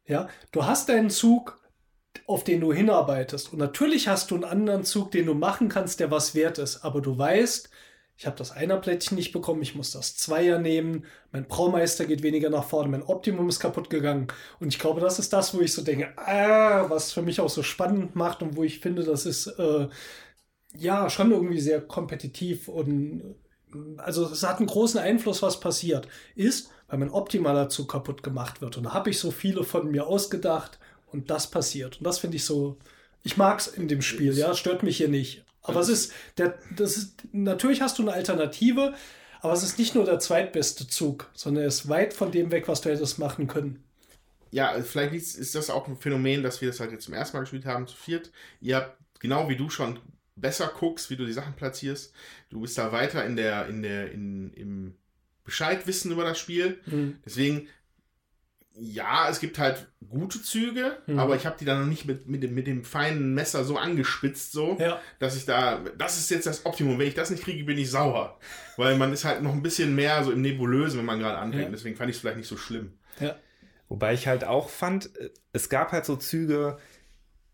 Ja, 0.06 0.28
du 0.52 0.64
hast 0.64 0.88
deinen 0.88 1.10
Zug, 1.10 1.58
auf 2.26 2.44
den 2.44 2.60
du 2.60 2.72
hinarbeitest. 2.72 3.52
Und 3.52 3.58
natürlich 3.58 4.08
hast 4.08 4.30
du 4.30 4.34
einen 4.36 4.44
anderen 4.44 4.84
Zug, 4.84 5.10
den 5.10 5.26
du 5.26 5.34
machen 5.34 5.68
kannst, 5.68 6.00
der 6.00 6.10
was 6.10 6.34
wert 6.34 6.58
ist. 6.58 6.84
Aber 6.84 7.00
du 7.00 7.16
weißt, 7.16 7.70
ich 8.18 8.26
habe 8.26 8.36
das 8.36 8.50
Einerplättchen 8.50 9.16
nicht 9.16 9.32
bekommen, 9.32 9.60
ich 9.60 9.74
muss 9.74 9.90
das 9.90 10.16
Zweier 10.16 10.58
nehmen, 10.58 11.04
mein 11.32 11.46
Braumeister 11.46 12.06
geht 12.06 12.22
weniger 12.22 12.48
nach 12.48 12.64
vorne, 12.64 12.88
mein 12.88 13.02
Optimum 13.02 13.48
ist 13.48 13.60
kaputt 13.60 13.90
gegangen. 13.90 14.28
Und 14.58 14.68
ich 14.68 14.78
glaube, 14.78 15.00
das 15.00 15.18
ist 15.18 15.32
das, 15.32 15.54
wo 15.54 15.60
ich 15.60 15.74
so 15.74 15.82
denke, 15.82 16.16
ah, 16.16 16.88
was 16.88 17.12
für 17.12 17.22
mich 17.22 17.40
auch 17.40 17.50
so 17.50 17.62
spannend 17.62 18.16
macht 18.16 18.42
und 18.42 18.56
wo 18.56 18.64
ich 18.64 18.80
finde, 18.80 19.04
das 19.04 19.26
ist 19.26 19.48
äh, 19.58 19.88
ja 20.74 21.10
schon 21.10 21.30
irgendwie 21.30 21.60
sehr 21.60 21.80
kompetitiv 21.82 22.68
und 22.68 23.36
also 23.98 24.24
es 24.24 24.42
hat 24.42 24.58
einen 24.58 24.66
großen 24.66 25.00
Einfluss, 25.00 25.42
was 25.42 25.60
passiert. 25.60 26.08
Ist, 26.34 26.70
weil 26.88 26.98
mein 26.98 27.10
optimaler 27.10 27.68
Zug 27.68 27.90
kaputt 27.90 28.22
gemacht 28.22 28.60
wird. 28.60 28.76
Und 28.76 28.84
da 28.84 28.94
habe 28.94 29.10
ich 29.10 29.18
so 29.18 29.30
viele 29.30 29.64
von 29.64 29.90
mir 29.90 30.06
ausgedacht 30.06 30.78
und 31.16 31.30
das 31.30 31.50
passiert. 31.50 31.98
Und 31.98 32.04
das 32.04 32.18
finde 32.18 32.36
ich 32.36 32.44
so, 32.44 32.78
ich 33.22 33.36
mag 33.36 33.58
es 33.58 33.66
in 33.66 33.88
dem 33.88 34.02
Spiel, 34.02 34.36
ja, 34.36 34.54
stört 34.54 34.82
mich 34.82 34.98
hier 34.98 35.08
nicht. 35.08 35.44
Aber 35.62 35.80
es 35.80 35.88
ist, 35.88 36.12
der, 36.38 36.58
das 36.76 36.96
ist, 36.96 37.22
natürlich 37.32 37.80
hast 37.80 37.98
du 37.98 38.02
eine 38.02 38.12
Alternative, 38.12 38.94
aber 39.40 39.52
es 39.52 39.62
ist 39.62 39.78
nicht 39.78 39.94
nur 39.94 40.04
der 40.04 40.20
zweitbeste 40.20 40.86
Zug, 40.86 41.30
sondern 41.34 41.64
er 41.64 41.68
ist 41.68 41.88
weit 41.88 42.14
von 42.14 42.30
dem 42.30 42.50
weg, 42.50 42.68
was 42.68 42.82
du 42.82 42.90
hättest 42.90 43.18
machen 43.18 43.48
können. 43.48 43.82
Ja, 44.52 44.80
vielleicht 44.80 45.12
ist 45.12 45.34
ist 45.34 45.54
das 45.54 45.70
auch 45.70 45.88
ein 45.88 45.96
Phänomen, 45.96 46.42
dass 46.42 46.60
wir 46.60 46.68
das 46.68 46.78
halt 46.78 46.92
jetzt 46.92 47.04
zum 47.04 47.14
ersten 47.14 47.36
Mal 47.36 47.40
gespielt 47.40 47.66
haben, 47.66 47.86
zu 47.86 47.96
viert. 47.96 48.30
Ihr 48.60 48.76
habt, 48.76 48.96
genau 49.18 49.48
wie 49.48 49.56
du 49.56 49.68
schon 49.70 49.98
besser 50.36 50.70
guckst, 50.78 51.10
wie 51.10 51.16
du 51.16 51.26
die 51.26 51.32
Sachen 51.32 51.54
platzierst. 51.54 52.12
Du 52.50 52.60
bist 52.60 52.78
da 52.78 52.92
weiter 52.92 53.24
in 53.24 53.36
der, 53.36 53.66
in 53.66 53.82
der, 53.82 54.12
in, 54.12 54.52
im 54.52 54.94
Bescheid 55.44 55.86
wissen 55.86 56.12
über 56.12 56.24
das 56.24 56.38
Spiel. 56.38 56.80
Mhm. 56.86 57.18
Deswegen, 57.24 57.68
ja, 58.78 59.28
es 59.30 59.40
gibt 59.40 59.58
halt 59.58 59.86
gute 60.08 60.42
Züge, 60.42 60.98
Mhm. 61.06 61.18
aber 61.18 61.34
ich 61.36 61.46
habe 61.46 61.56
die 61.58 61.64
dann 61.64 61.80
noch 61.80 61.86
nicht 61.86 62.04
mit, 62.04 62.26
mit, 62.28 62.42
dem, 62.42 62.54
mit 62.54 62.66
dem 62.66 62.84
feinen 62.84 63.32
Messer 63.34 63.64
so 63.64 63.78
angespitzt, 63.78 64.52
so, 64.52 64.76
Ja. 64.78 65.00
dass 65.18 65.36
ich 65.36 65.46
da, 65.46 65.80
das 65.96 66.18
ist 66.18 66.30
jetzt 66.30 66.46
das 66.46 66.66
Optimum. 66.66 66.98
Wenn 66.98 67.08
ich 67.08 67.14
das 67.14 67.30
nicht 67.30 67.42
kriege, 67.42 67.64
bin 67.64 67.78
ich 67.78 67.90
sauer. 67.90 68.38
Weil 68.76 68.96
man 68.96 69.12
ist 69.12 69.24
halt 69.24 69.42
noch 69.42 69.52
ein 69.52 69.62
bisschen 69.62 69.94
mehr 69.94 70.22
so 70.24 70.30
im 70.32 70.42
Nebulösen, 70.42 70.98
wenn 70.98 71.06
man 71.06 71.18
gerade 71.20 71.38
anfängt. 71.38 71.64
Ja. 71.64 71.70
Deswegen 71.70 71.96
fand 71.96 72.10
ich 72.10 72.16
es 72.16 72.20
vielleicht 72.20 72.36
nicht 72.36 72.48
so 72.48 72.56
schlimm. 72.56 72.92
Ja. 73.20 73.36
Wobei 73.88 74.14
ich 74.14 74.26
halt 74.26 74.44
auch 74.44 74.68
fand, 74.68 75.10
es 75.52 75.68
gab 75.68 75.92
halt 75.92 76.04
so 76.04 76.16
Züge, 76.16 76.76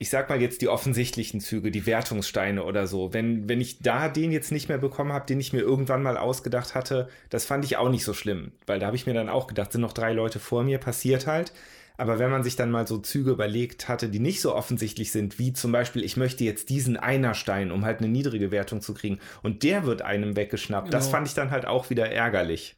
ich 0.03 0.11
sag 0.11 0.29
mal 0.29 0.43
jetzt 0.43 0.61
die 0.63 0.69
offensichtlichen 0.69 1.41
Züge, 1.41 1.71
die 1.71 1.87
Wertungssteine 1.87 2.65
oder 2.65 2.87
so. 2.89 3.15
Wenn, 3.15 3.49
wenn 3.49 3.61
ich 3.61 3.79
da 3.79 4.09
den 4.09 4.33
jetzt 4.33 4.51
nicht 4.53 4.69
mehr 4.69 4.79
bekommen 4.79 5.13
habe, 5.13 5.27
den 5.27 5.39
ich 5.41 5.53
mir 5.53 5.61
irgendwann 5.61 6.03
mal 6.03 6.17
ausgedacht 6.17 6.75
hatte, 6.75 7.09
das 7.31 7.45
fand 7.45 7.65
ich 7.65 7.77
auch 7.77 7.89
nicht 7.89 8.05
so 8.05 8.13
schlimm. 8.13 8.53
Weil 8.67 8.81
da 8.81 8.87
habe 8.87 8.97
ich 8.97 9.07
mir 9.07 9.15
dann 9.15 9.29
auch 9.29 9.47
gedacht, 9.47 9.73
sind 9.73 9.81
noch 9.81 9.93
drei 9.93 10.13
Leute 10.13 10.41
vor 10.41 10.65
mir, 10.65 10.79
passiert 10.79 11.27
halt. 11.27 11.53
Aber 11.97 12.19
wenn 12.19 12.31
man 12.31 12.43
sich 12.43 12.57
dann 12.57 12.71
mal 12.73 12.87
so 12.87 12.99
Züge 12.99 13.31
überlegt 13.31 13.87
hatte, 13.89 14.09
die 14.09 14.19
nicht 14.19 14.41
so 14.41 14.55
offensichtlich 14.57 15.13
sind, 15.13 15.39
wie 15.39 15.53
zum 15.53 15.71
Beispiel, 15.71 16.03
ich 16.03 16.17
möchte 16.17 16.43
jetzt 16.43 16.69
diesen 16.69 16.97
Einerstein, 16.97 17.71
um 17.71 17.85
halt 17.85 17.99
eine 18.01 18.09
niedrige 18.09 18.51
Wertung 18.51 18.81
zu 18.81 18.95
kriegen, 18.95 19.21
und 19.43 19.63
der 19.63 19.85
wird 19.87 20.03
einem 20.03 20.35
weggeschnappt, 20.35 20.93
das 20.93 21.05
Genau. 21.05 21.17
fand 21.17 21.29
ich 21.29 21.35
dann 21.35 21.51
halt 21.53 21.65
auch 21.67 21.91
wieder 21.91 22.11
ärgerlich. 22.11 22.77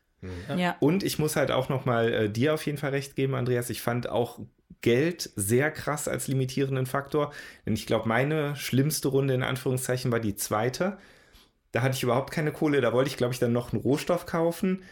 Ja. 0.56 0.76
Und 0.80 1.02
ich 1.02 1.18
muss 1.18 1.36
halt 1.36 1.50
auch 1.50 1.68
noch 1.68 1.84
mal 1.84 2.12
äh, 2.12 2.30
dir 2.30 2.54
auf 2.54 2.64
jeden 2.66 2.78
Fall 2.78 2.90
recht 2.90 3.14
geben, 3.16 3.34
Andreas. 3.34 3.70
Ich 3.70 3.80
fand 3.82 4.08
auch 4.08 4.40
Geld 4.80 5.30
sehr 5.36 5.70
krass 5.70 6.08
als 6.08 6.28
limitierenden 6.28 6.86
Faktor. 6.86 7.32
Denn 7.64 7.74
ich 7.74 7.86
glaube, 7.86 8.08
meine 8.08 8.54
schlimmste 8.56 9.08
Runde 9.08 9.34
in 9.34 9.42
Anführungszeichen 9.42 10.12
war 10.12 10.20
die 10.20 10.36
zweite. 10.36 10.98
Da 11.72 11.82
hatte 11.82 11.96
ich 11.96 12.02
überhaupt 12.02 12.30
keine 12.30 12.52
Kohle. 12.52 12.80
Da 12.80 12.92
wollte 12.92 13.08
ich, 13.08 13.16
glaube 13.16 13.32
ich, 13.32 13.40
dann 13.40 13.52
noch 13.52 13.72
einen 13.72 13.82
Rohstoff 13.82 14.26
kaufen. 14.26 14.82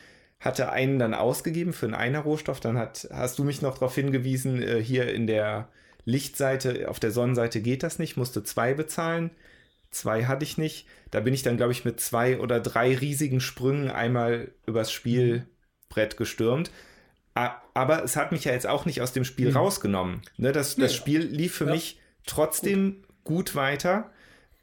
Hatte 0.41 0.73
einen 0.73 0.99
dann 0.99 1.15
ausgegeben 1.15 1.73
für 1.73 1.87
einen 1.87 1.95
einer 1.95 2.21
Rohstoff. 2.21 2.61
Dann 2.61 2.79
hat, 2.79 3.09
hast 3.13 3.39
du 3.39 3.45
mich 3.45 3.63
noch 3.63 3.75
darauf 3.75 3.95
hingewiesen, 3.95 4.63
äh, 4.63 4.83
hier 4.83 5.13
in 5.13 5.27
der 5.27 5.69
Lichtseite, 6.05 6.89
auf 6.89 6.99
der 6.99 7.13
Sonnenseite 7.13 7.61
geht 7.61 7.83
das 7.83 7.99
nicht, 7.99 8.17
musste 8.17 8.43
zwei 8.43 8.75
bezahlen. 8.75 9.31
Zwei 9.91 10.25
hatte 10.25 10.45
ich 10.45 10.59
nicht. 10.59 10.87
Da 11.11 11.21
bin 11.21 11.35
ich 11.35 11.43
dann, 11.43 11.57
glaube 11.57 11.73
ich, 11.73 11.85
mit 11.85 12.01
zwei 12.01 12.41
oder 12.41 12.61
drei 12.61 12.97
riesigen 12.97 13.41
Sprüngen 13.41 13.91
einmal 13.91 14.51
übers 14.67 14.91
Spielbrett 14.91 16.17
gestürmt. 16.17 16.71
Aber 17.35 18.05
es 18.05 18.17
hat 18.17 18.31
mich 18.33 18.45
ja 18.45 18.53
jetzt 18.53 18.67
auch 18.67 18.85
nicht 18.85 19.01
aus 19.01 19.13
dem 19.13 19.25
Spiel 19.25 19.51
Mhm. 19.51 19.57
rausgenommen. 19.57 20.23
Ne, 20.37 20.53
das, 20.53 20.77
das. 20.77 20.95
Spiel 20.95 21.21
lief 21.23 21.55
für 21.55 21.65
Ja. 21.67 21.73
mich 21.73 21.99
trotzdem 22.27 23.05
gut, 23.25 23.55
weiter. 23.55 24.11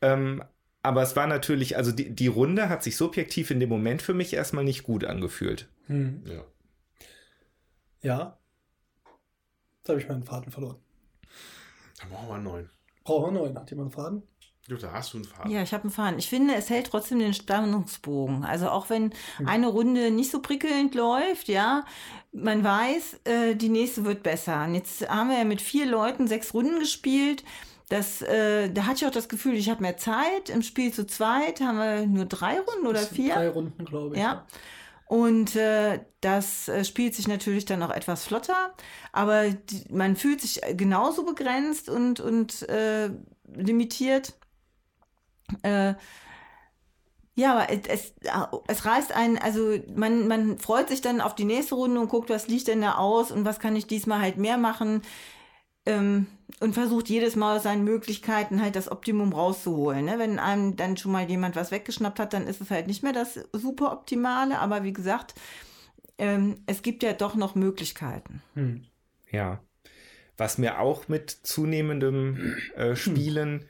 Ähm, 0.01 0.43
aber 0.83 1.01
es 1.01 1.15
war 1.15 1.25
natürlich, 1.27 1.75
also 1.77 1.91
die, 1.91 2.09
die 2.11 2.27
Runde 2.27 2.69
hat 2.69 2.83
sich 2.83 2.95
subjektiv 2.95 3.49
in 3.51 3.59
dem 3.59 3.69
Moment 3.69 4.01
für 4.01 4.13
mich 4.13 4.33
erstmal 4.33 4.63
nicht 4.63 4.83
gut 4.83 5.03
angefühlt. 5.03 5.67
Hm. 5.87 6.23
Ja. 6.25 6.43
Ja. 8.01 8.37
Jetzt 9.79 9.89
habe 9.89 9.99
ich 9.99 10.07
meinen 10.07 10.23
Faden 10.23 10.51
verloren. 10.51 10.77
Dann 11.99 12.09
brauchen 12.11 12.27
wir 12.29 12.35
einen 12.35 12.43
neuen. 12.43 12.69
Brauchen 13.03 13.23
wir 13.23 13.27
einen 13.27 13.37
neuen. 13.37 13.57
Hat 13.59 13.69
jemand 13.71 13.87
einen 13.87 14.03
Faden? 14.03 14.23
Jutta, 14.69 14.91
hast 14.93 15.13
du 15.13 15.17
einen 15.17 15.25
Faden? 15.25 15.51
Ja, 15.51 15.63
ich 15.63 15.73
habe 15.73 15.83
einen 15.83 15.91
Faden. 15.91 16.19
Ich 16.19 16.29
finde, 16.29 16.53
es 16.53 16.69
hält 16.69 16.87
trotzdem 16.87 17.19
den 17.19 17.33
Spannungsbogen. 17.33 18.43
Also 18.43 18.69
auch 18.69 18.89
wenn 18.89 19.11
eine 19.43 19.67
Runde 19.67 20.11
nicht 20.11 20.29
so 20.29 20.41
prickelnd 20.41 20.93
läuft, 20.93 21.47
ja, 21.47 21.85
man 22.31 22.63
weiß, 22.63 23.21
äh, 23.23 23.55
die 23.55 23.69
nächste 23.69 24.05
wird 24.05 24.21
besser. 24.21 24.65
Und 24.65 24.75
jetzt 24.75 25.09
haben 25.09 25.29
wir 25.29 25.39
ja 25.39 25.43
mit 25.43 25.61
vier 25.61 25.87
Leuten 25.87 26.27
sechs 26.27 26.53
Runden 26.53 26.79
gespielt. 26.79 27.43
Das, 27.89 28.21
äh, 28.21 28.69
da 28.69 28.85
hatte 28.85 28.97
ich 28.97 29.05
auch 29.07 29.11
das 29.11 29.29
Gefühl, 29.29 29.55
ich 29.55 29.69
habe 29.69 29.81
mehr 29.81 29.97
Zeit. 29.97 30.49
Im 30.49 30.61
Spiel 30.61 30.93
zu 30.93 31.07
zweit 31.07 31.59
haben 31.61 31.79
wir 31.79 32.05
nur 32.05 32.25
drei 32.25 32.59
Runden 32.59 32.85
oder 32.85 32.99
vier. 32.99 33.33
Drei 33.33 33.49
Runden, 33.49 33.83
glaube 33.85 34.15
ich. 34.15 34.21
Ja. 34.21 34.45
Und 35.07 35.55
äh, 35.55 36.01
das 36.21 36.67
äh, 36.67 36.85
spielt 36.85 37.15
sich 37.15 37.27
natürlich 37.27 37.65
dann 37.65 37.81
auch 37.81 37.89
etwas 37.89 38.25
flotter, 38.25 38.75
aber 39.11 39.49
die, 39.49 39.85
man 39.89 40.15
fühlt 40.15 40.39
sich 40.39 40.61
genauso 40.77 41.25
begrenzt 41.25 41.89
und, 41.89 42.19
und 42.19 42.69
äh, 42.69 43.09
limitiert. 43.55 44.33
Äh, 45.63 45.93
ja, 47.35 47.53
aber 47.53 47.67
es, 47.87 48.13
es, 48.67 48.85
reißt 48.85 49.13
einen, 49.13 49.37
also 49.37 49.79
man, 49.95 50.27
man 50.27 50.57
freut 50.57 50.89
sich 50.89 50.99
dann 50.99 51.21
auf 51.21 51.35
die 51.35 51.45
nächste 51.45 51.75
Runde 51.75 52.01
und 52.01 52.09
guckt, 52.09 52.29
was 52.29 52.49
liegt 52.49 52.67
denn 52.67 52.81
da 52.81 52.95
aus 52.95 53.31
und 53.31 53.45
was 53.45 53.59
kann 53.59 53.77
ich 53.77 53.87
diesmal 53.87 54.19
halt 54.19 54.37
mehr 54.37 54.57
machen 54.57 55.03
ähm, 55.85 56.27
und 56.59 56.73
versucht 56.73 57.07
jedes 57.07 57.37
Mal 57.37 57.55
aus 57.55 57.63
seinen 57.63 57.85
Möglichkeiten 57.85 58.61
halt 58.61 58.75
das 58.75 58.91
Optimum 58.91 59.31
rauszuholen. 59.31 60.05
Ne? 60.05 60.19
Wenn 60.19 60.37
einem 60.37 60.75
dann 60.75 60.97
schon 60.97 61.13
mal 61.13 61.29
jemand 61.29 61.55
was 61.55 61.71
weggeschnappt 61.71 62.19
hat, 62.19 62.33
dann 62.33 62.45
ist 62.45 62.59
es 62.59 62.71
halt 62.71 62.87
nicht 62.87 63.03
mehr 63.03 63.13
das 63.13 63.39
super 63.53 63.93
Optimale, 63.93 64.59
aber 64.59 64.83
wie 64.83 64.93
gesagt, 64.93 65.33
ähm, 66.17 66.57
es 66.65 66.81
gibt 66.81 67.03
ja 67.03 67.13
doch 67.13 67.35
noch 67.35 67.55
Möglichkeiten. 67.55 68.41
Hm. 68.55 68.83
Ja. 69.31 69.63
Was 70.35 70.57
mir 70.57 70.79
auch 70.79 71.07
mit 71.07 71.31
zunehmendem 71.31 72.57
äh, 72.75 72.95
Spielen 72.95 73.65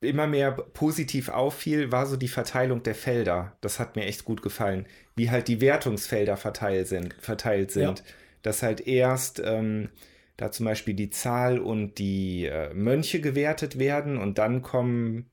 immer 0.00 0.26
mehr 0.26 0.52
positiv 0.52 1.28
auffiel, 1.28 1.90
war 1.92 2.06
so 2.06 2.16
die 2.16 2.28
Verteilung 2.28 2.82
der 2.82 2.94
Felder. 2.94 3.56
Das 3.60 3.80
hat 3.80 3.96
mir 3.96 4.04
echt 4.04 4.24
gut 4.24 4.42
gefallen. 4.42 4.86
Wie 5.16 5.30
halt 5.30 5.48
die 5.48 5.60
Wertungsfelder 5.60 6.36
verteilt 6.36 6.86
sind. 6.88 7.14
Verteilt 7.20 7.70
sind. 7.72 7.98
Ja. 8.00 8.04
Dass 8.42 8.62
halt 8.62 8.86
erst 8.86 9.42
ähm, 9.44 9.88
da 10.36 10.52
zum 10.52 10.66
Beispiel 10.66 10.94
die 10.94 11.10
Zahl 11.10 11.58
und 11.58 11.98
die 11.98 12.46
äh, 12.46 12.72
Mönche 12.72 13.20
gewertet 13.20 13.78
werden 13.80 14.16
und 14.18 14.38
dann 14.38 14.62
kommen 14.62 15.26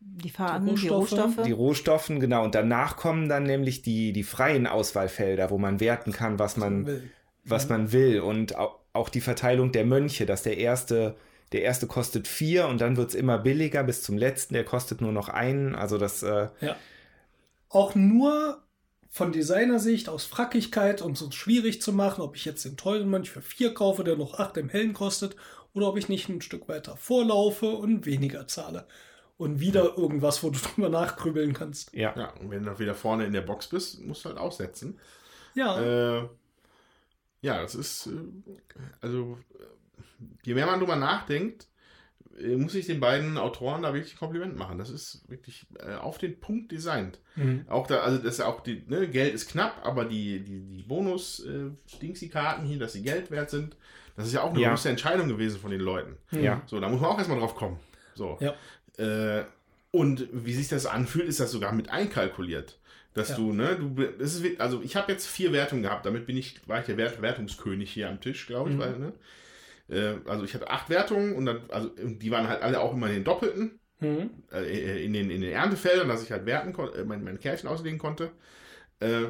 Die 0.00 0.30
Farben, 0.30 0.64
die 0.74 0.88
Rohstoffe. 0.88 1.22
Rohstoffe. 1.28 1.46
die 1.46 1.52
Rohstoffen, 1.52 2.20
genau. 2.20 2.42
Und 2.44 2.54
danach 2.54 2.96
kommen 2.96 3.28
dann 3.28 3.42
nämlich 3.42 3.82
die, 3.82 4.14
die 4.14 4.22
freien 4.22 4.66
Auswahlfelder, 4.66 5.50
wo 5.50 5.58
man 5.58 5.80
werten 5.80 6.12
kann, 6.12 6.38
was 6.38 6.56
man, 6.56 6.86
Will. 6.86 7.10
was 7.44 7.68
man 7.68 7.92
will. 7.92 8.20
Und 8.20 8.56
au- 8.56 8.74
auch 8.94 9.10
die 9.10 9.20
Verteilung 9.20 9.70
der 9.72 9.84
Mönche, 9.84 10.24
dass 10.24 10.42
der 10.42 10.56
erste, 10.56 11.16
der 11.52 11.62
erste 11.62 11.86
kostet 11.86 12.28
vier 12.28 12.66
und 12.68 12.80
dann 12.80 12.96
wird 12.96 13.10
es 13.10 13.14
immer 13.14 13.38
billiger 13.38 13.84
bis 13.84 14.02
zum 14.02 14.16
letzten, 14.16 14.54
der 14.54 14.64
kostet 14.64 15.00
nur 15.00 15.12
noch 15.12 15.28
einen. 15.28 15.74
Also 15.74 15.98
das, 15.98 16.22
äh, 16.22 16.48
Ja. 16.60 16.76
Auch 17.68 17.94
nur 17.94 18.62
von 19.10 19.32
Designersicht 19.32 20.08
aus 20.08 20.24
Frackigkeit, 20.24 21.02
um 21.02 21.12
es 21.12 21.22
uns 21.22 21.34
schwierig 21.34 21.82
zu 21.82 21.92
machen, 21.92 22.22
ob 22.22 22.36
ich 22.36 22.44
jetzt 22.44 22.64
den 22.64 22.76
teuren 22.76 23.08
Mönch 23.08 23.30
für 23.30 23.42
4 23.42 23.74
kaufe, 23.74 24.04
der 24.04 24.16
noch 24.16 24.38
8 24.38 24.56
im 24.56 24.68
Hellen 24.70 24.94
kostet, 24.94 25.36
oder 25.74 25.88
ob 25.88 25.96
ich 25.98 26.08
nicht 26.08 26.28
ein 26.28 26.40
Stück 26.40 26.68
weiter 26.68 26.96
vorlaufe 26.96 27.66
und 27.66 28.06
weniger 28.06 28.46
zahle. 28.46 28.86
Und 29.38 29.60
wieder 29.60 29.96
irgendwas, 29.96 30.42
wo 30.42 30.50
du 30.50 30.58
drüber 30.74 30.88
nachgrübeln 30.88 31.52
kannst. 31.52 31.92
Ja. 31.94 32.14
Ja, 32.16 32.32
und 32.40 32.50
wenn 32.50 32.64
du 32.64 32.78
wieder 32.78 32.94
vorne 32.94 33.24
in 33.26 33.32
der 33.32 33.40
Box 33.42 33.68
bist, 33.68 34.00
musst 34.02 34.24
du 34.24 34.30
halt 34.30 34.38
aussetzen. 34.38 34.98
Ja, 35.54 35.80
Äh, 35.80 36.28
ja, 37.42 37.60
das 37.60 37.74
ist, 37.74 38.06
äh, 38.06 38.10
also, 39.00 39.38
je 40.44 40.54
mehr 40.54 40.66
man 40.66 40.78
drüber 40.80 40.96
nachdenkt, 40.96 41.66
äh, 42.38 42.56
muss 42.56 42.74
ich 42.74 42.86
den 42.86 43.00
beiden 43.00 43.36
Autoren 43.38 43.82
da 43.82 43.92
wirklich 43.94 44.14
ein 44.14 44.18
Kompliment 44.18 44.56
machen. 44.56 44.78
Das 44.78 44.90
ist 44.90 45.22
wirklich 45.28 45.66
äh, 45.78 45.94
auf 45.94 46.18
den 46.18 46.40
Punkt 46.40 46.72
designt. 46.72 47.18
Mhm. 47.36 47.66
Auch 47.68 47.86
da, 47.86 48.00
also 48.00 48.18
das 48.18 48.34
ist 48.34 48.40
auch 48.40 48.60
die, 48.60 48.82
ne, 48.86 49.08
Geld 49.08 49.34
ist 49.34 49.50
knapp, 49.50 49.80
aber 49.84 50.04
die, 50.04 50.40
die, 50.40 50.60
die 50.60 50.82
Bonus-Dingsy-Karten 50.82 52.64
hier, 52.66 52.78
dass 52.78 52.92
sie 52.92 53.02
Geld 53.02 53.30
wert 53.30 53.50
sind, 53.50 53.76
das 54.16 54.26
ist 54.26 54.32
ja 54.34 54.42
auch 54.42 54.50
eine 54.50 54.60
Ja. 54.60 54.70
große 54.70 54.88
Entscheidung 54.88 55.28
gewesen 55.28 55.58
von 55.60 55.70
den 55.70 55.80
Leuten. 55.80 56.16
Ja. 56.32 56.62
So, 56.66 56.80
da 56.80 56.88
muss 56.88 57.00
man 57.00 57.10
auch 57.10 57.18
erstmal 57.18 57.38
drauf 57.38 57.54
kommen. 57.54 57.78
So. 58.14 58.38
Ja. 58.40 58.54
Äh, 58.98 59.44
und 59.90 60.28
wie 60.32 60.52
sich 60.54 60.68
das 60.68 60.86
anfühlt, 60.86 61.28
ist 61.28 61.40
das 61.40 61.50
sogar 61.50 61.72
mit 61.72 61.90
einkalkuliert. 61.90 62.78
Dass 63.14 63.30
Ja. 63.30 63.36
du, 63.36 63.52
ne, 63.52 63.76
du, 63.76 63.94
das 64.18 64.34
ist, 64.36 64.60
also 64.60 64.80
ich 64.82 64.96
habe 64.96 65.12
jetzt 65.12 65.26
vier 65.26 65.52
Wertungen 65.52 65.82
gehabt, 65.82 66.06
damit 66.06 66.26
bin 66.26 66.36
ich, 66.36 66.66
war 66.66 66.80
ich 66.80 66.86
der 66.86 66.96
Wert, 66.96 67.20
Wertungskönig 67.20 67.90
hier 67.90 68.08
am 68.08 68.20
Tisch, 68.20 68.46
glaube 68.46 68.70
ich, 68.70 68.76
Mhm. 68.76 68.80
weil, 68.80 68.98
ne? 68.98 69.12
Äh, 69.88 70.14
also 70.26 70.44
ich 70.44 70.54
hatte 70.54 70.70
acht 70.70 70.88
Wertungen 70.90 71.34
und 71.34 71.46
dann, 71.46 71.62
also 71.70 71.90
die 71.96 72.30
waren 72.30 72.48
halt 72.48 72.62
alle 72.62 72.80
auch 72.80 72.92
immer 72.94 73.08
in 73.08 73.14
den 73.14 73.24
Doppelten, 73.24 73.78
Mhm. 74.00 74.30
äh, 74.52 75.04
in, 75.04 75.12
den, 75.12 75.30
in 75.30 75.40
den 75.42 75.52
Erntefeldern, 75.52 76.08
dass 76.08 76.22
ich 76.24 76.32
halt 76.32 76.44
werten 76.46 76.72
kon- 76.72 76.92
äh, 76.94 77.04
mein, 77.04 77.22
mein 77.22 77.38
Kärchen 77.38 77.68
auslegen 77.68 77.98
konnte. 77.98 78.32
Äh, 79.00 79.26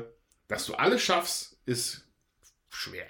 dass 0.49 0.67
du 0.67 0.75
alles 0.75 1.03
schaffst, 1.03 1.59
ist 1.67 2.07
schwer. 2.71 3.07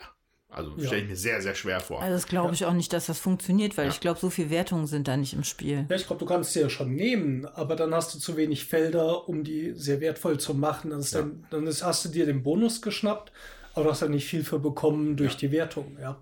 Also 0.49 0.77
Ja. 0.77 0.87
stelle 0.87 1.03
ich 1.03 1.09
mir 1.09 1.17
sehr, 1.17 1.41
sehr 1.41 1.55
schwer 1.55 1.81
vor. 1.81 2.03
Also 2.03 2.15
das 2.15 2.27
glaube 2.27 2.53
ich 2.53 2.65
auch 2.67 2.75
nicht, 2.75 2.93
dass 2.93 3.07
das 3.07 3.19
funktioniert, 3.19 3.79
weil 3.79 3.87
Ja. 3.87 3.91
ich 3.93 4.01
glaube, 4.01 4.21
so 4.21 4.29
viele 4.29 4.51
Wertungen 4.51 4.87
sind 4.87 5.09
da 5.09 5.17
nicht 5.17 5.33
im 5.33 5.45
Spiel. 5.45 5.87
Ja, 5.89 5.97
ich 5.97 6.07
glaube, 6.07 6.21
du 6.21 6.27
kannst 6.27 6.53
sie 6.53 6.61
ja 6.61 6.69
schon 6.69 6.95
nehmen, 6.95 7.47
aber 7.47 7.75
dann 7.75 7.95
hast 7.95 8.15
du 8.15 8.19
zu 8.19 8.37
wenig 8.37 8.67
Felder, 8.67 9.29
um 9.29 9.45
die 9.45 9.73
sehr 9.75 10.01
wertvoll 10.01 10.39
zu 10.39 10.53
machen. 10.55 10.91
Dann, 10.91 11.01
ist 11.01 11.15
Ja. 11.15 11.21
dann, 11.21 11.47
dann 11.51 11.67
ist, 11.67 11.83
hast 11.83 12.05
du 12.05 12.09
dir 12.11 12.27
den 12.27 12.43
Bonus 12.43 12.83
geschnappt, 12.83 13.33
aber 13.75 13.85
du 13.85 13.91
hast 13.93 14.03
dann 14.03 14.11
nicht 14.11 14.27
viel 14.27 14.45
für 14.45 14.59
bekommen 14.59 15.17
durch 15.17 15.33
Ja. 15.35 15.39
die 15.39 15.53
Wertung. 15.53 15.97
Ja. 16.01 16.21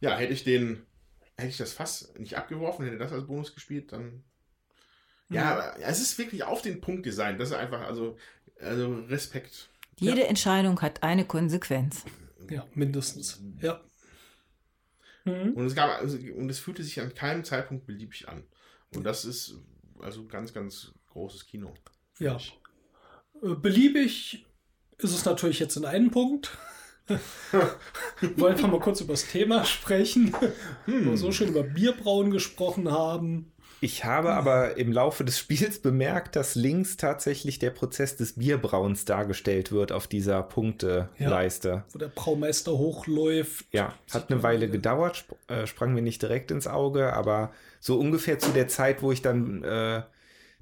Ja, 0.00 0.16
hätte 0.16 0.32
ich 0.32 0.44
den, 0.44 0.84
hätte 1.36 1.48
ich 1.48 1.56
das 1.56 1.72
Fass 1.72 2.12
nicht 2.18 2.36
abgeworfen, 2.36 2.84
hätte 2.84 2.98
das 2.98 3.12
als 3.12 3.26
Bonus 3.26 3.54
gespielt, 3.54 3.92
dann. 3.92 4.24
Ja, 5.28 5.52
aber 5.52 5.80
es 5.80 6.00
ist 6.00 6.18
wirklich 6.18 6.44
auf 6.44 6.62
den 6.62 6.80
Punkt 6.80 7.04
designt. 7.04 7.40
Das 7.40 7.50
ist 7.50 7.56
einfach, 7.56 7.80
also, 7.80 8.16
also 8.60 8.94
Respekt. 9.08 9.70
Jede 9.98 10.26
Entscheidung 10.26 10.80
hat 10.82 11.02
eine 11.02 11.24
Konsequenz. 11.24 12.04
ja, 12.48 12.66
mindestens. 12.74 13.42
Ja. 13.60 13.80
Mhm. 15.24 15.54
Und 15.54 15.66
es 15.66 15.74
gab, 15.74 15.90
also, 16.00 16.16
und 16.16 16.48
es 16.48 16.60
fühlte 16.60 16.84
sich 16.84 17.00
an 17.00 17.14
keinem 17.14 17.44
Zeitpunkt 17.44 17.86
beliebig 17.86 18.28
an. 18.28 18.44
Und 18.94 19.04
das 19.04 19.24
ist 19.24 19.58
also 19.98 20.26
ganz, 20.26 20.52
ganz 20.52 20.92
großes 21.08 21.46
Kino. 21.46 21.74
Ja. 22.18 22.36
ich. 22.36 22.58
Äh, 23.42 23.54
Beliebig 23.54 24.46
ist 24.98 25.12
es 25.12 25.24
natürlich 25.24 25.58
jetzt 25.58 25.76
in 25.76 25.84
einem 25.84 26.10
Punkt. 26.10 26.56
Wir 28.20 28.38
wollen 28.38 28.54
einfach 28.54 28.70
mal 28.70 28.80
kurz 28.80 29.00
über 29.00 29.12
das 29.12 29.28
Thema 29.28 29.64
sprechen. 29.64 30.34
Weil 30.86 31.04
wir 31.04 31.16
so 31.16 31.30
schön 31.30 31.48
über 31.48 31.62
Bierbrauen 31.62 32.30
gesprochen 32.30 32.90
haben. 32.90 33.52
Ich 33.80 34.04
habe 34.04 34.32
aber 34.32 34.78
im 34.78 34.90
Laufe 34.90 35.22
des 35.22 35.38
Spiels 35.38 35.80
bemerkt, 35.80 36.34
dass 36.34 36.54
links 36.54 36.96
tatsächlich 36.96 37.58
der 37.58 37.70
Prozess 37.70 38.16
des 38.16 38.32
Bierbrauens 38.32 39.04
dargestellt 39.04 39.70
wird 39.70 39.92
auf 39.92 40.06
dieser 40.06 40.42
Punkteleiste. 40.42 41.84
Wo 41.92 41.98
der 41.98 42.08
Braumeister 42.08 42.72
hochläuft. 42.72 43.66
Ja, 43.72 43.94
hat 44.12 44.30
eine 44.30 44.42
Weile 44.42 44.70
gedauert, 44.70 45.16
sp 45.28 45.36
äh, 45.48 45.66
sprang 45.66 45.92
mir 45.92 46.00
nicht 46.00 46.22
direkt 46.22 46.50
ins 46.50 46.66
Auge, 46.66 47.12
aber 47.12 47.52
so 47.78 47.98
ungefähr 47.98 48.38
zu 48.38 48.50
der 48.50 48.68
Zeit, 48.68 49.02
wo 49.02 49.12
ich 49.12 49.20
dann 49.20 49.62
äh, 49.62 50.02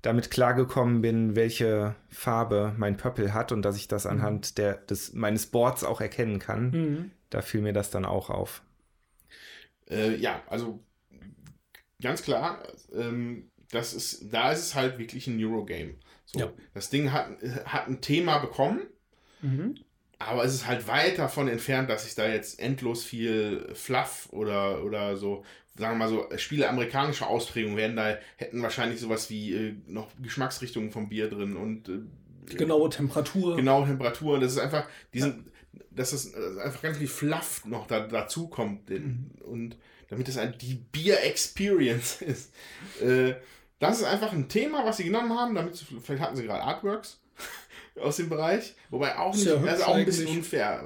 damit 0.05 0.31
klargekommen 0.31 1.01
bin, 1.01 1.35
welche 1.35 1.95
Farbe 2.11 2.75
mein 2.77 2.97
Pöppel 2.99 3.33
hat 3.33 3.53
und 3.53 3.63
dass 3.63 3.77
ich 3.77 3.89
das 3.89 4.07
anhand 4.07 4.59
der, 4.59 4.75
des, 4.77 5.15
meines 5.15 5.47
Boards 5.47 5.83
auch 5.85 6.01
erkennen 6.01 6.39
kann, 6.39 6.71
Mhm. 6.71 7.11
da 7.31 7.41
fiel 7.43 7.63
mir 7.63 7.73
das 7.73 7.91
dann 7.91 8.05
auch 8.05 8.31
auf. 8.31 8.63
Äh, 9.89 10.17
ja, 10.17 10.43
also 10.49 10.81
ganz 12.03 12.23
klar, 12.23 12.63
ähm, 12.93 13.51
das 13.71 13.95
ist, 13.95 14.33
da 14.33 14.53
ist 14.53 14.61
es 14.61 14.75
halt 14.75 14.99
wirklich 14.99 15.27
ein 15.27 15.43
Eurogame. 15.43 15.95
So, 16.27 16.39
Ja. 16.41 16.53
Das 16.75 16.91
Ding 16.91 17.13
hat, 17.13 17.29
hat 17.67 17.89
ein 17.89 18.01
Thema 18.01 18.39
bekommen, 18.39 18.83
Mhm. 19.43 19.77
aber 20.19 20.45
es 20.45 20.55
ist 20.55 20.67
halt 20.67 20.87
weit 20.89 21.19
davon 21.19 21.49
entfernt, 21.49 21.91
dass 21.91 22.07
ich 22.07 22.15
da 22.15 22.27
jetzt 22.29 22.59
endlos 22.61 23.05
viel 23.05 23.69
Fluff 23.75 24.29
oder, 24.33 24.85
oder 24.85 25.17
so, 25.17 25.45
sagen 25.77 25.99
wir 25.99 26.07
mal 26.07 26.09
so, 26.09 26.29
Spiele 26.37 26.69
amerikanischer 26.69 27.29
Ausprägung 27.29 27.77
werden 27.77 27.97
da, 27.97 28.17
hätten 28.37 28.63
wahrscheinlich 28.63 29.01
sowas 29.01 29.29
wie 29.31 29.55
äh, 29.55 29.75
noch 29.87 30.11
Geschmacksrichtungen 30.23 30.91
vom 30.91 31.09
Bier 31.09 31.29
drin 31.29 31.57
und 31.57 31.89
äh, 31.89 31.99
Die 32.51 32.57
genaue 32.57 32.91
Temperatur. 32.91 33.57
genaue 33.57 33.87
Temperatur. 33.87 34.39
Das 34.39 34.53
ist 34.53 34.59
einfach, 34.59 34.87
diesen, 35.13 35.51
dass 35.91 36.13
es 36.13 36.33
äh, 36.33 36.61
einfach 36.63 36.83
ganz 36.83 36.99
viel 36.99 37.09
Fluff 37.09 37.65
noch 37.65 37.87
da, 37.87 38.01
dazu 38.07 38.49
kommt. 38.49 38.91
Und 38.91 39.77
damit 40.09 40.37
ein, 40.39 40.55
die 40.59 40.75
Bier-Experience 40.75 42.21
ist. 42.23 42.53
Äh, 43.01 43.35
das 43.81 43.99
ist 43.99 44.05
einfach 44.05 44.33
ein 44.33 44.49
Thema, 44.49 44.85
was 44.87 44.99
sie 44.99 45.05
genommen 45.05 45.37
haben, 45.37 45.55
damit 45.55 45.77
sie, 45.77 45.85
vielleicht 46.03 46.23
hatten 46.23 46.37
sie 46.37 46.45
gerade 46.45 46.63
Artworks 46.63 47.21
aus 48.01 48.17
dem 48.17 48.29
Bereich, 48.29 48.75
wobei 48.91 49.19
auch 49.19 49.35
nicht, 49.35 49.47
hübsch 49.49 49.69
also 49.69 49.85
auch 49.85 49.95
ein 49.97 50.05
bisschen 50.05 50.29
unfair. 50.29 50.85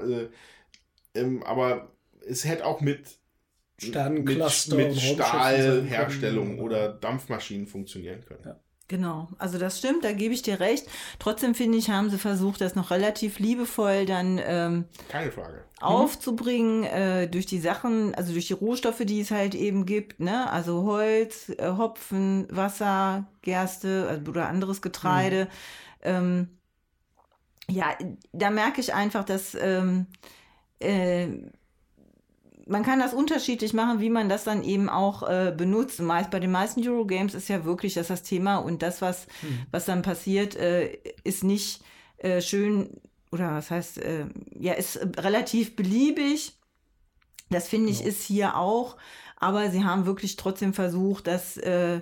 Äh, 1.14 1.20
ähm, 1.20 1.42
aber 1.42 1.92
es 2.26 2.44
hätte 2.44 2.64
auch 2.64 2.80
mit 2.80 3.18
Sternencluster 3.78 4.76
mit, 4.76 4.86
und 4.88 4.94
mit. 4.94 5.02
Stahlherstellung 5.02 6.58
oder 6.58 6.88
Dampfmaschinen 6.88 7.66
funktionieren 7.66 8.24
können. 8.24 8.42
Ja. 8.44 8.60
Genau, 8.88 9.28
also 9.36 9.58
das 9.58 9.78
stimmt, 9.78 10.02
da 10.02 10.12
gebe 10.12 10.32
ich 10.32 10.40
dir 10.40 10.60
recht. 10.60 10.86
Trotzdem 11.18 11.54
finde 11.54 11.76
ich, 11.76 11.90
haben 11.90 12.08
sie 12.08 12.16
versucht, 12.16 12.62
das 12.62 12.74
noch 12.74 12.90
relativ 12.90 13.38
liebevoll 13.38 14.06
dann 14.06 14.40
ähm, 14.42 14.86
Keine 15.10 15.30
Frage. 15.30 15.62
aufzubringen 15.78 16.84
äh, 16.84 17.28
durch 17.28 17.44
die 17.44 17.58
Sachen, 17.58 18.14
also 18.14 18.32
durch 18.32 18.46
die 18.46 18.54
Rohstoffe, 18.54 19.04
die 19.04 19.20
es 19.20 19.30
halt 19.30 19.54
eben 19.54 19.84
gibt, 19.84 20.20
ne? 20.20 20.50
Also 20.50 20.84
Holz, 20.84 21.50
äh, 21.50 21.72
Hopfen, 21.76 22.46
Wasser, 22.50 23.26
Gerste 23.42 24.06
also, 24.08 24.30
oder 24.30 24.48
anderes 24.48 24.80
Getreide. 24.80 25.48
Ähm, 26.00 26.48
ja, 27.70 27.94
da 28.32 28.48
merke 28.48 28.80
ich 28.80 28.94
einfach, 28.94 29.24
dass 29.24 29.54
ähm, 29.54 30.06
äh, 30.78 31.28
man 32.68 32.82
kann 32.82 32.98
das 33.00 33.14
unterschiedlich 33.14 33.72
machen, 33.72 34.00
wie 34.00 34.10
man 34.10 34.28
das 34.28 34.44
dann 34.44 34.62
eben 34.62 34.88
auch 34.88 35.22
äh, 35.28 35.52
benutzt. 35.56 36.00
Meist, 36.00 36.30
bei 36.30 36.40
den 36.40 36.50
meisten 36.52 36.86
Eurogames 36.86 37.34
ist 37.34 37.48
ja 37.48 37.64
wirklich 37.64 37.94
das, 37.94 38.08
das 38.08 38.22
Thema 38.22 38.56
und 38.58 38.82
das, 38.82 39.00
was, 39.02 39.26
was 39.70 39.84
dann 39.86 40.02
passiert, 40.02 40.54
äh, 40.56 40.98
ist 41.24 41.44
nicht 41.44 41.82
äh, 42.18 42.40
schön 42.40 43.00
oder 43.32 43.52
was 43.54 43.70
heißt, 43.70 43.98
äh, 43.98 44.26
ja, 44.58 44.74
ist 44.74 44.96
äh, 44.96 45.06
relativ 45.20 45.76
beliebig. 45.76 46.58
Das 47.50 47.68
finde 47.68 47.90
ich 47.90 47.98
Genau. 47.98 48.08
ist 48.10 48.22
hier 48.24 48.56
auch, 48.56 48.96
aber 49.36 49.70
sie 49.70 49.84
haben 49.84 50.04
wirklich 50.06 50.36
trotzdem 50.36 50.74
versucht, 50.74 51.26
das 51.26 51.56
äh, 51.56 52.00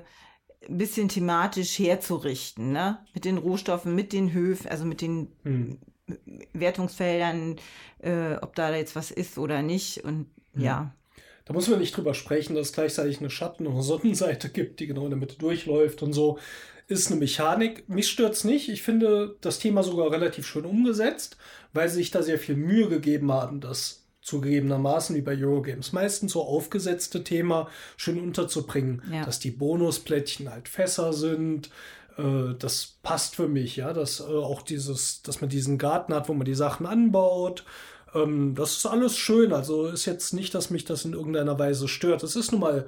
ein 0.69 0.79
bisschen 0.79 1.09
thematisch 1.09 1.79
herzurichten, 1.79 2.73
ne? 2.73 2.99
Mit 3.15 3.25
den 3.25 3.39
Rohstoffen, 3.39 3.95
mit 3.95 4.13
den 4.13 4.33
Höfen, 4.33 4.69
also 4.69 4.85
mit 4.85 5.01
den 5.01 5.29
Mhm. 5.45 5.79
Wertungsfeldern, 6.53 7.57
äh, 8.01 8.35
ob 8.41 8.55
da 8.55 8.75
jetzt 8.75 8.97
was 8.97 9.11
ist 9.11 9.39
oder 9.39 9.63
nicht. 9.63 10.05
Und 10.05 10.27
ja, 10.57 10.93
Da 11.45 11.53
muss 11.55 11.69
man 11.69 11.79
nicht 11.79 11.97
drüber 11.97 12.15
sprechen, 12.15 12.55
dass 12.57 12.69
es 12.69 12.73
gleichzeitig 12.73 13.21
eine 13.21 13.31
Schatten- 13.31 13.67
und 13.67 13.75
eine 13.75 13.83
Sonnenseite 13.83 14.49
gibt, 14.49 14.81
die 14.81 14.87
genau 14.89 15.05
in 15.05 15.11
der 15.11 15.19
Mitte 15.19 15.37
durchläuft 15.39 16.03
und 16.03 16.13
so. 16.13 16.39
Ist 16.89 17.11
eine 17.11 17.19
Mechanik. 17.21 17.89
Mich 17.89 18.09
stört's 18.09 18.45
nicht. 18.45 18.69
Ich 18.69 18.83
finde 18.83 19.37
das 19.41 19.59
Thema 19.59 19.83
sogar 19.83 20.11
relativ 20.11 20.47
schön 20.47 20.65
umgesetzt, 20.65 21.37
weil 21.73 21.89
sie 21.89 21.97
sich 21.97 22.11
da 22.11 22.23
sehr 22.23 22.39
viel 22.39 22.57
Mühe 22.57 22.89
gegeben 22.89 23.31
haben, 23.33 23.61
das 23.61 24.05
zugegebenermaßen 24.23 25.15
wie 25.15 25.21
bei 25.21 25.37
Eurogames 25.37 25.93
meistens 25.93 26.33
so 26.33 26.43
aufgesetzte 26.43 27.23
Thema 27.23 27.69
schön 27.97 28.21
unterzubringen, 28.21 29.03
Ja. 29.13 29.25
dass 29.25 29.39
die 29.39 29.53
Bonusplättchen 29.53 30.51
halt 30.51 30.69
Fässer 30.69 31.13
sind. 31.13 31.71
Äh, 32.19 32.55
das 32.59 32.99
passt 33.03 33.37
für 33.37 33.47
mich, 33.49 33.77
ja, 33.77 33.93
dass 33.93 34.19
äh, 34.21 34.25
auch 34.25 34.63
dieses, 34.63 35.23
dass 35.23 35.41
man 35.41 35.51
diesen 35.51 35.79
Garten 35.79 36.13
hat, 36.15 36.29
wo 36.29 36.35
man 36.35 36.45
die 36.45 36.55
Sachen 36.55 36.87
anbaut. 36.87 37.65
Ähm, 38.15 38.55
das 38.55 38.77
ist 38.77 38.87
alles 38.87 39.17
schön. 39.17 39.53
Also 39.53 39.87
ist 39.87 40.07
jetzt 40.07 40.33
nicht, 40.33 40.55
dass 40.55 40.71
mich 40.71 40.85
das 40.85 41.05
in 41.05 41.13
irgendeiner 41.13 41.59
Weise 41.59 41.89
stört. 41.89 42.23
Das 42.23 42.37
ist 42.37 42.53
nun 42.53 42.61
mal 42.61 42.87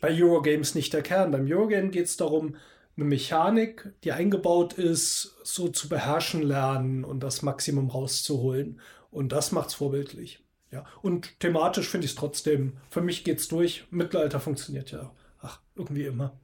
bei 0.00 0.10
Eurogames 0.10 0.74
nicht 0.74 0.92
der 0.92 1.02
Kern. 1.02 1.30
Beim 1.30 1.50
Eurogame 1.50 1.90
geht 1.90 2.06
es 2.06 2.16
darum, 2.16 2.56
eine 2.96 3.06
Mechanik, 3.06 3.90
die 4.04 4.12
eingebaut 4.12 4.74
ist, 4.74 5.36
so 5.44 5.68
zu 5.68 5.88
beherrschen 5.88 6.42
lernen 6.42 7.04
und 7.04 7.20
das 7.20 7.42
Maximum 7.42 7.88
rauszuholen. 7.88 8.80
Und 9.10 9.32
das 9.32 9.52
macht's 9.52 9.74
vorbildlich. 9.74 10.42
Ja. 10.70 10.86
Und 11.02 11.38
thematisch 11.40 11.88
finde 11.88 12.06
ich 12.06 12.12
es 12.12 12.16
trotzdem, 12.16 12.78
für 12.90 13.02
mich 13.02 13.24
geht's 13.24 13.48
durch. 13.48 13.84
Mittelalter 13.90 14.40
funktioniert 14.40 14.90
ja, 14.90 15.10
ach, 15.40 15.60
irgendwie 15.74 16.04
immer. 16.04 16.38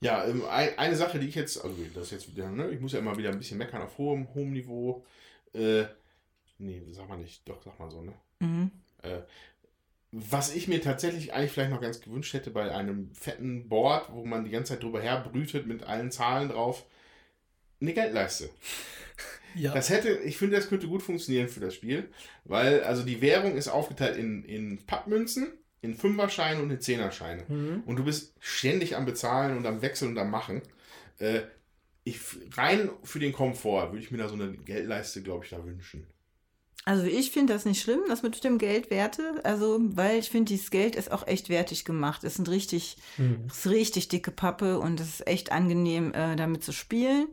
Ja, 0.00 0.24
ähm, 0.24 0.44
ein, 0.48 0.78
eine 0.78 0.96
Sache, 0.96 1.18
die 1.18 1.26
ich 1.26 1.34
jetzt, 1.34 1.62
also 1.62 1.74
das 1.94 2.10
jetzt 2.10 2.30
wieder, 2.30 2.48
ne, 2.48 2.70
ich 2.70 2.80
muss 2.80 2.92
ja 2.92 2.98
immer 2.98 3.16
wieder 3.16 3.30
ein 3.30 3.38
bisschen 3.38 3.58
meckern 3.58 3.82
auf 3.82 3.98
hohem, 3.98 4.28
hohem 4.34 4.52
Niveau. 4.52 5.04
Äh, 5.52 5.84
nee, 6.58 6.82
sag 6.90 7.08
mal 7.08 7.18
nicht, 7.18 7.48
doch, 7.48 7.62
sag 7.62 7.78
mal 7.78 7.90
so, 7.90 8.02
ne? 8.02 8.12
Mhm. 8.40 8.70
Äh, 9.02 9.20
was 10.12 10.54
ich 10.54 10.68
mir 10.68 10.80
tatsächlich 10.80 11.34
eigentlich 11.34 11.52
vielleicht 11.52 11.72
noch 11.72 11.80
ganz 11.80 12.00
gewünscht 12.00 12.32
hätte 12.32 12.50
bei 12.50 12.72
einem 12.74 13.12
fetten 13.14 13.68
Board, 13.68 14.10
wo 14.12 14.24
man 14.24 14.44
die 14.44 14.50
ganze 14.50 14.74
Zeit 14.74 14.82
drüber 14.82 15.00
herbrütet 15.00 15.66
mit 15.66 15.82
allen 15.82 16.10
Zahlen 16.10 16.48
drauf, 16.48 16.86
eine 17.80 17.92
Geldleiste. 17.92 18.50
Ja. 19.58 19.72
Das 19.72 19.88
hätte, 19.88 20.10
ich 20.10 20.36
finde, 20.36 20.56
das 20.56 20.68
könnte 20.68 20.86
gut 20.86 21.02
funktionieren 21.02 21.48
für 21.48 21.60
das 21.60 21.74
Spiel, 21.74 22.10
weil 22.44 22.82
also 22.82 23.02
die 23.02 23.22
Währung 23.22 23.56
ist 23.56 23.68
aufgeteilt 23.68 24.18
in, 24.18 24.44
in 24.44 24.84
Pappmünzen, 24.84 25.50
in 25.80 25.94
Fünferscheine 25.94 26.60
und 26.60 26.70
in 26.70 26.80
Zehnerscheine. 26.80 27.44
Mhm. 27.48 27.82
Und 27.86 27.96
du 27.96 28.04
bist 28.04 28.34
ständig 28.38 28.96
am 28.96 29.06
Bezahlen 29.06 29.56
und 29.56 29.64
am 29.64 29.80
Wechseln 29.80 30.10
und 30.10 30.18
am 30.18 30.30
Machen. 30.30 30.60
Äh, 31.20 31.40
ich, 32.04 32.20
rein 32.52 32.90
für 33.02 33.18
den 33.18 33.32
Komfort 33.32 33.92
würde 33.92 34.04
ich 34.04 34.10
mir 34.10 34.18
da 34.18 34.28
so 34.28 34.34
eine 34.34 34.52
Geldleiste, 34.52 35.22
glaube 35.22 35.46
ich, 35.46 35.50
da 35.50 35.64
wünschen. 35.64 36.06
Also 36.84 37.04
ich 37.04 37.32
finde 37.32 37.52
das 37.52 37.64
nicht 37.64 37.82
schlimm, 37.82 38.00
das 38.08 38.22
mit 38.22 38.44
dem 38.44 38.58
Geldwerte. 38.58 39.22
Also, 39.42 39.78
weil 39.80 40.18
ich 40.20 40.30
finde, 40.30 40.50
dieses 40.50 40.70
Geld 40.70 40.94
ist 40.94 41.10
auch 41.10 41.26
echt 41.26 41.48
wertig 41.48 41.84
gemacht. 41.84 42.22
Es 42.22 42.34
sind 42.34 42.48
richtig, 42.48 42.96
Mhm. 43.18 43.38
es 43.50 43.58
ist 43.66 43.70
richtig 43.72 44.08
dicke 44.08 44.30
Pappe 44.30 44.78
und 44.78 45.00
es 45.00 45.08
ist 45.08 45.26
echt 45.26 45.50
angenehm, 45.50 46.12
äh, 46.14 46.36
damit 46.36 46.62
zu 46.62 46.70
spielen. 46.72 47.26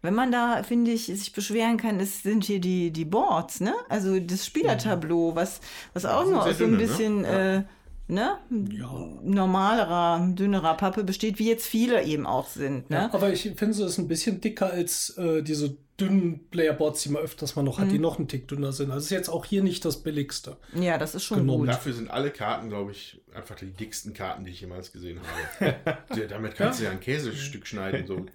Wenn 0.00 0.14
man 0.14 0.30
da, 0.30 0.62
finde 0.62 0.92
ich, 0.92 1.06
sich 1.06 1.32
beschweren 1.32 1.76
kann, 1.78 1.98
es 1.98 2.22
sind 2.22 2.44
hier 2.44 2.60
die, 2.60 2.90
die 2.92 3.06
Boards, 3.06 3.60
ne? 3.60 3.74
Also 3.88 4.20
das 4.20 4.44
Spielertableau, 4.46 5.34
was, 5.34 5.60
was 5.94 6.04
auch 6.04 6.26
nur 6.26 6.44
aus 6.44 6.58
so 6.58 6.64
ein 6.64 6.72
ne? 6.72 6.76
bisschen, 6.76 7.24
Ja. 7.24 7.56
äh, 7.56 7.62
ne? 8.06 8.38
Ja. 8.70 8.92
Normalerer, 9.22 10.28
dünnerer 10.34 10.74
Pappe 10.74 11.04
besteht, 11.04 11.38
wie 11.38 11.48
jetzt 11.48 11.66
viele 11.66 12.04
eben 12.04 12.26
auch 12.26 12.48
sind, 12.48 12.90
ne? 12.90 12.96
Ja, 12.96 13.14
aber 13.14 13.32
ich 13.32 13.42
finde, 13.42 13.70
es 13.70 13.78
ist 13.78 13.98
ein 13.98 14.06
bisschen 14.08 14.40
dicker 14.40 14.70
als 14.70 15.10
äh, 15.16 15.42
diese 15.42 15.76
dünnen 16.00 16.40
Playerboards, 16.50 17.02
die 17.02 17.10
man 17.10 17.22
öfters 17.22 17.54
mal 17.54 17.62
noch 17.62 17.78
hat, 17.78 17.90
die 17.90 17.98
noch 17.98 18.18
einen 18.18 18.26
Tick 18.26 18.48
dünner 18.48 18.72
sind. 18.72 18.90
Also 18.90 19.04
ist 19.04 19.10
jetzt 19.10 19.28
auch 19.28 19.44
hier 19.44 19.62
nicht 19.62 19.84
das 19.84 20.02
billigste. 20.02 20.56
Ja, 20.74 20.98
das 20.98 21.14
ist 21.14 21.24
schon 21.24 21.38
Genommen. 21.38 21.60
gut. 21.60 21.68
Dafür 21.68 21.92
sind 21.92 22.10
alle 22.10 22.30
Karten, 22.30 22.68
glaube 22.68 22.90
ich, 22.90 23.20
einfach 23.32 23.54
die 23.54 23.70
dicksten 23.70 24.12
Karten, 24.12 24.44
die 24.44 24.50
ich 24.50 24.60
jemals 24.60 24.92
gesehen 24.92 25.20
habe. 25.60 25.76
ja, 26.20 26.26
damit 26.26 26.56
kannst 26.56 26.80
du 26.80 26.84
ja 26.84 26.90
ein 26.90 27.00
Käsestück 27.00 27.66
schneiden. 27.66 28.06
So. 28.06 28.26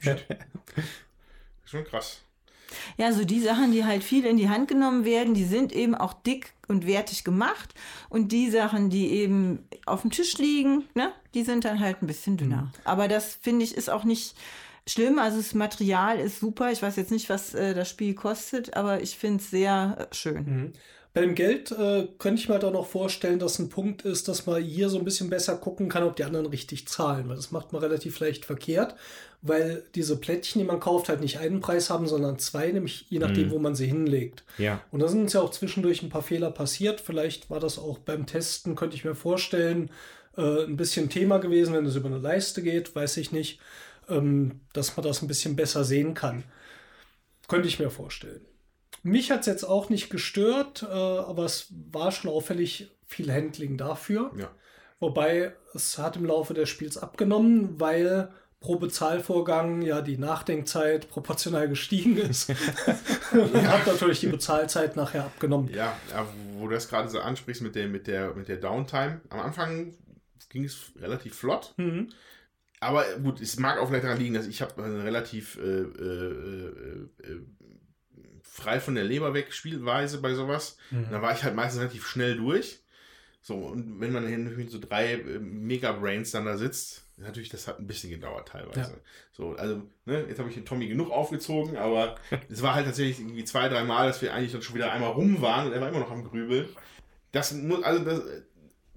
Schon 1.65 1.83
krass. 1.83 2.21
Ja, 2.97 3.11
so 3.11 3.25
die 3.25 3.39
Sachen, 3.39 3.71
die 3.71 3.83
halt 3.83 4.03
viel 4.03 4.25
in 4.25 4.37
die 4.37 4.49
Hand 4.49 4.67
genommen 4.67 5.03
werden, 5.03 5.33
die 5.33 5.45
sind 5.45 5.73
eben 5.73 5.95
auch 5.95 6.13
dick 6.13 6.53
und 6.67 6.85
wertig 6.85 7.23
gemacht. 7.23 7.73
Und 8.09 8.31
die 8.31 8.49
Sachen, 8.49 8.89
die 8.89 9.09
eben 9.11 9.67
auf 9.85 10.01
dem 10.01 10.11
Tisch 10.11 10.37
liegen, 10.37 10.85
ne, 10.93 11.11
die 11.33 11.43
sind 11.43 11.65
dann 11.65 11.79
halt 11.79 12.01
ein 12.01 12.07
bisschen 12.07 12.37
dünner. 12.37 12.71
Aber 12.83 13.07
das 13.07 13.37
finde 13.41 13.65
ich 13.65 13.75
ist 13.75 13.89
auch 13.89 14.03
nicht 14.03 14.35
schlimm. 14.91 15.19
Also 15.19 15.37
das 15.37 15.53
Material 15.53 16.19
ist 16.19 16.39
super. 16.39 16.71
Ich 16.71 16.81
weiß 16.81 16.95
jetzt 16.95 17.11
nicht, 17.11 17.29
was 17.29 17.53
äh, 17.53 17.73
das 17.73 17.89
Spiel 17.89 18.13
kostet, 18.13 18.75
aber 18.75 19.01
ich 19.01 19.15
finde 19.17 19.43
es 19.43 19.49
sehr 19.49 19.97
äh, 20.11 20.15
schön. 20.15 20.43
Mhm. 20.45 20.73
Bei 21.11 21.21
dem 21.21 21.33
Geld 21.33 21.71
äh, 21.71 22.07
könnte 22.19 22.39
ich 22.39 22.47
mir 22.47 22.53
halt 22.53 22.63
auch 22.63 22.71
noch 22.71 22.85
vorstellen, 22.85 23.39
dass 23.39 23.57
ein 23.57 23.69
Punkt 23.69 24.03
ist, 24.03 24.27
dass 24.27 24.45
man 24.45 24.61
hier 24.61 24.89
so 24.89 24.99
ein 24.99 25.05
bisschen 25.05 25.29
besser 25.29 25.57
gucken 25.57 25.89
kann, 25.89 26.03
ob 26.03 26.15
die 26.15 26.23
anderen 26.23 26.45
richtig 26.45 26.87
zahlen, 26.87 27.27
weil 27.27 27.35
das 27.35 27.49
macht 27.51 27.73
man 27.73 27.81
relativ 27.81 28.19
leicht 28.19 28.45
verkehrt, 28.45 28.95
weil 29.41 29.83
diese 29.95 30.17
Plättchen, 30.17 30.61
die 30.61 30.67
man 30.67 30.79
kauft, 30.79 31.09
halt 31.09 31.21
nicht 31.21 31.39
einen 31.39 31.61
Preis 31.61 31.89
haben, 31.89 32.07
sondern 32.07 32.37
zwei, 32.37 32.71
nämlich 32.71 33.07
je 33.09 33.17
nachdem, 33.17 33.47
Mhm. 33.47 33.51
wo 33.51 33.57
man 33.59 33.73
sie 33.73 33.87
hinlegt. 33.87 34.43
Ja. 34.59 34.81
Und 34.91 34.99
da 34.99 35.07
sind 35.07 35.21
uns 35.21 35.33
ja 35.33 35.41
auch 35.41 35.49
zwischendurch 35.49 36.03
ein 36.03 36.09
paar 36.09 36.21
Fehler 36.21 36.51
passiert. 36.51 37.01
Vielleicht 37.01 37.49
war 37.49 37.59
das 37.59 37.79
auch 37.79 37.97
beim 37.97 38.27
Testen, 38.27 38.75
könnte 38.75 38.95
ich 38.95 39.03
mir 39.03 39.15
vorstellen, 39.15 39.89
äh, 40.37 40.63
ein 40.65 40.77
bisschen 40.77 41.09
Thema 41.09 41.39
gewesen, 41.39 41.73
wenn 41.73 41.87
es 41.87 41.95
über 41.95 42.07
eine 42.07 42.19
Leiste 42.19 42.61
geht, 42.61 42.93
weiß 42.95 43.17
ich 43.17 43.31
nicht, 43.31 43.59
ähm, 44.09 44.61
dass 44.73 44.95
man 44.95 45.05
das 45.05 45.21
ein 45.21 45.27
bisschen 45.27 45.55
besser 45.55 45.83
sehen 45.83 46.13
kann. 46.13 46.43
Könnte 47.47 47.67
ich 47.67 47.79
mir 47.79 47.89
vorstellen. 47.89 48.45
Mich 49.03 49.31
hat 49.31 49.41
es 49.41 49.45
jetzt 49.45 49.63
auch 49.63 49.89
nicht 49.89 50.09
gestört, 50.09 50.83
äh, 50.83 50.85
aber 50.87 51.45
es 51.45 51.67
war 51.91 52.11
schon 52.11 52.29
auffällig 52.29 52.91
viel 53.05 53.31
Handling 53.31 53.77
dafür. 53.77 54.31
Ja. 54.37 54.51
Wobei 54.99 55.53
es 55.73 55.97
hat 55.97 56.17
im 56.17 56.25
Laufe 56.25 56.53
des 56.53 56.69
Spiels 56.69 56.97
abgenommen, 56.97 57.79
weil 57.79 58.29
pro 58.59 58.75
Bezahlvorgang 58.75 59.81
ja 59.81 60.01
die 60.01 60.17
Nachdenkzeit 60.17 61.09
proportional 61.09 61.69
gestiegen 61.69 62.17
ist. 62.17 62.49
Und 63.31 63.55
hat 63.67 63.87
natürlich 63.87 64.19
die 64.19 64.27
Bezahlzeit 64.27 64.95
nachher 64.95 65.23
abgenommen. 65.25 65.69
Ja, 65.73 65.95
ja, 66.11 66.27
wo 66.57 66.67
du 66.67 66.73
das 66.73 66.89
gerade 66.89 67.09
so 67.09 67.19
ansprichst 67.19 67.61
mit 67.61 67.75
der, 67.75 67.87
mit, 67.87 68.07
der, 68.07 68.33
mit 68.35 68.49
der 68.49 68.57
Downtime. 68.57 69.21
Am 69.29 69.39
Anfang 69.39 69.93
ging 70.49 70.65
es 70.65 70.91
relativ 70.99 71.35
flott. 71.35 71.73
Mhm. 71.77 72.09
Aber 72.79 73.05
gut, 73.17 73.41
es 73.41 73.59
mag 73.59 73.77
auch 73.77 73.87
vielleicht 73.87 74.05
daran 74.05 74.19
liegen, 74.19 74.33
dass 74.33 74.47
ich 74.47 74.61
habe 74.61 74.81
eine 74.83 75.03
relativ 75.03 75.57
äh, 75.57 75.61
äh, 75.61 77.03
äh, 77.23 77.31
äh, 77.31 77.41
frei 78.41 78.79
von 78.79 78.95
der 78.95 79.03
Leber 79.03 79.33
weg 79.33 79.53
Spielweise 79.53 80.21
bei 80.21 80.33
sowas. 80.33 80.77
Da 81.11 81.21
war 81.21 81.33
ich 81.33 81.43
halt 81.43 81.55
meistens 81.55 81.81
relativ 81.81 82.07
schnell 82.07 82.37
durch. 82.37 82.79
So, 83.41 83.55
und 83.55 83.99
wenn 83.99 84.11
man 84.11 84.55
mit 84.55 84.69
so 84.69 84.79
drei 84.79 85.13
äh, 85.13 85.39
Mega-Brains 85.39 86.31
dann 86.31 86.45
da 86.45 86.57
sitzt, 86.57 87.05
natürlich, 87.17 87.49
das 87.49 87.67
hat 87.67 87.79
ein 87.79 87.87
bisschen 87.87 88.09
gedauert 88.09 88.49
teilweise. 88.49 88.91
Ja. 88.91 88.97
So, 89.31 89.55
also, 89.55 89.83
ne, 90.05 90.25
jetzt 90.27 90.39
habe 90.39 90.49
ich 90.49 90.55
den 90.55 90.65
Tommy 90.65 90.87
genug 90.87 91.09
aufgezogen, 91.09 91.77
aber 91.77 92.15
es 92.49 92.61
war 92.61 92.75
halt 92.75 92.85
tatsächlich 92.85 93.19
irgendwie 93.19 93.45
zwei, 93.45 93.69
drei 93.69 93.83
Mal, 93.83 94.07
dass 94.07 94.21
wir 94.21 94.33
eigentlich 94.33 94.51
dann 94.51 94.61
schon 94.61 94.75
wieder 94.75 94.91
einmal 94.91 95.11
rum 95.11 95.41
waren 95.41 95.67
und 95.67 95.73
er 95.73 95.81
war 95.81 95.89
immer 95.89 95.99
noch 95.99 96.11
am 96.11 96.25
Grübeln. 96.25 96.67
Das 97.31 97.53
muss, 97.53 97.83
also 97.83 98.03
das 98.03 98.21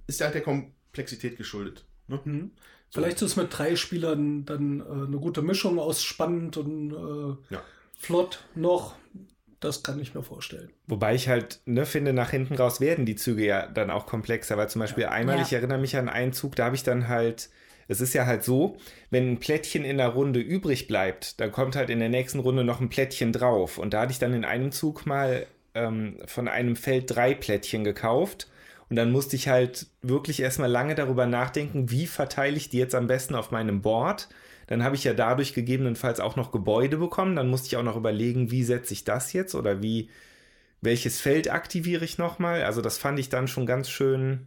ist 0.06 0.20
halt 0.20 0.34
der 0.34 0.42
Komplexität 0.42 1.36
geschuldet. 1.36 1.84
Ne? 2.08 2.20
Vielleicht 2.92 3.16
ist 3.16 3.22
es 3.22 3.36
mit 3.36 3.56
drei 3.56 3.74
Spielern 3.76 4.44
dann 4.44 4.80
äh, 4.80 4.84
eine 5.06 5.16
gute 5.18 5.42
Mischung 5.42 5.78
aus 5.78 6.02
spannend 6.02 6.56
und 6.58 6.92
äh, 6.92 7.54
Ja. 7.54 7.62
flott 7.98 8.44
noch. 8.54 8.94
Das 9.60 9.84
kann 9.84 10.00
ich 10.00 10.12
mir 10.14 10.22
vorstellen. 10.24 10.70
Wobei 10.88 11.14
ich 11.14 11.28
halt 11.28 11.60
ne, 11.66 11.86
finde, 11.86 12.12
nach 12.12 12.30
hinten 12.30 12.54
raus 12.54 12.80
werden 12.80 13.06
die 13.06 13.14
Züge 13.14 13.46
ja 13.46 13.66
dann 13.68 13.90
auch 13.90 14.06
komplexer, 14.06 14.56
weil 14.56 14.68
zum 14.68 14.80
Beispiel 14.80 15.06
einmal, 15.06 15.36
Ja. 15.36 15.42
ich 15.42 15.52
erinnere 15.52 15.78
mich 15.78 15.96
an 15.96 16.08
einen 16.08 16.32
Zug, 16.32 16.56
da 16.56 16.64
habe 16.64 16.74
ich 16.74 16.82
dann 16.82 17.06
halt, 17.06 17.48
es 17.86 18.00
ist 18.00 18.12
ja 18.12 18.26
halt 18.26 18.42
so, 18.42 18.76
wenn 19.10 19.30
ein 19.30 19.38
Plättchen 19.38 19.84
in 19.84 19.98
der 19.98 20.08
Runde 20.08 20.40
übrig 20.40 20.88
bleibt, 20.88 21.40
dann 21.40 21.52
kommt 21.52 21.76
halt 21.76 21.90
in 21.90 22.00
der 22.00 22.08
nächsten 22.08 22.40
Runde 22.40 22.64
noch 22.64 22.80
ein 22.80 22.88
Plättchen 22.88 23.32
drauf. 23.32 23.78
Und 23.78 23.94
da 23.94 24.00
hatte 24.02 24.12
ich 24.12 24.18
dann 24.18 24.34
in 24.34 24.44
einem 24.44 24.72
Zug 24.72 25.06
mal 25.06 25.46
ähm, 25.74 26.16
von 26.26 26.48
einem 26.48 26.74
Feld 26.74 27.14
drei 27.14 27.32
Plättchen 27.34 27.84
gekauft. 27.84 28.48
Und 28.92 28.96
dann 28.96 29.10
musste 29.10 29.36
ich 29.36 29.48
halt 29.48 29.86
wirklich 30.02 30.40
erstmal 30.40 30.70
lange 30.70 30.94
darüber 30.94 31.24
nachdenken, 31.24 31.90
wie 31.90 32.06
verteile 32.06 32.58
ich 32.58 32.68
die 32.68 32.76
jetzt 32.76 32.94
am 32.94 33.06
besten 33.06 33.34
auf 33.34 33.50
meinem 33.50 33.80
Board. 33.80 34.28
Dann 34.66 34.84
habe 34.84 34.96
ich 34.96 35.04
ja 35.04 35.14
dadurch 35.14 35.54
gegebenenfalls 35.54 36.20
auch 36.20 36.36
noch 36.36 36.52
Gebäude 36.52 36.98
bekommen. 36.98 37.34
Dann 37.34 37.48
musste 37.48 37.68
ich 37.68 37.78
auch 37.78 37.82
noch 37.82 37.96
überlegen, 37.96 38.50
wie 38.50 38.62
setze 38.64 38.92
ich 38.92 39.04
das 39.04 39.32
jetzt 39.32 39.54
oder 39.54 39.80
wie, 39.80 40.10
welches 40.82 41.22
Feld 41.22 41.50
aktiviere 41.50 42.04
ich 42.04 42.18
nochmal. 42.18 42.64
Also 42.64 42.82
das 42.82 42.98
fand 42.98 43.18
ich 43.18 43.30
dann 43.30 43.48
schon 43.48 43.64
ganz 43.64 43.88
schön. 43.88 44.46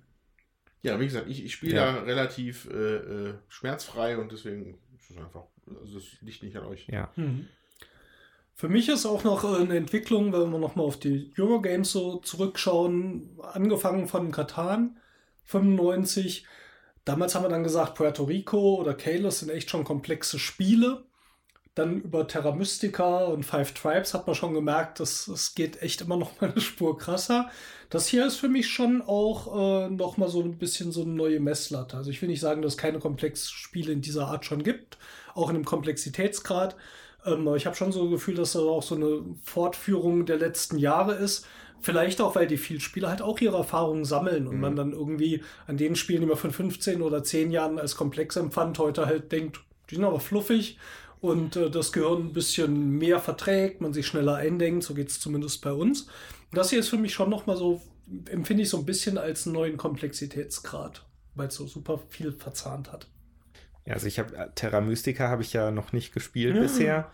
Ja, 0.84 1.00
wie 1.00 1.06
gesagt, 1.06 1.28
ich, 1.28 1.44
ich 1.44 1.52
spiele 1.56 1.78
Ja. 1.78 1.94
da 1.94 2.02
relativ 2.04 2.70
äh, 2.70 2.98
äh, 2.98 3.34
schmerzfrei 3.50 4.16
und 4.20 4.32
deswegen 4.32 4.78
ist 5.00 5.10
es 5.10 5.18
einfach, 5.18 5.46
also 5.82 5.98
das 5.98 6.06
liegt 6.22 6.44
nicht 6.44 6.56
an 6.56 6.66
euch. 6.66 6.86
Ja. 6.88 7.10
Für 8.58 8.70
mich 8.70 8.88
ist 8.88 9.06
auch 9.06 9.26
noch 9.26 9.44
äh, 9.44 9.62
eine 9.62 9.76
Entwicklung, 9.76 10.32
wenn 10.32 10.50
wir 10.50 10.60
nochmal 10.60 10.86
auf 10.86 10.98
die 10.98 11.34
Eurogames 11.38 11.92
so 11.92 12.18
zurückschauen, 12.20 13.38
angefangen 13.42 14.08
von 14.08 14.32
Katan 14.32 14.98
95. 15.44 16.46
Damals 17.04 17.36
haben 17.36 17.44
wir 17.44 17.50
dann 17.50 17.64
gesagt, 17.64 17.96
Puerto 17.96 18.24
Rico 18.24 18.76
oder 18.76 18.94
Kalos 18.94 19.40
sind 19.40 19.52
echt 19.52 19.70
schon 19.70 19.84
komplexe 19.84 20.40
Spiele. 20.40 21.04
Dann 21.76 22.02
über 22.02 22.26
Terra 22.26 22.56
Mystica 22.56 23.26
und 23.26 23.44
Five 23.44 23.74
Tribes 23.74 24.14
hat 24.14 24.26
man 24.26 24.36
schon 24.36 24.54
gemerkt, 24.54 25.02
es 25.02 25.54
geht 25.56 25.82
echt 25.82 26.00
immer 26.00 26.16
noch 26.16 26.40
mal 26.40 26.50
eine 26.52 26.62
Spur 26.62 26.98
krasser. 26.98 27.50
Das 27.90 28.08
hier 28.08 28.26
ist 28.26 28.38
für 28.38 28.48
mich 28.48 28.70
schon 28.70 29.02
auch 29.02 29.84
äh, 29.84 29.90
noch 29.90 30.16
mal 30.16 30.30
so 30.30 30.42
ein 30.42 30.58
bisschen 30.58 30.94
so 30.94 31.02
eine 31.02 31.12
neue 31.12 31.42
Messlatte. 31.42 31.98
Also 31.98 32.10
ich 32.10 32.22
will 32.22 32.30
nicht 32.30 32.40
sagen, 32.40 32.62
dass 32.62 32.74
es 32.74 32.78
keine 32.78 33.00
komplexen 33.00 33.50
Spiele 33.54 33.92
in 33.92 34.00
dieser 34.00 34.28
Art 34.28 34.46
schon 34.46 34.64
gibt, 34.64 34.98
auch 35.34 35.50
in 35.50 35.56
einem 35.58 35.66
Komplexitätsgrad. 35.66 36.78
Ähm, 37.26 37.48
aber 37.48 37.58
ich 37.58 37.66
habe 37.66 37.76
schon 37.76 37.92
so 37.92 38.04
ein 38.04 38.12
Gefühl, 38.12 38.36
dass 38.36 38.54
das 38.54 38.62
auch 38.62 38.84
so 38.84 38.96
eine 38.96 39.22
Fortführung 39.44 40.26
der 40.26 40.38
letzten 40.38 40.78
Jahre 40.78 41.16
ist. 41.16 41.46
Vielleicht 41.82 42.22
auch, 42.22 42.36
weil 42.36 42.48
die 42.48 42.58
vielen 42.58 42.80
Spieler 42.80 43.10
halt 43.10 43.22
auch 43.22 43.40
ihre 43.40 43.58
Erfahrungen 43.58 44.06
sammeln 44.06 44.48
und 44.48 44.60
man 44.60 44.76
dann 44.76 44.94
irgendwie 44.94 45.44
an 45.68 45.78
den 45.78 45.96
Spielen, 45.96 46.22
die 46.22 46.28
man 46.28 46.38
von 46.38 46.52
15 46.52 47.02
oder 47.02 47.24
10 47.24 47.52
Jahren 47.52 47.78
als 47.78 47.96
komplex 47.96 48.38
empfand, 48.38 48.80
heute 48.80 49.06
halt 49.06 49.32
denkt, 49.32 49.60
die 49.90 49.96
sind 49.96 50.04
aber 50.04 50.20
fluffig 50.20 50.80
und 51.22 51.56
äh, 51.56 51.70
das 51.70 51.92
Gehirn 51.92 52.28
ein 52.28 52.34
bisschen 52.34 52.92
mehr 52.92 53.20
verträgt, 53.20 53.82
man 53.82 53.94
sich 53.94 54.08
schneller 54.08 54.36
eindenkt, 54.36 54.84
so 54.84 54.94
geht 54.94 55.10
es 55.10 55.20
zumindest 55.20 55.62
bei 55.62 55.74
uns. 55.74 56.08
Das 56.54 56.70
hier 56.70 56.80
ist 56.80 56.90
für 56.90 56.98
mich 56.98 57.14
schon 57.14 57.30
nochmal 57.30 57.58
so, 57.58 57.82
empfinde 58.30 58.64
ich 58.64 58.70
so 58.70 58.78
ein 58.78 58.86
bisschen 58.86 59.18
als 59.18 59.46
einen 59.46 59.56
neuen 59.56 59.78
Komplexitätsgrad, 59.78 61.06
weil 61.36 61.48
es 61.48 61.56
so 61.56 61.68
super 61.68 62.00
viel 62.10 62.32
verzahnt 62.32 62.92
hat. 62.92 63.08
Ja, 63.86 63.94
also 63.94 64.08
ich 64.08 64.20
habe 64.20 64.52
Terra 64.56 64.82
Mystica 64.82 65.30
habe 65.30 65.42
ich 65.44 65.54
ja 65.54 65.72
noch 65.72 65.94
nicht 65.94 66.14
gespielt 66.14 66.56
Ja. 66.56 66.62
bisher. 66.62 67.12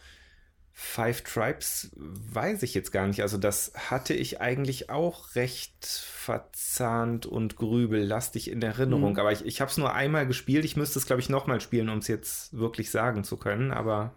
Five 0.74 1.22
Tribes 1.24 1.92
weiß 1.98 2.64
ich 2.64 2.74
jetzt 2.74 2.92
gar 2.92 3.06
nicht. 3.06 3.22
Also 3.22 3.38
das 3.38 3.74
hatte 3.76 4.14
ich 4.14 4.40
eigentlich 4.40 4.90
auch 4.90 5.36
recht 5.36 5.86
verzahnt 5.86 7.26
und 7.26 7.58
grübellastig 7.58 8.50
in 8.50 8.62
Erinnerung. 8.62 9.14
Mhm. 9.14 9.20
Aber 9.20 9.34
ich, 9.34 9.46
ich 9.46 9.60
habe 9.60 9.70
es 9.70 9.78
nur 9.78 9.94
einmal 9.94 10.26
gespielt. 10.26 10.64
Ich 10.64 10.78
müsste 10.78 10.98
es, 10.98 11.06
glaube 11.06 11.22
ich, 11.22 11.30
nochmal 11.30 11.60
spielen, 11.60 11.90
um 11.90 11.98
es 11.98 12.08
jetzt 12.08 12.58
wirklich 12.58 12.90
sagen 12.90 13.26
zu 13.26 13.36
können. 13.36 13.72
Aber 13.72 14.14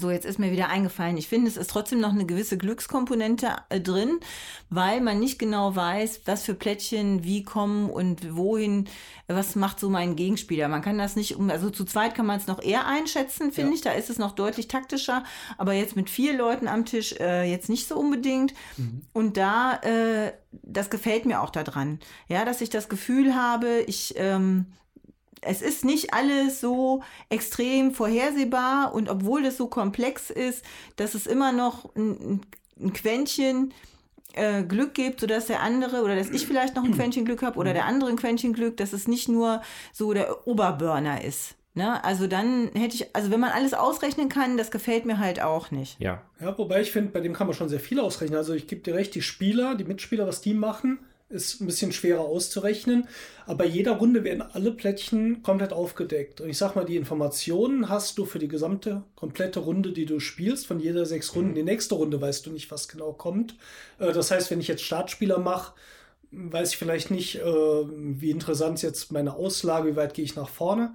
so, 0.00 0.10
jetzt 0.10 0.24
ist 0.24 0.38
mir 0.38 0.50
wieder 0.50 0.68
eingefallen. 0.68 1.16
Ich 1.16 1.28
finde, 1.28 1.48
es 1.48 1.56
ist 1.56 1.70
trotzdem 1.70 2.00
noch 2.00 2.12
eine 2.12 2.26
gewisse 2.26 2.56
Glückskomponente 2.56 3.48
äh, 3.68 3.80
drin, 3.80 4.18
weil 4.70 5.00
man 5.00 5.20
nicht 5.20 5.38
genau 5.38 5.76
weiß, 5.76 6.22
was 6.24 6.44
für 6.44 6.54
Plättchen 6.54 7.22
wie 7.22 7.42
kommen 7.42 7.90
und 7.90 8.36
wohin, 8.36 8.88
was 9.28 9.56
macht 9.56 9.78
so 9.78 9.90
mein 9.90 10.16
Gegenspieler. 10.16 10.68
Man 10.68 10.82
kann 10.82 10.98
das 10.98 11.16
nicht, 11.16 11.38
also 11.38 11.70
zu 11.70 11.84
zweit 11.84 12.14
kann 12.14 12.26
man 12.26 12.38
es 12.38 12.46
noch 12.46 12.62
eher 12.62 12.86
einschätzen, 12.86 13.52
finde 13.52 13.70
ja. 13.70 13.74
ich. 13.76 13.80
Da 13.82 13.92
ist 13.92 14.10
es 14.10 14.18
noch 14.18 14.32
deutlich 14.32 14.68
taktischer, 14.68 15.24
aber 15.58 15.74
jetzt 15.74 15.96
mit 15.96 16.10
vier 16.10 16.36
Leuten 16.36 16.66
am 16.66 16.84
Tisch 16.84 17.12
äh, 17.20 17.44
jetzt 17.44 17.68
nicht 17.68 17.86
so 17.86 17.96
unbedingt. 17.96 18.54
Mhm. 18.76 19.02
Und 19.12 19.36
da, 19.36 19.74
äh, 19.82 20.32
das 20.50 20.90
gefällt 20.90 21.26
mir 21.26 21.42
auch 21.42 21.50
daran. 21.50 22.00
Ja, 22.28 22.44
dass 22.44 22.60
ich 22.60 22.70
das 22.70 22.88
Gefühl 22.88 23.34
habe, 23.34 23.84
ich, 23.86 24.14
ähm, 24.16 24.66
es 25.42 25.62
ist 25.62 25.84
nicht 25.84 26.12
alles 26.12 26.60
so 26.60 27.02
extrem 27.28 27.94
vorhersehbar 27.94 28.94
und 28.94 29.08
obwohl 29.08 29.44
es 29.44 29.56
so 29.56 29.66
komplex 29.66 30.30
ist, 30.30 30.64
dass 30.96 31.14
es 31.14 31.26
immer 31.26 31.52
noch 31.52 31.94
ein, 31.94 32.40
ein 32.78 32.92
Quäntchen 32.92 33.72
äh, 34.34 34.62
Glück 34.62 34.94
gibt, 34.94 35.20
sodass 35.20 35.46
der 35.46 35.60
andere 35.60 36.02
oder 36.02 36.16
dass 36.16 36.30
ich 36.30 36.46
vielleicht 36.46 36.76
noch 36.76 36.84
ein 36.84 36.94
Quäntchen 36.96 37.24
Glück 37.24 37.42
habe 37.42 37.58
oder 37.58 37.72
der 37.72 37.86
andere 37.86 38.10
ein 38.10 38.16
Quäntchen 38.16 38.52
Glück, 38.52 38.76
dass 38.76 38.92
es 38.92 39.08
nicht 39.08 39.28
nur 39.28 39.62
so 39.92 40.12
der 40.12 40.46
Oberburner 40.46 41.24
ist. 41.24 41.56
Ne? 41.74 42.02
Also 42.04 42.26
dann 42.26 42.70
hätte 42.74 42.96
ich, 42.96 43.14
also 43.14 43.30
wenn 43.30 43.40
man 43.40 43.50
alles 43.50 43.74
ausrechnen 43.74 44.28
kann, 44.28 44.56
das 44.56 44.70
gefällt 44.70 45.06
mir 45.06 45.18
halt 45.18 45.40
auch 45.40 45.70
nicht. 45.70 46.00
Ja. 46.00 46.22
Ja, 46.40 46.56
wobei 46.58 46.80
ich 46.80 46.90
finde, 46.90 47.12
bei 47.12 47.20
dem 47.20 47.32
kann 47.32 47.46
man 47.46 47.54
schon 47.54 47.68
sehr 47.68 47.80
viel 47.80 48.00
ausrechnen. 48.00 48.36
Also 48.36 48.54
ich 48.54 48.66
gebe 48.66 48.82
dir 48.82 48.94
recht, 48.94 49.14
die 49.14 49.22
Spieler, 49.22 49.76
die 49.76 49.84
Mitspieler, 49.84 50.26
was 50.26 50.40
die 50.40 50.54
machen, 50.54 50.98
ist 51.30 51.60
ein 51.60 51.66
bisschen 51.66 51.92
schwerer 51.92 52.20
auszurechnen. 52.20 53.08
Aber 53.46 53.64
jeder 53.64 53.92
Runde 53.92 54.24
werden 54.24 54.42
alle 54.42 54.72
Plättchen 54.72 55.42
komplett 55.42 55.72
aufgedeckt. 55.72 56.40
Und 56.40 56.50
ich 56.50 56.58
sag 56.58 56.74
mal, 56.74 56.84
die 56.84 56.96
Informationen 56.96 57.88
hast 57.88 58.18
du 58.18 58.26
für 58.26 58.38
die 58.38 58.48
gesamte, 58.48 59.04
komplette 59.14 59.60
Runde, 59.60 59.92
die 59.92 60.06
du 60.06 60.20
spielst. 60.20 60.66
Von 60.66 60.80
jeder 60.80 61.06
sechs 61.06 61.34
Runden. 61.34 61.54
Die 61.54 61.62
nächste 61.62 61.94
Runde 61.94 62.20
weißt 62.20 62.44
du 62.46 62.50
nicht, 62.50 62.70
was 62.70 62.88
genau 62.88 63.12
kommt. 63.12 63.56
Äh, 63.98 64.12
das 64.12 64.30
heißt, 64.30 64.50
wenn 64.50 64.60
ich 64.60 64.68
jetzt 64.68 64.82
Startspieler 64.82 65.38
mache, 65.38 65.74
weiß 66.32 66.70
ich 66.70 66.76
vielleicht 66.76 67.10
nicht, 67.10 67.36
äh, 67.36 67.42
wie 67.44 68.30
interessant 68.30 68.76
ist 68.76 68.82
jetzt 68.82 69.12
meine 69.12 69.34
Auslage, 69.34 69.92
wie 69.92 69.96
weit 69.96 70.14
gehe 70.14 70.24
ich 70.24 70.36
nach 70.36 70.48
vorne. 70.48 70.94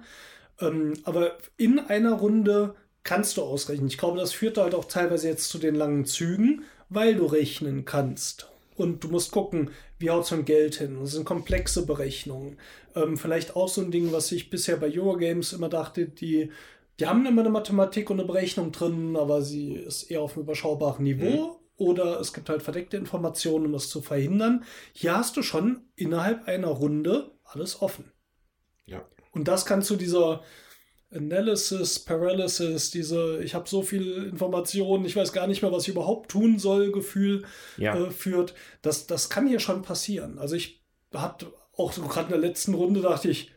Ähm, 0.60 0.94
aber 1.04 1.36
in 1.56 1.78
einer 1.78 2.12
Runde 2.12 2.74
kannst 3.02 3.36
du 3.36 3.42
ausrechnen. 3.42 3.88
Ich 3.88 3.98
glaube, 3.98 4.18
das 4.18 4.32
führt 4.32 4.58
halt 4.58 4.74
auch 4.74 4.86
teilweise 4.86 5.28
jetzt 5.28 5.48
zu 5.48 5.58
den 5.58 5.74
langen 5.74 6.04
Zügen, 6.04 6.64
weil 6.88 7.14
du 7.14 7.26
rechnen 7.26 7.84
kannst. 7.84 8.50
Und 8.76 9.02
du 9.02 9.08
musst 9.08 9.32
gucken, 9.32 9.70
wie 9.98 10.10
haut 10.10 10.26
so 10.26 10.34
ein 10.34 10.44
Geld 10.44 10.76
hin? 10.76 10.98
Das 11.00 11.12
sind 11.12 11.24
komplexe 11.24 11.86
Berechnungen. 11.86 12.58
Ähm, 12.94 13.16
vielleicht 13.16 13.56
auch 13.56 13.68
so 13.68 13.80
ein 13.80 13.90
Ding, 13.90 14.12
was 14.12 14.30
ich 14.32 14.50
bisher 14.50 14.76
bei 14.76 14.90
Eurogames 14.92 15.52
immer 15.52 15.68
dachte, 15.68 16.06
die, 16.06 16.50
die 17.00 17.06
haben 17.06 17.24
immer 17.26 17.42
eine 17.42 17.50
Mathematik 17.50 18.10
und 18.10 18.20
eine 18.20 18.26
Berechnung 18.26 18.72
drin, 18.72 19.16
aber 19.16 19.42
sie 19.42 19.74
ist 19.74 20.04
eher 20.04 20.20
auf 20.20 20.34
einem 20.34 20.44
überschaubaren 20.44 21.04
Niveau. 21.04 21.24
Mhm. 21.24 21.50
Oder 21.78 22.20
es 22.20 22.32
gibt 22.32 22.48
halt 22.48 22.62
verdeckte 22.62 22.96
Informationen, 22.96 23.66
um 23.66 23.72
das 23.72 23.90
zu 23.90 24.00
verhindern. 24.00 24.64
Hier 24.92 25.16
hast 25.16 25.36
du 25.36 25.42
schon 25.42 25.82
innerhalb 25.94 26.48
einer 26.48 26.68
Runde 26.68 27.32
alles 27.44 27.82
offen. 27.82 28.10
Ja. 28.86 29.04
Und 29.32 29.48
das 29.48 29.66
kann 29.66 29.82
zu 29.82 29.96
dieser 29.96 30.42
Analysis, 31.10 32.00
Paralysis, 32.00 32.90
diese, 32.90 33.42
ich 33.42 33.54
habe 33.54 33.68
so 33.68 33.82
viel 33.82 34.24
Informationen, 34.24 35.04
ich 35.04 35.14
weiß 35.14 35.32
gar 35.32 35.46
nicht 35.46 35.62
mehr, 35.62 35.70
was 35.70 35.84
ich 35.84 35.90
überhaupt 35.90 36.30
tun 36.30 36.58
soll, 36.58 36.90
Gefühl 36.90 37.44
ja. 37.76 37.96
äh, 37.96 38.10
führt. 38.10 38.54
Das, 38.82 39.06
das 39.06 39.30
kann 39.30 39.46
hier 39.46 39.60
schon 39.60 39.82
passieren. 39.82 40.38
Also 40.38 40.56
ich 40.56 40.82
hatte 41.14 41.52
auch 41.76 41.92
so 41.92 42.02
gerade 42.02 42.34
in 42.34 42.40
der 42.40 42.48
letzten 42.48 42.74
Runde 42.74 43.02
dachte 43.02 43.28
ich, 43.28 43.52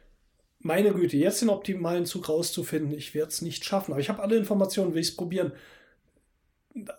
meine 0.59 0.93
Güte, 0.93 1.17
jetzt 1.17 1.41
den 1.41 1.49
optimalen 1.49 2.05
Zug 2.05 2.29
rauszufinden, 2.29 2.93
ich 2.93 3.15
werde 3.15 3.29
es 3.29 3.41
nicht 3.41 3.65
schaffen. 3.65 3.93
Aber 3.93 4.01
ich 4.01 4.09
habe 4.09 4.21
alle 4.21 4.35
Informationen, 4.35 4.93
will 4.93 5.01
ich 5.01 5.09
es 5.09 5.15
probieren. 5.15 5.53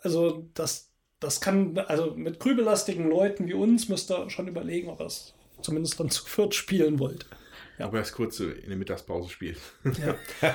Also 0.02 0.48
das, 0.55 0.90
das 1.20 1.40
kann, 1.40 1.78
also 1.78 2.14
mit 2.14 2.40
grübelastigen 2.40 3.09
Leuten 3.09 3.47
wie 3.47 3.55
uns 3.55 3.89
müsst 3.89 4.10
ihr 4.10 4.31
schon 4.31 4.48
überlegen, 4.48 4.89
ob 4.89 5.01
ihr 5.01 5.06
es 5.06 5.35
zumindest 5.62 6.01
dann 6.01 6.10
zu 6.10 6.24
viert 6.24 6.55
spielen 6.55 6.98
wollt. 6.98 7.27
Aber 7.82 7.98
erst 7.98 8.15
kurz 8.15 8.40
in 8.40 8.69
der 8.69 8.77
Mittagspause 8.77 9.31
spielt. 9.31 9.59
Ja. 9.85 10.15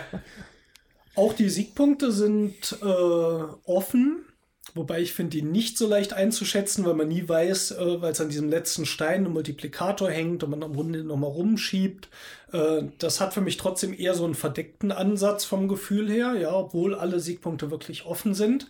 Auch 1.16 1.34
die 1.34 1.50
Siegpunkte 1.50 2.12
sind 2.12 2.78
äh, 2.82 2.86
offen, 2.86 4.26
wobei 4.74 5.00
ich 5.02 5.14
finde 5.14 5.38
die 5.38 5.42
nicht 5.42 5.78
so 5.78 5.88
leicht 5.88 6.12
einzuschätzen, 6.12 6.84
weil 6.86 6.94
man 6.94 7.08
nie 7.08 7.28
weiß, 7.28 7.72
äh, 7.72 8.02
weil 8.02 8.12
es 8.12 8.20
an 8.20 8.28
diesem 8.28 8.50
letzten 8.50 8.86
Stein 8.86 9.26
ein 9.26 9.32
Multiplikator 9.32 10.10
hängt 10.10 10.44
und 10.44 10.50
man 10.50 10.64
am 10.64 10.76
Runde 10.76 11.06
nochmal 11.06 11.30
rumschiebt. 11.32 12.10
Äh, 12.52 12.84
das 13.00 13.22
hat 13.22 13.34
für 13.34 13.40
mich 13.40 13.56
trotzdem 13.56 13.98
eher 13.98 14.14
so 14.14 14.26
einen 14.26 14.36
verdeckten 14.36 14.92
Ansatz 14.92 15.46
vom 15.46 15.70
Gefühl 15.70 16.12
her, 16.12 16.34
ja, 16.34 16.54
obwohl 16.54 16.94
alle 16.94 17.22
Siegpunkte 17.22 17.72
wirklich 17.72 18.06
offen 18.06 18.34
sind. 18.34 18.70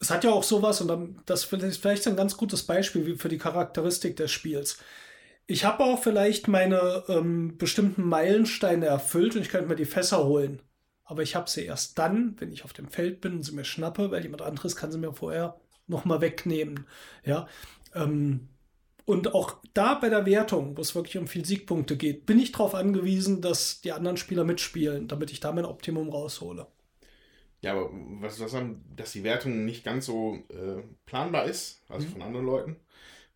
Es 0.00 0.10
hat 0.10 0.24
ja 0.24 0.32
auch 0.32 0.44
sowas, 0.44 0.80
und 0.80 1.16
das 1.26 1.44
ist 1.44 1.80
vielleicht 1.80 2.06
ein 2.06 2.16
ganz 2.16 2.36
gutes 2.36 2.62
Beispiel 2.62 3.16
für 3.16 3.28
die 3.28 3.38
Charakteristik 3.38 4.16
des 4.16 4.30
Spiels. 4.30 4.78
Ich 5.46 5.64
habe 5.64 5.84
auch 5.84 6.02
vielleicht 6.02 6.48
meine 6.48 7.04
ähm, 7.08 7.58
bestimmten 7.58 8.04
Meilensteine 8.08 8.86
erfüllt 8.86 9.36
und 9.36 9.42
ich 9.42 9.50
könnte 9.50 9.68
mir 9.68 9.76
die 9.76 9.84
Fässer 9.84 10.24
holen. 10.24 10.62
Aber 11.04 11.22
ich 11.22 11.36
habe 11.36 11.50
sie 11.50 11.64
erst 11.64 11.98
dann, 11.98 12.34
wenn 12.40 12.50
ich 12.50 12.64
auf 12.64 12.72
dem 12.72 12.88
Feld 12.88 13.20
bin 13.20 13.34
und 13.34 13.42
sie 13.42 13.52
mir 13.52 13.64
schnappe, 13.64 14.10
weil 14.10 14.22
jemand 14.22 14.42
anderes 14.42 14.74
kann 14.74 14.90
sie 14.90 14.98
mir 14.98 15.12
vorher 15.12 15.60
nochmal 15.86 16.22
wegnehmen. 16.22 16.86
Ja. 17.24 17.46
Ähm, 17.94 18.48
und 19.04 19.34
auch 19.34 19.58
da 19.74 19.94
bei 19.96 20.08
der 20.08 20.24
Wertung, 20.24 20.78
wo 20.78 20.80
es 20.80 20.94
wirklich 20.94 21.18
um 21.18 21.26
viel 21.26 21.44
Siegpunkte 21.44 21.98
geht, 21.98 22.24
bin 22.24 22.38
ich 22.38 22.52
darauf 22.52 22.74
angewiesen, 22.74 23.42
dass 23.42 23.82
die 23.82 23.92
anderen 23.92 24.16
Spieler 24.16 24.44
mitspielen, 24.44 25.08
damit 25.08 25.30
ich 25.30 25.40
da 25.40 25.52
mein 25.52 25.66
Optimum 25.66 26.08
raushole. 26.08 26.66
Ja, 27.60 27.72
aber 27.72 27.90
was, 27.92 28.40
was 28.40 28.54
haben, 28.54 28.82
dass 28.96 29.12
die 29.12 29.24
Wertung 29.24 29.66
nicht 29.66 29.84
ganz 29.84 30.06
so 30.06 30.38
äh, 30.48 30.82
planbar 31.04 31.44
ist, 31.44 31.82
also 31.88 32.06
mhm. 32.06 32.12
von 32.12 32.22
anderen 32.22 32.46
Leuten, 32.46 32.76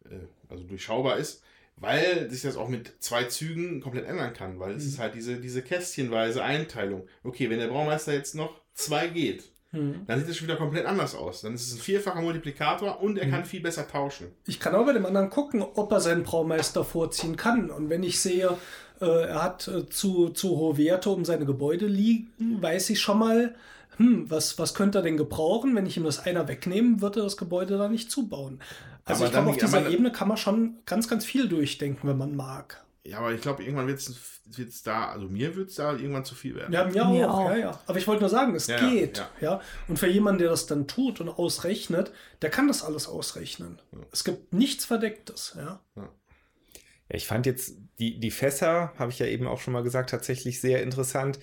äh, 0.09 0.21
also 0.49 0.65
durchschaubar 0.65 1.19
ist, 1.19 1.43
weil 1.81 2.31
sich 2.31 2.43
das 2.43 2.57
auch 2.57 2.69
mit 2.69 2.95
zwei 3.01 3.25
Zügen 3.25 3.81
komplett 3.81 4.07
ändern 4.07 4.33
kann, 4.33 4.59
weil 4.59 4.75
es 4.75 4.85
mhm. 4.85 4.89
ist 4.91 4.99
halt 4.99 5.15
diese, 5.15 5.37
diese 5.37 5.63
kästchenweise 5.63 6.43
Einteilung. 6.43 7.07
Okay, 7.23 7.51
wenn 7.51 7.59
der 7.59 7.69
Braumeister 7.69 8.13
jetzt 8.13 8.35
noch 8.35 8.61
zwei 8.75 9.09
geht, 9.09 9.45
mhm. 9.73 10.03
dann 10.07 10.19
sieht 10.19 10.29
es 10.29 10.37
schon 10.37 10.49
wieder 10.49 10.57
komplett 10.57 10.87
anders 10.87 11.15
aus. 11.15 11.43
Dann 11.43 11.55
ist 11.55 11.67
es 11.69 11.75
ein 11.75 11.81
vierfacher 11.81 12.23
Multiplikator 12.23 13.01
und 13.01 13.19
er 13.19 13.27
mhm. 13.27 13.31
kann 13.31 13.45
viel 13.45 13.61
besser 13.61 13.87
tauschen. 13.87 14.29
Ich 14.47 14.61
kann 14.61 14.75
auch 14.75 14.87
bei 14.87 14.93
dem 14.93 15.07
anderen 15.07 15.31
gucken, 15.31 15.63
ob 15.63 15.93
er 15.93 16.01
seinen 16.01 16.23
Braumeister 16.23 16.85
vorziehen 16.85 17.37
kann. 17.37 17.71
Und 17.71 17.91
wenn 17.91 18.03
ich 18.03 18.21
sehe, 18.21 18.57
äh, 19.01 19.07
er 19.07 19.43
hat 19.43 19.69
äh, 19.69 19.89
zu, 19.89 20.31
zu 20.31 20.57
hohe 20.57 20.79
Werte 20.79 21.11
um 21.11 21.25
seine 21.25 21.47
Gebäude 21.47 21.87
liegen, 21.87 22.29
weiß 22.61 22.91
ich 22.91 23.01
schon 23.01 23.19
mal, 23.19 23.55
hm, 23.99 24.31
was, 24.31 24.59
was 24.59 24.75
könnte 24.75 24.99
er 24.99 25.03
denn 25.03 25.17
gebrauchen? 25.17 25.75
Wenn 25.75 25.87
ich 25.87 25.97
ihm 25.97 26.05
das 26.05 26.21
einer 26.21 26.47
wegnehmen, 26.47 27.01
wird 27.01 27.17
er 27.17 27.25
das 27.25 27.37
Gebäude 27.37 27.79
da 27.79 27.89
nicht 27.89 28.11
zubauen. 28.11 28.61
Also 29.09 29.25
aber 29.25 29.27
ich 29.27 29.33
glaube, 29.33 29.51
auf 29.51 29.57
dieser 29.57 29.79
aber, 29.79 29.91
Ebene 29.91 30.13
kann 30.13 30.29
man 30.29 30.37
schon 30.37 30.79
ganz, 30.87 31.09
ganz 31.09 31.25
viel 31.25 31.49
durchdenken, 31.49 32.09
wenn 32.09 32.19
man 32.19 32.37
mag. 32.37 32.85
Ja, 33.05 33.21
aber 33.21 33.33
ich 33.33 33.41
glaube, 33.41 33.65
irgendwann 33.65 33.87
wird 33.87 33.99
es 33.99 34.83
da, 34.83 35.09
also 35.09 35.29
mir 35.29 35.57
wird 35.57 35.71
es 35.71 35.77
da 35.77 35.93
irgendwann 35.93 36.27
zu 36.27 36.35
viel 36.35 36.55
werden. 36.57 36.73
Ja, 36.75 36.85
mir, 36.85 37.05
mir 37.07 37.31
auch, 37.31 37.47
auch, 37.47 37.51
Ja, 37.51 37.57
ja. 37.57 37.81
Aber 37.87 37.99
ich 37.99 38.07
wollte 38.07 38.21
nur 38.21 38.29
sagen, 38.29 38.55
es 38.55 38.67
ja, 38.67 38.79
geht. 38.79 39.19
Ja. 39.19 39.29
ja. 39.41 39.61
Und 39.89 39.99
für 39.99 40.09
jemanden, 40.09 40.41
der 40.41 40.51
das 40.51 40.67
dann 40.67 40.87
tut 40.87 41.21
und 41.21 41.31
ausrechnet, 41.31 42.13
der 42.43 42.51
kann 42.51 42.69
das 42.69 42.85
alles 42.85 43.09
ausrechnen. 43.09 43.81
Ja. 43.93 44.01
Es 44.13 44.25
gibt 44.25 44.53
nichts 44.53 44.85
Verdecktes. 44.85 45.55
Ja. 45.57 45.81
ja. 45.97 46.09
Ich 47.09 47.27
fand 47.27 47.47
jetzt 47.47 47.77
die, 47.99 48.21
die 48.21 48.31
Fässer, 48.31 48.93
habe 48.99 49.11
ich 49.11 49.19
ja 49.19 49.27
eben 49.27 49.47
auch 49.47 49.61
schon 49.61 49.73
mal 49.73 49.83
gesagt, 49.83 50.11
tatsächlich 50.11 50.61
sehr 50.61 50.83
interessant. 50.83 51.39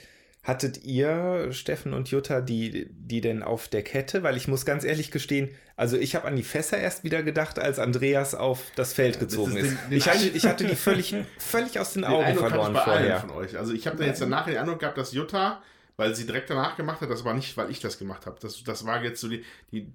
Hattet 0.46 0.84
ihr, 0.84 1.52
Steffen 1.54 1.96
und 1.96 2.12
Jutta, 2.12 2.40
die, 2.40 2.88
die 2.92 3.20
denn 3.20 3.42
auf 3.42 3.68
der 3.68 3.82
Kette? 3.82 4.22
Weil 4.22 4.38
ich 4.38 4.48
muss 4.48 4.64
ganz 4.64 4.84
ehrlich 4.84 5.10
gestehen, 5.10 5.50
also 5.76 5.98
ich 5.98 6.16
habe 6.16 6.28
an 6.28 6.36
die 6.36 6.44
Fässer 6.44 6.78
erst 6.78 7.04
wieder 7.04 7.24
gedacht, 7.24 7.58
als 7.58 7.80
Andreas 7.80 8.36
auf 8.36 8.62
das 8.76 8.94
Feld 8.94 9.20
gezogen 9.20 9.58
ist. 9.58 9.72
Den, 9.72 9.90
den 9.90 9.98
ich, 9.98 10.08
hatte, 10.08 10.28
ich 10.28 10.46
hatte 10.46 10.66
die 10.66 10.76
völlig, 10.76 11.16
völlig 11.40 11.80
aus 11.80 11.94
den, 11.94 12.04
den 12.04 12.12
Augen 12.12 12.26
Eindruck 12.26 12.50
verloren 12.50 12.76
vorher. 12.76 13.22
Von 13.22 13.32
euch. 13.32 13.58
Also 13.58 13.74
ich 13.74 13.88
habe 13.88 13.98
da 13.98 14.04
jetzt 14.04 14.22
danach 14.22 14.46
den 14.46 14.58
Eindruck 14.58 14.78
gehabt, 14.80 15.00
dass 15.00 15.14
Jutta, 15.14 15.64
weil 15.98 16.14
sie 16.14 16.28
direkt 16.28 16.52
danach 16.52 16.78
gemacht 16.78 17.02
hat, 17.02 17.10
das 17.10 17.26
war 17.26 17.34
nicht, 17.34 17.58
weil 17.58 17.72
ich 17.72 17.80
das 17.80 17.98
gemacht 17.98 18.28
habe. 18.28 18.38
Das, 18.40 18.64
das 18.64 18.86
war 18.86 19.04
jetzt 19.04 19.20
so 19.20 19.28
die, 19.28 19.44
die, 19.72 19.92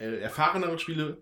äh, 0.00 0.18
erfahreneren 0.18 0.80
Spiele, 0.80 1.18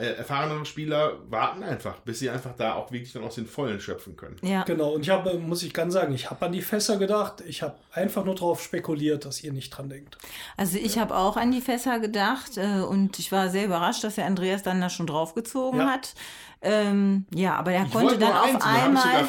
äh, 0.00 0.14
erfahrenere 0.14 0.64
Spieler 0.64 1.12
warten 1.28 1.62
einfach, 1.62 1.98
bis 2.00 2.18
sie 2.20 2.30
einfach 2.30 2.54
da 2.56 2.74
auch 2.74 2.90
wirklich 2.92 3.12
dann 3.12 3.24
aus 3.24 3.34
den 3.36 3.46
Vollen 3.46 3.80
schöpfen 3.80 4.16
können. 4.16 4.36
Ja. 4.42 4.62
Genau, 4.64 4.90
und 4.92 5.02
ich 5.02 5.10
habe, 5.10 5.34
muss 5.38 5.62
ich 5.62 5.72
ganz 5.74 5.94
sagen, 5.94 6.14
ich 6.14 6.30
habe 6.30 6.46
an 6.46 6.52
die 6.52 6.62
Fässer 6.62 6.96
gedacht. 6.96 7.42
Ich 7.46 7.62
habe 7.62 7.74
einfach 7.92 8.24
nur 8.24 8.34
darauf 8.34 8.62
spekuliert, 8.62 9.24
dass 9.24 9.42
ihr 9.42 9.52
nicht 9.52 9.70
dran 9.70 9.88
denkt. 9.88 10.18
Also 10.56 10.78
ich 10.78 10.98
habe 10.98 11.16
auch 11.16 11.36
an 11.36 11.50
die 11.50 11.60
Fässer 11.60 11.98
gedacht 11.98 12.56
äh, 12.56 12.80
und 12.80 13.18
ich 13.18 13.32
war 13.32 13.48
sehr 13.50 13.64
überrascht, 13.66 14.04
dass 14.04 14.14
der 14.16 14.26
Andreas 14.26 14.62
dann 14.62 14.80
da 14.80 14.88
schon 14.90 15.06
draufgezogen 15.06 15.80
Ja. 15.80 15.86
hat. 15.88 16.14
Ähm, 16.60 17.26
ja, 17.32 17.54
aber 17.54 17.70
er 17.72 17.84
Ich 17.84 17.92
konnte 17.92 18.18
dann 18.18 18.32
auf 18.32 18.44
eins 18.46 18.54
und 18.54 18.62
einmal. 18.66 19.24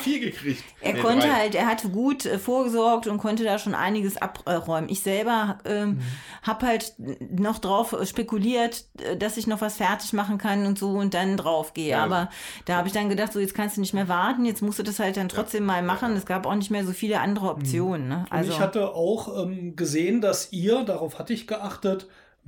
Er 0.81 0.93
Nee, 0.93 0.99
konnte 0.99 1.27
drei. 1.27 1.34
halt, 1.35 1.53
er 1.56 1.68
hatte 1.68 1.89
gut 1.89 2.26
äh, 2.26 2.39
vorgesorgt 2.39 3.06
und 3.06 3.19
konnte 3.19 3.43
da 3.43 3.60
schon 3.60 3.76
einiges 3.76 4.18
abräumen. 4.18 4.89
Ich 4.89 5.01
selber 5.01 5.60
ähm, 5.65 5.89
Mhm. 5.89 6.01
habe 6.41 6.65
halt 6.65 6.95
noch 6.97 7.60
drauf 7.60 7.95
spekuliert, 8.06 8.85
äh, 9.03 9.15
dass 9.15 9.38
ich 9.38 9.45
noch 9.45 9.61
was 9.61 9.77
fertig 9.77 10.14
machen 10.14 10.39
kann 10.39 10.65
und 10.65 10.80
so 10.80 10.89
und 10.91 11.14
dann 11.14 11.38
drauf 11.38 11.73
gehe. 11.76 11.89
Ja. 11.89 12.03
Aber 12.03 12.30
da 12.65 12.77
habe 12.77 12.88
ich 12.88 12.93
dann 12.93 13.10
gedacht, 13.10 13.31
so 13.31 13.39
jetzt 13.39 13.53
kannst 13.53 13.77
du 13.77 13.81
nicht 13.81 13.93
mehr 13.93 14.07
warten, 14.07 14.45
jetzt 14.45 14.61
musst 14.64 14.80
du 14.80 14.84
das 14.84 14.97
halt 14.99 15.15
dann 15.18 15.30
trotzdem 15.30 15.65
mal 15.65 15.84
machen. 15.84 16.15
Es 16.15 16.26
gab 16.26 16.47
auch 16.47 16.56
nicht 16.56 16.72
mehr 16.72 16.84
so 16.85 16.93
viele 16.93 17.19
andere 17.19 17.49
Optionen. 17.51 18.07
Ne? 18.07 18.26
Und 18.30 18.31
Also 18.31 18.51
ich 18.53 18.60
hatte 18.60 18.95
auch 18.95 19.43
ähm, 19.45 19.76
gesehen, 19.76 20.22
dass 20.22 20.51
ihr, 20.51 20.84
darauf 20.84 21.19
hatte 21.19 21.34
ich 21.34 21.45
geachtet, 21.45 22.07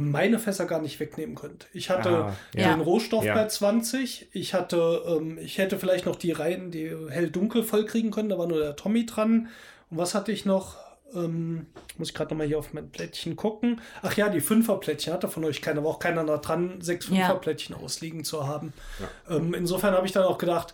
meine 0.09 0.39
Fässer 0.39 0.65
gar 0.65 0.81
nicht 0.81 0.99
wegnehmen 0.99 1.35
könnt. 1.35 1.67
Ich 1.73 1.89
hatte 1.89 2.09
Ah, 2.09 2.33
ja. 2.55 2.73
den 2.73 2.81
Rohstoff 2.81 3.23
Ja. 3.23 3.35
bei 3.35 3.47
20. 3.47 4.29
Ich 4.31 4.53
hatte, 4.53 5.03
ähm, 5.07 5.37
ich 5.37 5.57
hätte 5.57 5.77
vielleicht 5.77 6.05
noch 6.05 6.15
die 6.15 6.31
Reihen, 6.31 6.71
die 6.71 6.89
hell-dunkel 7.09 7.63
voll 7.63 7.85
kriegen 7.85 8.09
können. 8.11 8.29
Da 8.29 8.37
war 8.37 8.47
nur 8.47 8.59
der 8.59 8.75
Tommy 8.75 9.05
dran. 9.05 9.49
Und 9.89 9.97
was 9.97 10.15
hatte 10.15 10.31
ich 10.31 10.45
noch? 10.45 10.77
Ähm, 11.13 11.65
muss 11.97 12.07
ich 12.09 12.13
gerade 12.13 12.29
nochmal 12.33 12.47
hier 12.47 12.57
auf 12.57 12.73
mein 12.73 12.89
Plättchen 12.89 13.35
gucken. 13.35 13.81
Ach 14.01 14.15
ja, 14.15 14.29
die 14.29 14.39
Fünferplättchen 14.39 15.11
hatte 15.13 15.27
von 15.27 15.43
euch 15.43 15.61
keiner, 15.61 15.83
war 15.83 15.91
auch 15.91 15.99
keiner 15.99 16.23
da 16.23 16.37
dran, 16.37 16.79
sechs 16.79 17.07
Ja. 17.09 17.15
Fünferplättchen 17.15 17.75
ausliegen 17.75 18.23
zu 18.23 18.47
haben. 18.47 18.71
Ähm, 19.29 19.53
insofern 19.53 19.93
habe 19.93 20.05
ich 20.07 20.13
dann 20.13 20.23
auch 20.23 20.37
gedacht, 20.37 20.73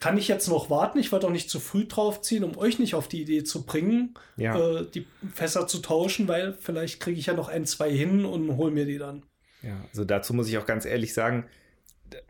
kann 0.00 0.16
ich 0.18 0.28
jetzt 0.28 0.48
noch 0.48 0.70
warten? 0.70 0.98
Ich 0.98 1.12
wollte 1.12 1.26
auch 1.26 1.30
nicht 1.32 1.50
zu 1.50 1.60
früh 1.60 1.86
draufziehen, 1.86 2.42
um 2.42 2.56
euch 2.56 2.78
nicht 2.78 2.94
auf 2.94 3.06
die 3.06 3.20
Idee 3.22 3.44
zu 3.44 3.64
bringen, 3.64 4.14
Ja. 4.36 4.58
äh, 4.58 4.86
die 4.92 5.06
Fässer 5.34 5.66
zu 5.66 5.78
tauschen, 5.78 6.26
weil 6.26 6.54
vielleicht 6.58 7.00
kriege 7.00 7.18
ich 7.20 7.26
ja 7.26 7.34
noch 7.34 7.48
ein, 7.48 7.66
zwei 7.66 7.90
hin 7.92 8.24
und 8.24 8.56
hole 8.56 8.70
mir 8.72 8.86
die 8.86 8.98
dann. 8.98 9.22
Ja, 9.62 9.76
also 9.90 10.04
dazu 10.04 10.32
muss 10.34 10.48
ich 10.48 10.56
auch 10.58 10.66
ganz 10.66 10.86
ehrlich 10.86 11.12
sagen, 11.12 11.44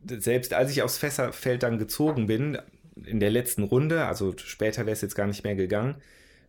selbst 0.06 0.52
als 0.52 0.72
ich 0.72 0.82
aufs 0.82 0.98
Fässerfeld 0.98 1.62
dann 1.62 1.78
gezogen 1.78 2.26
bin, 2.26 2.58
in 3.06 3.20
der 3.20 3.30
letzten 3.30 3.62
Runde, 3.62 4.04
also 4.04 4.34
später 4.36 4.82
wäre 4.84 4.92
es 4.92 5.00
jetzt 5.00 5.14
gar 5.14 5.26
nicht 5.26 5.44
mehr 5.44 5.54
gegangen, 5.54 5.96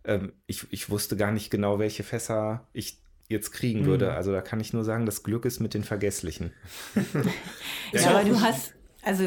ähm, 0.03 0.33
ich, 0.47 0.65
ich 0.71 0.89
wusste 0.89 1.15
gar 1.15 1.31
nicht 1.31 1.51
genau, 1.51 1.77
welche 1.79 2.03
Fässer 2.03 2.67
ich 2.73 2.97
jetzt 3.29 3.51
kriegen 3.51 3.85
würde. 3.85 4.11
Also 4.13 4.31
da 4.33 4.41
kann 4.41 4.59
ich 4.59 4.73
nur 4.73 4.83
sagen, 4.83 5.05
das 5.05 5.23
Glück 5.23 5.45
ist 5.45 5.59
mit 5.59 5.73
den 5.75 5.83
Vergesslichen. 5.83 6.51
Ja, 7.93 8.09
aber 8.09 8.27
du 8.27 8.39
hast, 8.41 8.73
also 9.03 9.23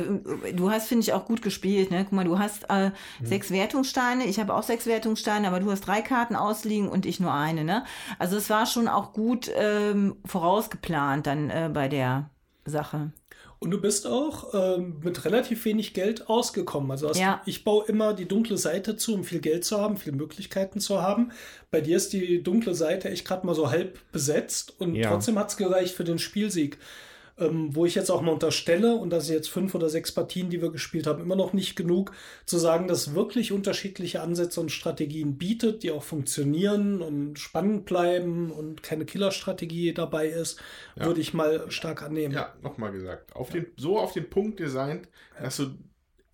du 0.54 0.70
hast, 0.70 0.88
finde 0.88 1.02
ich, 1.02 1.12
auch 1.12 1.24
gut 1.24 1.42
gespielt. 1.42 1.90
Ne? 1.90 2.04
Guck 2.04 2.12
mal, 2.12 2.24
du 2.24 2.38
hast 2.38 2.70
äh, 2.70 2.90
sechs 3.22 3.50
Wertungssteine, 3.50 4.24
ich 4.26 4.38
habe 4.38 4.54
auch 4.54 4.62
sechs 4.62 4.86
Wertungssteine, 4.86 5.48
aber 5.48 5.60
du 5.60 5.70
hast 5.70 5.82
drei 5.82 6.00
Karten 6.02 6.36
ausliegen 6.36 6.88
und 6.88 7.06
ich 7.06 7.20
nur 7.20 7.32
eine. 7.32 7.64
Ne? 7.64 7.84
Also 8.18 8.36
es 8.36 8.50
war 8.50 8.66
schon 8.66 8.88
auch 8.88 9.12
gut 9.12 9.50
ähm, 9.56 10.16
vorausgeplant 10.24 11.26
dann 11.26 11.50
äh, 11.50 11.70
bei 11.72 11.88
der 11.88 12.30
Sache. 12.64 13.12
Und 13.60 13.70
du 13.70 13.80
bist 13.80 14.06
auch 14.06 14.52
ähm, 14.52 15.00
mit 15.02 15.24
relativ 15.24 15.64
wenig 15.64 15.94
Geld 15.94 16.28
ausgekommen. 16.28 16.90
Also 16.90 17.08
hast, 17.08 17.18
Ja. 17.18 17.40
ich 17.46 17.64
baue 17.64 17.86
immer 17.86 18.12
die 18.12 18.28
dunkle 18.28 18.58
Seite 18.58 18.96
zu, 18.96 19.14
um 19.14 19.24
viel 19.24 19.40
Geld 19.40 19.64
zu 19.64 19.80
haben, 19.80 19.96
viele 19.96 20.16
Möglichkeiten 20.16 20.80
zu 20.80 21.00
haben. 21.00 21.32
Bei 21.70 21.80
dir 21.80 21.96
ist 21.96 22.12
die 22.12 22.42
dunkle 22.42 22.74
Seite 22.74 23.08
echt 23.08 23.26
gerade 23.26 23.46
mal 23.46 23.54
so 23.54 23.70
halb 23.70 23.98
besetzt 24.12 24.78
und 24.80 24.94
Ja. 24.94 25.08
trotzdem 25.10 25.38
hat 25.38 25.48
es 25.48 25.56
gereicht 25.56 25.94
für 25.94 26.04
den 26.04 26.18
Spielsieg. 26.18 26.78
Ähm, 27.36 27.74
wo 27.74 27.84
ich 27.84 27.96
jetzt 27.96 28.10
auch 28.10 28.22
mal 28.22 28.30
unterstelle, 28.30 28.94
und 28.94 29.10
das 29.10 29.26
sind 29.26 29.34
jetzt 29.34 29.50
fünf 29.50 29.74
oder 29.74 29.88
sechs 29.88 30.12
Partien, 30.12 30.50
die 30.50 30.62
wir 30.62 30.70
gespielt 30.70 31.08
haben, 31.08 31.20
immer 31.20 31.34
noch 31.34 31.52
nicht 31.52 31.74
genug, 31.74 32.12
zu 32.46 32.58
sagen, 32.58 32.86
dass 32.86 33.14
wirklich 33.16 33.50
unterschiedliche 33.50 34.20
Ansätze 34.20 34.60
und 34.60 34.70
Strategien 34.70 35.36
bietet, 35.36 35.82
die 35.82 35.90
auch 35.90 36.04
funktionieren 36.04 37.02
und 37.02 37.40
spannend 37.40 37.86
bleiben 37.86 38.52
und 38.52 38.84
keine 38.84 39.04
Killerstrategie 39.04 39.92
dabei 39.94 40.28
ist, 40.28 40.60
würde 40.94 41.20
ich 41.20 41.34
mal 41.34 41.68
stark 41.72 42.02
annehmen. 42.02 42.32
Ja, 42.32 42.54
nochmal 42.62 42.92
gesagt. 42.92 43.34
Auf 43.34 43.50
den, 43.50 43.66
so 43.76 43.98
auf 43.98 44.12
den 44.12 44.30
Punkt 44.30 44.60
designt, 44.60 45.08
dass 45.42 45.56
du, 45.56 45.76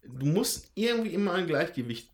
du 0.02 0.26
musst 0.26 0.70
irgendwie 0.74 1.14
immer 1.14 1.32
ein 1.32 1.46
Gleichgewicht, 1.46 2.10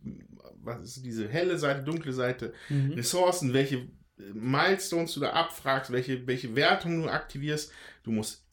was 0.62 0.82
ist 0.84 1.04
diese 1.04 1.28
helle 1.28 1.58
Seite, 1.58 1.82
dunkle 1.82 2.12
Seite, 2.12 2.52
Mhm. 2.68 2.92
Ressourcen, 2.92 3.52
welche 3.52 3.88
Milestones 4.32 5.12
du 5.14 5.20
da 5.20 5.30
abfragst, 5.30 5.90
welche, 5.92 6.26
welche 6.26 6.54
Wertungen 6.56 7.02
du 7.02 7.08
aktivierst. 7.08 7.72
Du 8.02 8.12
musst, 8.12 8.45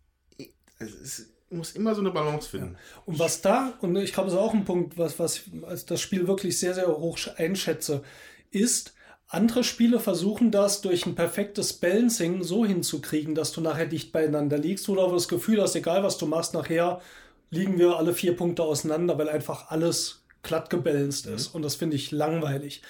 es 0.84 1.19
ist, 1.19 1.30
du 1.49 1.57
musst 1.57 1.76
immer 1.76 1.93
so 1.95 2.01
eine 2.01 2.11
Balance 2.11 2.49
finden. 2.49 2.76
Und 3.05 3.19
was 3.19 3.41
da, 3.41 3.73
und 3.81 3.95
ich 3.97 4.14
glaube, 4.14 4.30
das 4.30 4.38
ist 4.38 4.43
auch 4.43 4.53
ein 4.53 4.65
Punkt, 4.65 4.97
was, 4.97 5.19
was 5.19 5.41
als 5.64 5.85
das 5.85 6.01
Spiel 6.01 6.27
wirklich 6.27 6.57
sehr, 6.57 6.73
sehr 6.73 6.88
hoch 6.88 7.18
einschätze, 7.38 8.03
ist, 8.51 8.93
andere 9.27 9.64
Spiele 9.64 9.99
versuchen 9.99 10.51
das 10.51 10.81
durch 10.81 11.07
ein 11.07 11.15
perfektes 11.15 11.73
Balancing 11.73 12.43
so 12.43 12.65
hinzukriegen, 12.65 13.34
dass 13.34 13.51
du 13.51 13.61
nachher 13.61 13.88
dicht 13.88 14.11
beieinander 14.11 14.60
liegst 14.60 14.88
oder 14.89 15.07
du 15.07 15.14
das 15.14 15.27
Gefühl 15.27 15.61
hast, 15.61 15.76
egal 15.76 16.03
was 16.03 16.19
du 16.19 16.27
machst, 16.27 16.53
nachher 16.53 17.01
liegen 17.49 17.80
wir 17.80 17.97
alle 17.97 18.14
vier 18.14 18.35
Punkte 18.35 18.64
auseinander, 18.64 19.18
weil 19.18 19.30
einfach 19.30 19.72
alles 19.72 20.23
glatt 20.43 20.69
gebalanced 20.69 21.26
ist. 21.26 21.47
Und 21.47 21.64
das 21.64 21.76
finde 21.76 21.95
ich 21.95 22.11
langweilig. 22.11 22.84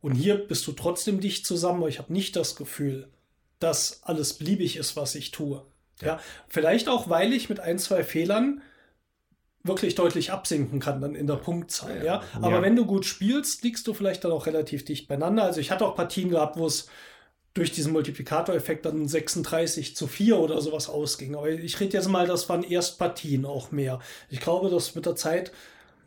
Und 0.00 0.14
hier 0.14 0.36
bist 0.36 0.66
du 0.66 0.72
trotzdem 0.72 1.20
dicht 1.20 1.44
zusammen, 1.44 1.80
aber 1.80 1.88
ich 1.88 1.98
habe 1.98 2.12
nicht 2.12 2.34
das 2.36 2.56
Gefühl, 2.56 3.08
dass 3.58 4.00
alles 4.02 4.34
beliebig 4.34 4.76
ist, 4.76 4.96
was 4.96 5.14
ich 5.14 5.30
tue. 5.32 5.62
Ja. 6.02 6.20
vielleicht 6.48 6.88
auch, 6.88 7.08
weil 7.08 7.32
ich 7.32 7.48
mit 7.48 7.60
ein, 7.60 7.78
zwei 7.78 8.02
Fehlern 8.04 8.62
wirklich 9.62 9.94
deutlich 9.94 10.32
absinken 10.32 10.80
kann 10.80 11.00
dann 11.00 11.14
in 11.14 11.26
der 11.26 11.36
Punktzahl. 11.36 11.98
Ja, 11.98 12.04
Ja. 12.04 12.22
aber 12.36 12.56
Ja. 12.56 12.62
wenn 12.62 12.76
du 12.76 12.86
gut 12.86 13.04
spielst, 13.04 13.62
liegst 13.62 13.86
du 13.86 13.92
vielleicht 13.94 14.24
dann 14.24 14.32
auch 14.32 14.46
relativ 14.46 14.84
dicht 14.84 15.06
beieinander. 15.08 15.44
Also 15.44 15.60
ich 15.60 15.70
hatte 15.70 15.84
auch 15.86 15.94
Partien 15.96 16.30
gehabt, 16.30 16.56
wo 16.56 16.66
es 16.66 16.88
durch 17.52 17.72
diesen 17.72 17.92
Multiplikatoreffekt 17.92 18.86
dann 18.86 19.06
36 19.08 19.96
zu 19.96 20.06
4 20.06 20.38
oder 20.38 20.60
sowas 20.60 20.88
ausging. 20.88 21.34
Aber 21.34 21.50
ich 21.50 21.78
rede 21.80 21.94
jetzt 21.96 22.08
mal, 22.08 22.26
das 22.26 22.48
waren 22.48 22.62
erst 22.62 22.98
Partien 22.98 23.44
auch 23.44 23.70
mehr. 23.72 23.98
Ich 24.30 24.40
glaube, 24.40 24.70
dass 24.70 24.94
mit 24.94 25.04
der 25.04 25.16
Zeit 25.16 25.52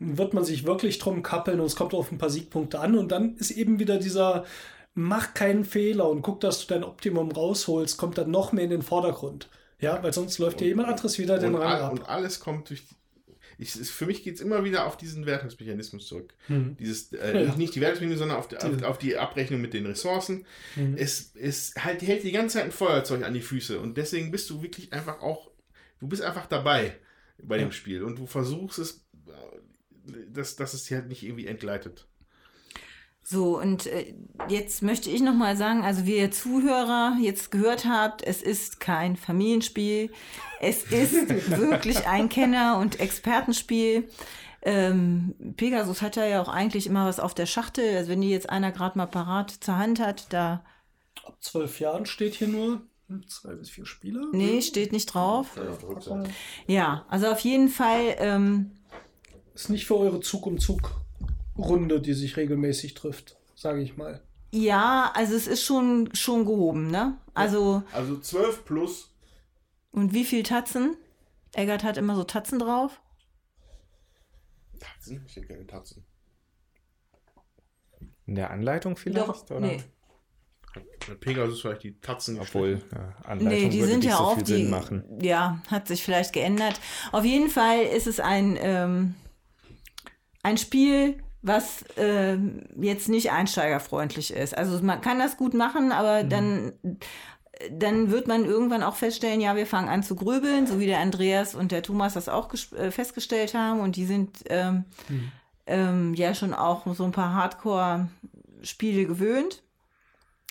wird 0.00 0.34
man 0.34 0.44
sich 0.44 0.66
wirklich 0.66 0.98
drum 0.98 1.22
kappeln 1.22 1.60
und 1.60 1.66
es 1.66 1.76
kommt 1.76 1.94
auf 1.94 2.10
ein 2.10 2.18
paar 2.18 2.30
Siegpunkte 2.30 2.80
an 2.80 2.96
und 2.98 3.12
dann 3.12 3.36
ist 3.36 3.52
eben 3.52 3.78
wieder 3.78 3.98
dieser 3.98 4.44
mach 4.94 5.34
keinen 5.34 5.64
Fehler 5.64 6.08
und 6.08 6.22
guck, 6.22 6.40
dass 6.40 6.60
du 6.60 6.72
dein 6.72 6.84
Optimum 6.84 7.30
rausholst, 7.32 7.98
kommt 7.98 8.16
dann 8.18 8.30
noch 8.30 8.52
mehr 8.52 8.64
in 8.64 8.70
den 8.70 8.82
Vordergrund. 8.82 9.48
Ja, 9.84 10.02
weil 10.02 10.12
sonst 10.12 10.38
läuft 10.38 10.60
dir 10.60 10.66
jemand 10.66 10.88
anderes 10.88 11.18
wieder 11.18 11.38
den 11.38 11.54
Rang 11.54 11.80
ab. 11.82 11.92
und 11.92 12.08
alles 12.08 12.40
kommt 12.40 12.70
durch. 12.70 12.82
Ich, 13.56 13.70
für 13.72 14.06
mich 14.06 14.24
geht 14.24 14.34
es 14.34 14.40
immer 14.40 14.64
wieder 14.64 14.84
auf 14.84 14.96
diesen 14.96 15.26
Wertungsmechanismus 15.26 16.08
zurück. 16.08 16.34
Mhm. 16.48 16.76
Dieses, 16.76 17.12
äh, 17.12 17.44
Ja. 17.46 17.54
Nicht 17.54 17.74
die 17.76 17.80
Wertungsmechanismus, 17.80 18.18
sondern 18.18 18.38
auf, 18.38 18.48
die- 18.48 18.56
auf, 18.56 18.82
auf 18.82 18.98
die 18.98 19.16
Abrechnung 19.16 19.60
mit 19.60 19.74
den 19.74 19.86
Ressourcen. 19.86 20.44
Mhm. 20.74 20.96
Es, 20.98 21.32
es 21.36 21.72
halt, 21.78 22.02
hält 22.02 22.24
die 22.24 22.32
ganze 22.32 22.54
Zeit 22.54 22.64
ein 22.64 22.72
Feuerzeug 22.72 23.22
an 23.24 23.32
die 23.32 23.42
Füße. 23.42 23.78
Und 23.78 23.96
deswegen 23.96 24.32
bist 24.32 24.50
du 24.50 24.60
wirklich 24.62 24.92
einfach 24.92 25.20
auch. 25.22 25.50
Du 26.00 26.08
bist 26.08 26.22
einfach 26.22 26.46
dabei 26.46 26.96
bei 27.40 27.58
dem 27.58 27.68
Ja. 27.68 27.72
Spiel. 27.72 28.02
Und 28.02 28.18
du 28.18 28.26
versuchst 28.26 28.80
es, 28.80 29.04
äh, 29.28 30.12
dass, 30.32 30.56
dass 30.56 30.74
es 30.74 30.84
dir 30.84 30.96
halt 30.98 31.08
nicht 31.08 31.22
irgendwie 31.22 31.46
entgleitet. 31.46 32.08
So, 33.26 33.58
und 33.58 33.86
äh, 33.86 34.14
jetzt 34.48 34.82
möchte 34.82 35.08
ich 35.08 35.22
nochmal 35.22 35.56
sagen, 35.56 35.82
also 35.82 36.04
wie 36.04 36.18
ihr 36.18 36.30
Zuhörer 36.30 37.16
jetzt 37.22 37.50
gehört 37.50 37.86
habt, 37.86 38.22
es 38.22 38.42
ist 38.42 38.80
kein 38.80 39.16
Familienspiel. 39.16 40.12
Es 40.60 40.84
ist 40.84 41.28
wirklich 41.58 42.06
ein 42.06 42.28
Kenner- 42.28 42.78
und 42.78 43.00
Expertenspiel. 43.00 44.10
Ähm, 44.60 45.34
Pegasus 45.56 46.02
hat 46.02 46.16
ja 46.16 46.42
auch 46.42 46.48
eigentlich 46.48 46.86
immer 46.86 47.06
was 47.06 47.18
auf 47.18 47.32
der 47.34 47.46
Schachtel. 47.46 47.96
Also 47.96 48.10
wenn 48.10 48.20
die 48.20 48.28
jetzt 48.28 48.50
einer 48.50 48.72
gerade 48.72 48.98
mal 48.98 49.06
parat 49.06 49.50
zur 49.50 49.78
Hand 49.78 50.00
hat, 50.00 50.26
da. 50.30 50.62
Ab 51.24 51.38
zwölf 51.40 51.80
Jahren 51.80 52.04
steht 52.04 52.34
hier 52.34 52.48
nur 52.48 52.82
zwei 53.26 53.54
bis 53.54 53.70
vier 53.70 53.86
Spieler. 53.86 54.20
Nee, 54.32 54.60
steht 54.60 54.92
nicht 54.92 55.06
drauf. 55.06 55.56
Ja, 55.56 56.24
Ja, 56.66 57.06
also 57.08 57.28
auf 57.28 57.40
jeden 57.40 57.70
Fall. 57.70 58.16
Ähm, 58.18 58.72
Ist 59.54 59.70
nicht 59.70 59.86
für 59.86 59.96
eure 59.96 60.20
Zug 60.20 60.46
um 60.46 60.58
Zug 60.58 60.90
Runde, 61.56 62.00
die 62.00 62.14
sich 62.14 62.36
regelmäßig 62.36 62.94
trifft, 62.94 63.36
sage 63.54 63.80
ich 63.82 63.96
mal. 63.96 64.22
ja, 64.52 65.10
also 65.14 65.34
es 65.34 65.46
ist 65.46 65.64
schon, 65.64 66.10
schon 66.14 66.44
gehoben, 66.44 66.90
ne? 66.90 67.18
Also, 67.34 67.82
Also 67.92 68.18
12 68.18 68.64
plus. 68.64 69.10
und 69.92 70.12
wie 70.12 70.24
viel 70.24 70.42
Tatzen? 70.42 70.96
Eggert 71.52 71.84
hat 71.84 71.96
immer 71.96 72.16
so 72.16 72.24
Tatzen 72.24 72.58
drauf. 72.58 73.00
Tatzen? 74.80 75.24
Ich 75.28 75.36
hätte 75.36 75.46
keine 75.48 75.66
Tatzen. 75.66 76.04
In 78.26 78.34
der 78.36 78.50
Anleitung 78.50 78.96
vielleicht? 78.96 79.28
Doch, 79.28 79.50
oder? 79.50 79.60
nee. 79.60 79.82
Pegasus 81.20 81.60
vielleicht 81.60 81.84
die 81.84 82.00
Tatzen 82.00 82.40
Obwohl, 82.40 82.82
ja, 82.92 83.14
Anleitung 83.24 83.46
Nee, 83.48 83.68
die 83.68 83.78
würde 83.78 83.92
sind 83.92 84.00
nicht 84.00 84.08
ja 84.10 84.16
so 84.16 84.24
auch 84.24 84.34
viel 84.34 84.42
die. 84.44 84.52
Sinn 84.54 84.70
machen. 84.70 85.04
Ja, 85.22 85.62
hat 85.68 85.86
sich 85.86 86.02
vielleicht 86.02 86.32
geändert. 86.32 86.80
Auf 87.12 87.24
jeden 87.24 87.48
Fall 87.48 87.82
ist 87.84 88.08
es 88.08 88.18
ein, 88.18 88.56
ähm, 88.60 89.14
ein 90.42 90.58
Spiel, 90.58 91.22
was 91.44 91.84
ähm, 91.98 92.62
jetzt 92.80 93.08
nicht 93.08 93.30
einsteigerfreundlich 93.30 94.32
ist. 94.32 94.56
Also 94.56 94.82
man 94.82 95.02
kann 95.02 95.18
das 95.18 95.36
gut 95.36 95.52
machen, 95.52 95.92
aber 95.92 96.24
dann 96.24 96.72
dann 97.70 98.10
wird 98.10 98.26
man 98.26 98.44
irgendwann 98.44 98.82
auch 98.82 98.96
feststellen, 98.96 99.40
ja, 99.40 99.54
wir 99.54 99.66
fangen 99.66 99.88
an 99.88 100.02
zu 100.02 100.16
grübeln, 100.16 100.66
so 100.66 100.80
wie 100.80 100.86
der 100.86 100.98
Andreas 101.00 101.54
und 101.54 101.70
der 101.70 101.82
Thomas 101.82 102.14
das 102.14 102.28
auch 102.28 102.52
äh, 102.76 102.90
festgestellt 102.90 103.54
haben. 103.54 103.80
Und 103.80 103.96
die 103.96 104.06
sind 104.06 104.38
ähm, 104.48 104.84
mhm. 105.08 105.32
ähm, 105.66 106.14
ja 106.14 106.34
schon 106.34 106.52
auch 106.52 106.82
so 106.94 107.04
ein 107.04 107.12
paar 107.12 107.34
Hardcore-Spiele 107.34 109.06
gewöhnt. 109.06 109.62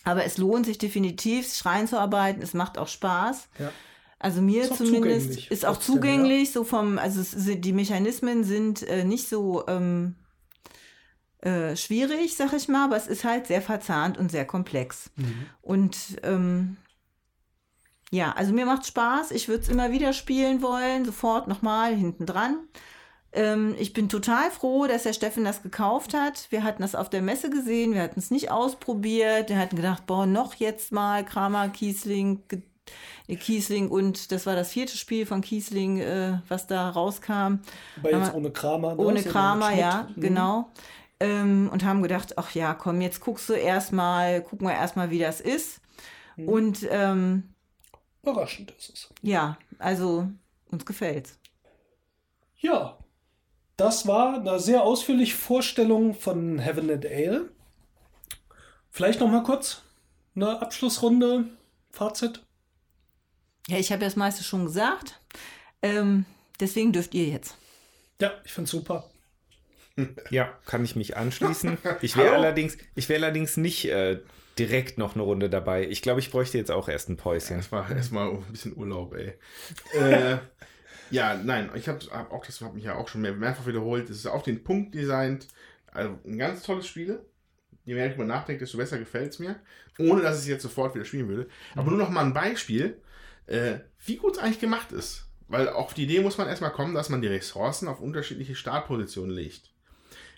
Aber 0.06 0.24
es 0.26 0.38
lohnt 0.38 0.66
sich 0.66 0.78
definitiv, 0.78 1.48
sich 1.48 1.66
reinzuarbeiten. 1.66 2.42
Es 2.42 2.54
macht 2.54 2.78
auch 2.78 2.88
Spaß. 2.88 3.50
Ja. 3.60 3.72
Also 4.20 4.42
mir 4.42 4.64
ist 4.64 4.78
zumindest 4.78 5.52
ist 5.52 5.66
auch 5.66 5.78
zugänglich, 5.78 6.54
so 6.54 6.64
vom, 6.64 6.98
also 6.98 7.20
es, 7.20 7.36
die 7.36 7.74
Mechanismen 7.74 8.46
sind 8.46 8.82
äh, 8.84 9.04
nicht 9.04 9.28
so 9.28 9.66
ähm, 9.68 10.16
äh, 11.44 11.76
schwierig, 11.76 12.36
sag 12.36 12.54
ich 12.54 12.68
mal, 12.68 12.86
aber 12.86 12.96
es 12.96 13.08
ist 13.08 13.24
halt 13.24 13.48
sehr 13.48 13.62
verzahnt 13.62 14.18
und 14.18 14.32
sehr 14.32 14.46
komplex. 14.46 15.12
Mhm. 15.18 15.46
Und 15.62 15.98
ähm, 16.24 16.78
ja, 18.12 18.32
also 18.32 18.54
mir 18.54 18.66
macht 18.66 18.86
Spaß. 18.86 19.32
Ich 19.32 19.48
würde 19.48 19.64
es 19.64 19.70
immer 19.70 19.92
wieder 19.92 20.14
spielen 20.14 20.62
wollen, 20.62 21.04
sofort 21.04 21.48
nochmal 21.48 21.96
hinten 21.96 22.26
dran. 22.26 22.60
Ähm, 23.34 23.76
ich 23.80 23.92
bin 23.92 24.08
total 24.08 24.52
froh, 24.52 24.86
dass 24.88 25.04
der 25.04 25.14
Steffen 25.14 25.44
das 25.44 25.64
gekauft 25.64 26.14
hat. 26.14 26.48
Wir 26.50 26.64
hatten 26.64 26.82
das 26.82 26.96
auf 26.96 27.10
der 27.10 27.22
Messe 27.22 27.50
gesehen, 27.50 27.94
wir 27.94 28.04
hatten 28.04 28.20
es 28.20 28.32
nicht 28.32 28.52
ausprobiert. 28.52 29.50
Wir 29.50 29.58
hatten 29.58 29.76
gedacht, 29.76 30.06
boah, 30.06 30.26
noch 30.26 30.54
jetzt 30.56 30.92
mal 30.92 31.26
Kramer, 31.26 31.70
Kiesling, 31.70 32.44
äh, 33.28 33.36
Kiesling 33.36 33.90
und 33.90 34.32
das 34.32 34.46
war 34.46 34.56
das 34.56 34.70
vierte 34.70 34.96
Spiel 34.96 35.26
von 35.26 35.42
Kiesling, 35.42 36.00
äh, 36.00 36.38
was 36.48 36.68
da 36.68 36.90
rauskam. 36.90 37.60
Aber 37.98 38.12
jetzt 38.12 38.34
ohne 38.34 38.52
Kramer. 38.52 38.96
Ne? 38.96 39.02
Ohne 39.02 39.24
Kramer, 39.24 39.74
ja, 39.74 40.08
mhm. 40.16 40.22
genau. 40.22 40.70
Ähm, 41.20 41.70
und 41.72 41.86
haben 41.86 42.02
gedacht, 42.02 42.38
ach 42.38 42.54
ja, 42.54 42.74
komm, 42.74 43.02
jetzt 43.02 43.22
guckst 43.22 43.48
du 43.50 43.54
erstmal, 43.54 44.42
gucken 44.42 44.68
wir 44.68 44.74
erstmal, 44.74 45.10
wie 45.10 45.20
das 45.20 45.40
ist. 45.40 45.80
Mhm. 46.36 46.50
Und 46.50 46.88
ähm, 46.90 47.54
Überraschend 48.24 48.72
ist 48.72 48.90
es. 48.90 49.10
Ja, 49.22 49.58
also 49.80 50.30
uns 50.72 50.86
gefällt's. 50.86 51.38
Ja, 52.58 52.98
das 53.76 54.08
war 54.08 54.36
eine 54.36 54.60
sehr 54.60 54.84
ausführliche 54.84 55.36
Vorstellung 55.36 56.14
von 56.14 56.60
Heaven 56.60 56.90
and 56.90 57.06
Ale. 57.06 57.50
Vielleicht 58.90 59.20
noch 59.20 59.30
mal 59.30 59.44
kurz 59.44 59.82
eine 60.36 60.62
Abschlussrunde, 60.62 61.50
Fazit. 61.90 62.44
Ja, 63.68 63.78
ich 63.78 63.92
habe 63.92 64.02
ja 64.02 64.08
das 64.08 64.16
meiste 64.16 64.44
schon 64.44 64.66
gesagt. 64.66 65.20
Ähm, 65.82 66.26
deswegen 66.60 66.94
dürft 66.94 67.14
ihr 67.14 67.26
jetzt. 67.26 67.58
Ja, 68.22 68.32
ich 68.46 68.52
finde 68.52 68.70
super. 68.70 69.10
Ja, 70.30 70.58
kann 70.66 70.84
ich 70.84 70.96
mich 70.96 71.18
anschließen. 71.18 71.78
Ich 72.02 72.18
wäre 72.18 72.36
allerdings, 72.36 72.78
ich 72.96 73.10
wäre 73.10 73.24
allerdings 73.24 73.58
nicht 73.58 73.86
äh, 73.86 74.20
direkt 74.58 74.98
noch 74.98 75.16
eine 75.16 75.24
Runde 75.24 75.50
dabei. 75.50 75.88
Ich 75.88 76.02
glaube, 76.02 76.20
ich 76.20 76.32
bräuchte 76.32 76.58
jetzt 76.58 76.72
auch 76.72 76.90
erst 76.90 77.10
ein 77.10 77.18
Päuschen. 77.18 77.58
Erstmal 77.58 77.92
erst 77.92 78.12
mal 78.12 78.30
ein 78.30 78.44
bisschen 78.52 78.76
Urlaub, 78.76 79.14
ey. 79.14 79.34
äh, 80.00 80.38
ja, 81.12 81.36
nein, 81.36 81.70
ich 81.76 81.88
habe 81.88 82.00
hab 82.12 82.32
auch, 82.32 82.46
das 82.46 82.62
habe 82.62 82.76
mich 82.76 82.86
ja 82.86 82.96
auch 82.96 83.08
schon 83.08 83.22
mehr, 83.22 83.34
mehrfach 83.34 83.68
wiederholt. 83.68 84.10
Es 84.10 84.18
ist 84.18 84.26
auf 84.26 84.44
den 84.44 84.64
Punkt 84.64 84.96
designt. 84.96 85.48
Also 85.92 86.18
ein 86.26 86.38
ganz 86.38 86.64
tolles 86.64 86.88
Spiel. 86.88 87.20
Je 87.86 87.94
mehr 87.94 88.10
ich 88.10 88.18
mal 88.18 88.26
nachdenke, 88.26 88.62
desto 88.62 88.78
besser 88.78 88.98
gefällt 88.98 89.34
es 89.34 89.40
mir. 89.40 89.60
Ohne 90.00 90.22
dass 90.22 90.38
ich 90.38 90.44
es 90.44 90.48
jetzt 90.48 90.64
sofort 90.64 90.96
wieder 90.96 91.06
spielen 91.06 91.28
würde. 91.28 91.50
Aber 91.76 91.92
nur 91.92 92.00
noch 92.00 92.10
mal 92.10 92.24
ein 92.26 92.34
Beispiel, 92.34 93.02
äh, 93.46 93.80
wie 94.06 94.16
gut 94.16 94.38
es 94.38 94.40
eigentlich 94.40 94.60
gemacht 94.60 94.92
ist. 94.92 95.28
Weil 95.48 95.70
auf 95.70 95.94
die 95.94 96.04
Idee 96.04 96.22
muss 96.22 96.38
man 96.38 96.48
erstmal 96.48 96.72
kommen, 96.72 96.96
dass 96.96 97.10
man 97.10 97.22
die 97.22 97.28
Ressourcen 97.28 97.88
auf 97.88 98.00
unterschiedliche 98.00 98.56
Startpositionen 98.56 99.36
legt. 99.36 99.73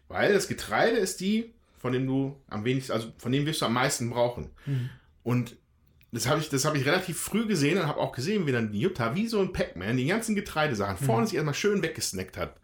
Weil 0.08 0.34
das 0.34 0.48
Getreide 0.48 0.98
ist 0.98 1.20
die 1.20 1.56
von 1.86 1.94
dem 1.94 2.08
du 2.08 2.36
am 2.50 2.66
wenigsten, 2.66 2.94
also 2.94 3.14
von 3.20 3.32
dem 3.32 3.46
wirst 3.46 3.62
du 3.62 3.68
am 3.68 3.74
meisten 3.74 4.10
brauchen. 4.10 4.50
Mhm. 4.66 4.90
Und 5.22 5.56
das 6.12 6.28
habe 6.28 6.40
ich, 6.40 6.50
das 6.50 6.66
ich 6.66 6.84
relativ 6.84 7.20
früh 7.20 7.46
gesehen 7.46 7.78
und 7.78 7.86
habe 7.86 8.00
auch 8.00 8.12
gesehen, 8.12 8.48
wie 8.48 8.52
dann 8.52 8.72
die 8.72 8.80
Jutta 8.80 9.14
wie 9.14 9.28
so 9.28 9.40
ein 9.40 9.54
Pac-Man 9.54 9.96
die 9.96 10.08
ganzen 10.08 10.34
Getreidesachen 10.34 10.98
mhm. 11.00 11.06
vorne 11.06 11.28
sich 11.28 11.36
erstmal 11.36 11.54
schön 11.54 11.84
weggesnackt 11.84 12.38
hat. 12.38 12.56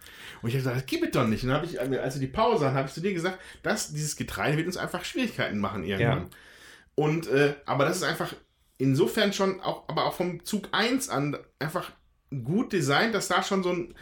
Und 0.41 0.49
ich 0.49 0.55
habe 0.55 0.63
gesagt, 0.63 0.77
das 0.77 0.85
gibt 0.87 1.03
es 1.03 1.11
doch 1.11 1.27
nicht. 1.27 1.43
Und 1.43 1.49
dann 1.49 1.57
habe 1.57 1.67
ich, 1.67 1.79
als 1.79 2.15
wir 2.15 2.27
die 2.27 2.33
Pause 2.33 2.65
hatten, 2.65 2.77
habe 2.77 2.87
ich 2.87 2.95
zu 2.95 3.01
dir 3.01 3.13
gesagt, 3.13 3.37
dass 3.61 3.93
dieses 3.93 4.15
Getreide 4.15 4.57
wird 4.57 4.65
uns 4.65 4.77
einfach 4.77 5.05
Schwierigkeiten 5.05 5.59
machen 5.59 5.83
irgendwann. 5.83 6.23
Ja. 6.23 6.29
Und, 6.95 7.27
äh, 7.27 7.53
aber 7.67 7.85
das 7.85 7.97
ist 7.97 8.03
einfach 8.03 8.33
insofern 8.79 9.33
schon 9.33 9.61
auch, 9.61 9.87
aber 9.87 10.05
auch 10.05 10.13
vom 10.13 10.43
Zug 10.45 10.69
1 10.71 11.09
an 11.09 11.37
einfach 11.59 11.91
gut 12.43 12.71
designt, 12.71 13.13
dass 13.13 13.27
da 13.27 13.43
schon 13.43 13.61
so 13.61 13.69
ein, 13.69 13.93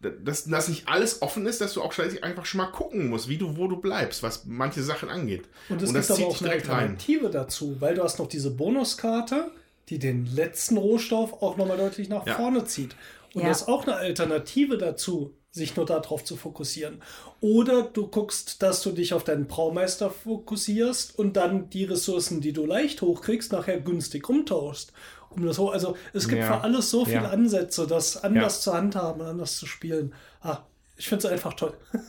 dass, 0.00 0.44
dass 0.44 0.68
nicht 0.68 0.88
alles 0.88 1.22
offen 1.22 1.46
ist, 1.46 1.60
dass 1.60 1.74
du 1.74 1.82
auch 1.82 1.96
einfach 2.22 2.44
schon 2.44 2.58
mal 2.58 2.66
gucken 2.66 3.08
musst, 3.08 3.28
wie 3.28 3.38
du, 3.38 3.56
wo 3.56 3.68
du 3.68 3.76
bleibst, 3.76 4.22
was 4.22 4.44
manche 4.44 4.82
Sachen 4.82 5.08
angeht. 5.08 5.48
Und, 5.68 5.82
es 5.82 5.88
Und 5.88 5.94
das 5.94 6.08
gibt 6.08 6.20
aber 6.20 6.28
auch 6.28 6.40
eine 6.40 6.50
Alternative 6.50 7.26
rein. 7.26 7.32
dazu, 7.32 7.80
weil 7.80 7.94
du 7.94 8.02
hast 8.02 8.18
noch 8.18 8.28
diese 8.28 8.50
Bonuskarte, 8.50 9.52
die 9.88 9.98
den 9.98 10.26
letzten 10.26 10.76
Rohstoff 10.76 11.42
auch 11.42 11.56
nochmal 11.56 11.76
deutlich 11.76 12.08
nach 12.08 12.26
ja. 12.26 12.34
vorne 12.34 12.64
zieht. 12.64 12.96
Und 13.34 13.42
ja. 13.42 13.48
das 13.48 13.62
ist 13.62 13.68
auch 13.68 13.86
eine 13.86 13.96
Alternative 13.96 14.78
dazu, 14.78 15.34
sich 15.52 15.76
nur 15.76 15.86
darauf 15.86 16.24
zu 16.24 16.36
fokussieren. 16.36 17.02
Oder 17.40 17.82
du 17.82 18.08
guckst, 18.08 18.62
dass 18.62 18.82
du 18.82 18.92
dich 18.92 19.14
auf 19.14 19.24
deinen 19.24 19.46
Braumeister 19.46 20.10
fokussierst 20.10 21.18
und 21.18 21.36
dann 21.36 21.70
die 21.70 21.84
Ressourcen, 21.84 22.40
die 22.40 22.52
du 22.52 22.66
leicht 22.66 23.00
hochkriegst, 23.00 23.52
nachher 23.52 23.80
günstig 23.80 24.28
umtauschst 24.28 24.92
um 25.36 25.46
das 25.46 25.58
hoch. 25.58 25.72
Also 25.72 25.96
es 26.12 26.28
gibt 26.28 26.40
ja. 26.40 26.46
für 26.46 26.60
alles 26.62 26.90
so 26.90 27.04
viele 27.04 27.22
ja. 27.22 27.30
Ansätze, 27.30 27.86
das 27.86 28.22
anders 28.22 28.62
zu 28.62 28.72
handhaben, 28.74 29.22
anders 29.22 29.56
zu 29.58 29.66
spielen. 29.66 30.14
Ah, 30.40 30.64
ich 30.96 31.08
finde 31.08 31.26
es 31.26 31.32
einfach 31.32 31.54
toll. 31.54 31.76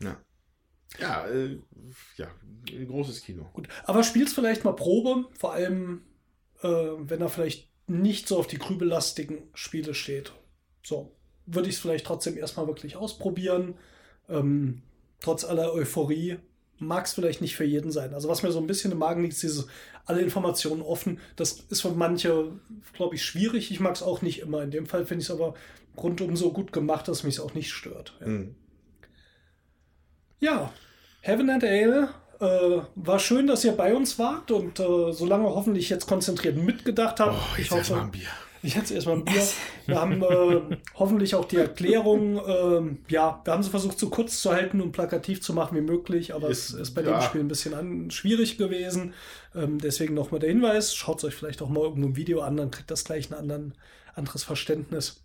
Ja. 0.00 0.16
Ja, 1.00 1.26
äh, 1.26 1.58
ja, 2.16 2.28
großes 2.86 3.22
Kino. 3.22 3.50
Gut, 3.52 3.66
aber 3.82 4.04
spielst 4.04 4.36
vielleicht 4.36 4.62
mal 4.62 4.76
Probe, 4.76 5.24
vor 5.36 5.52
allem 5.52 6.02
äh, 6.62 6.68
wenn 6.68 7.20
er 7.20 7.28
vielleicht 7.28 7.68
nicht 7.86 8.28
so 8.28 8.38
auf 8.38 8.46
die 8.46 8.58
grübellastigen 8.58 9.38
Spiele 9.54 9.94
steht. 9.94 10.32
So, 10.82 11.16
würde 11.46 11.68
ich 11.68 11.76
es 11.76 11.80
vielleicht 11.80 12.06
trotzdem 12.06 12.36
erstmal 12.36 12.66
wirklich 12.66 12.96
ausprobieren. 12.96 13.74
Ähm, 14.28 14.82
trotz 15.20 15.44
aller 15.44 15.72
Euphorie 15.72 16.38
mag 16.78 17.06
es 17.06 17.14
vielleicht 17.14 17.40
nicht 17.40 17.56
für 17.56 17.64
jeden 17.64 17.90
sein. 17.90 18.14
Also 18.14 18.28
was 18.28 18.42
mir 18.42 18.52
so 18.52 18.58
ein 18.58 18.66
bisschen 18.66 18.92
im 18.92 18.98
Magen 18.98 19.22
liegt, 19.22 19.34
ist 19.34 19.42
dieses 19.42 19.66
alle 20.06 20.20
Informationen 20.20 20.82
offen. 20.82 21.20
Das 21.36 21.60
ist 21.68 21.82
für 21.82 21.90
manche, 21.90 22.52
glaube 22.92 23.14
ich, 23.14 23.24
schwierig. 23.24 23.70
Ich 23.70 23.80
mag 23.80 23.94
es 23.94 24.02
auch 24.02 24.22
nicht 24.22 24.40
immer. 24.40 24.62
In 24.62 24.70
dem 24.70 24.86
Fall 24.86 25.04
finde 25.04 25.22
ich 25.22 25.28
es 25.28 25.34
aber 25.34 25.54
rundum 25.96 26.36
so 26.36 26.52
gut 26.52 26.72
gemacht, 26.72 27.08
dass 27.08 27.24
mich 27.24 27.40
auch 27.40 27.54
nicht 27.54 27.72
stört. 27.72 28.16
Ja, 28.20 28.26
mhm. 28.26 28.54
ja. 30.40 30.72
Heaven 31.20 31.50
and 31.50 31.64
Ale. 31.64 32.08
Äh, 32.40 32.82
war 32.94 33.18
schön, 33.18 33.48
dass 33.48 33.64
ihr 33.64 33.72
bei 33.72 33.92
uns 33.94 34.16
wart 34.20 34.52
und 34.52 34.78
äh, 34.78 35.12
so 35.12 35.26
lange 35.26 35.48
hoffentlich 35.48 35.88
jetzt 35.90 36.06
konzentriert 36.06 36.56
mitgedacht 36.56 37.18
habt. 37.18 37.34
Oh, 37.36 37.60
ich 37.60 37.68
hoffe, 37.72 38.00
ein 38.00 38.12
Bier. 38.12 38.28
Ich 38.62 38.74
hätte 38.74 38.94
erstmal 38.94 39.16
ein 39.16 39.24
Bier. 39.24 39.46
Wir 39.86 40.00
haben 40.00 40.22
äh, 40.22 40.76
hoffentlich 40.94 41.34
auch 41.34 41.44
die 41.44 41.56
Erklärung, 41.56 42.38
äh, 42.38 43.12
ja, 43.12 43.40
wir 43.44 43.52
haben 43.52 43.60
es 43.60 43.68
versucht, 43.68 43.98
so 43.98 44.10
kurz 44.10 44.40
zu 44.40 44.50
halten 44.50 44.80
und 44.80 44.92
plakativ 44.92 45.40
zu 45.40 45.54
machen 45.54 45.76
wie 45.76 45.82
möglich, 45.82 46.34
aber 46.34 46.48
ist, 46.48 46.70
es 46.70 46.80
ist 46.80 46.94
bei 46.94 47.02
ja. 47.02 47.12
dem 47.12 47.22
Spiel 47.22 47.40
ein 47.40 47.48
bisschen 47.48 47.74
an, 47.74 48.10
schwierig 48.10 48.58
gewesen. 48.58 49.14
Ähm, 49.54 49.78
deswegen 49.78 50.14
nochmal 50.14 50.40
der 50.40 50.50
Hinweis, 50.50 50.94
schaut 50.94 51.18
es 51.18 51.24
euch 51.24 51.34
vielleicht 51.34 51.62
auch 51.62 51.68
mal 51.68 51.84
irgendwo 51.84 52.08
im 52.08 52.16
Video 52.16 52.40
an, 52.40 52.56
dann 52.56 52.70
kriegt 52.70 52.90
das 52.90 53.04
gleich 53.04 53.30
ein 53.30 53.34
anderen, 53.34 53.74
anderes 54.14 54.42
Verständnis. 54.42 55.22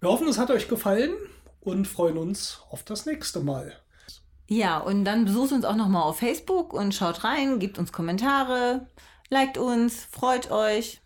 Wir 0.00 0.10
hoffen, 0.10 0.28
es 0.28 0.38
hat 0.38 0.50
euch 0.50 0.68
gefallen 0.68 1.14
und 1.60 1.88
freuen 1.88 2.18
uns 2.18 2.60
auf 2.70 2.84
das 2.84 3.06
nächste 3.06 3.40
Mal. 3.40 3.72
Ja, 4.48 4.78
und 4.78 5.04
dann 5.04 5.24
besucht 5.24 5.52
uns 5.52 5.64
auch 5.64 5.74
nochmal 5.74 6.02
auf 6.02 6.20
Facebook 6.20 6.72
und 6.72 6.94
schaut 6.94 7.24
rein, 7.24 7.58
gebt 7.58 7.78
uns 7.78 7.92
Kommentare, 7.92 8.86
liked 9.28 9.58
uns, 9.58 10.04
freut 10.04 10.52
euch. 10.52 11.00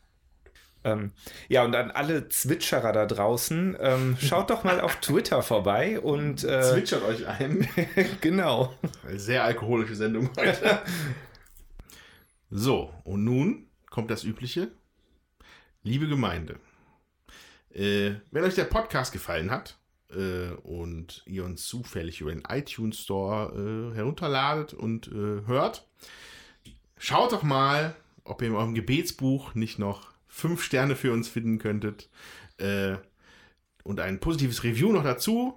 Ähm, 0.82 1.12
ja, 1.48 1.65
und 1.65 1.74
an 1.74 1.90
alle 1.90 2.28
Zwitscherer 2.28 2.93
da 2.93 3.07
draußen, 3.07 3.77
ähm, 3.81 4.16
schaut 4.20 4.51
doch 4.51 4.65
mal 4.65 4.81
auf 4.81 4.97
Twitter 4.97 5.43
vorbei 5.43 6.01
und. 6.01 6.44
Äh, 6.44 6.62
Zwitschert 6.62 7.02
euch 7.02 7.27
ein. 7.27 7.69
genau. 8.20 8.74
Eine 9.07 9.19
sehr 9.19 9.44
alkoholische 9.44 9.94
Sendung 9.94 10.31
heute. 10.36 10.81
so, 12.51 12.93
und 13.05 13.24
nun 13.24 13.66
kommt 13.90 14.11
das 14.11 14.24
Übliche. 14.24 14.70
Liebe 15.82 16.09
Gemeinde, 16.09 16.57
äh, 17.73 18.12
wenn 18.31 18.44
euch 18.44 18.55
der 18.55 18.65
Podcast 18.65 19.12
gefallen 19.12 19.51
hat 19.51 19.78
äh, 20.11 20.51
und 20.62 21.23
ihr 21.27 21.44
uns 21.44 21.66
zufällig 21.66 22.20
über 22.20 22.32
den 22.32 22.43
iTunes 22.48 22.98
Store 23.01 23.93
äh, 23.93 23.97
herunterladet 23.97 24.74
und 24.74 25.09
äh, 25.09 25.47
hört, 25.47 25.86
schaut 26.98 27.32
doch 27.32 27.43
mal, 27.43 27.94
ob 28.24 28.43
ihr 28.43 28.48
in 28.48 28.55
eurem 28.55 28.74
Gebetsbuch 28.74 29.55
nicht 29.55 29.78
noch 29.78 30.10
fünf 30.40 30.62
Sterne 30.62 30.96
für 30.96 31.12
uns 31.12 31.28
finden 31.28 31.58
könntet 31.58 32.08
äh, 32.58 32.96
und 33.84 34.00
ein 34.00 34.20
positives 34.20 34.64
Review 34.64 34.92
noch 34.92 35.04
dazu. 35.04 35.54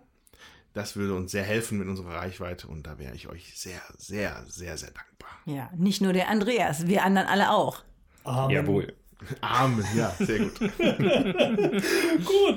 Das 0.74 0.96
würde 0.96 1.14
uns 1.14 1.32
sehr 1.32 1.44
helfen 1.44 1.78
mit 1.78 1.88
unserer 1.88 2.16
Reichweite 2.16 2.68
und 2.68 2.88
da 2.88 2.98
wäre 2.98 3.16
ich 3.16 3.28
euch 3.28 3.54
sehr, 3.56 3.82
sehr, 3.98 4.44
sehr, 4.48 4.78
sehr 4.78 4.92
dankbar. 4.92 5.30
Ja, 5.46 5.70
nicht 5.76 6.02
nur 6.02 6.14
der 6.14 6.30
Andreas, 6.30 6.88
wir 6.88 7.04
anderen 7.04 7.28
alle 7.28 7.52
auch. 7.52 7.84
Amen. 8.24 8.50
Jawohl. 8.50 8.94
Amen, 9.42 9.86
ja, 9.96 10.12
sehr 10.20 10.40
gut. 10.40 10.60
gut, 10.60 10.70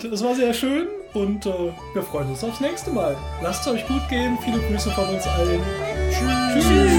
es 0.04 0.22
war 0.22 0.34
sehr 0.34 0.52
schön 0.52 0.88
und 1.12 1.46
äh, 1.46 1.72
wir 1.94 2.02
freuen 2.02 2.30
uns 2.30 2.42
aufs 2.42 2.60
nächste 2.60 2.90
Mal. 2.90 3.16
Lasst 3.42 3.66
es 3.66 3.72
euch 3.72 3.86
gut 3.86 4.08
gehen. 4.08 4.36
Viele 4.42 4.58
Grüße 4.58 4.90
von 4.90 5.08
uns 5.08 5.26
allen. 5.26 5.60
Tschüss. 6.10 6.64
Tschüss. 6.64 6.95